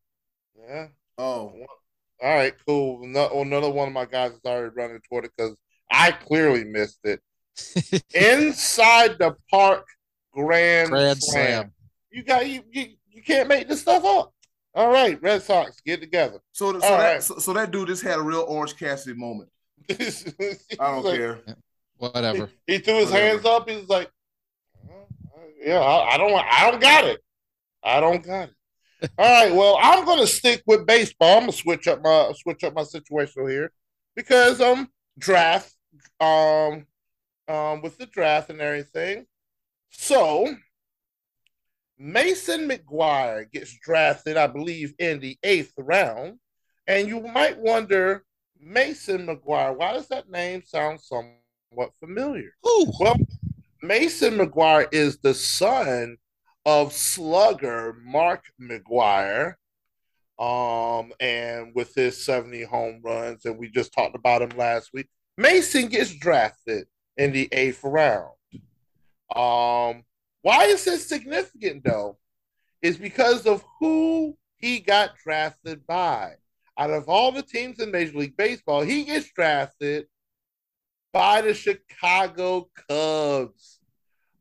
Yeah. 0.68 0.88
oh, 1.18 1.54
All 2.22 2.36
right, 2.36 2.54
cool. 2.68 3.06
No, 3.08 3.42
another 3.42 3.70
one 3.70 3.88
of 3.88 3.94
my 3.94 4.06
guys 4.06 4.32
is 4.34 4.40
already 4.46 4.74
running 4.76 5.00
toward 5.08 5.26
it 5.26 5.32
because 5.36 5.56
I 5.92 6.12
clearly 6.12 6.64
missed 6.64 7.00
it. 7.04 7.22
Inside 8.14 9.18
the 9.20 9.36
park 9.50 9.88
grand, 10.34 10.90
Grand 10.90 11.22
slam. 11.22 11.46
slam. 11.46 11.72
You 12.12 12.24
got 12.24 12.48
you, 12.48 12.64
you 12.72 12.88
you 13.12 13.22
can't 13.24 13.48
make 13.48 13.68
this 13.68 13.82
stuff 13.82 14.04
up. 14.06 14.34
All 14.76 14.92
right, 14.92 15.22
Red 15.22 15.42
Sox, 15.42 15.80
get 15.86 16.00
together. 16.00 16.40
so 16.52 16.74
so 16.74 16.80
that 16.80 17.12
right. 17.14 17.24
so, 17.24 17.38
so 17.40 17.54
that 17.54 17.72
dude 17.72 17.88
just 17.88 18.04
had 18.04 18.20
a 18.20 18.22
real 18.22 18.46
Orange 18.48 18.78
Cassidy 18.78 19.18
moment. 19.18 19.50
I 19.90 19.96
don't 20.80 21.04
Like, 21.06 21.18
care. 21.18 21.40
Whatever. 21.98 22.50
He 22.68 22.78
threw 22.78 22.96
his 22.98 23.10
Whatever. 23.12 23.28
hands 23.30 23.46
up. 23.46 23.68
He 23.70 23.76
was 23.76 23.90
like, 23.90 24.10
"Yeah, 25.62 25.80
I, 25.80 26.16
I 26.16 26.18
don't, 26.18 26.34
I 26.34 26.72
don't 26.72 26.82
got 26.82 27.06
it. 27.06 27.22
I 27.84 28.00
don't 28.00 28.24
got 28.24 28.50
it." 28.50 28.56
All 29.18 29.44
right, 29.44 29.54
well, 29.54 29.78
I'm 29.82 30.06
gonna 30.06 30.28
stick 30.28 30.64
with 30.66 30.86
baseball. 30.86 31.38
I'm 31.38 31.44
gonna 31.44 31.52
switch 31.54 31.88
up 31.88 32.02
my 32.04 32.32
switch 32.36 32.64
up 32.64 32.74
my 32.74 32.84
situation 32.84 33.48
here 33.48 33.72
because 34.16 34.60
um 34.62 34.90
draft 35.18 35.74
um 36.20 36.86
um 37.48 37.82
with 37.82 37.98
the 37.98 38.06
draft 38.06 38.50
and 38.50 38.62
everything. 38.62 39.26
So 39.90 40.54
Mason 41.98 42.70
McGwire 42.70 43.52
gets 43.52 43.78
drafted, 43.78 44.38
I 44.38 44.48
believe, 44.48 44.94
in 45.00 45.20
the 45.20 45.38
eighth 45.44 45.74
round, 45.78 46.40
and 46.88 47.08
you 47.10 47.20
might 47.20 47.58
wonder, 47.58 48.24
Mason 48.58 49.28
McGwire, 49.28 49.76
why 49.76 49.94
does 49.94 50.08
that 50.08 50.30
name 50.30 50.64
sound 50.64 51.02
somewhat 51.02 51.94
familiar? 52.00 52.52
Ooh. 52.66 52.92
Well, 53.00 53.18
Mason 53.82 54.38
McGwire 54.38 54.88
is 54.92 55.18
the 55.20 55.34
son 55.34 56.18
of 56.66 56.94
slugger 56.94 57.96
Mark 58.04 58.44
McGwire. 58.62 59.56
Um, 60.38 61.12
and 61.20 61.74
with 61.76 61.94
his 61.96 62.24
70 62.24 62.64
home 62.64 63.02
runs, 63.04 63.44
and 63.44 63.58
we 63.58 63.70
just 63.70 63.94
talked 63.94 64.16
about 64.16 64.42
him 64.42 64.58
last 64.58 64.92
week. 64.94 65.10
Mason 65.38 65.88
gets 65.88 66.14
drafted 66.14 66.88
in 67.18 67.34
the 67.34 67.50
eighth 67.52 67.84
round. 67.84 68.32
Um, 69.36 70.04
why 70.42 70.66
is 70.66 70.86
this 70.86 71.08
significant 71.08 71.84
though? 71.84 72.18
Is 72.82 72.98
because 72.98 73.46
of 73.46 73.64
who 73.80 74.38
he 74.56 74.80
got 74.80 75.18
drafted 75.18 75.86
by. 75.86 76.34
Out 76.78 76.92
of 76.92 77.10
all 77.10 77.34
the 77.34 77.42
teams 77.42 77.80
in 77.80 77.92
Major 77.92 78.18
League 78.18 78.38
Baseball, 78.38 78.82
he 78.82 79.04
gets 79.04 79.32
drafted 79.34 80.08
by 81.12 81.42
the 81.42 81.54
Chicago 81.54 82.70
Cubs. 82.88 83.80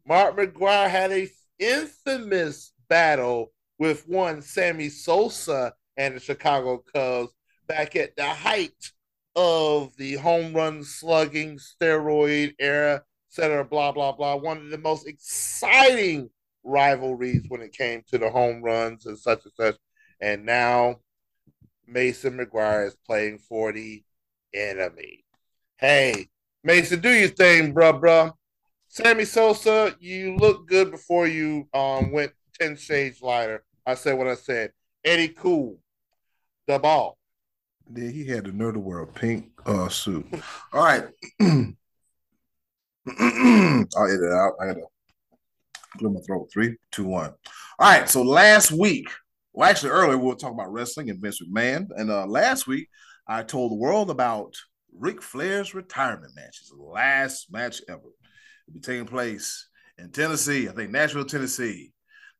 Mark 0.06 0.36
McGwire 0.36 0.88
had 0.88 1.12
a 1.12 1.28
infamous 1.58 2.72
battle 2.88 3.52
with 3.78 4.08
one 4.08 4.42
Sammy 4.42 4.88
Sosa 4.88 5.74
and 5.96 6.16
the 6.16 6.20
Chicago 6.20 6.82
Cubs 6.94 7.32
back 7.66 7.96
at 7.96 8.16
the 8.16 8.28
height 8.28 8.92
of 9.36 9.96
the 9.96 10.14
home 10.14 10.52
run 10.52 10.82
slugging 10.82 11.58
steroid 11.58 12.54
era, 12.58 12.94
et 12.94 13.02
cetera, 13.28 13.64
blah, 13.64 13.92
blah, 13.92 14.12
blah. 14.12 14.36
One 14.36 14.58
of 14.58 14.70
the 14.70 14.78
most 14.78 15.06
exciting 15.06 16.30
rivalries 16.64 17.44
when 17.48 17.60
it 17.62 17.72
came 17.72 18.02
to 18.08 18.18
the 18.18 18.30
home 18.30 18.62
runs 18.62 19.06
and 19.06 19.18
such 19.18 19.44
and 19.44 19.52
such. 19.54 19.76
And 20.20 20.44
now 20.44 20.96
Mason 21.86 22.38
McGwire 22.38 22.86
is 22.86 22.96
playing 23.06 23.38
for 23.38 23.72
the 23.72 24.02
enemy. 24.52 25.24
Hey, 25.76 26.28
Mason, 26.64 27.00
do 27.00 27.10
your 27.10 27.28
thing, 27.28 27.72
bruh, 27.72 28.00
bruh. 28.00 28.32
Sammy 28.88 29.24
Sosa, 29.24 29.94
you 30.00 30.36
look 30.36 30.66
good 30.66 30.90
before 30.90 31.26
you 31.26 31.68
um 31.74 32.10
went 32.10 32.32
10 32.60 32.76
shades 32.76 33.22
lighter. 33.22 33.62
I 33.86 33.94
said 33.94 34.18
what 34.18 34.26
I 34.26 34.34
said. 34.34 34.72
Eddie 35.04 35.28
Cool, 35.28 35.78
the 36.66 36.78
ball. 36.78 37.16
Yeah, 37.94 38.10
he 38.10 38.26
had 38.26 38.44
the 38.44 38.52
nerve 38.52 38.74
to 38.74 38.80
wear 38.80 39.00
a 39.00 39.06
pink 39.06 39.50
uh, 39.64 39.88
suit. 39.88 40.26
All 40.72 40.84
right. 40.84 41.04
I'll 41.40 41.74
edit 43.06 44.22
it 44.22 44.32
out. 44.32 44.52
I 44.60 44.66
gotta 44.66 44.82
clear 45.96 46.10
my 46.10 46.20
throat. 46.20 46.50
Three, 46.52 46.76
two, 46.92 47.04
one. 47.04 47.32
All 47.78 47.90
right. 47.90 48.08
So 48.08 48.22
last 48.22 48.72
week, 48.72 49.08
well, 49.52 49.68
actually 49.68 49.90
earlier 49.90 50.18
we 50.18 50.26
were 50.26 50.34
talking 50.34 50.58
about 50.58 50.72
wrestling 50.72 51.08
and 51.08 51.20
Vince 51.20 51.40
McMahon. 51.42 51.88
And 51.96 52.10
uh 52.10 52.26
last 52.26 52.66
week 52.66 52.88
I 53.26 53.42
told 53.42 53.72
the 53.72 53.76
world 53.76 54.10
about 54.10 54.54
Ric 54.96 55.22
Flair's 55.22 55.74
retirement 55.74 56.32
match. 56.34 56.60
The 56.68 56.82
last 56.82 57.52
match 57.52 57.80
ever. 57.88 57.98
It'll 57.98 58.74
be 58.74 58.80
taking 58.80 59.06
place 59.06 59.68
in 59.98 60.10
Tennessee, 60.10 60.68
I 60.68 60.72
think 60.72 60.90
Nashville, 60.90 61.24
Tennessee, 61.24 61.92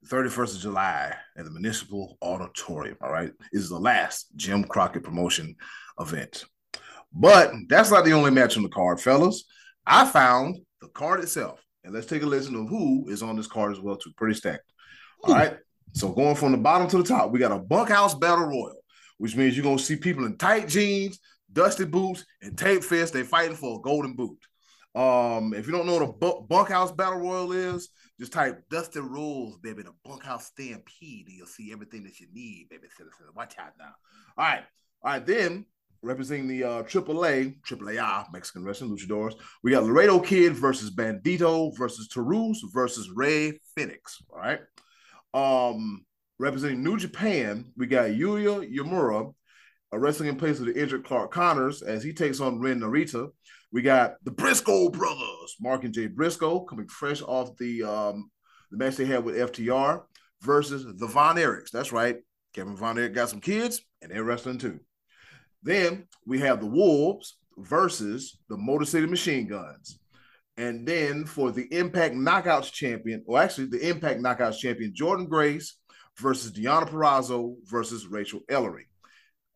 the 0.03 0.17
31st 0.17 0.57
of 0.57 0.61
July 0.61 1.15
at 1.37 1.45
the 1.45 1.51
Municipal 1.51 2.19
Auditorium. 2.23 2.97
All 3.03 3.11
right. 3.11 3.33
This 3.53 3.63
is 3.63 3.69
the 3.69 3.79
last 3.79 4.29
Jim 4.37 4.65
Crockett 4.65 5.03
promotion 5.03 5.57
event. 5.99 6.45
But 7.13 7.53
that's 7.69 7.91
not 7.91 8.05
the 8.05 8.13
only 8.13 8.31
match 8.31 8.57
on 8.57 8.63
the 8.63 8.69
card, 8.69 9.01
fellas. 9.01 9.45
I 9.87 10.07
found 10.07 10.59
the 10.81 10.89
card 10.89 11.21
itself. 11.21 11.65
And 11.85 11.95
let's 11.95 12.07
take 12.07 12.23
a 12.23 12.27
listen 12.27 12.53
to 12.53 12.67
who 12.67 13.09
is 13.09 13.23
on 13.23 13.37
this 13.37 13.47
card 13.47 13.73
as 13.73 13.81
well, 13.81 13.97
too. 13.97 14.13
Pretty 14.17 14.35
stacked. 14.35 14.73
All 15.25 15.35
right. 15.35 15.57
So 15.95 16.11
going 16.11 16.37
from 16.37 16.53
the 16.53 16.59
bottom 16.59 16.87
to 16.89 16.99
the 16.99 17.05
top, 17.05 17.31
we 17.31 17.39
got 17.39 17.53
a 17.53 17.59
bunkhouse 17.59 18.15
battle 18.15 18.45
royal, 18.45 18.77
which 19.17 19.35
means 19.35 19.57
you're 19.57 19.65
gonna 19.65 19.79
see 19.79 19.97
people 19.97 20.27
in 20.27 20.37
tight 20.37 20.69
jeans, 20.69 21.19
dusty 21.53 21.85
boots, 21.85 22.25
and 22.43 22.57
tape 22.57 22.85
fists. 22.85 23.13
They 23.13 23.23
fighting 23.23 23.57
for 23.57 23.79
a 23.79 23.83
golden 23.83 24.15
boot. 24.15 24.39
Um, 24.95 25.55
if 25.55 25.67
you 25.67 25.73
don't 25.73 25.87
know 25.87 25.95
what 25.95 26.09
a 26.09 26.13
bu- 26.13 26.47
bunkhouse 26.49 26.93
battle 26.93 27.21
royal 27.21 27.53
is, 27.53 27.89
just 28.19 28.33
type 28.33 28.65
Dusty 28.69 29.01
Rhodes, 29.01 29.59
baby, 29.59 29.83
the 29.83 29.93
bunkhouse 30.05 30.47
stampede, 30.47 31.27
and 31.29 31.37
you'll 31.37 31.47
see 31.47 31.73
everything 31.73 32.03
that 32.05 32.19
you 32.19 32.27
need, 32.33 32.69
baby. 32.69 32.89
Citizen. 32.97 33.27
Watch 33.37 33.55
out 33.59 33.73
now. 33.79 33.93
All 34.37 34.45
right, 34.45 34.65
all 35.03 35.13
right. 35.13 35.25
Then 35.25 35.67
representing 36.03 36.49
the 36.49 36.65
uh, 36.65 36.83
AAA, 36.83 37.61
AAA 37.63 38.33
Mexican 38.33 38.65
Wrestling 38.65 38.97
Luchadors, 38.97 39.35
we 39.63 39.71
got 39.71 39.85
Laredo 39.85 40.19
Kid 40.19 40.55
versus 40.55 40.95
Bandido 40.95 41.77
versus 41.77 42.09
Taurus 42.09 42.63
versus 42.73 43.11
Rey 43.15 43.59
Fenix. 43.77 44.23
All 44.33 44.39
right. 44.39 44.61
Um, 45.35 46.05
representing 46.39 46.83
New 46.83 46.97
Japan, 46.97 47.73
we 47.77 47.87
got 47.87 48.11
Yuya 48.11 48.69
Uemura 48.75 49.33
wrestling 49.93 50.29
in 50.29 50.37
place 50.37 50.61
of 50.61 50.67
the 50.67 50.79
injured 50.79 51.05
Clark 51.05 51.31
Connors 51.31 51.83
as 51.83 52.03
he 52.03 52.13
takes 52.13 52.41
on 52.41 52.61
Ren 52.61 52.81
Narita. 52.81 53.31
We 53.73 53.83
got 53.83 54.15
the 54.25 54.31
Briscoe 54.31 54.91
brothers, 54.91 55.57
Mark 55.61 55.85
and 55.85 55.95
Jay 55.95 56.07
Briscoe, 56.07 56.61
coming 56.61 56.89
fresh 56.89 57.23
off 57.23 57.57
the 57.57 57.83
um, 57.83 58.31
the 58.71 58.77
match 58.77 58.97
they 58.97 59.07
had 59.07 59.25
with 59.25 59.37
FTR 59.37 60.03
versus 60.43 60.85
the 60.99 61.07
Von 61.07 61.37
Erichs. 61.37 61.71
That's 61.71 61.93
right. 61.93 62.17
Kevin 62.55 62.77
Von 62.77 62.99
Erich 62.99 63.15
got 63.15 63.31
some 63.31 63.41
kids, 63.41 63.81
and 64.03 64.11
they're 64.11 64.25
wrestling 64.25 64.59
too. 64.59 64.81
Then 65.63 66.07
we 66.27 66.39
have 66.41 66.61
the 66.61 66.67
Wolves 66.67 67.39
versus 67.57 68.39
the 68.49 68.57
Motor 68.57 68.85
City 68.85 69.07
Machine 69.07 69.47
Guns. 69.47 69.99
And 70.57 70.87
then 70.87 71.25
for 71.25 71.53
the 71.53 71.67
Impact 71.73 72.15
Knockouts 72.15 72.73
champion, 72.73 73.23
or 73.27 73.41
actually 73.41 73.67
the 73.67 73.89
Impact 73.89 74.21
Knockouts 74.21 74.59
champion, 74.59 74.93
Jordynne 74.93 75.29
Grace 75.29 75.77
versus 76.17 76.53
Deonna 76.53 76.89
Purrazzo 76.89 77.55
versus 77.65 78.07
Rachael 78.07 78.41
Ellering. 78.51 78.87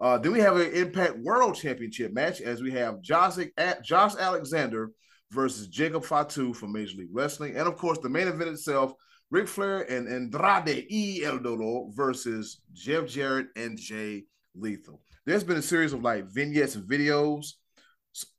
Uh, 0.03 0.19
then 0.19 0.33
we 0.33 0.41
have 0.41 0.57
an 0.57 0.73
Impact 0.73 1.17
World 1.19 1.55
Championship 1.55 2.13
match 2.13 2.41
as 2.41 2.61
we 2.61 2.73
have 2.73 3.01
Josh, 3.03 3.37
Josh 3.85 4.17
Alexander 4.19 4.91
versus 5.31 5.69
Jacob 5.69 6.05
Fatu 6.05 6.53
from 6.53 6.73
Major 6.73 6.99
League 6.99 7.09
Wrestling. 7.13 7.57
And 7.57 7.69
of 7.69 7.77
course, 7.77 7.99
the 7.99 8.09
main 8.09 8.27
event 8.27 8.51
itself, 8.51 8.93
Ric 9.31 9.47
Flair 9.47 9.83
and 9.83 10.09
Andrade 10.09 10.87
E. 10.91 11.25
El 11.25 11.39
Dolo 11.39 11.93
versus 11.95 12.63
Jeff 12.73 13.07
Jarrett 13.07 13.47
and 13.55 13.79
Jay 13.79 14.25
Lethal. 14.57 15.01
There's 15.25 15.45
been 15.45 15.57
a 15.57 15.63
series 15.63 15.93
of 15.93 16.03
like 16.03 16.27
vignettes 16.27 16.75
and 16.75 16.85
videos. 16.85 17.53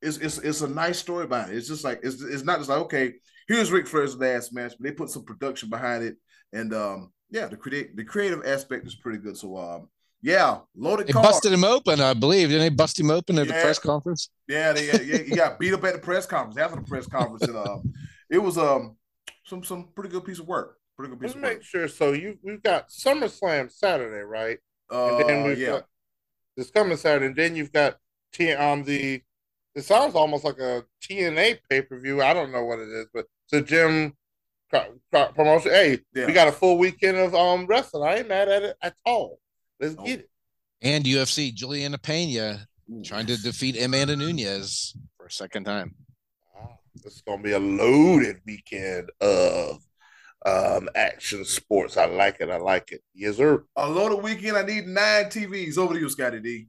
It's, 0.02 0.18
it's, 0.18 0.40
it's 0.40 0.61
a 0.61 0.68
nice 0.68 0.99
story 0.99 1.27
behind 1.27 1.53
it. 1.53 1.57
It's 1.57 1.69
just 1.69 1.85
like, 1.85 2.02
it's, 2.03 2.22
it's 2.22 2.44
not 2.44 2.57
just 2.57 2.69
like, 2.69 2.81
okay, 2.81 3.14
here's 3.48 3.72
Ric 3.72 3.88
Flair's 3.88 4.18
last 4.18 4.53
match, 4.53 4.73
but 4.77 4.84
they 4.84 4.91
put 4.91 5.10
some 5.10 5.23
production 5.23 5.69
behind 5.69 6.03
it. 6.03 6.18
And 6.52 6.73
um, 6.73 7.14
yeah, 7.31 7.48
the, 7.48 7.56
creative 7.56 7.95
the 7.95 8.03
creative 8.03 8.45
aspect 8.45 8.85
is 8.85 8.95
pretty 8.95 9.19
good. 9.19 9.38
So 9.38 9.57
um, 9.57 9.88
yeah, 10.24 10.60
loaded. 10.74 11.08
They 11.08 11.14
busted 11.14 11.52
him 11.52 11.66
open, 11.66 12.00
I 12.00 12.14
believe. 12.14 12.48
Didn't 12.48 12.62
they 12.62 12.70
bust 12.70 12.98
him 12.98 13.12
open 13.12 13.38
at 13.38 13.45
yeah. 13.45 13.58
the 13.58 13.62
press 13.62 13.78
conference? 13.78 14.30
Yeah, 14.48 14.72
they, 14.72 14.88
yeah, 14.88 15.18
he 15.18 15.36
got 15.36 15.60
beat 15.60 15.74
up 15.74 15.84
at 15.84 15.94
the 15.94 16.00
press 16.00 16.26
conference 16.26 16.58
after 16.58 16.78
the 16.78 16.88
press 16.88 17.06
conference, 17.06 17.44
and 17.44 17.58
um, 17.58 17.94
it 18.30 18.38
was 18.38 18.58
um 18.58 18.95
some 19.45 19.64
some 19.66 19.90
pretty 19.94 20.10
good 20.10 20.24
piece 20.24 20.40
of 20.40 20.48
work. 20.48 20.78
Pretty 20.98 21.12
good 21.12 21.20
piece 21.20 21.28
Let's 21.32 21.36
of 21.36 21.41
make 21.41 21.58
work. 21.58 21.64
sure. 21.64 21.88
So 21.90 22.14
you 22.14 22.38
we've 22.41 22.64
got 22.64 22.88
SummerSlam 22.88 23.70
Saturday, 23.70 24.24
right? 24.24 24.60
Uh, 24.90 25.18
and 25.18 25.30
then 25.30 25.44
we've 25.45 25.60
yeah, 25.60 25.68
got 25.68 25.86
this 26.56 26.72
coming 26.72 26.95
Saturday, 26.95 27.26
and 27.26 27.36
then 27.36 27.58
you've 27.58 27.74
got 27.74 27.98
T 28.32 28.54
um 28.54 28.84
the. 28.86 29.22
It 29.76 29.84
sounds 29.84 30.16
almost 30.16 30.45
like 30.45 30.60
a 30.60 30.86
TNA 31.02 31.60
pay 31.70 31.82
per 31.82 32.00
view. 32.00 32.22
I 32.22 32.34
don't 32.34 32.52
know 32.52 32.64
what 32.64 32.80
it 32.80 32.88
is, 32.88 33.08
but 33.14 33.26
it's 33.45 33.54
a 33.54 33.62
gym 33.62 34.14
promotion. 35.36 35.72
Hey, 35.72 36.00
Yeah. 36.14 36.28
we 36.28 36.34
got 36.34 36.48
a 36.48 36.52
full 36.52 36.78
weekend 36.78 37.18
of 37.18 37.36
um 37.36 37.66
wrestling. 37.66 38.08
I 38.08 38.20
ain't 38.20 38.30
mad 38.30 38.48
at 38.48 38.64
it 38.64 38.78
at 38.82 38.95
all. 39.06 39.40
Let's 39.80 39.95
Oh. 39.98 40.04
get 40.06 40.20
it. 40.22 40.30
And 40.82 41.06
UFC, 41.06 41.52
Julianna 41.54 41.98
Peña 41.98 42.66
trying 43.04 43.26
to 43.28 43.38
defeat 43.41 43.82
Amanda 43.82 44.16
Nunes 44.16 44.95
for 45.18 45.28
a 45.28 45.32
second 45.32 45.64
time. 45.64 45.95
Wow. 46.54 46.80
It's 47.04 47.22
gonna 47.22 47.41
be 47.41 47.52
a 47.54 47.60
loaded 47.60 48.41
weekend 48.45 49.10
of 49.22 49.82
um 50.45 50.90
action 50.94 51.45
sports. 51.45 51.95
I 51.95 52.06
like 52.06 52.38
it. 52.41 52.50
I 52.50 52.58
like 52.58 52.91
it. 52.91 53.02
Yes, 53.14 53.38
sir. 53.38 53.64
a 53.78 53.90
loaded 53.90 54.22
weekend. 54.22 54.58
I 54.58 54.64
need 54.64 54.88
nine 54.88 55.26
TVs. 55.26 55.78
Over 55.78 55.94
to 55.94 56.00
you, 56.02 56.10
Scotty 56.10 56.41
D. 56.41 56.68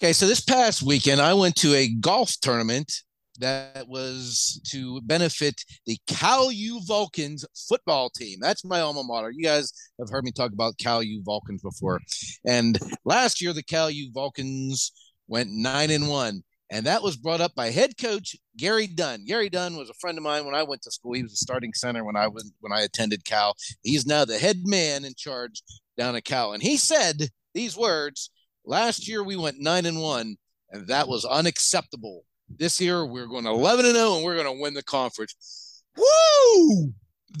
Okay, 0.00 0.12
so 0.12 0.26
this 0.26 0.40
past 0.40 0.82
weekend, 0.82 1.20
I 1.20 1.34
went 1.34 1.54
to 1.56 1.72
a 1.74 1.86
golf 1.88 2.36
tournament 2.40 2.92
that 3.38 3.88
was 3.88 4.60
to 4.70 5.00
benefit 5.02 5.64
the 5.86 5.98
Cal 6.06 6.52
U 6.52 6.80
Vulcans 6.86 7.44
football 7.68 8.10
team. 8.10 8.38
That's 8.40 8.64
my 8.64 8.80
alma 8.80 9.02
mater. 9.04 9.30
You 9.30 9.44
guys 9.44 9.72
have 9.98 10.10
heard 10.10 10.24
me 10.24 10.32
talk 10.32 10.52
about 10.52 10.78
Cal 10.78 11.02
U 11.02 11.22
Vulcans 11.24 11.62
before. 11.62 12.00
And 12.46 12.78
last 13.04 13.40
year, 13.40 13.52
the 13.52 13.62
Cal 13.62 13.90
U 13.90 14.10
Vulcans 14.12 14.92
went 15.28 15.50
nine 15.50 15.90
and 15.90 16.08
one. 16.08 16.42
And 16.70 16.86
that 16.86 17.02
was 17.02 17.18
brought 17.18 17.42
up 17.42 17.54
by 17.54 17.70
head 17.70 17.98
coach 17.98 18.34
Gary 18.56 18.86
Dunn. 18.86 19.26
Gary 19.26 19.50
Dunn 19.50 19.76
was 19.76 19.90
a 19.90 19.94
friend 20.00 20.16
of 20.16 20.24
mine 20.24 20.46
when 20.46 20.54
I 20.54 20.62
went 20.62 20.80
to 20.82 20.90
school. 20.90 21.12
He 21.12 21.22
was 21.22 21.34
a 21.34 21.36
starting 21.36 21.74
center 21.74 22.02
when 22.02 22.16
I 22.16 22.28
was 22.28 22.50
when 22.60 22.72
I 22.72 22.80
attended 22.80 23.26
Cal. 23.26 23.54
He's 23.82 24.06
now 24.06 24.24
the 24.24 24.38
head 24.38 24.56
man 24.64 25.04
in 25.04 25.12
charge 25.14 25.62
down 25.98 26.16
at 26.16 26.24
Cal. 26.24 26.54
And 26.54 26.62
he 26.62 26.78
said 26.78 27.28
these 27.52 27.76
words 27.76 28.30
last 28.64 29.06
year 29.06 29.22
we 29.22 29.36
went 29.36 29.60
nine 29.60 29.84
and 29.84 30.00
one, 30.00 30.36
and 30.70 30.86
that 30.88 31.08
was 31.08 31.26
unacceptable. 31.26 32.24
This 32.58 32.80
year 32.80 33.04
we're 33.04 33.26
going 33.26 33.46
11 33.46 33.86
and 33.86 33.94
0 33.94 34.16
and 34.16 34.24
we're 34.24 34.34
going 34.34 34.54
to 34.56 34.60
win 34.60 34.74
the 34.74 34.82
conference. 34.82 35.82
Woo! 35.96 36.92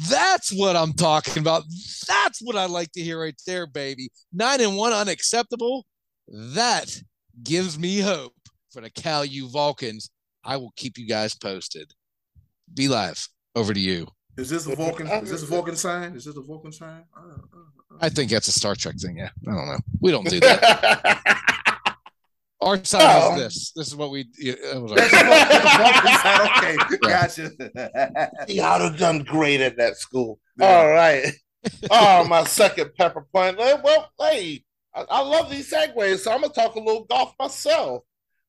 That's 0.08 0.50
what 0.52 0.76
I'm 0.76 0.92
talking 0.94 1.40
about. 1.40 1.64
That's 2.08 2.40
what 2.40 2.56
I 2.56 2.66
like 2.66 2.92
to 2.92 3.02
hear 3.02 3.20
right 3.20 3.40
there, 3.46 3.66
baby. 3.66 4.08
Nine 4.32 4.60
and 4.60 4.76
one 4.76 4.92
unacceptable. 4.92 5.86
That 6.28 6.90
gives 7.42 7.78
me 7.78 8.00
hope 8.00 8.32
for 8.70 8.80
the 8.80 8.90
Cal 8.90 9.24
U 9.24 9.48
Vulcans. 9.48 10.10
I 10.44 10.56
will 10.56 10.72
keep 10.76 10.96
you 10.98 11.06
guys 11.06 11.34
posted. 11.34 11.92
Be 12.72 12.88
live. 12.88 13.28
Over 13.54 13.74
to 13.74 13.80
you. 13.80 14.06
Is 14.38 14.48
this 14.48 14.66
a 14.66 14.74
Vulcan? 14.74 15.06
Is 15.08 15.30
this 15.30 15.42
a 15.42 15.46
Vulcan 15.46 15.76
sign? 15.76 16.14
Is 16.14 16.24
this 16.24 16.36
a 16.36 16.40
Vulcan 16.40 16.72
sign? 16.72 17.04
I 18.00 18.08
think 18.08 18.30
that's 18.30 18.48
a 18.48 18.52
Star 18.52 18.74
Trek 18.74 18.96
thing. 18.96 19.18
Yeah, 19.18 19.28
I 19.46 19.54
don't 19.54 19.68
know. 19.68 19.78
We 20.00 20.10
don't 20.10 20.26
do 20.26 20.40
that. 20.40 21.20
Our 22.62 22.84
side 22.84 23.02
Oh. 23.02 23.34
is 23.36 23.42
this. 23.42 23.72
This 23.72 23.86
is 23.88 23.96
what 23.96 24.10
we. 24.10 24.26
yeah, 24.38 24.54
that 24.72 24.80
was 24.80 24.92
our- 24.92 24.98
That's 24.98 25.12
a 25.12 25.76
Vulcan 25.78 26.18
sign. 26.22 27.50
Okay, 27.50 28.26
gotcha. 28.30 28.46
He 28.48 28.60
ought 28.60 28.80
have 28.80 28.98
done 28.98 29.24
great 29.24 29.60
at 29.60 29.76
that 29.78 29.96
school. 29.96 30.38
Yeah. 30.58 30.66
All 30.76 30.88
right. 30.88 31.26
Oh, 31.90 32.24
my 32.24 32.44
second 32.44 32.90
pepper 32.96 33.26
point. 33.32 33.58
Eh, 33.58 33.76
Well, 33.84 34.10
hey, 34.20 34.64
I, 34.94 35.02
I 35.08 35.20
love 35.22 35.50
these 35.50 35.70
segues, 35.72 36.18
so 36.18 36.32
I'm 36.32 36.40
gonna 36.40 36.52
talk 36.52 36.74
a 36.74 36.80
little 36.80 37.04
golf 37.04 37.34
myself. 37.38 38.02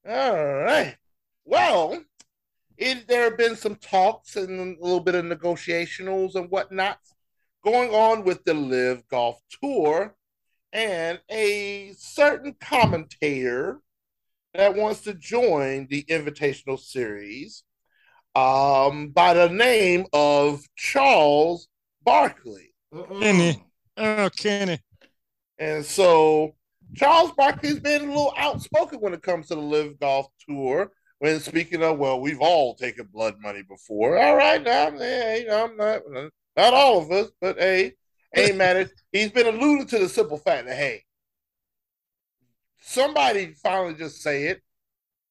All 0.07 0.35
right. 0.56 0.95
Well, 1.45 2.03
it, 2.77 3.07
there 3.07 3.26
have 3.26 3.38
been 3.38 3.56
some 3.56 3.76
talks 3.76 4.35
and 4.35 4.77
a 4.77 4.81
little 4.84 4.99
bit 4.99 5.15
of 5.15 5.26
negotiationals 5.26 6.35
and 6.35 6.49
whatnot 6.49 6.98
going 7.64 7.91
on 7.94 8.23
with 8.23 8.44
the 8.45 8.53
LIV 8.53 9.07
Golf 9.10 9.40
Tour, 9.61 10.15
and 10.73 11.19
a 11.30 11.94
certain 11.98 12.56
commentator 12.60 13.80
that 14.54 14.76
wants 14.76 15.02
to 15.02 15.14
join 15.14 15.88
the 15.90 16.04
Invitational 16.04 16.80
Series 16.80 17.64
um, 18.36 19.10
by 19.10 19.34
the 19.34 19.50
name 19.50 20.06
of 20.14 20.64
Charles 20.76 21.68
Barkley. 22.04 22.74
Kenny. 23.20 23.64
Oh, 23.98 24.30
Kenny. 24.36 24.80
And 25.60 25.86
so 25.86 26.56
Charles 26.96 27.32
Barkley's 27.32 27.80
been 27.80 28.04
a 28.04 28.08
little 28.08 28.34
outspoken 28.38 29.00
when 29.00 29.14
it 29.14 29.24
comes 29.24 29.48
to 29.48 29.56
the 29.56 29.62
LIV 29.62 30.00
Golf 30.00 30.28
Tour. 30.48 30.92
When 31.20 31.40
speaking 31.40 31.84
of, 31.84 31.98
well, 31.98 32.20
we've 32.20 32.42
all 32.42 32.76
taken 32.76 33.08
blood 33.12 33.36
money 33.40 33.64
before. 33.64 34.18
All 34.18 34.36
right, 34.36 34.62
now, 34.62 34.92
yeah, 34.98 35.36
you 35.38 35.48
know, 35.48 35.66
I'm 35.66 35.78
not, 35.78 36.02
not 36.58 36.74
all 36.74 37.02
of 37.02 37.12
us, 37.12 37.32
but 37.40 37.58
hey, 37.58 37.94
ain't 38.36 38.58
matter. 38.58 38.90
He's 39.12 39.32
been 39.32 39.48
alluding 39.48 39.88
to 39.88 40.00
the 40.00 40.10
simple 40.10 40.38
fact 40.38 40.68
that 40.68 40.76
hey, 40.76 41.03
somebody 42.84 43.56
finally 43.62 43.94
just 43.94 44.22
say 44.22 44.46
it. 44.46 44.62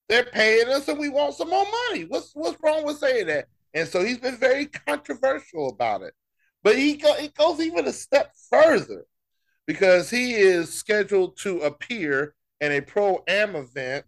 They're 0.08 0.24
paying 0.24 0.68
us, 0.68 0.88
and 0.88 0.98
we 0.98 1.08
want 1.08 1.34
some 1.34 1.50
more 1.50 1.66
money. 1.88 2.04
What's 2.04 2.32
what's 2.34 2.58
wrong 2.62 2.84
with 2.84 2.98
saying 2.98 3.28
that? 3.28 3.46
And 3.74 3.88
so 3.88 4.04
he's 4.04 4.18
been 4.18 4.36
very 4.36 4.66
controversial 4.66 5.68
about 5.68 6.02
it. 6.02 6.14
But 6.62 6.76
he 6.76 6.96
go, 6.96 7.14
he 7.14 7.28
goes 7.28 7.60
even 7.60 7.86
a 7.86 7.92
step 7.92 8.32
further 8.50 9.06
because 9.66 10.10
he 10.10 10.34
is 10.34 10.72
scheduled 10.72 11.36
to 11.38 11.60
appear 11.60 12.34
in 12.60 12.72
a 12.72 12.80
pro 12.80 13.22
am 13.26 13.56
event 13.56 14.04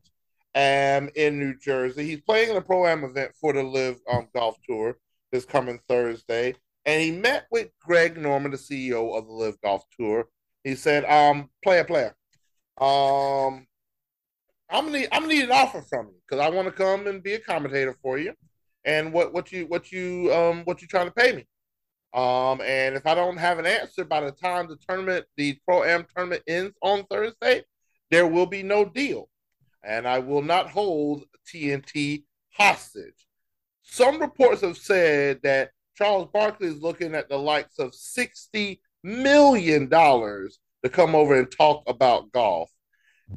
um, 0.54 1.10
in 1.16 1.38
New 1.38 1.56
Jersey. 1.58 2.04
He's 2.04 2.20
playing 2.20 2.50
in 2.50 2.56
a 2.56 2.60
pro 2.60 2.86
am 2.86 3.04
event 3.04 3.32
for 3.40 3.52
the 3.52 3.62
LIV 3.62 3.98
um, 4.10 4.28
Golf 4.34 4.56
Tour 4.68 4.98
this 5.32 5.44
coming 5.44 5.80
Thursday, 5.88 6.54
and 6.84 7.02
he 7.02 7.10
met 7.10 7.46
with 7.50 7.70
Greg 7.80 8.16
Norman, 8.16 8.52
the 8.52 8.56
CEO 8.56 9.16
of 9.16 9.26
the 9.26 9.32
LIV 9.32 9.60
Golf 9.62 9.84
Tour. 9.98 10.26
He 10.62 10.76
said, 10.76 11.04
"Um, 11.06 11.50
player, 11.62 11.82
player, 11.82 12.14
um, 12.80 13.66
I'm 14.70 14.86
gonna 14.86 14.98
need, 14.98 15.08
I'm 15.12 15.22
gonna 15.22 15.34
need 15.34 15.44
an 15.44 15.52
offer 15.52 15.82
from 15.82 16.08
you 16.08 16.14
because 16.28 16.44
I 16.44 16.50
want 16.50 16.66
to 16.66 16.72
come 16.72 17.06
and 17.06 17.22
be 17.22 17.34
a 17.34 17.38
commentator 17.38 17.96
for 18.02 18.18
you. 18.18 18.32
And 18.84 19.12
what 19.12 19.32
what 19.32 19.52
you 19.52 19.66
what 19.66 19.92
you 19.92 20.32
um 20.34 20.62
what 20.64 20.82
you 20.82 20.88
trying 20.88 21.06
to 21.06 21.12
pay 21.12 21.32
me? 21.32 21.46
Um, 22.12 22.60
and 22.60 22.94
if 22.94 23.06
I 23.06 23.14
don't 23.14 23.36
have 23.36 23.58
an 23.58 23.66
answer 23.66 24.04
by 24.04 24.20
the 24.20 24.30
time 24.30 24.68
the 24.68 24.76
tournament, 24.88 25.26
the 25.36 25.58
pro 25.66 25.82
am 25.84 26.06
tournament 26.14 26.42
ends 26.46 26.76
on 26.82 27.04
Thursday, 27.04 27.64
there 28.10 28.26
will 28.26 28.46
be 28.46 28.62
no 28.62 28.84
deal, 28.84 29.28
and 29.82 30.06
I 30.06 30.20
will 30.20 30.42
not 30.42 30.70
hold 30.70 31.24
TNT 31.46 32.24
hostage. 32.52 33.26
Some 33.82 34.20
reports 34.20 34.62
have 34.62 34.76
said 34.76 35.40
that 35.42 35.70
Charles 35.96 36.28
Barkley 36.32 36.68
is 36.68 36.80
looking 36.82 37.14
at 37.14 37.28
the 37.28 37.38
likes 37.38 37.78
of 37.78 37.94
sixty 37.94 38.80
million 39.02 39.88
dollars 39.88 40.58
to 40.84 40.90
come 40.90 41.14
over 41.14 41.34
and 41.34 41.50
talk 41.50 41.82
about 41.88 42.30
golf, 42.30 42.70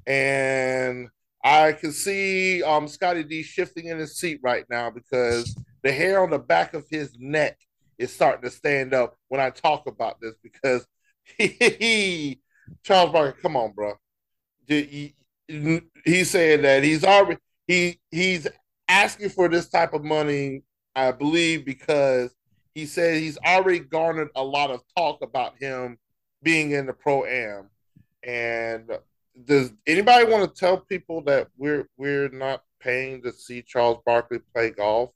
and 0.06 1.10
I 1.44 1.72
can 1.72 1.92
see 1.92 2.62
um, 2.62 2.88
Scotty 2.88 3.24
D 3.24 3.42
shifting 3.42 3.88
in 3.88 3.98
his 3.98 4.18
seat 4.18 4.40
right 4.44 4.66
now 4.70 4.90
because 4.90 5.56
the 5.82 5.92
hair 5.92 6.22
on 6.22 6.30
the 6.30 6.40
back 6.40 6.74
of 6.74 6.86
his 6.90 7.16
neck 7.18 7.58
is 7.98 8.14
starting 8.14 8.42
to 8.44 8.50
stand 8.50 8.94
up 8.94 9.16
when 9.30 9.42
I 9.42 9.50
talk 9.50 9.88
about 9.88 10.20
this 10.20 10.36
because 10.44 10.86
he, 11.38 12.42
Charles 12.84 13.12
Barker, 13.12 13.38
come 13.42 13.56
on, 13.56 13.72
bro. 13.72 13.94
He, 14.68 15.14
saying 16.26 16.64
that 16.64 16.84
he's 16.84 17.06
already 17.06 17.40
he 17.68 18.00
he's 18.12 18.48
asking 18.90 19.30
for 19.30 19.48
this 19.48 19.70
type 19.70 19.94
of 19.94 20.04
money, 20.04 20.64
I 20.96 21.12
believe, 21.14 21.66
because 21.66 22.36
he 22.76 22.86
said 22.86 23.22
he's 23.22 23.38
already 23.38 23.80
garnered 23.80 24.30
a 24.36 24.44
lot 24.44 24.72
of 24.72 24.82
talk 24.98 25.22
about 25.22 25.58
him 25.58 25.98
being 26.44 26.72
in 26.72 26.86
the 26.86 26.94
pro 26.94 27.26
am, 27.26 27.70
and 28.24 28.90
does 29.46 29.72
anybody 29.86 30.26
want 30.26 30.54
to 30.54 30.60
tell 30.60 30.78
people 30.78 31.22
that 31.22 31.48
we're 31.58 31.88
we're 31.98 32.30
not 32.30 32.64
paying 32.80 33.22
to 33.24 33.32
see 33.32 33.62
Charles 33.62 34.00
Barkley 34.06 34.40
play 34.54 34.72
golf? 34.72 35.12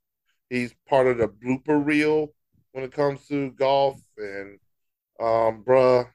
He's 0.50 0.74
part 0.88 1.08
of 1.08 1.18
the 1.18 1.28
blooper 1.28 1.84
reel 1.84 2.34
when 2.74 2.84
it 2.84 2.92
comes 2.92 3.28
to 3.28 3.52
golf, 3.52 4.02
and 4.18 4.60
um, 5.20 5.64
bruh, 5.64 6.08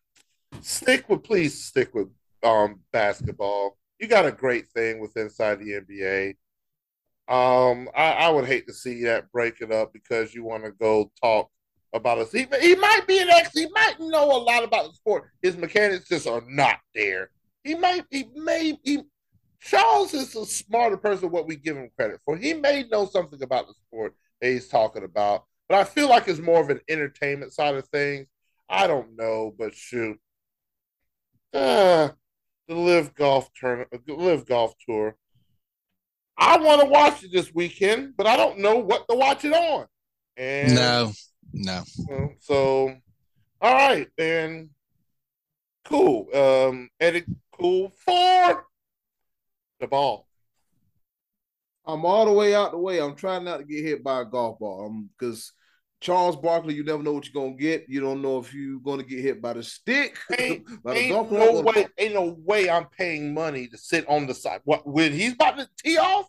stick 0.60 1.08
with 1.08 1.22
please 1.22 1.64
stick 1.64 1.94
with 1.94 2.08
um 2.42 2.80
basketball. 2.92 3.76
You 3.98 4.08
got 4.08 4.26
a 4.26 4.32
great 4.32 4.68
thing 4.68 5.00
with 5.00 5.16
inside 5.16 5.58
the 5.58 5.80
NBA. 5.80 6.34
Um, 7.28 7.88
I, 7.96 8.12
I 8.12 8.28
would 8.28 8.46
hate 8.46 8.68
to 8.68 8.74
see 8.74 9.02
that 9.04 9.32
break 9.32 9.60
it 9.60 9.72
up 9.72 9.92
because 9.92 10.32
you 10.32 10.44
want 10.44 10.64
to 10.64 10.70
go 10.70 11.10
talk 11.20 11.50
about 11.96 12.18
us. 12.18 12.32
He, 12.32 12.46
he 12.60 12.74
might 12.76 13.06
be 13.06 13.18
an 13.18 13.28
ex. 13.28 13.50
He 13.52 13.66
might 13.70 13.98
know 13.98 14.24
a 14.24 14.38
lot 14.38 14.64
about 14.64 14.88
the 14.88 14.94
sport. 14.94 15.30
His 15.42 15.56
mechanics 15.56 16.08
just 16.08 16.26
are 16.26 16.42
not 16.46 16.78
there. 16.94 17.30
He 17.64 17.74
might, 17.74 18.04
he 18.10 18.28
may, 18.34 18.78
he, 18.84 19.02
Charles 19.60 20.14
is 20.14 20.34
a 20.36 20.46
smarter 20.46 20.96
person 20.96 21.30
what 21.30 21.48
we 21.48 21.56
give 21.56 21.76
him 21.76 21.90
credit 21.96 22.20
for. 22.24 22.36
He 22.36 22.54
may 22.54 22.84
know 22.84 23.06
something 23.06 23.42
about 23.42 23.66
the 23.66 23.74
sport 23.74 24.14
that 24.40 24.50
he's 24.50 24.68
talking 24.68 25.02
about, 25.02 25.44
but 25.68 25.78
I 25.78 25.84
feel 25.84 26.08
like 26.08 26.28
it's 26.28 26.38
more 26.38 26.60
of 26.60 26.70
an 26.70 26.80
entertainment 26.88 27.52
side 27.52 27.74
of 27.74 27.86
things. 27.88 28.28
I 28.68 28.86
don't 28.86 29.16
know, 29.16 29.54
but 29.58 29.74
shoot. 29.74 30.18
Uh, 31.52 32.10
the 32.68 32.74
LIV 32.74 33.14
golf 33.14 33.50
tournament, 33.54 34.02
LIV 34.06 34.46
golf 34.46 34.74
tour. 34.84 35.16
I 36.38 36.58
want 36.58 36.82
to 36.82 36.86
watch 36.86 37.24
it 37.24 37.32
this 37.32 37.54
weekend, 37.54 38.14
but 38.16 38.26
I 38.26 38.36
don't 38.36 38.58
know 38.58 38.76
what 38.76 39.08
to 39.08 39.16
watch 39.16 39.44
it 39.44 39.52
on. 39.52 39.86
And 40.36 40.74
no, 40.74 41.12
no. 41.56 41.82
So, 42.40 42.94
all 43.60 43.74
right, 43.74 44.08
and 44.18 44.68
cool. 45.84 46.28
Um, 46.34 46.90
Eddie 47.00 47.24
cool 47.52 47.92
for 48.04 48.66
the 49.80 49.86
ball. 49.86 50.26
I'm 51.86 52.04
all 52.04 52.26
the 52.26 52.32
way 52.32 52.54
out 52.54 52.72
the 52.72 52.78
way. 52.78 53.00
I'm 53.00 53.14
trying 53.14 53.44
not 53.44 53.58
to 53.58 53.64
get 53.64 53.84
hit 53.84 54.04
by 54.04 54.20
a 54.20 54.24
golf 54.24 54.58
ball 54.58 55.04
because 55.16 55.52
Charles 56.00 56.36
Barkley, 56.36 56.74
you 56.74 56.84
never 56.84 57.02
know 57.02 57.12
what 57.12 57.26
you're 57.26 57.42
gonna 57.42 57.56
get. 57.56 57.86
You 57.88 58.00
don't 58.00 58.20
know 58.20 58.38
if 58.38 58.52
you're 58.52 58.80
gonna 58.80 59.04
get 59.04 59.20
hit 59.20 59.40
by 59.40 59.54
the 59.54 59.62
stick. 59.62 60.18
Ain't, 60.38 60.66
ain't 60.86 61.30
no 61.30 61.62
way, 61.62 61.86
ain't 61.96 62.14
no 62.14 62.36
way 62.44 62.68
I'm 62.68 62.86
paying 62.86 63.32
money 63.32 63.66
to 63.68 63.78
sit 63.78 64.06
on 64.08 64.26
the 64.26 64.34
side. 64.34 64.60
What 64.64 64.86
when 64.86 65.12
he's 65.12 65.32
about 65.32 65.58
to 65.58 65.68
tee 65.82 65.96
off? 65.96 66.26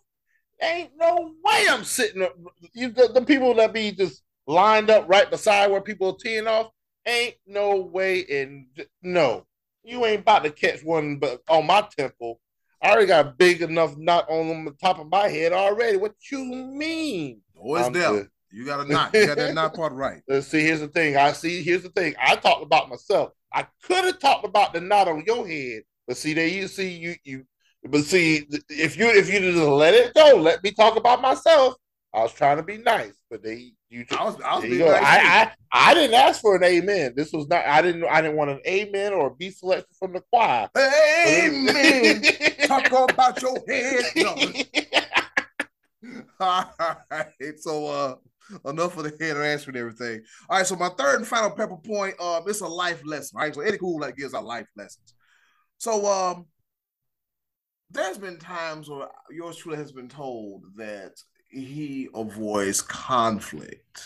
Ain't 0.60 0.90
no 0.96 1.34
way 1.44 1.66
I'm 1.68 1.84
sitting. 1.84 2.22
Up. 2.22 2.34
You 2.72 2.90
the, 2.90 3.10
the 3.14 3.24
people 3.24 3.54
that 3.54 3.72
be 3.72 3.92
just 3.92 4.22
lined 4.48 4.90
up 4.90 5.08
right 5.08 5.30
beside 5.30 5.70
where 5.70 5.80
people 5.80 6.08
are 6.08 6.16
teeing 6.16 6.48
off. 6.48 6.72
Ain't 7.06 7.36
no 7.46 7.76
way 7.76 8.18
in 8.18 8.66
no 9.02 9.46
you 9.88 10.04
ain't 10.04 10.20
about 10.20 10.44
to 10.44 10.50
catch 10.50 10.84
one 10.84 11.16
but 11.16 11.40
on 11.48 11.66
my 11.66 11.86
temple. 11.96 12.40
I 12.82 12.90
already 12.90 13.06
got 13.06 13.26
a 13.26 13.30
big 13.30 13.62
enough 13.62 13.96
knot 13.96 14.26
on 14.28 14.64
the 14.64 14.70
top 14.72 15.00
of 15.00 15.10
my 15.10 15.28
head 15.28 15.52
already. 15.52 15.96
What 15.96 16.14
you 16.30 16.44
mean? 16.44 17.40
Always 17.56 17.90
there. 17.90 18.28
You 18.52 18.64
got 18.64 18.80
a 18.80 18.90
knot. 18.90 19.12
You 19.12 19.26
got 19.26 19.36
that 19.36 19.54
knot 19.54 19.74
part 19.74 19.92
right. 19.92 20.22
Let's 20.28 20.46
see. 20.48 20.60
Here's 20.60 20.80
the 20.80 20.88
thing. 20.88 21.16
I 21.16 21.32
see. 21.32 21.62
Here's 21.62 21.82
the 21.82 21.88
thing. 21.90 22.14
I 22.20 22.36
talked 22.36 22.62
about 22.62 22.88
myself. 22.88 23.32
I 23.52 23.66
could 23.82 24.04
have 24.04 24.18
talked 24.20 24.44
about 24.44 24.72
the 24.72 24.80
knot 24.80 25.08
on 25.08 25.24
your 25.26 25.46
head, 25.46 25.82
but 26.06 26.16
see, 26.16 26.34
there 26.34 26.46
you 26.46 26.68
see 26.68 26.90
you 26.90 27.16
you. 27.24 27.44
But 27.82 28.04
see, 28.04 28.46
if 28.68 28.96
you 28.96 29.06
if 29.08 29.32
you 29.32 29.40
just 29.40 29.56
let 29.56 29.94
it 29.94 30.14
go, 30.14 30.36
let 30.36 30.62
me 30.62 30.70
talk 30.70 30.96
about 30.96 31.20
myself. 31.20 31.74
I 32.14 32.22
was 32.22 32.32
trying 32.32 32.58
to 32.58 32.62
be 32.62 32.78
nice, 32.78 33.14
but 33.30 33.42
they 33.42 33.72
you. 33.90 34.04
I 34.10 34.24
was, 34.24 34.40
I 34.40 34.56
was 34.56 34.64
being 34.64 34.78
nice 34.78 35.02
I, 35.02 35.50
I, 35.72 35.90
I 35.90 35.94
didn't 35.94 36.14
ask 36.14 36.40
for 36.40 36.56
an 36.56 36.64
amen. 36.64 37.14
This 37.16 37.32
was 37.32 37.48
not. 37.48 37.64
I 37.66 37.82
didn't. 37.82 38.04
I 38.04 38.20
didn't 38.20 38.36
want 38.36 38.50
an 38.50 38.60
amen 38.66 39.12
or 39.12 39.28
a 39.28 39.34
B 39.34 39.50
selection 39.50 39.88
from 39.98 40.12
the 40.12 40.20
choir. 40.32 40.68
Amen. 41.26 42.22
Talk 42.66 43.10
about 43.10 43.40
your 43.42 43.58
head. 43.66 44.04
No. 44.16 44.36
All 46.40 46.72
right. 47.10 47.58
So 47.58 47.86
uh 47.86 48.14
enough 48.68 48.96
of 48.96 49.04
the 49.04 49.24
head 49.24 49.36
answer 49.36 49.70
and 49.70 49.78
everything. 49.78 50.22
All 50.48 50.58
right. 50.58 50.66
So 50.66 50.76
my 50.76 50.90
third 50.90 51.16
and 51.16 51.26
final 51.26 51.50
pepper 51.50 51.76
point, 51.76 52.14
um, 52.20 52.44
it's 52.46 52.60
a 52.60 52.66
life 52.66 53.02
lesson. 53.04 53.38
Right. 53.38 53.54
So 53.54 53.60
Eddie 53.60 53.78
Cool 53.78 54.00
like 54.00 54.16
gives 54.16 54.34
our 54.34 54.42
life 54.42 54.68
lessons. 54.76 55.14
So 55.78 56.06
um 56.06 56.46
there's 57.90 58.18
been 58.18 58.38
times 58.38 58.88
where 58.88 59.08
yours 59.30 59.56
truly 59.56 59.78
has 59.78 59.92
been 59.92 60.08
told 60.08 60.64
that 60.76 61.12
he 61.48 62.08
avoids 62.14 62.82
conflict. 62.82 64.02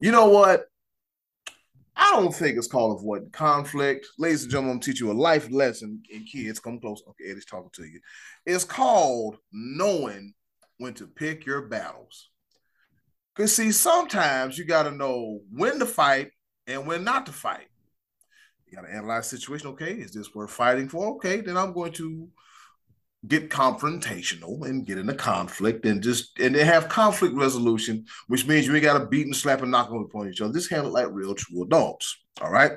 You 0.00 0.12
know 0.12 0.28
what? 0.28 0.64
I 1.94 2.12
don't 2.16 2.34
think 2.34 2.56
it's 2.56 2.66
called 2.66 2.98
avoiding 2.98 3.30
conflict. 3.30 4.06
Ladies 4.18 4.44
and 4.44 4.50
gentlemen, 4.50 4.76
I'm 4.76 4.80
teaching 4.80 5.06
you 5.06 5.12
a 5.12 5.14
life 5.14 5.50
lesson. 5.50 6.02
And 6.12 6.26
kids, 6.26 6.58
come 6.58 6.80
close. 6.80 7.02
Okay, 7.06 7.30
Eddie's 7.30 7.44
talking 7.44 7.70
to 7.74 7.84
you. 7.84 8.00
It's 8.46 8.64
called 8.64 9.36
knowing 9.52 10.32
when 10.78 10.94
to 10.94 11.06
pick 11.06 11.44
your 11.44 11.62
battles. 11.68 12.30
Because, 13.36 13.54
see, 13.54 13.70
sometimes 13.70 14.56
you 14.56 14.64
got 14.64 14.84
to 14.84 14.90
know 14.90 15.40
when 15.52 15.78
to 15.78 15.86
fight 15.86 16.30
and 16.66 16.86
when 16.86 17.04
not 17.04 17.26
to 17.26 17.32
fight. 17.32 17.68
You 18.66 18.76
got 18.76 18.86
to 18.86 18.94
analyze 18.94 19.30
the 19.30 19.36
situation. 19.36 19.68
Okay, 19.68 19.92
is 19.92 20.12
this 20.12 20.34
worth 20.34 20.50
fighting 20.50 20.88
for? 20.88 21.08
Okay, 21.16 21.42
then 21.42 21.58
I'm 21.58 21.74
going 21.74 21.92
to 21.92 22.28
get 23.26 23.50
confrontational 23.50 24.66
and 24.66 24.86
get 24.86 24.98
into 24.98 25.14
conflict 25.14 25.84
and 25.84 26.02
just 26.02 26.38
and 26.38 26.54
they 26.54 26.64
have 26.64 26.88
conflict 26.88 27.34
resolution, 27.34 28.06
which 28.28 28.46
means 28.46 28.66
you 28.66 28.74
ain't 28.74 28.82
got 28.82 28.98
to 28.98 29.06
beat 29.06 29.26
and 29.26 29.36
slap 29.36 29.62
and 29.62 29.70
knock 29.70 29.90
upon 29.90 30.28
each 30.28 30.40
other. 30.40 30.52
Just 30.52 30.70
handle 30.70 30.92
like 30.92 31.08
real 31.10 31.34
true 31.34 31.62
adults. 31.62 32.16
All 32.40 32.50
right. 32.50 32.72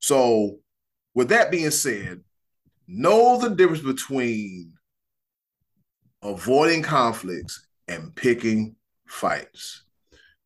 So, 0.00 0.58
with 1.14 1.28
that 1.28 1.50
being 1.50 1.70
said, 1.70 2.20
know 2.86 3.38
the 3.38 3.50
difference 3.50 3.82
between 3.82 4.72
avoiding 6.22 6.82
conflicts 6.82 7.66
and 7.88 8.14
picking 8.14 8.76
fights. 9.06 9.84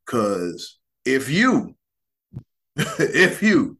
Because 0.05 0.79
if 1.05 1.31
you, 1.31 1.77
if 2.77 3.43
you 3.43 3.79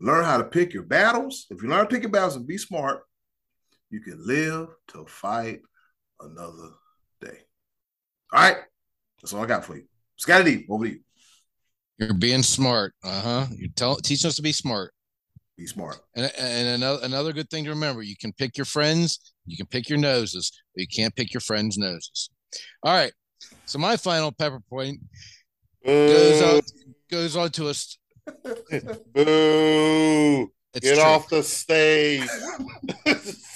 learn 0.00 0.24
how 0.24 0.38
to 0.38 0.44
pick 0.44 0.72
your 0.72 0.82
battles, 0.82 1.46
if 1.50 1.62
you 1.62 1.68
learn 1.68 1.80
to 1.80 1.86
pick 1.86 2.02
your 2.02 2.12
battles 2.12 2.36
and 2.36 2.46
be 2.46 2.58
smart, 2.58 3.05
you 3.90 4.00
can 4.00 4.24
live 4.26 4.68
to 4.88 5.04
fight 5.06 5.60
another 6.20 6.70
day. 7.20 7.38
All 8.32 8.40
right. 8.40 8.56
That's 9.20 9.32
all 9.32 9.42
I 9.42 9.46
got 9.46 9.64
for 9.64 9.76
you. 9.76 9.84
Scotty 10.16 10.58
D, 10.58 10.66
over 10.68 10.84
to 10.86 10.90
you. 10.92 11.00
You're 11.98 12.14
being 12.14 12.42
smart. 12.42 12.94
Uh 13.02 13.20
huh. 13.20 13.46
You're 13.56 13.70
telling 13.74 14.00
teaching 14.00 14.28
us 14.28 14.36
to 14.36 14.42
be 14.42 14.52
smart. 14.52 14.92
Be 15.56 15.66
smart. 15.66 15.98
And, 16.14 16.30
and 16.38 16.68
another 16.68 17.00
another 17.02 17.32
good 17.32 17.48
thing 17.48 17.64
to 17.64 17.70
remember: 17.70 18.02
you 18.02 18.16
can 18.20 18.32
pick 18.32 18.58
your 18.58 18.66
friends, 18.66 19.32
you 19.46 19.56
can 19.56 19.66
pick 19.66 19.88
your 19.88 19.98
noses, 19.98 20.52
but 20.74 20.82
you 20.82 20.88
can't 20.88 21.14
pick 21.16 21.32
your 21.32 21.40
friends' 21.40 21.78
noses. 21.78 22.30
All 22.82 22.92
right. 22.94 23.12
So 23.64 23.78
my 23.78 23.96
final 23.96 24.32
pepper 24.32 24.60
point 24.68 25.00
goes 25.84 26.40
Boo. 26.40 26.46
out 26.46 26.64
goes 27.10 27.36
on 27.36 27.50
to 27.50 27.68
us. 27.68 27.96
Boo. 29.14 30.52
It's 30.74 30.86
Get 30.86 30.96
true. 30.96 31.02
off 31.02 31.28
the 31.30 31.42
stage. 31.42 32.28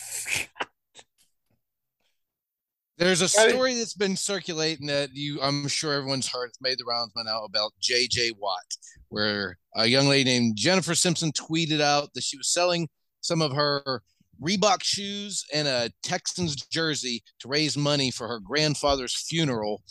There's 2.99 3.23
a 3.23 3.29
story 3.29 3.75
that's 3.75 3.95
been 3.95 4.15
circulating 4.15 4.87
that 4.89 5.09
you, 5.15 5.41
I'm 5.41 5.69
sure 5.69 5.95
everyone's 5.95 6.29
heard. 6.29 6.49
It's 6.49 6.61
made 6.61 6.79
the 6.79 6.85
rounds 6.85 7.13
by 7.15 7.23
now 7.23 7.45
about 7.45 7.73
JJ 7.81 8.33
Watt, 8.39 8.77
where 9.09 9.57
a 9.75 9.87
young 9.87 10.07
lady 10.07 10.25
named 10.25 10.57
Jennifer 10.57 10.95
Simpson 10.95 11.33
tweeted 11.33 11.81
out 11.81 12.13
that 12.13 12.23
she 12.23 12.37
was 12.37 12.53
selling 12.53 12.91
some 13.23 13.41
of 13.41 13.53
her 13.53 14.03
Reebok 14.43 14.83
shoes 14.83 15.47
and 15.55 15.67
a 15.67 15.91
Texans 16.03 16.57
jersey 16.67 17.23
to 17.39 17.49
raise 17.49 17.77
money 17.77 18.11
for 18.11 18.29
her 18.29 18.39
grandfather's 18.39 19.17
funeral 19.17 19.83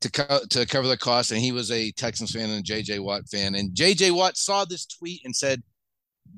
to 0.00 0.10
co- 0.10 0.40
to 0.50 0.66
cover 0.66 0.88
the 0.88 0.96
cost. 0.96 1.30
And 1.30 1.40
he 1.40 1.52
was 1.52 1.70
a 1.70 1.92
Texans 1.92 2.32
fan 2.32 2.50
and 2.50 2.60
a 2.60 2.62
JJ 2.62 3.00
Watt 3.00 3.28
fan. 3.28 3.54
And 3.54 3.70
JJ 3.70 4.12
Watt 4.12 4.36
saw 4.36 4.64
this 4.64 4.86
tweet 4.86 5.20
and 5.24 5.34
said, 5.34 5.62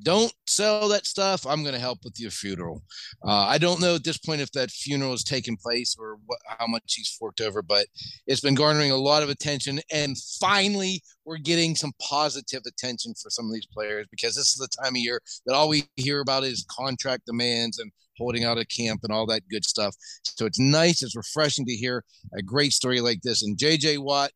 don't 0.03 0.33
sell 0.47 0.89
that 0.89 1.07
stuff. 1.07 1.47
I'm 1.47 1.63
going 1.63 1.75
to 1.75 1.81
help 1.81 2.01
with 2.05 2.19
your 2.19 2.31
funeral. 2.31 2.83
Uh, 3.25 3.47
I 3.47 3.59
don't 3.59 3.81
know 3.81 3.95
at 3.95 4.05
this 4.05 4.19
point 4.19 4.41
if 4.41 4.51
that 4.53 4.71
funeral 4.71 5.13
is 5.13 5.25
taking 5.25 5.57
place 5.57 5.97
or 5.99 6.19
what, 6.27 6.39
how 6.47 6.67
much 6.67 6.95
he's 6.97 7.17
forked 7.19 7.41
over, 7.41 7.63
but 7.63 7.87
it's 8.27 8.41
been 8.41 8.55
garnering 8.55 8.93
a 8.93 8.97
lot 8.97 9.23
of 9.23 9.29
attention. 9.29 9.81
And 9.93 10.17
finally, 10.41 11.03
we're 11.25 11.39
getting 11.39 11.77
some 11.77 11.93
positive 12.01 12.63
attention 12.67 13.15
for 13.21 13.31
some 13.31 13.47
of 13.47 13.53
these 13.53 13.67
players 13.67 14.07
because 14.11 14.35
this 14.35 14.53
is 14.53 14.57
the 14.57 14.83
time 14.83 14.95
of 14.95 14.99
year 14.99 15.21
that 15.47 15.55
all 15.55 15.69
we 15.69 15.85
hear 15.97 16.21
about 16.21 16.45
is 16.45 16.67
contract 16.71 17.27
demands 17.27 17.79
and 17.79 17.93
holding 18.21 18.45
out 18.45 18.59
a 18.59 18.67
camp 18.67 19.01
and 19.03 19.13
all 19.13 19.27
that 19.27 19.49
good 19.49 19.65
stuff. 19.65 19.95
So 20.23 20.47
it's 20.47 20.59
nice, 20.59 21.03
it's 21.03 21.17
refreshing 21.17 21.65
to 21.67 21.73
hear 21.73 22.05
a 22.37 22.43
great 22.43 22.73
story 22.73 23.01
like 23.01 23.23
this. 23.23 23.43
And 23.43 23.57
JJ 23.57 23.99
Watt, 23.99 24.31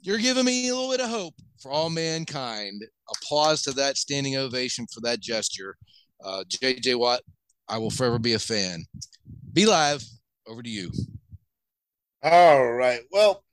you're 0.00 0.18
giving 0.18 0.44
me 0.44 0.68
a 0.68 0.74
little 0.74 0.90
bit 0.90 1.00
of 1.00 1.10
hope 1.10 1.34
for 1.60 1.70
all 1.70 1.90
mankind. 1.90 2.82
Applause 3.16 3.62
to 3.62 3.72
that 3.72 3.96
standing 3.96 4.36
ovation 4.36 4.86
for 4.92 5.00
that 5.00 5.20
gesture. 5.20 5.76
Uh, 6.24 6.44
JJ 6.48 6.98
Watt, 6.98 7.20
I 7.68 7.78
will 7.78 7.90
forever 7.90 8.18
be 8.18 8.34
a 8.34 8.38
fan. 8.38 8.84
Be 9.52 9.66
live. 9.66 10.02
Over 10.46 10.62
to 10.62 10.70
you. 10.70 10.90
All 12.22 12.72
right. 12.72 13.00
Well, 13.12 13.44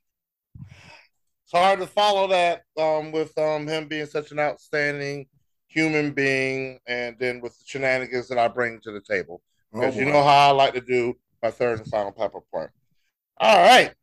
it's 0.56 1.52
hard 1.52 1.80
to 1.80 1.88
follow 1.88 2.28
that 2.28 2.64
um, 2.78 3.12
with 3.12 3.38
um, 3.38 3.68
him 3.68 3.88
being 3.88 4.06
such 4.06 4.32
an 4.32 4.40
outstanding 4.40 5.28
human 5.68 6.12
being, 6.12 6.80
and 6.88 7.18
then 7.20 7.42
with 7.42 7.58
the 7.60 7.66
shenanigans 7.66 8.30
that 8.30 8.38
I 8.38 8.48
bring 8.48 8.80
to 8.82 8.92
the 8.92 9.02
table. 9.02 9.42
Oh, 9.74 9.82
Because 9.82 9.98
you 9.98 10.06
know 10.06 10.24
how 10.24 10.50
I 10.50 10.52
like 10.52 10.74
to 10.74 10.82
do 10.82 11.16
my 11.44 11.52
third 11.52 11.80
and 11.80 11.88
final 11.88 12.12
pepper 12.12 12.40
point. 12.54 12.70
All 13.38 13.58
right. 13.58 13.94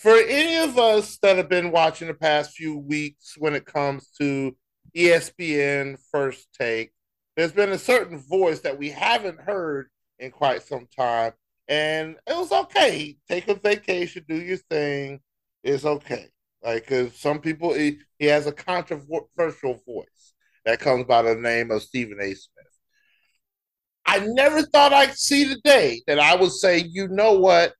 For 0.00 0.16
any 0.16 0.56
of 0.56 0.78
us 0.78 1.18
that 1.18 1.36
have 1.36 1.50
been 1.50 1.72
watching 1.72 2.08
the 2.08 2.14
past 2.14 2.56
few 2.56 2.78
weeks 2.78 3.34
when 3.36 3.54
it 3.54 3.66
comes 3.66 4.08
to 4.18 4.56
ESPN 4.96 5.98
First 6.10 6.48
Take, 6.58 6.92
there's 7.36 7.52
been 7.52 7.72
a 7.72 7.78
certain 7.78 8.16
voice 8.16 8.60
that 8.60 8.78
we 8.78 8.88
haven't 8.88 9.42
heard 9.42 9.90
in 10.18 10.30
quite 10.30 10.62
some 10.62 10.88
time. 10.98 11.32
And 11.68 12.16
it 12.26 12.34
was 12.34 12.50
okay. 12.50 13.18
Take 13.28 13.48
a 13.48 13.54
vacation, 13.54 14.24
do 14.26 14.40
your 14.40 14.56
thing. 14.56 15.20
It's 15.62 15.84
okay. 15.84 16.28
Like, 16.64 16.86
cause 16.86 17.14
some 17.20 17.40
people, 17.40 17.74
he, 17.74 17.98
he 18.18 18.24
has 18.24 18.46
a 18.46 18.52
controversial 18.52 19.82
voice 19.86 20.32
that 20.64 20.80
comes 20.80 21.04
by 21.04 21.20
the 21.20 21.34
name 21.34 21.70
of 21.70 21.82
Stephen 21.82 22.20
A. 22.22 22.32
Smith. 22.32 22.78
I 24.06 24.20
never 24.20 24.62
thought 24.62 24.94
I'd 24.94 25.18
see 25.18 25.44
the 25.44 25.60
day 25.62 26.00
that 26.06 26.18
I 26.18 26.36
would 26.36 26.52
say, 26.52 26.78
you 26.78 27.08
know 27.08 27.34
what? 27.34 27.74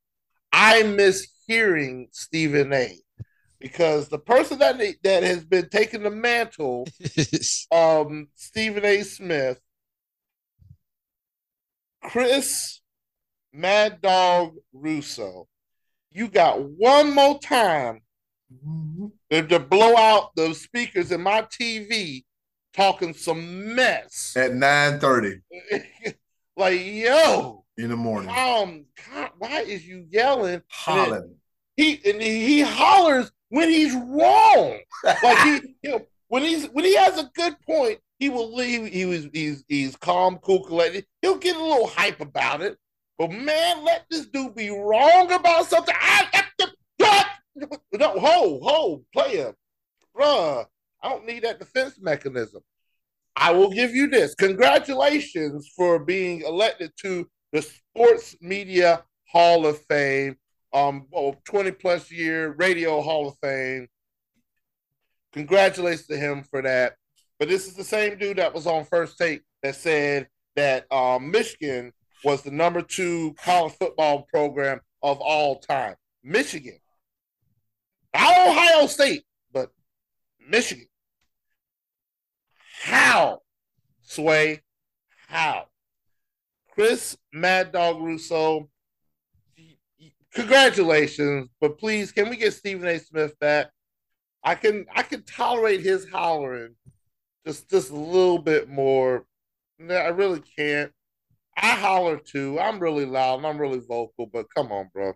I 0.53 0.83
miss 0.83 1.27
hearing 1.51 2.07
Stephen 2.13 2.73
A. 2.73 2.97
Because 3.59 4.09
the 4.09 4.19
person 4.19 4.59
that 4.61 4.79
that 5.03 5.23
has 5.23 5.45
been 5.45 5.69
taking 5.69 6.03
the 6.03 6.11
mantle, 6.11 6.87
um, 7.73 8.29
Stephen 8.35 8.85
A. 8.85 9.03
Smith, 9.03 9.61
Chris 12.03 12.81
Mad 13.53 14.01
Dog 14.01 14.55
Russo, 14.73 15.49
you 16.13 16.29
got 16.29 16.63
one 16.63 17.15
more 17.15 17.39
time 17.41 18.01
to, 19.31 19.47
to 19.47 19.59
blow 19.59 19.97
out 19.97 20.31
the 20.37 20.55
speakers 20.55 21.13
in 21.13 21.21
my 21.21 21.43
TV 21.43 22.25
talking 22.73 23.13
some 23.13 23.75
mess. 23.75 24.35
At 24.37 24.53
9:30 24.53 25.41
like, 26.57 26.81
yo, 26.81 27.60
in 27.85 27.91
the 27.91 27.97
morning. 27.97 28.31
um, 28.31 28.85
God, 29.11 29.31
why 29.39 29.61
is 29.61 29.87
you 29.87 30.07
yelling? 30.09 30.63
Hollering. 30.69 31.37
He 31.77 32.01
and 32.05 32.21
he, 32.21 32.61
hollers 32.61 33.33
when 33.49 33.69
he's 33.69 33.95
wrong. 33.95 34.79
Like 35.05 35.39
he, 35.39 35.77
you 35.83 35.91
know, 35.91 36.07
when 36.29 36.43
he's 36.43 36.67
when 36.67 36.85
he 36.85 36.95
has 36.97 37.19
a 37.19 37.31
good 37.35 37.57
point, 37.63 38.01
he 38.19 38.29
will 38.29 38.55
leave. 38.55 38.93
He 38.93 39.07
was 39.07 39.29
he's 39.33 39.65
he's 39.69 39.97
calm, 39.97 40.39
cool, 40.39 40.65
collected. 40.65 41.07
He'll 41.23 41.39
get 41.39 41.57
a 41.57 41.63
little 41.63 41.87
hype 41.89 42.21
about 42.21 42.61
it. 42.61 42.77
But 43.19 43.33
man, 43.33 43.85
let 43.85 44.07
this 44.11 44.27
dude 44.27 44.55
be 44.55 44.71
wrong 44.71 45.31
about 45.33 45.67
something. 45.67 45.95
I, 45.99 46.27
I, 46.33 46.67
no, 47.93 48.19
ho, 48.19 48.61
ho, 48.63 49.05
player, 49.13 49.55
bruh. 50.17 50.65
I 51.03 51.09
don't 51.09 51.27
need 51.27 51.45
that 51.45 51.59
defense 51.59 51.99
mechanism. 52.01 52.63
I 53.37 53.53
will 53.53 53.71
give 53.71 53.95
you 53.95 54.09
this. 54.09 54.35
Congratulations 54.35 55.71
for 55.75 55.99
being 55.99 56.43
elected 56.43 56.93
to 57.03 57.27
the 57.53 57.63
Sports 57.63 58.37
Media 58.41 59.05
Hall 59.29 59.67
of 59.67 59.79
Fame, 59.87 60.37
um, 60.73 61.07
oh, 61.15 61.37
20 61.45 61.73
plus 61.73 62.11
year 62.11 62.55
Radio 62.59 63.01
Hall 63.01 63.29
of 63.29 63.37
Fame. 63.43 63.89
Congratulations 65.33 66.07
to 66.09 66.17
him 66.17 66.43
for 66.43 66.63
that. 66.63 66.95
But 67.39 67.49
this 67.49 67.67
is 67.67 67.75
the 67.75 67.85
same 67.85 68.19
dude 68.19 68.39
that 68.39 68.55
was 68.55 68.67
on 68.67 68.85
First 68.85 69.17
Take 69.17 69.43
that 69.63 69.75
said 69.75 70.29
that 70.57 70.91
um, 70.93 71.31
Michigan 71.31 71.93
was 72.25 72.43
the 72.43 72.51
number 72.51 72.83
two 72.83 73.35
college 73.43 73.73
football 73.75 74.27
program 74.33 74.81
of 75.03 75.21
all 75.21 75.59
time. 75.59 75.95
Michigan. 76.23 76.79
Not 78.15 78.49
Ohio 78.49 78.87
State, 78.87 79.25
but 79.53 79.71
Michigan. 80.49 80.87
How? 82.83 83.41
Sway, 84.03 84.63
how? 85.29 85.67
Chris 86.75 87.17
Mad 87.33 87.73
Dog 87.73 88.01
Russo, 88.01 88.69
congratulations, 90.35 91.49
but 91.61 91.79
please, 91.79 92.13
can 92.13 92.31
we 92.31 92.37
get 92.37 92.55
Stephen 92.55 92.89
A. 92.89 92.99
Smith 92.99 93.39
back? 93.39 93.71
I 94.43 94.55
can 94.55 94.87
I 94.95 95.03
can 95.03 95.23
tolerate 95.25 95.81
his 95.81 96.09
hollering 96.09 96.75
just 97.47 97.71
just 97.71 97.91
a 97.91 97.97
little 97.97 98.39
bit 98.39 98.69
more. 98.69 99.25
No, 99.79 99.95
I 99.95 100.09
really 100.09 100.43
can't. 100.57 100.93
I 101.57 101.71
holler 101.73 102.19
too. 102.19 102.59
I'm 102.59 102.79
really 102.79 103.05
loud 103.05 103.39
and 103.39 103.47
I'm 103.47 103.59
really 103.59 103.81
vocal, 103.81 104.27
but 104.33 104.47
come 104.55 104.73
on, 104.73 104.89
bro. 104.95 105.13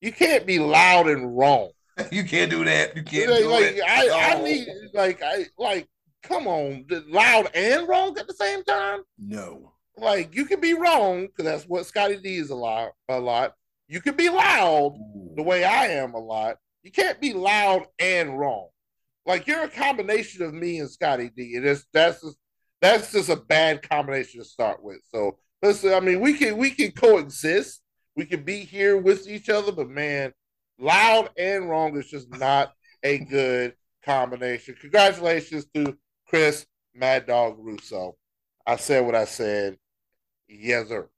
You 0.00 0.12
can't 0.12 0.46
be 0.46 0.58
loud 0.58 1.08
and 1.08 1.36
wrong. 1.36 1.70
You 2.12 2.22
can't 2.22 2.48
do 2.48 2.64
that. 2.64 2.94
You 2.96 3.02
can't 3.02 3.28
Like, 3.28 3.40
do 3.40 3.50
like, 3.50 3.64
it. 3.64 3.82
I, 3.84 4.34
I 4.36 4.40
need 4.44 4.68
like 4.94 5.20
I 5.20 5.46
like 5.58 5.88
come 6.22 6.46
on, 6.46 6.86
loud 7.08 7.50
and 7.54 7.88
wrong 7.88 8.16
at 8.16 8.28
the 8.28 8.34
same 8.34 8.62
time. 8.62 9.00
No. 9.18 9.72
Like 10.00 10.34
you 10.34 10.44
can 10.44 10.60
be 10.60 10.74
wrong 10.74 11.26
because 11.26 11.44
that's 11.44 11.64
what 11.64 11.86
Scotty 11.86 12.16
D 12.16 12.36
is 12.36 12.50
a 12.50 12.54
lot. 12.54 12.92
A 13.08 13.18
lot. 13.18 13.54
You 13.88 14.00
can 14.00 14.16
be 14.16 14.28
loud 14.28 14.98
the 15.36 15.42
way 15.42 15.64
I 15.64 15.86
am 15.86 16.14
a 16.14 16.18
lot. 16.18 16.56
You 16.82 16.92
can't 16.92 17.20
be 17.20 17.32
loud 17.32 17.86
and 17.98 18.38
wrong. 18.38 18.68
Like 19.26 19.46
you're 19.46 19.64
a 19.64 19.68
combination 19.68 20.42
of 20.42 20.54
me 20.54 20.78
and 20.78 20.90
Scotty 20.90 21.30
D. 21.34 21.56
And 21.56 21.66
it's 21.66 21.86
that's 21.92 22.22
just 22.22 22.36
that's 22.80 23.12
just 23.12 23.28
a 23.28 23.36
bad 23.36 23.88
combination 23.88 24.40
to 24.40 24.46
start 24.46 24.82
with. 24.82 25.00
So 25.12 25.38
listen, 25.62 25.92
I 25.92 26.00
mean, 26.00 26.20
we 26.20 26.34
can 26.34 26.56
we 26.56 26.70
can 26.70 26.92
coexist. 26.92 27.82
We 28.16 28.24
can 28.24 28.42
be 28.42 28.60
here 28.60 28.96
with 28.96 29.28
each 29.28 29.48
other, 29.48 29.70
but 29.70 29.88
man, 29.88 30.32
loud 30.78 31.30
and 31.38 31.68
wrong 31.68 31.96
is 31.96 32.08
just 32.08 32.28
not 32.36 32.72
a 33.02 33.18
good 33.18 33.74
combination. 34.04 34.74
Congratulations 34.80 35.66
to 35.74 35.96
Chris 36.26 36.66
Mad 36.94 37.26
Dog 37.26 37.56
Russo. 37.58 38.16
I 38.66 38.76
said 38.76 39.06
what 39.06 39.14
I 39.14 39.24
said. 39.24 39.78
Yes, 40.48 40.88
sir. 40.88 41.08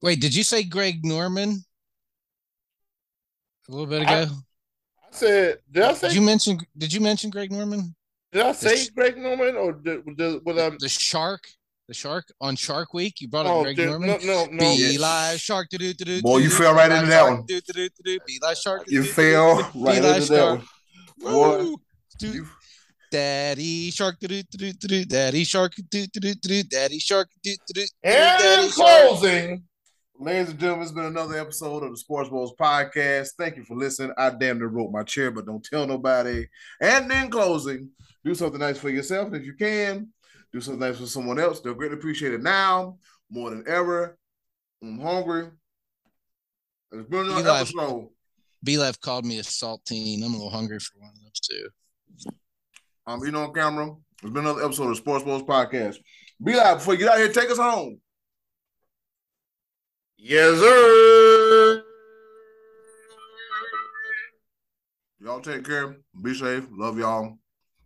Wait, 0.00 0.20
did 0.20 0.34
you 0.34 0.42
say 0.42 0.62
Greg 0.64 1.04
Norman 1.04 1.64
a 3.68 3.70
little 3.70 3.86
bit 3.86 4.02
ago? 4.02 4.10
I 4.10 4.26
said, 5.10 5.58
did 5.70 5.82
I 5.82 5.92
say 5.94 6.08
Did 6.08 6.16
you 6.16 6.22
mention? 6.22 6.58
Did 6.76 6.92
you 6.92 7.00
mention 7.00 7.30
Greg 7.30 7.52
Norman? 7.52 7.94
did 8.32 8.42
I 8.42 8.52
say 8.52 8.76
Sh- 8.76 8.88
Greg 8.88 9.16
Norman 9.18 9.56
or 9.56 9.72
did, 9.72 10.04
did, 10.16 10.44
was 10.44 10.56
I, 10.58 10.70
The 10.80 10.88
shark, 10.88 11.44
the 11.86 11.94
shark 11.94 12.24
on 12.40 12.56
Shark 12.56 12.94
Week. 12.94 13.20
You 13.20 13.28
brought 13.28 13.46
up 13.46 13.52
oh, 13.52 13.62
Greg 13.62 13.76
did- 13.76 13.90
Norman. 13.90 14.08
no, 14.08 14.16
no, 14.24 14.44
no. 14.46 14.58
Be 14.58 14.76
Yes. 14.78 14.98
live 14.98 15.40
shark. 15.40 15.68
Do 15.70 15.78
do 15.78 15.92
do 15.92 16.04
do. 16.04 16.22
Boy, 16.22 16.38
you 16.38 16.50
fell 16.50 16.74
right 16.74 16.90
into 16.90 17.06
that 17.06 17.24
one. 17.24 17.44
Do 17.46 17.60
do 17.60 17.72
do 17.72 17.88
do. 18.04 18.18
Be 18.26 18.38
live 18.42 18.56
shark. 18.56 18.84
You 18.88 19.04
fell 19.04 19.70
right 19.74 20.02
into 20.02 20.32
that 20.32 20.48
one. 20.56 20.64
Boy, 21.18 21.58
Woo! 21.64 21.76
Do- 22.18 22.28
you- 22.32 22.46
Daddy 23.12 23.90
shark. 23.90 24.18
Do 24.20 24.26
do 24.26 24.42
do 24.42 24.72
do 24.72 24.88
do. 24.88 25.04
Daddy 25.04 25.44
shark. 25.44 25.74
Do 25.90 26.06
do 26.06 26.20
do 26.20 26.34
do. 26.34 26.62
Daddy 26.62 26.98
shark. 26.98 27.28
Do 27.42 27.54
do 27.68 27.74
do. 27.74 27.86
And 28.02 28.64
in 28.64 28.70
closing, 28.70 29.64
Ladies 30.18 30.50
and 30.50 30.58
gentlemen, 30.60 30.82
it's 30.84 30.92
been 30.92 31.04
another 31.06 31.36
episode 31.36 31.82
of 31.82 31.90
the 31.90 31.96
Sports 31.96 32.28
Bros 32.28 32.52
podcast. 32.54 33.30
Thank 33.36 33.56
you 33.56 33.64
for 33.64 33.76
listening. 33.76 34.12
I 34.16 34.30
damn 34.30 34.58
near 34.58 34.68
broke 34.68 34.92
my 34.92 35.02
chair, 35.02 35.32
but 35.32 35.46
don't 35.46 35.64
tell 35.64 35.84
nobody. 35.84 36.46
And 36.80 37.10
in 37.10 37.28
closing, 37.28 37.90
do 38.24 38.32
something 38.34 38.60
nice 38.60 38.78
for 38.78 38.88
yourself. 38.88 39.26
And 39.26 39.36
if 39.36 39.44
you 39.44 39.54
can, 39.54 40.08
do 40.52 40.60
something 40.60 40.80
nice 40.80 40.98
for 40.98 41.06
someone 41.06 41.40
else. 41.40 41.60
They'll 41.60 41.74
greatly 41.74 41.98
appreciate 41.98 42.34
it 42.34 42.42
now 42.42 42.98
more 43.30 43.50
than 43.50 43.64
ever. 43.66 44.16
I'm 44.80 45.00
hungry. 45.00 45.50
It's 46.92 47.08
been 47.08 47.26
another 47.26 47.50
episode. 47.50 48.08
B 48.62 48.92
called 49.00 49.26
me 49.26 49.40
a 49.40 49.42
saltine. 49.42 50.24
I'm 50.24 50.34
a 50.34 50.36
little 50.36 50.50
hungry 50.50 50.78
for 50.78 51.00
one 51.00 51.10
of 51.10 51.20
those 51.20 51.40
too. 51.40 52.32
Um, 53.06 53.20
I'm 53.20 53.26
eating 53.26 53.34
on 53.36 53.52
camera. 53.52 53.90
It's 54.22 54.32
been 54.32 54.44
another 54.44 54.64
episode 54.64 54.90
of 54.90 54.96
Sports 54.96 55.24
Bros 55.24 55.42
podcast. 55.42 55.96
Be 56.42 56.54
like, 56.54 56.78
before 56.78 56.94
you 56.94 57.00
get 57.00 57.08
out 57.10 57.18
here, 57.18 57.32
take 57.32 57.50
us 57.50 57.58
home. 57.58 58.00
yes, 60.16 60.58
sir. 60.58 61.82
Y'all 65.20 65.40
take 65.40 65.64
care. 65.64 65.96
Be 66.20 66.34
safe. 66.34 66.66
Love 66.72 66.98
y'all. 66.98 67.38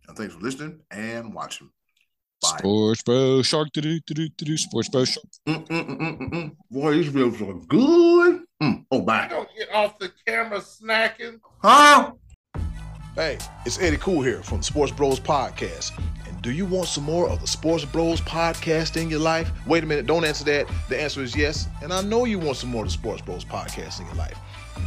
And 0.07 0.17
thanks 0.17 0.33
for 0.33 0.41
listening 0.41 0.79
and 0.89 1.33
watching. 1.33 1.69
Bye. 2.41 2.57
Sports 2.59 3.03
Bro 3.03 3.41
Shark. 3.43 3.69
Do 3.73 3.81
do 3.81 3.99
do 4.05 4.29
do 4.29 4.45
do. 4.45 4.57
Sports 4.57 4.89
Bro 4.89 5.05
Shark. 5.05 5.25
Mm-mm-mm-mm-mm. 5.47 6.55
Boy, 6.71 6.93
these 6.93 7.09
ribs 7.09 7.41
are 7.41 7.53
good. 7.67 8.41
Mm. 8.61 8.85
Oh, 8.91 9.01
I 9.01 9.05
bye. 9.05 9.27
don't 9.29 9.49
get 9.57 9.71
off 9.73 9.99
the 9.99 10.11
camera 10.25 10.59
snacking. 10.59 11.39
Huh? 11.61 12.11
Hey, 13.17 13.39
it's 13.65 13.79
Eddie 13.79 13.97
Cool 13.97 14.21
here 14.21 14.43
from 14.43 14.59
the 14.59 14.63
Sports 14.63 14.91
Bros 14.91 15.19
Podcast. 15.19 15.91
And 16.27 16.39
do 16.43 16.51
you 16.51 16.67
want 16.67 16.87
some 16.87 17.03
more 17.03 17.27
of 17.27 17.41
the 17.41 17.47
Sports 17.47 17.83
Bros 17.83 18.21
Podcast 18.21 18.95
in 18.95 19.09
your 19.09 19.19
life? 19.19 19.49
Wait 19.65 19.83
a 19.83 19.87
minute, 19.87 20.05
don't 20.05 20.23
answer 20.23 20.43
that. 20.43 20.67
The 20.87 21.01
answer 21.01 21.23
is 21.23 21.35
yes. 21.35 21.67
And 21.81 21.91
I 21.91 22.03
know 22.03 22.25
you 22.25 22.37
want 22.37 22.57
some 22.57 22.69
more 22.69 22.83
of 22.83 22.89
the 22.89 22.93
Sports 22.93 23.23
Bros 23.23 23.43
Podcast 23.43 23.99
in 23.99 24.05
your 24.05 24.13
life. 24.13 24.37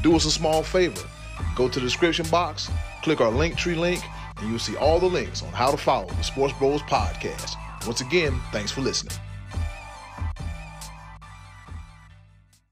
Do 0.05 0.15
us 0.15 0.27
a 0.27 0.31
small 0.31 0.62
favor. 0.62 1.02
Go 1.57 1.69
to 1.69 1.81
the 1.81 1.85
description 1.85 2.24
box, 2.31 2.70
click 3.02 3.20
our 3.20 3.32
link 3.32 3.57
tree 3.57 3.74
link, 3.74 4.01
and 4.36 4.48
you'll 4.48 4.61
see 4.61 4.77
all 4.77 5.01
the 5.01 5.07
links 5.07 5.43
on 5.43 5.52
how 5.52 5.73
to 5.73 5.77
follow 5.77 6.07
the 6.07 6.23
Sports 6.23 6.55
Bros 6.57 6.82
Podcast. 6.82 7.57
Once 7.85 8.01
again, 8.01 8.40
thanks 8.52 8.70
for 8.70 8.81
listening. 8.81 9.19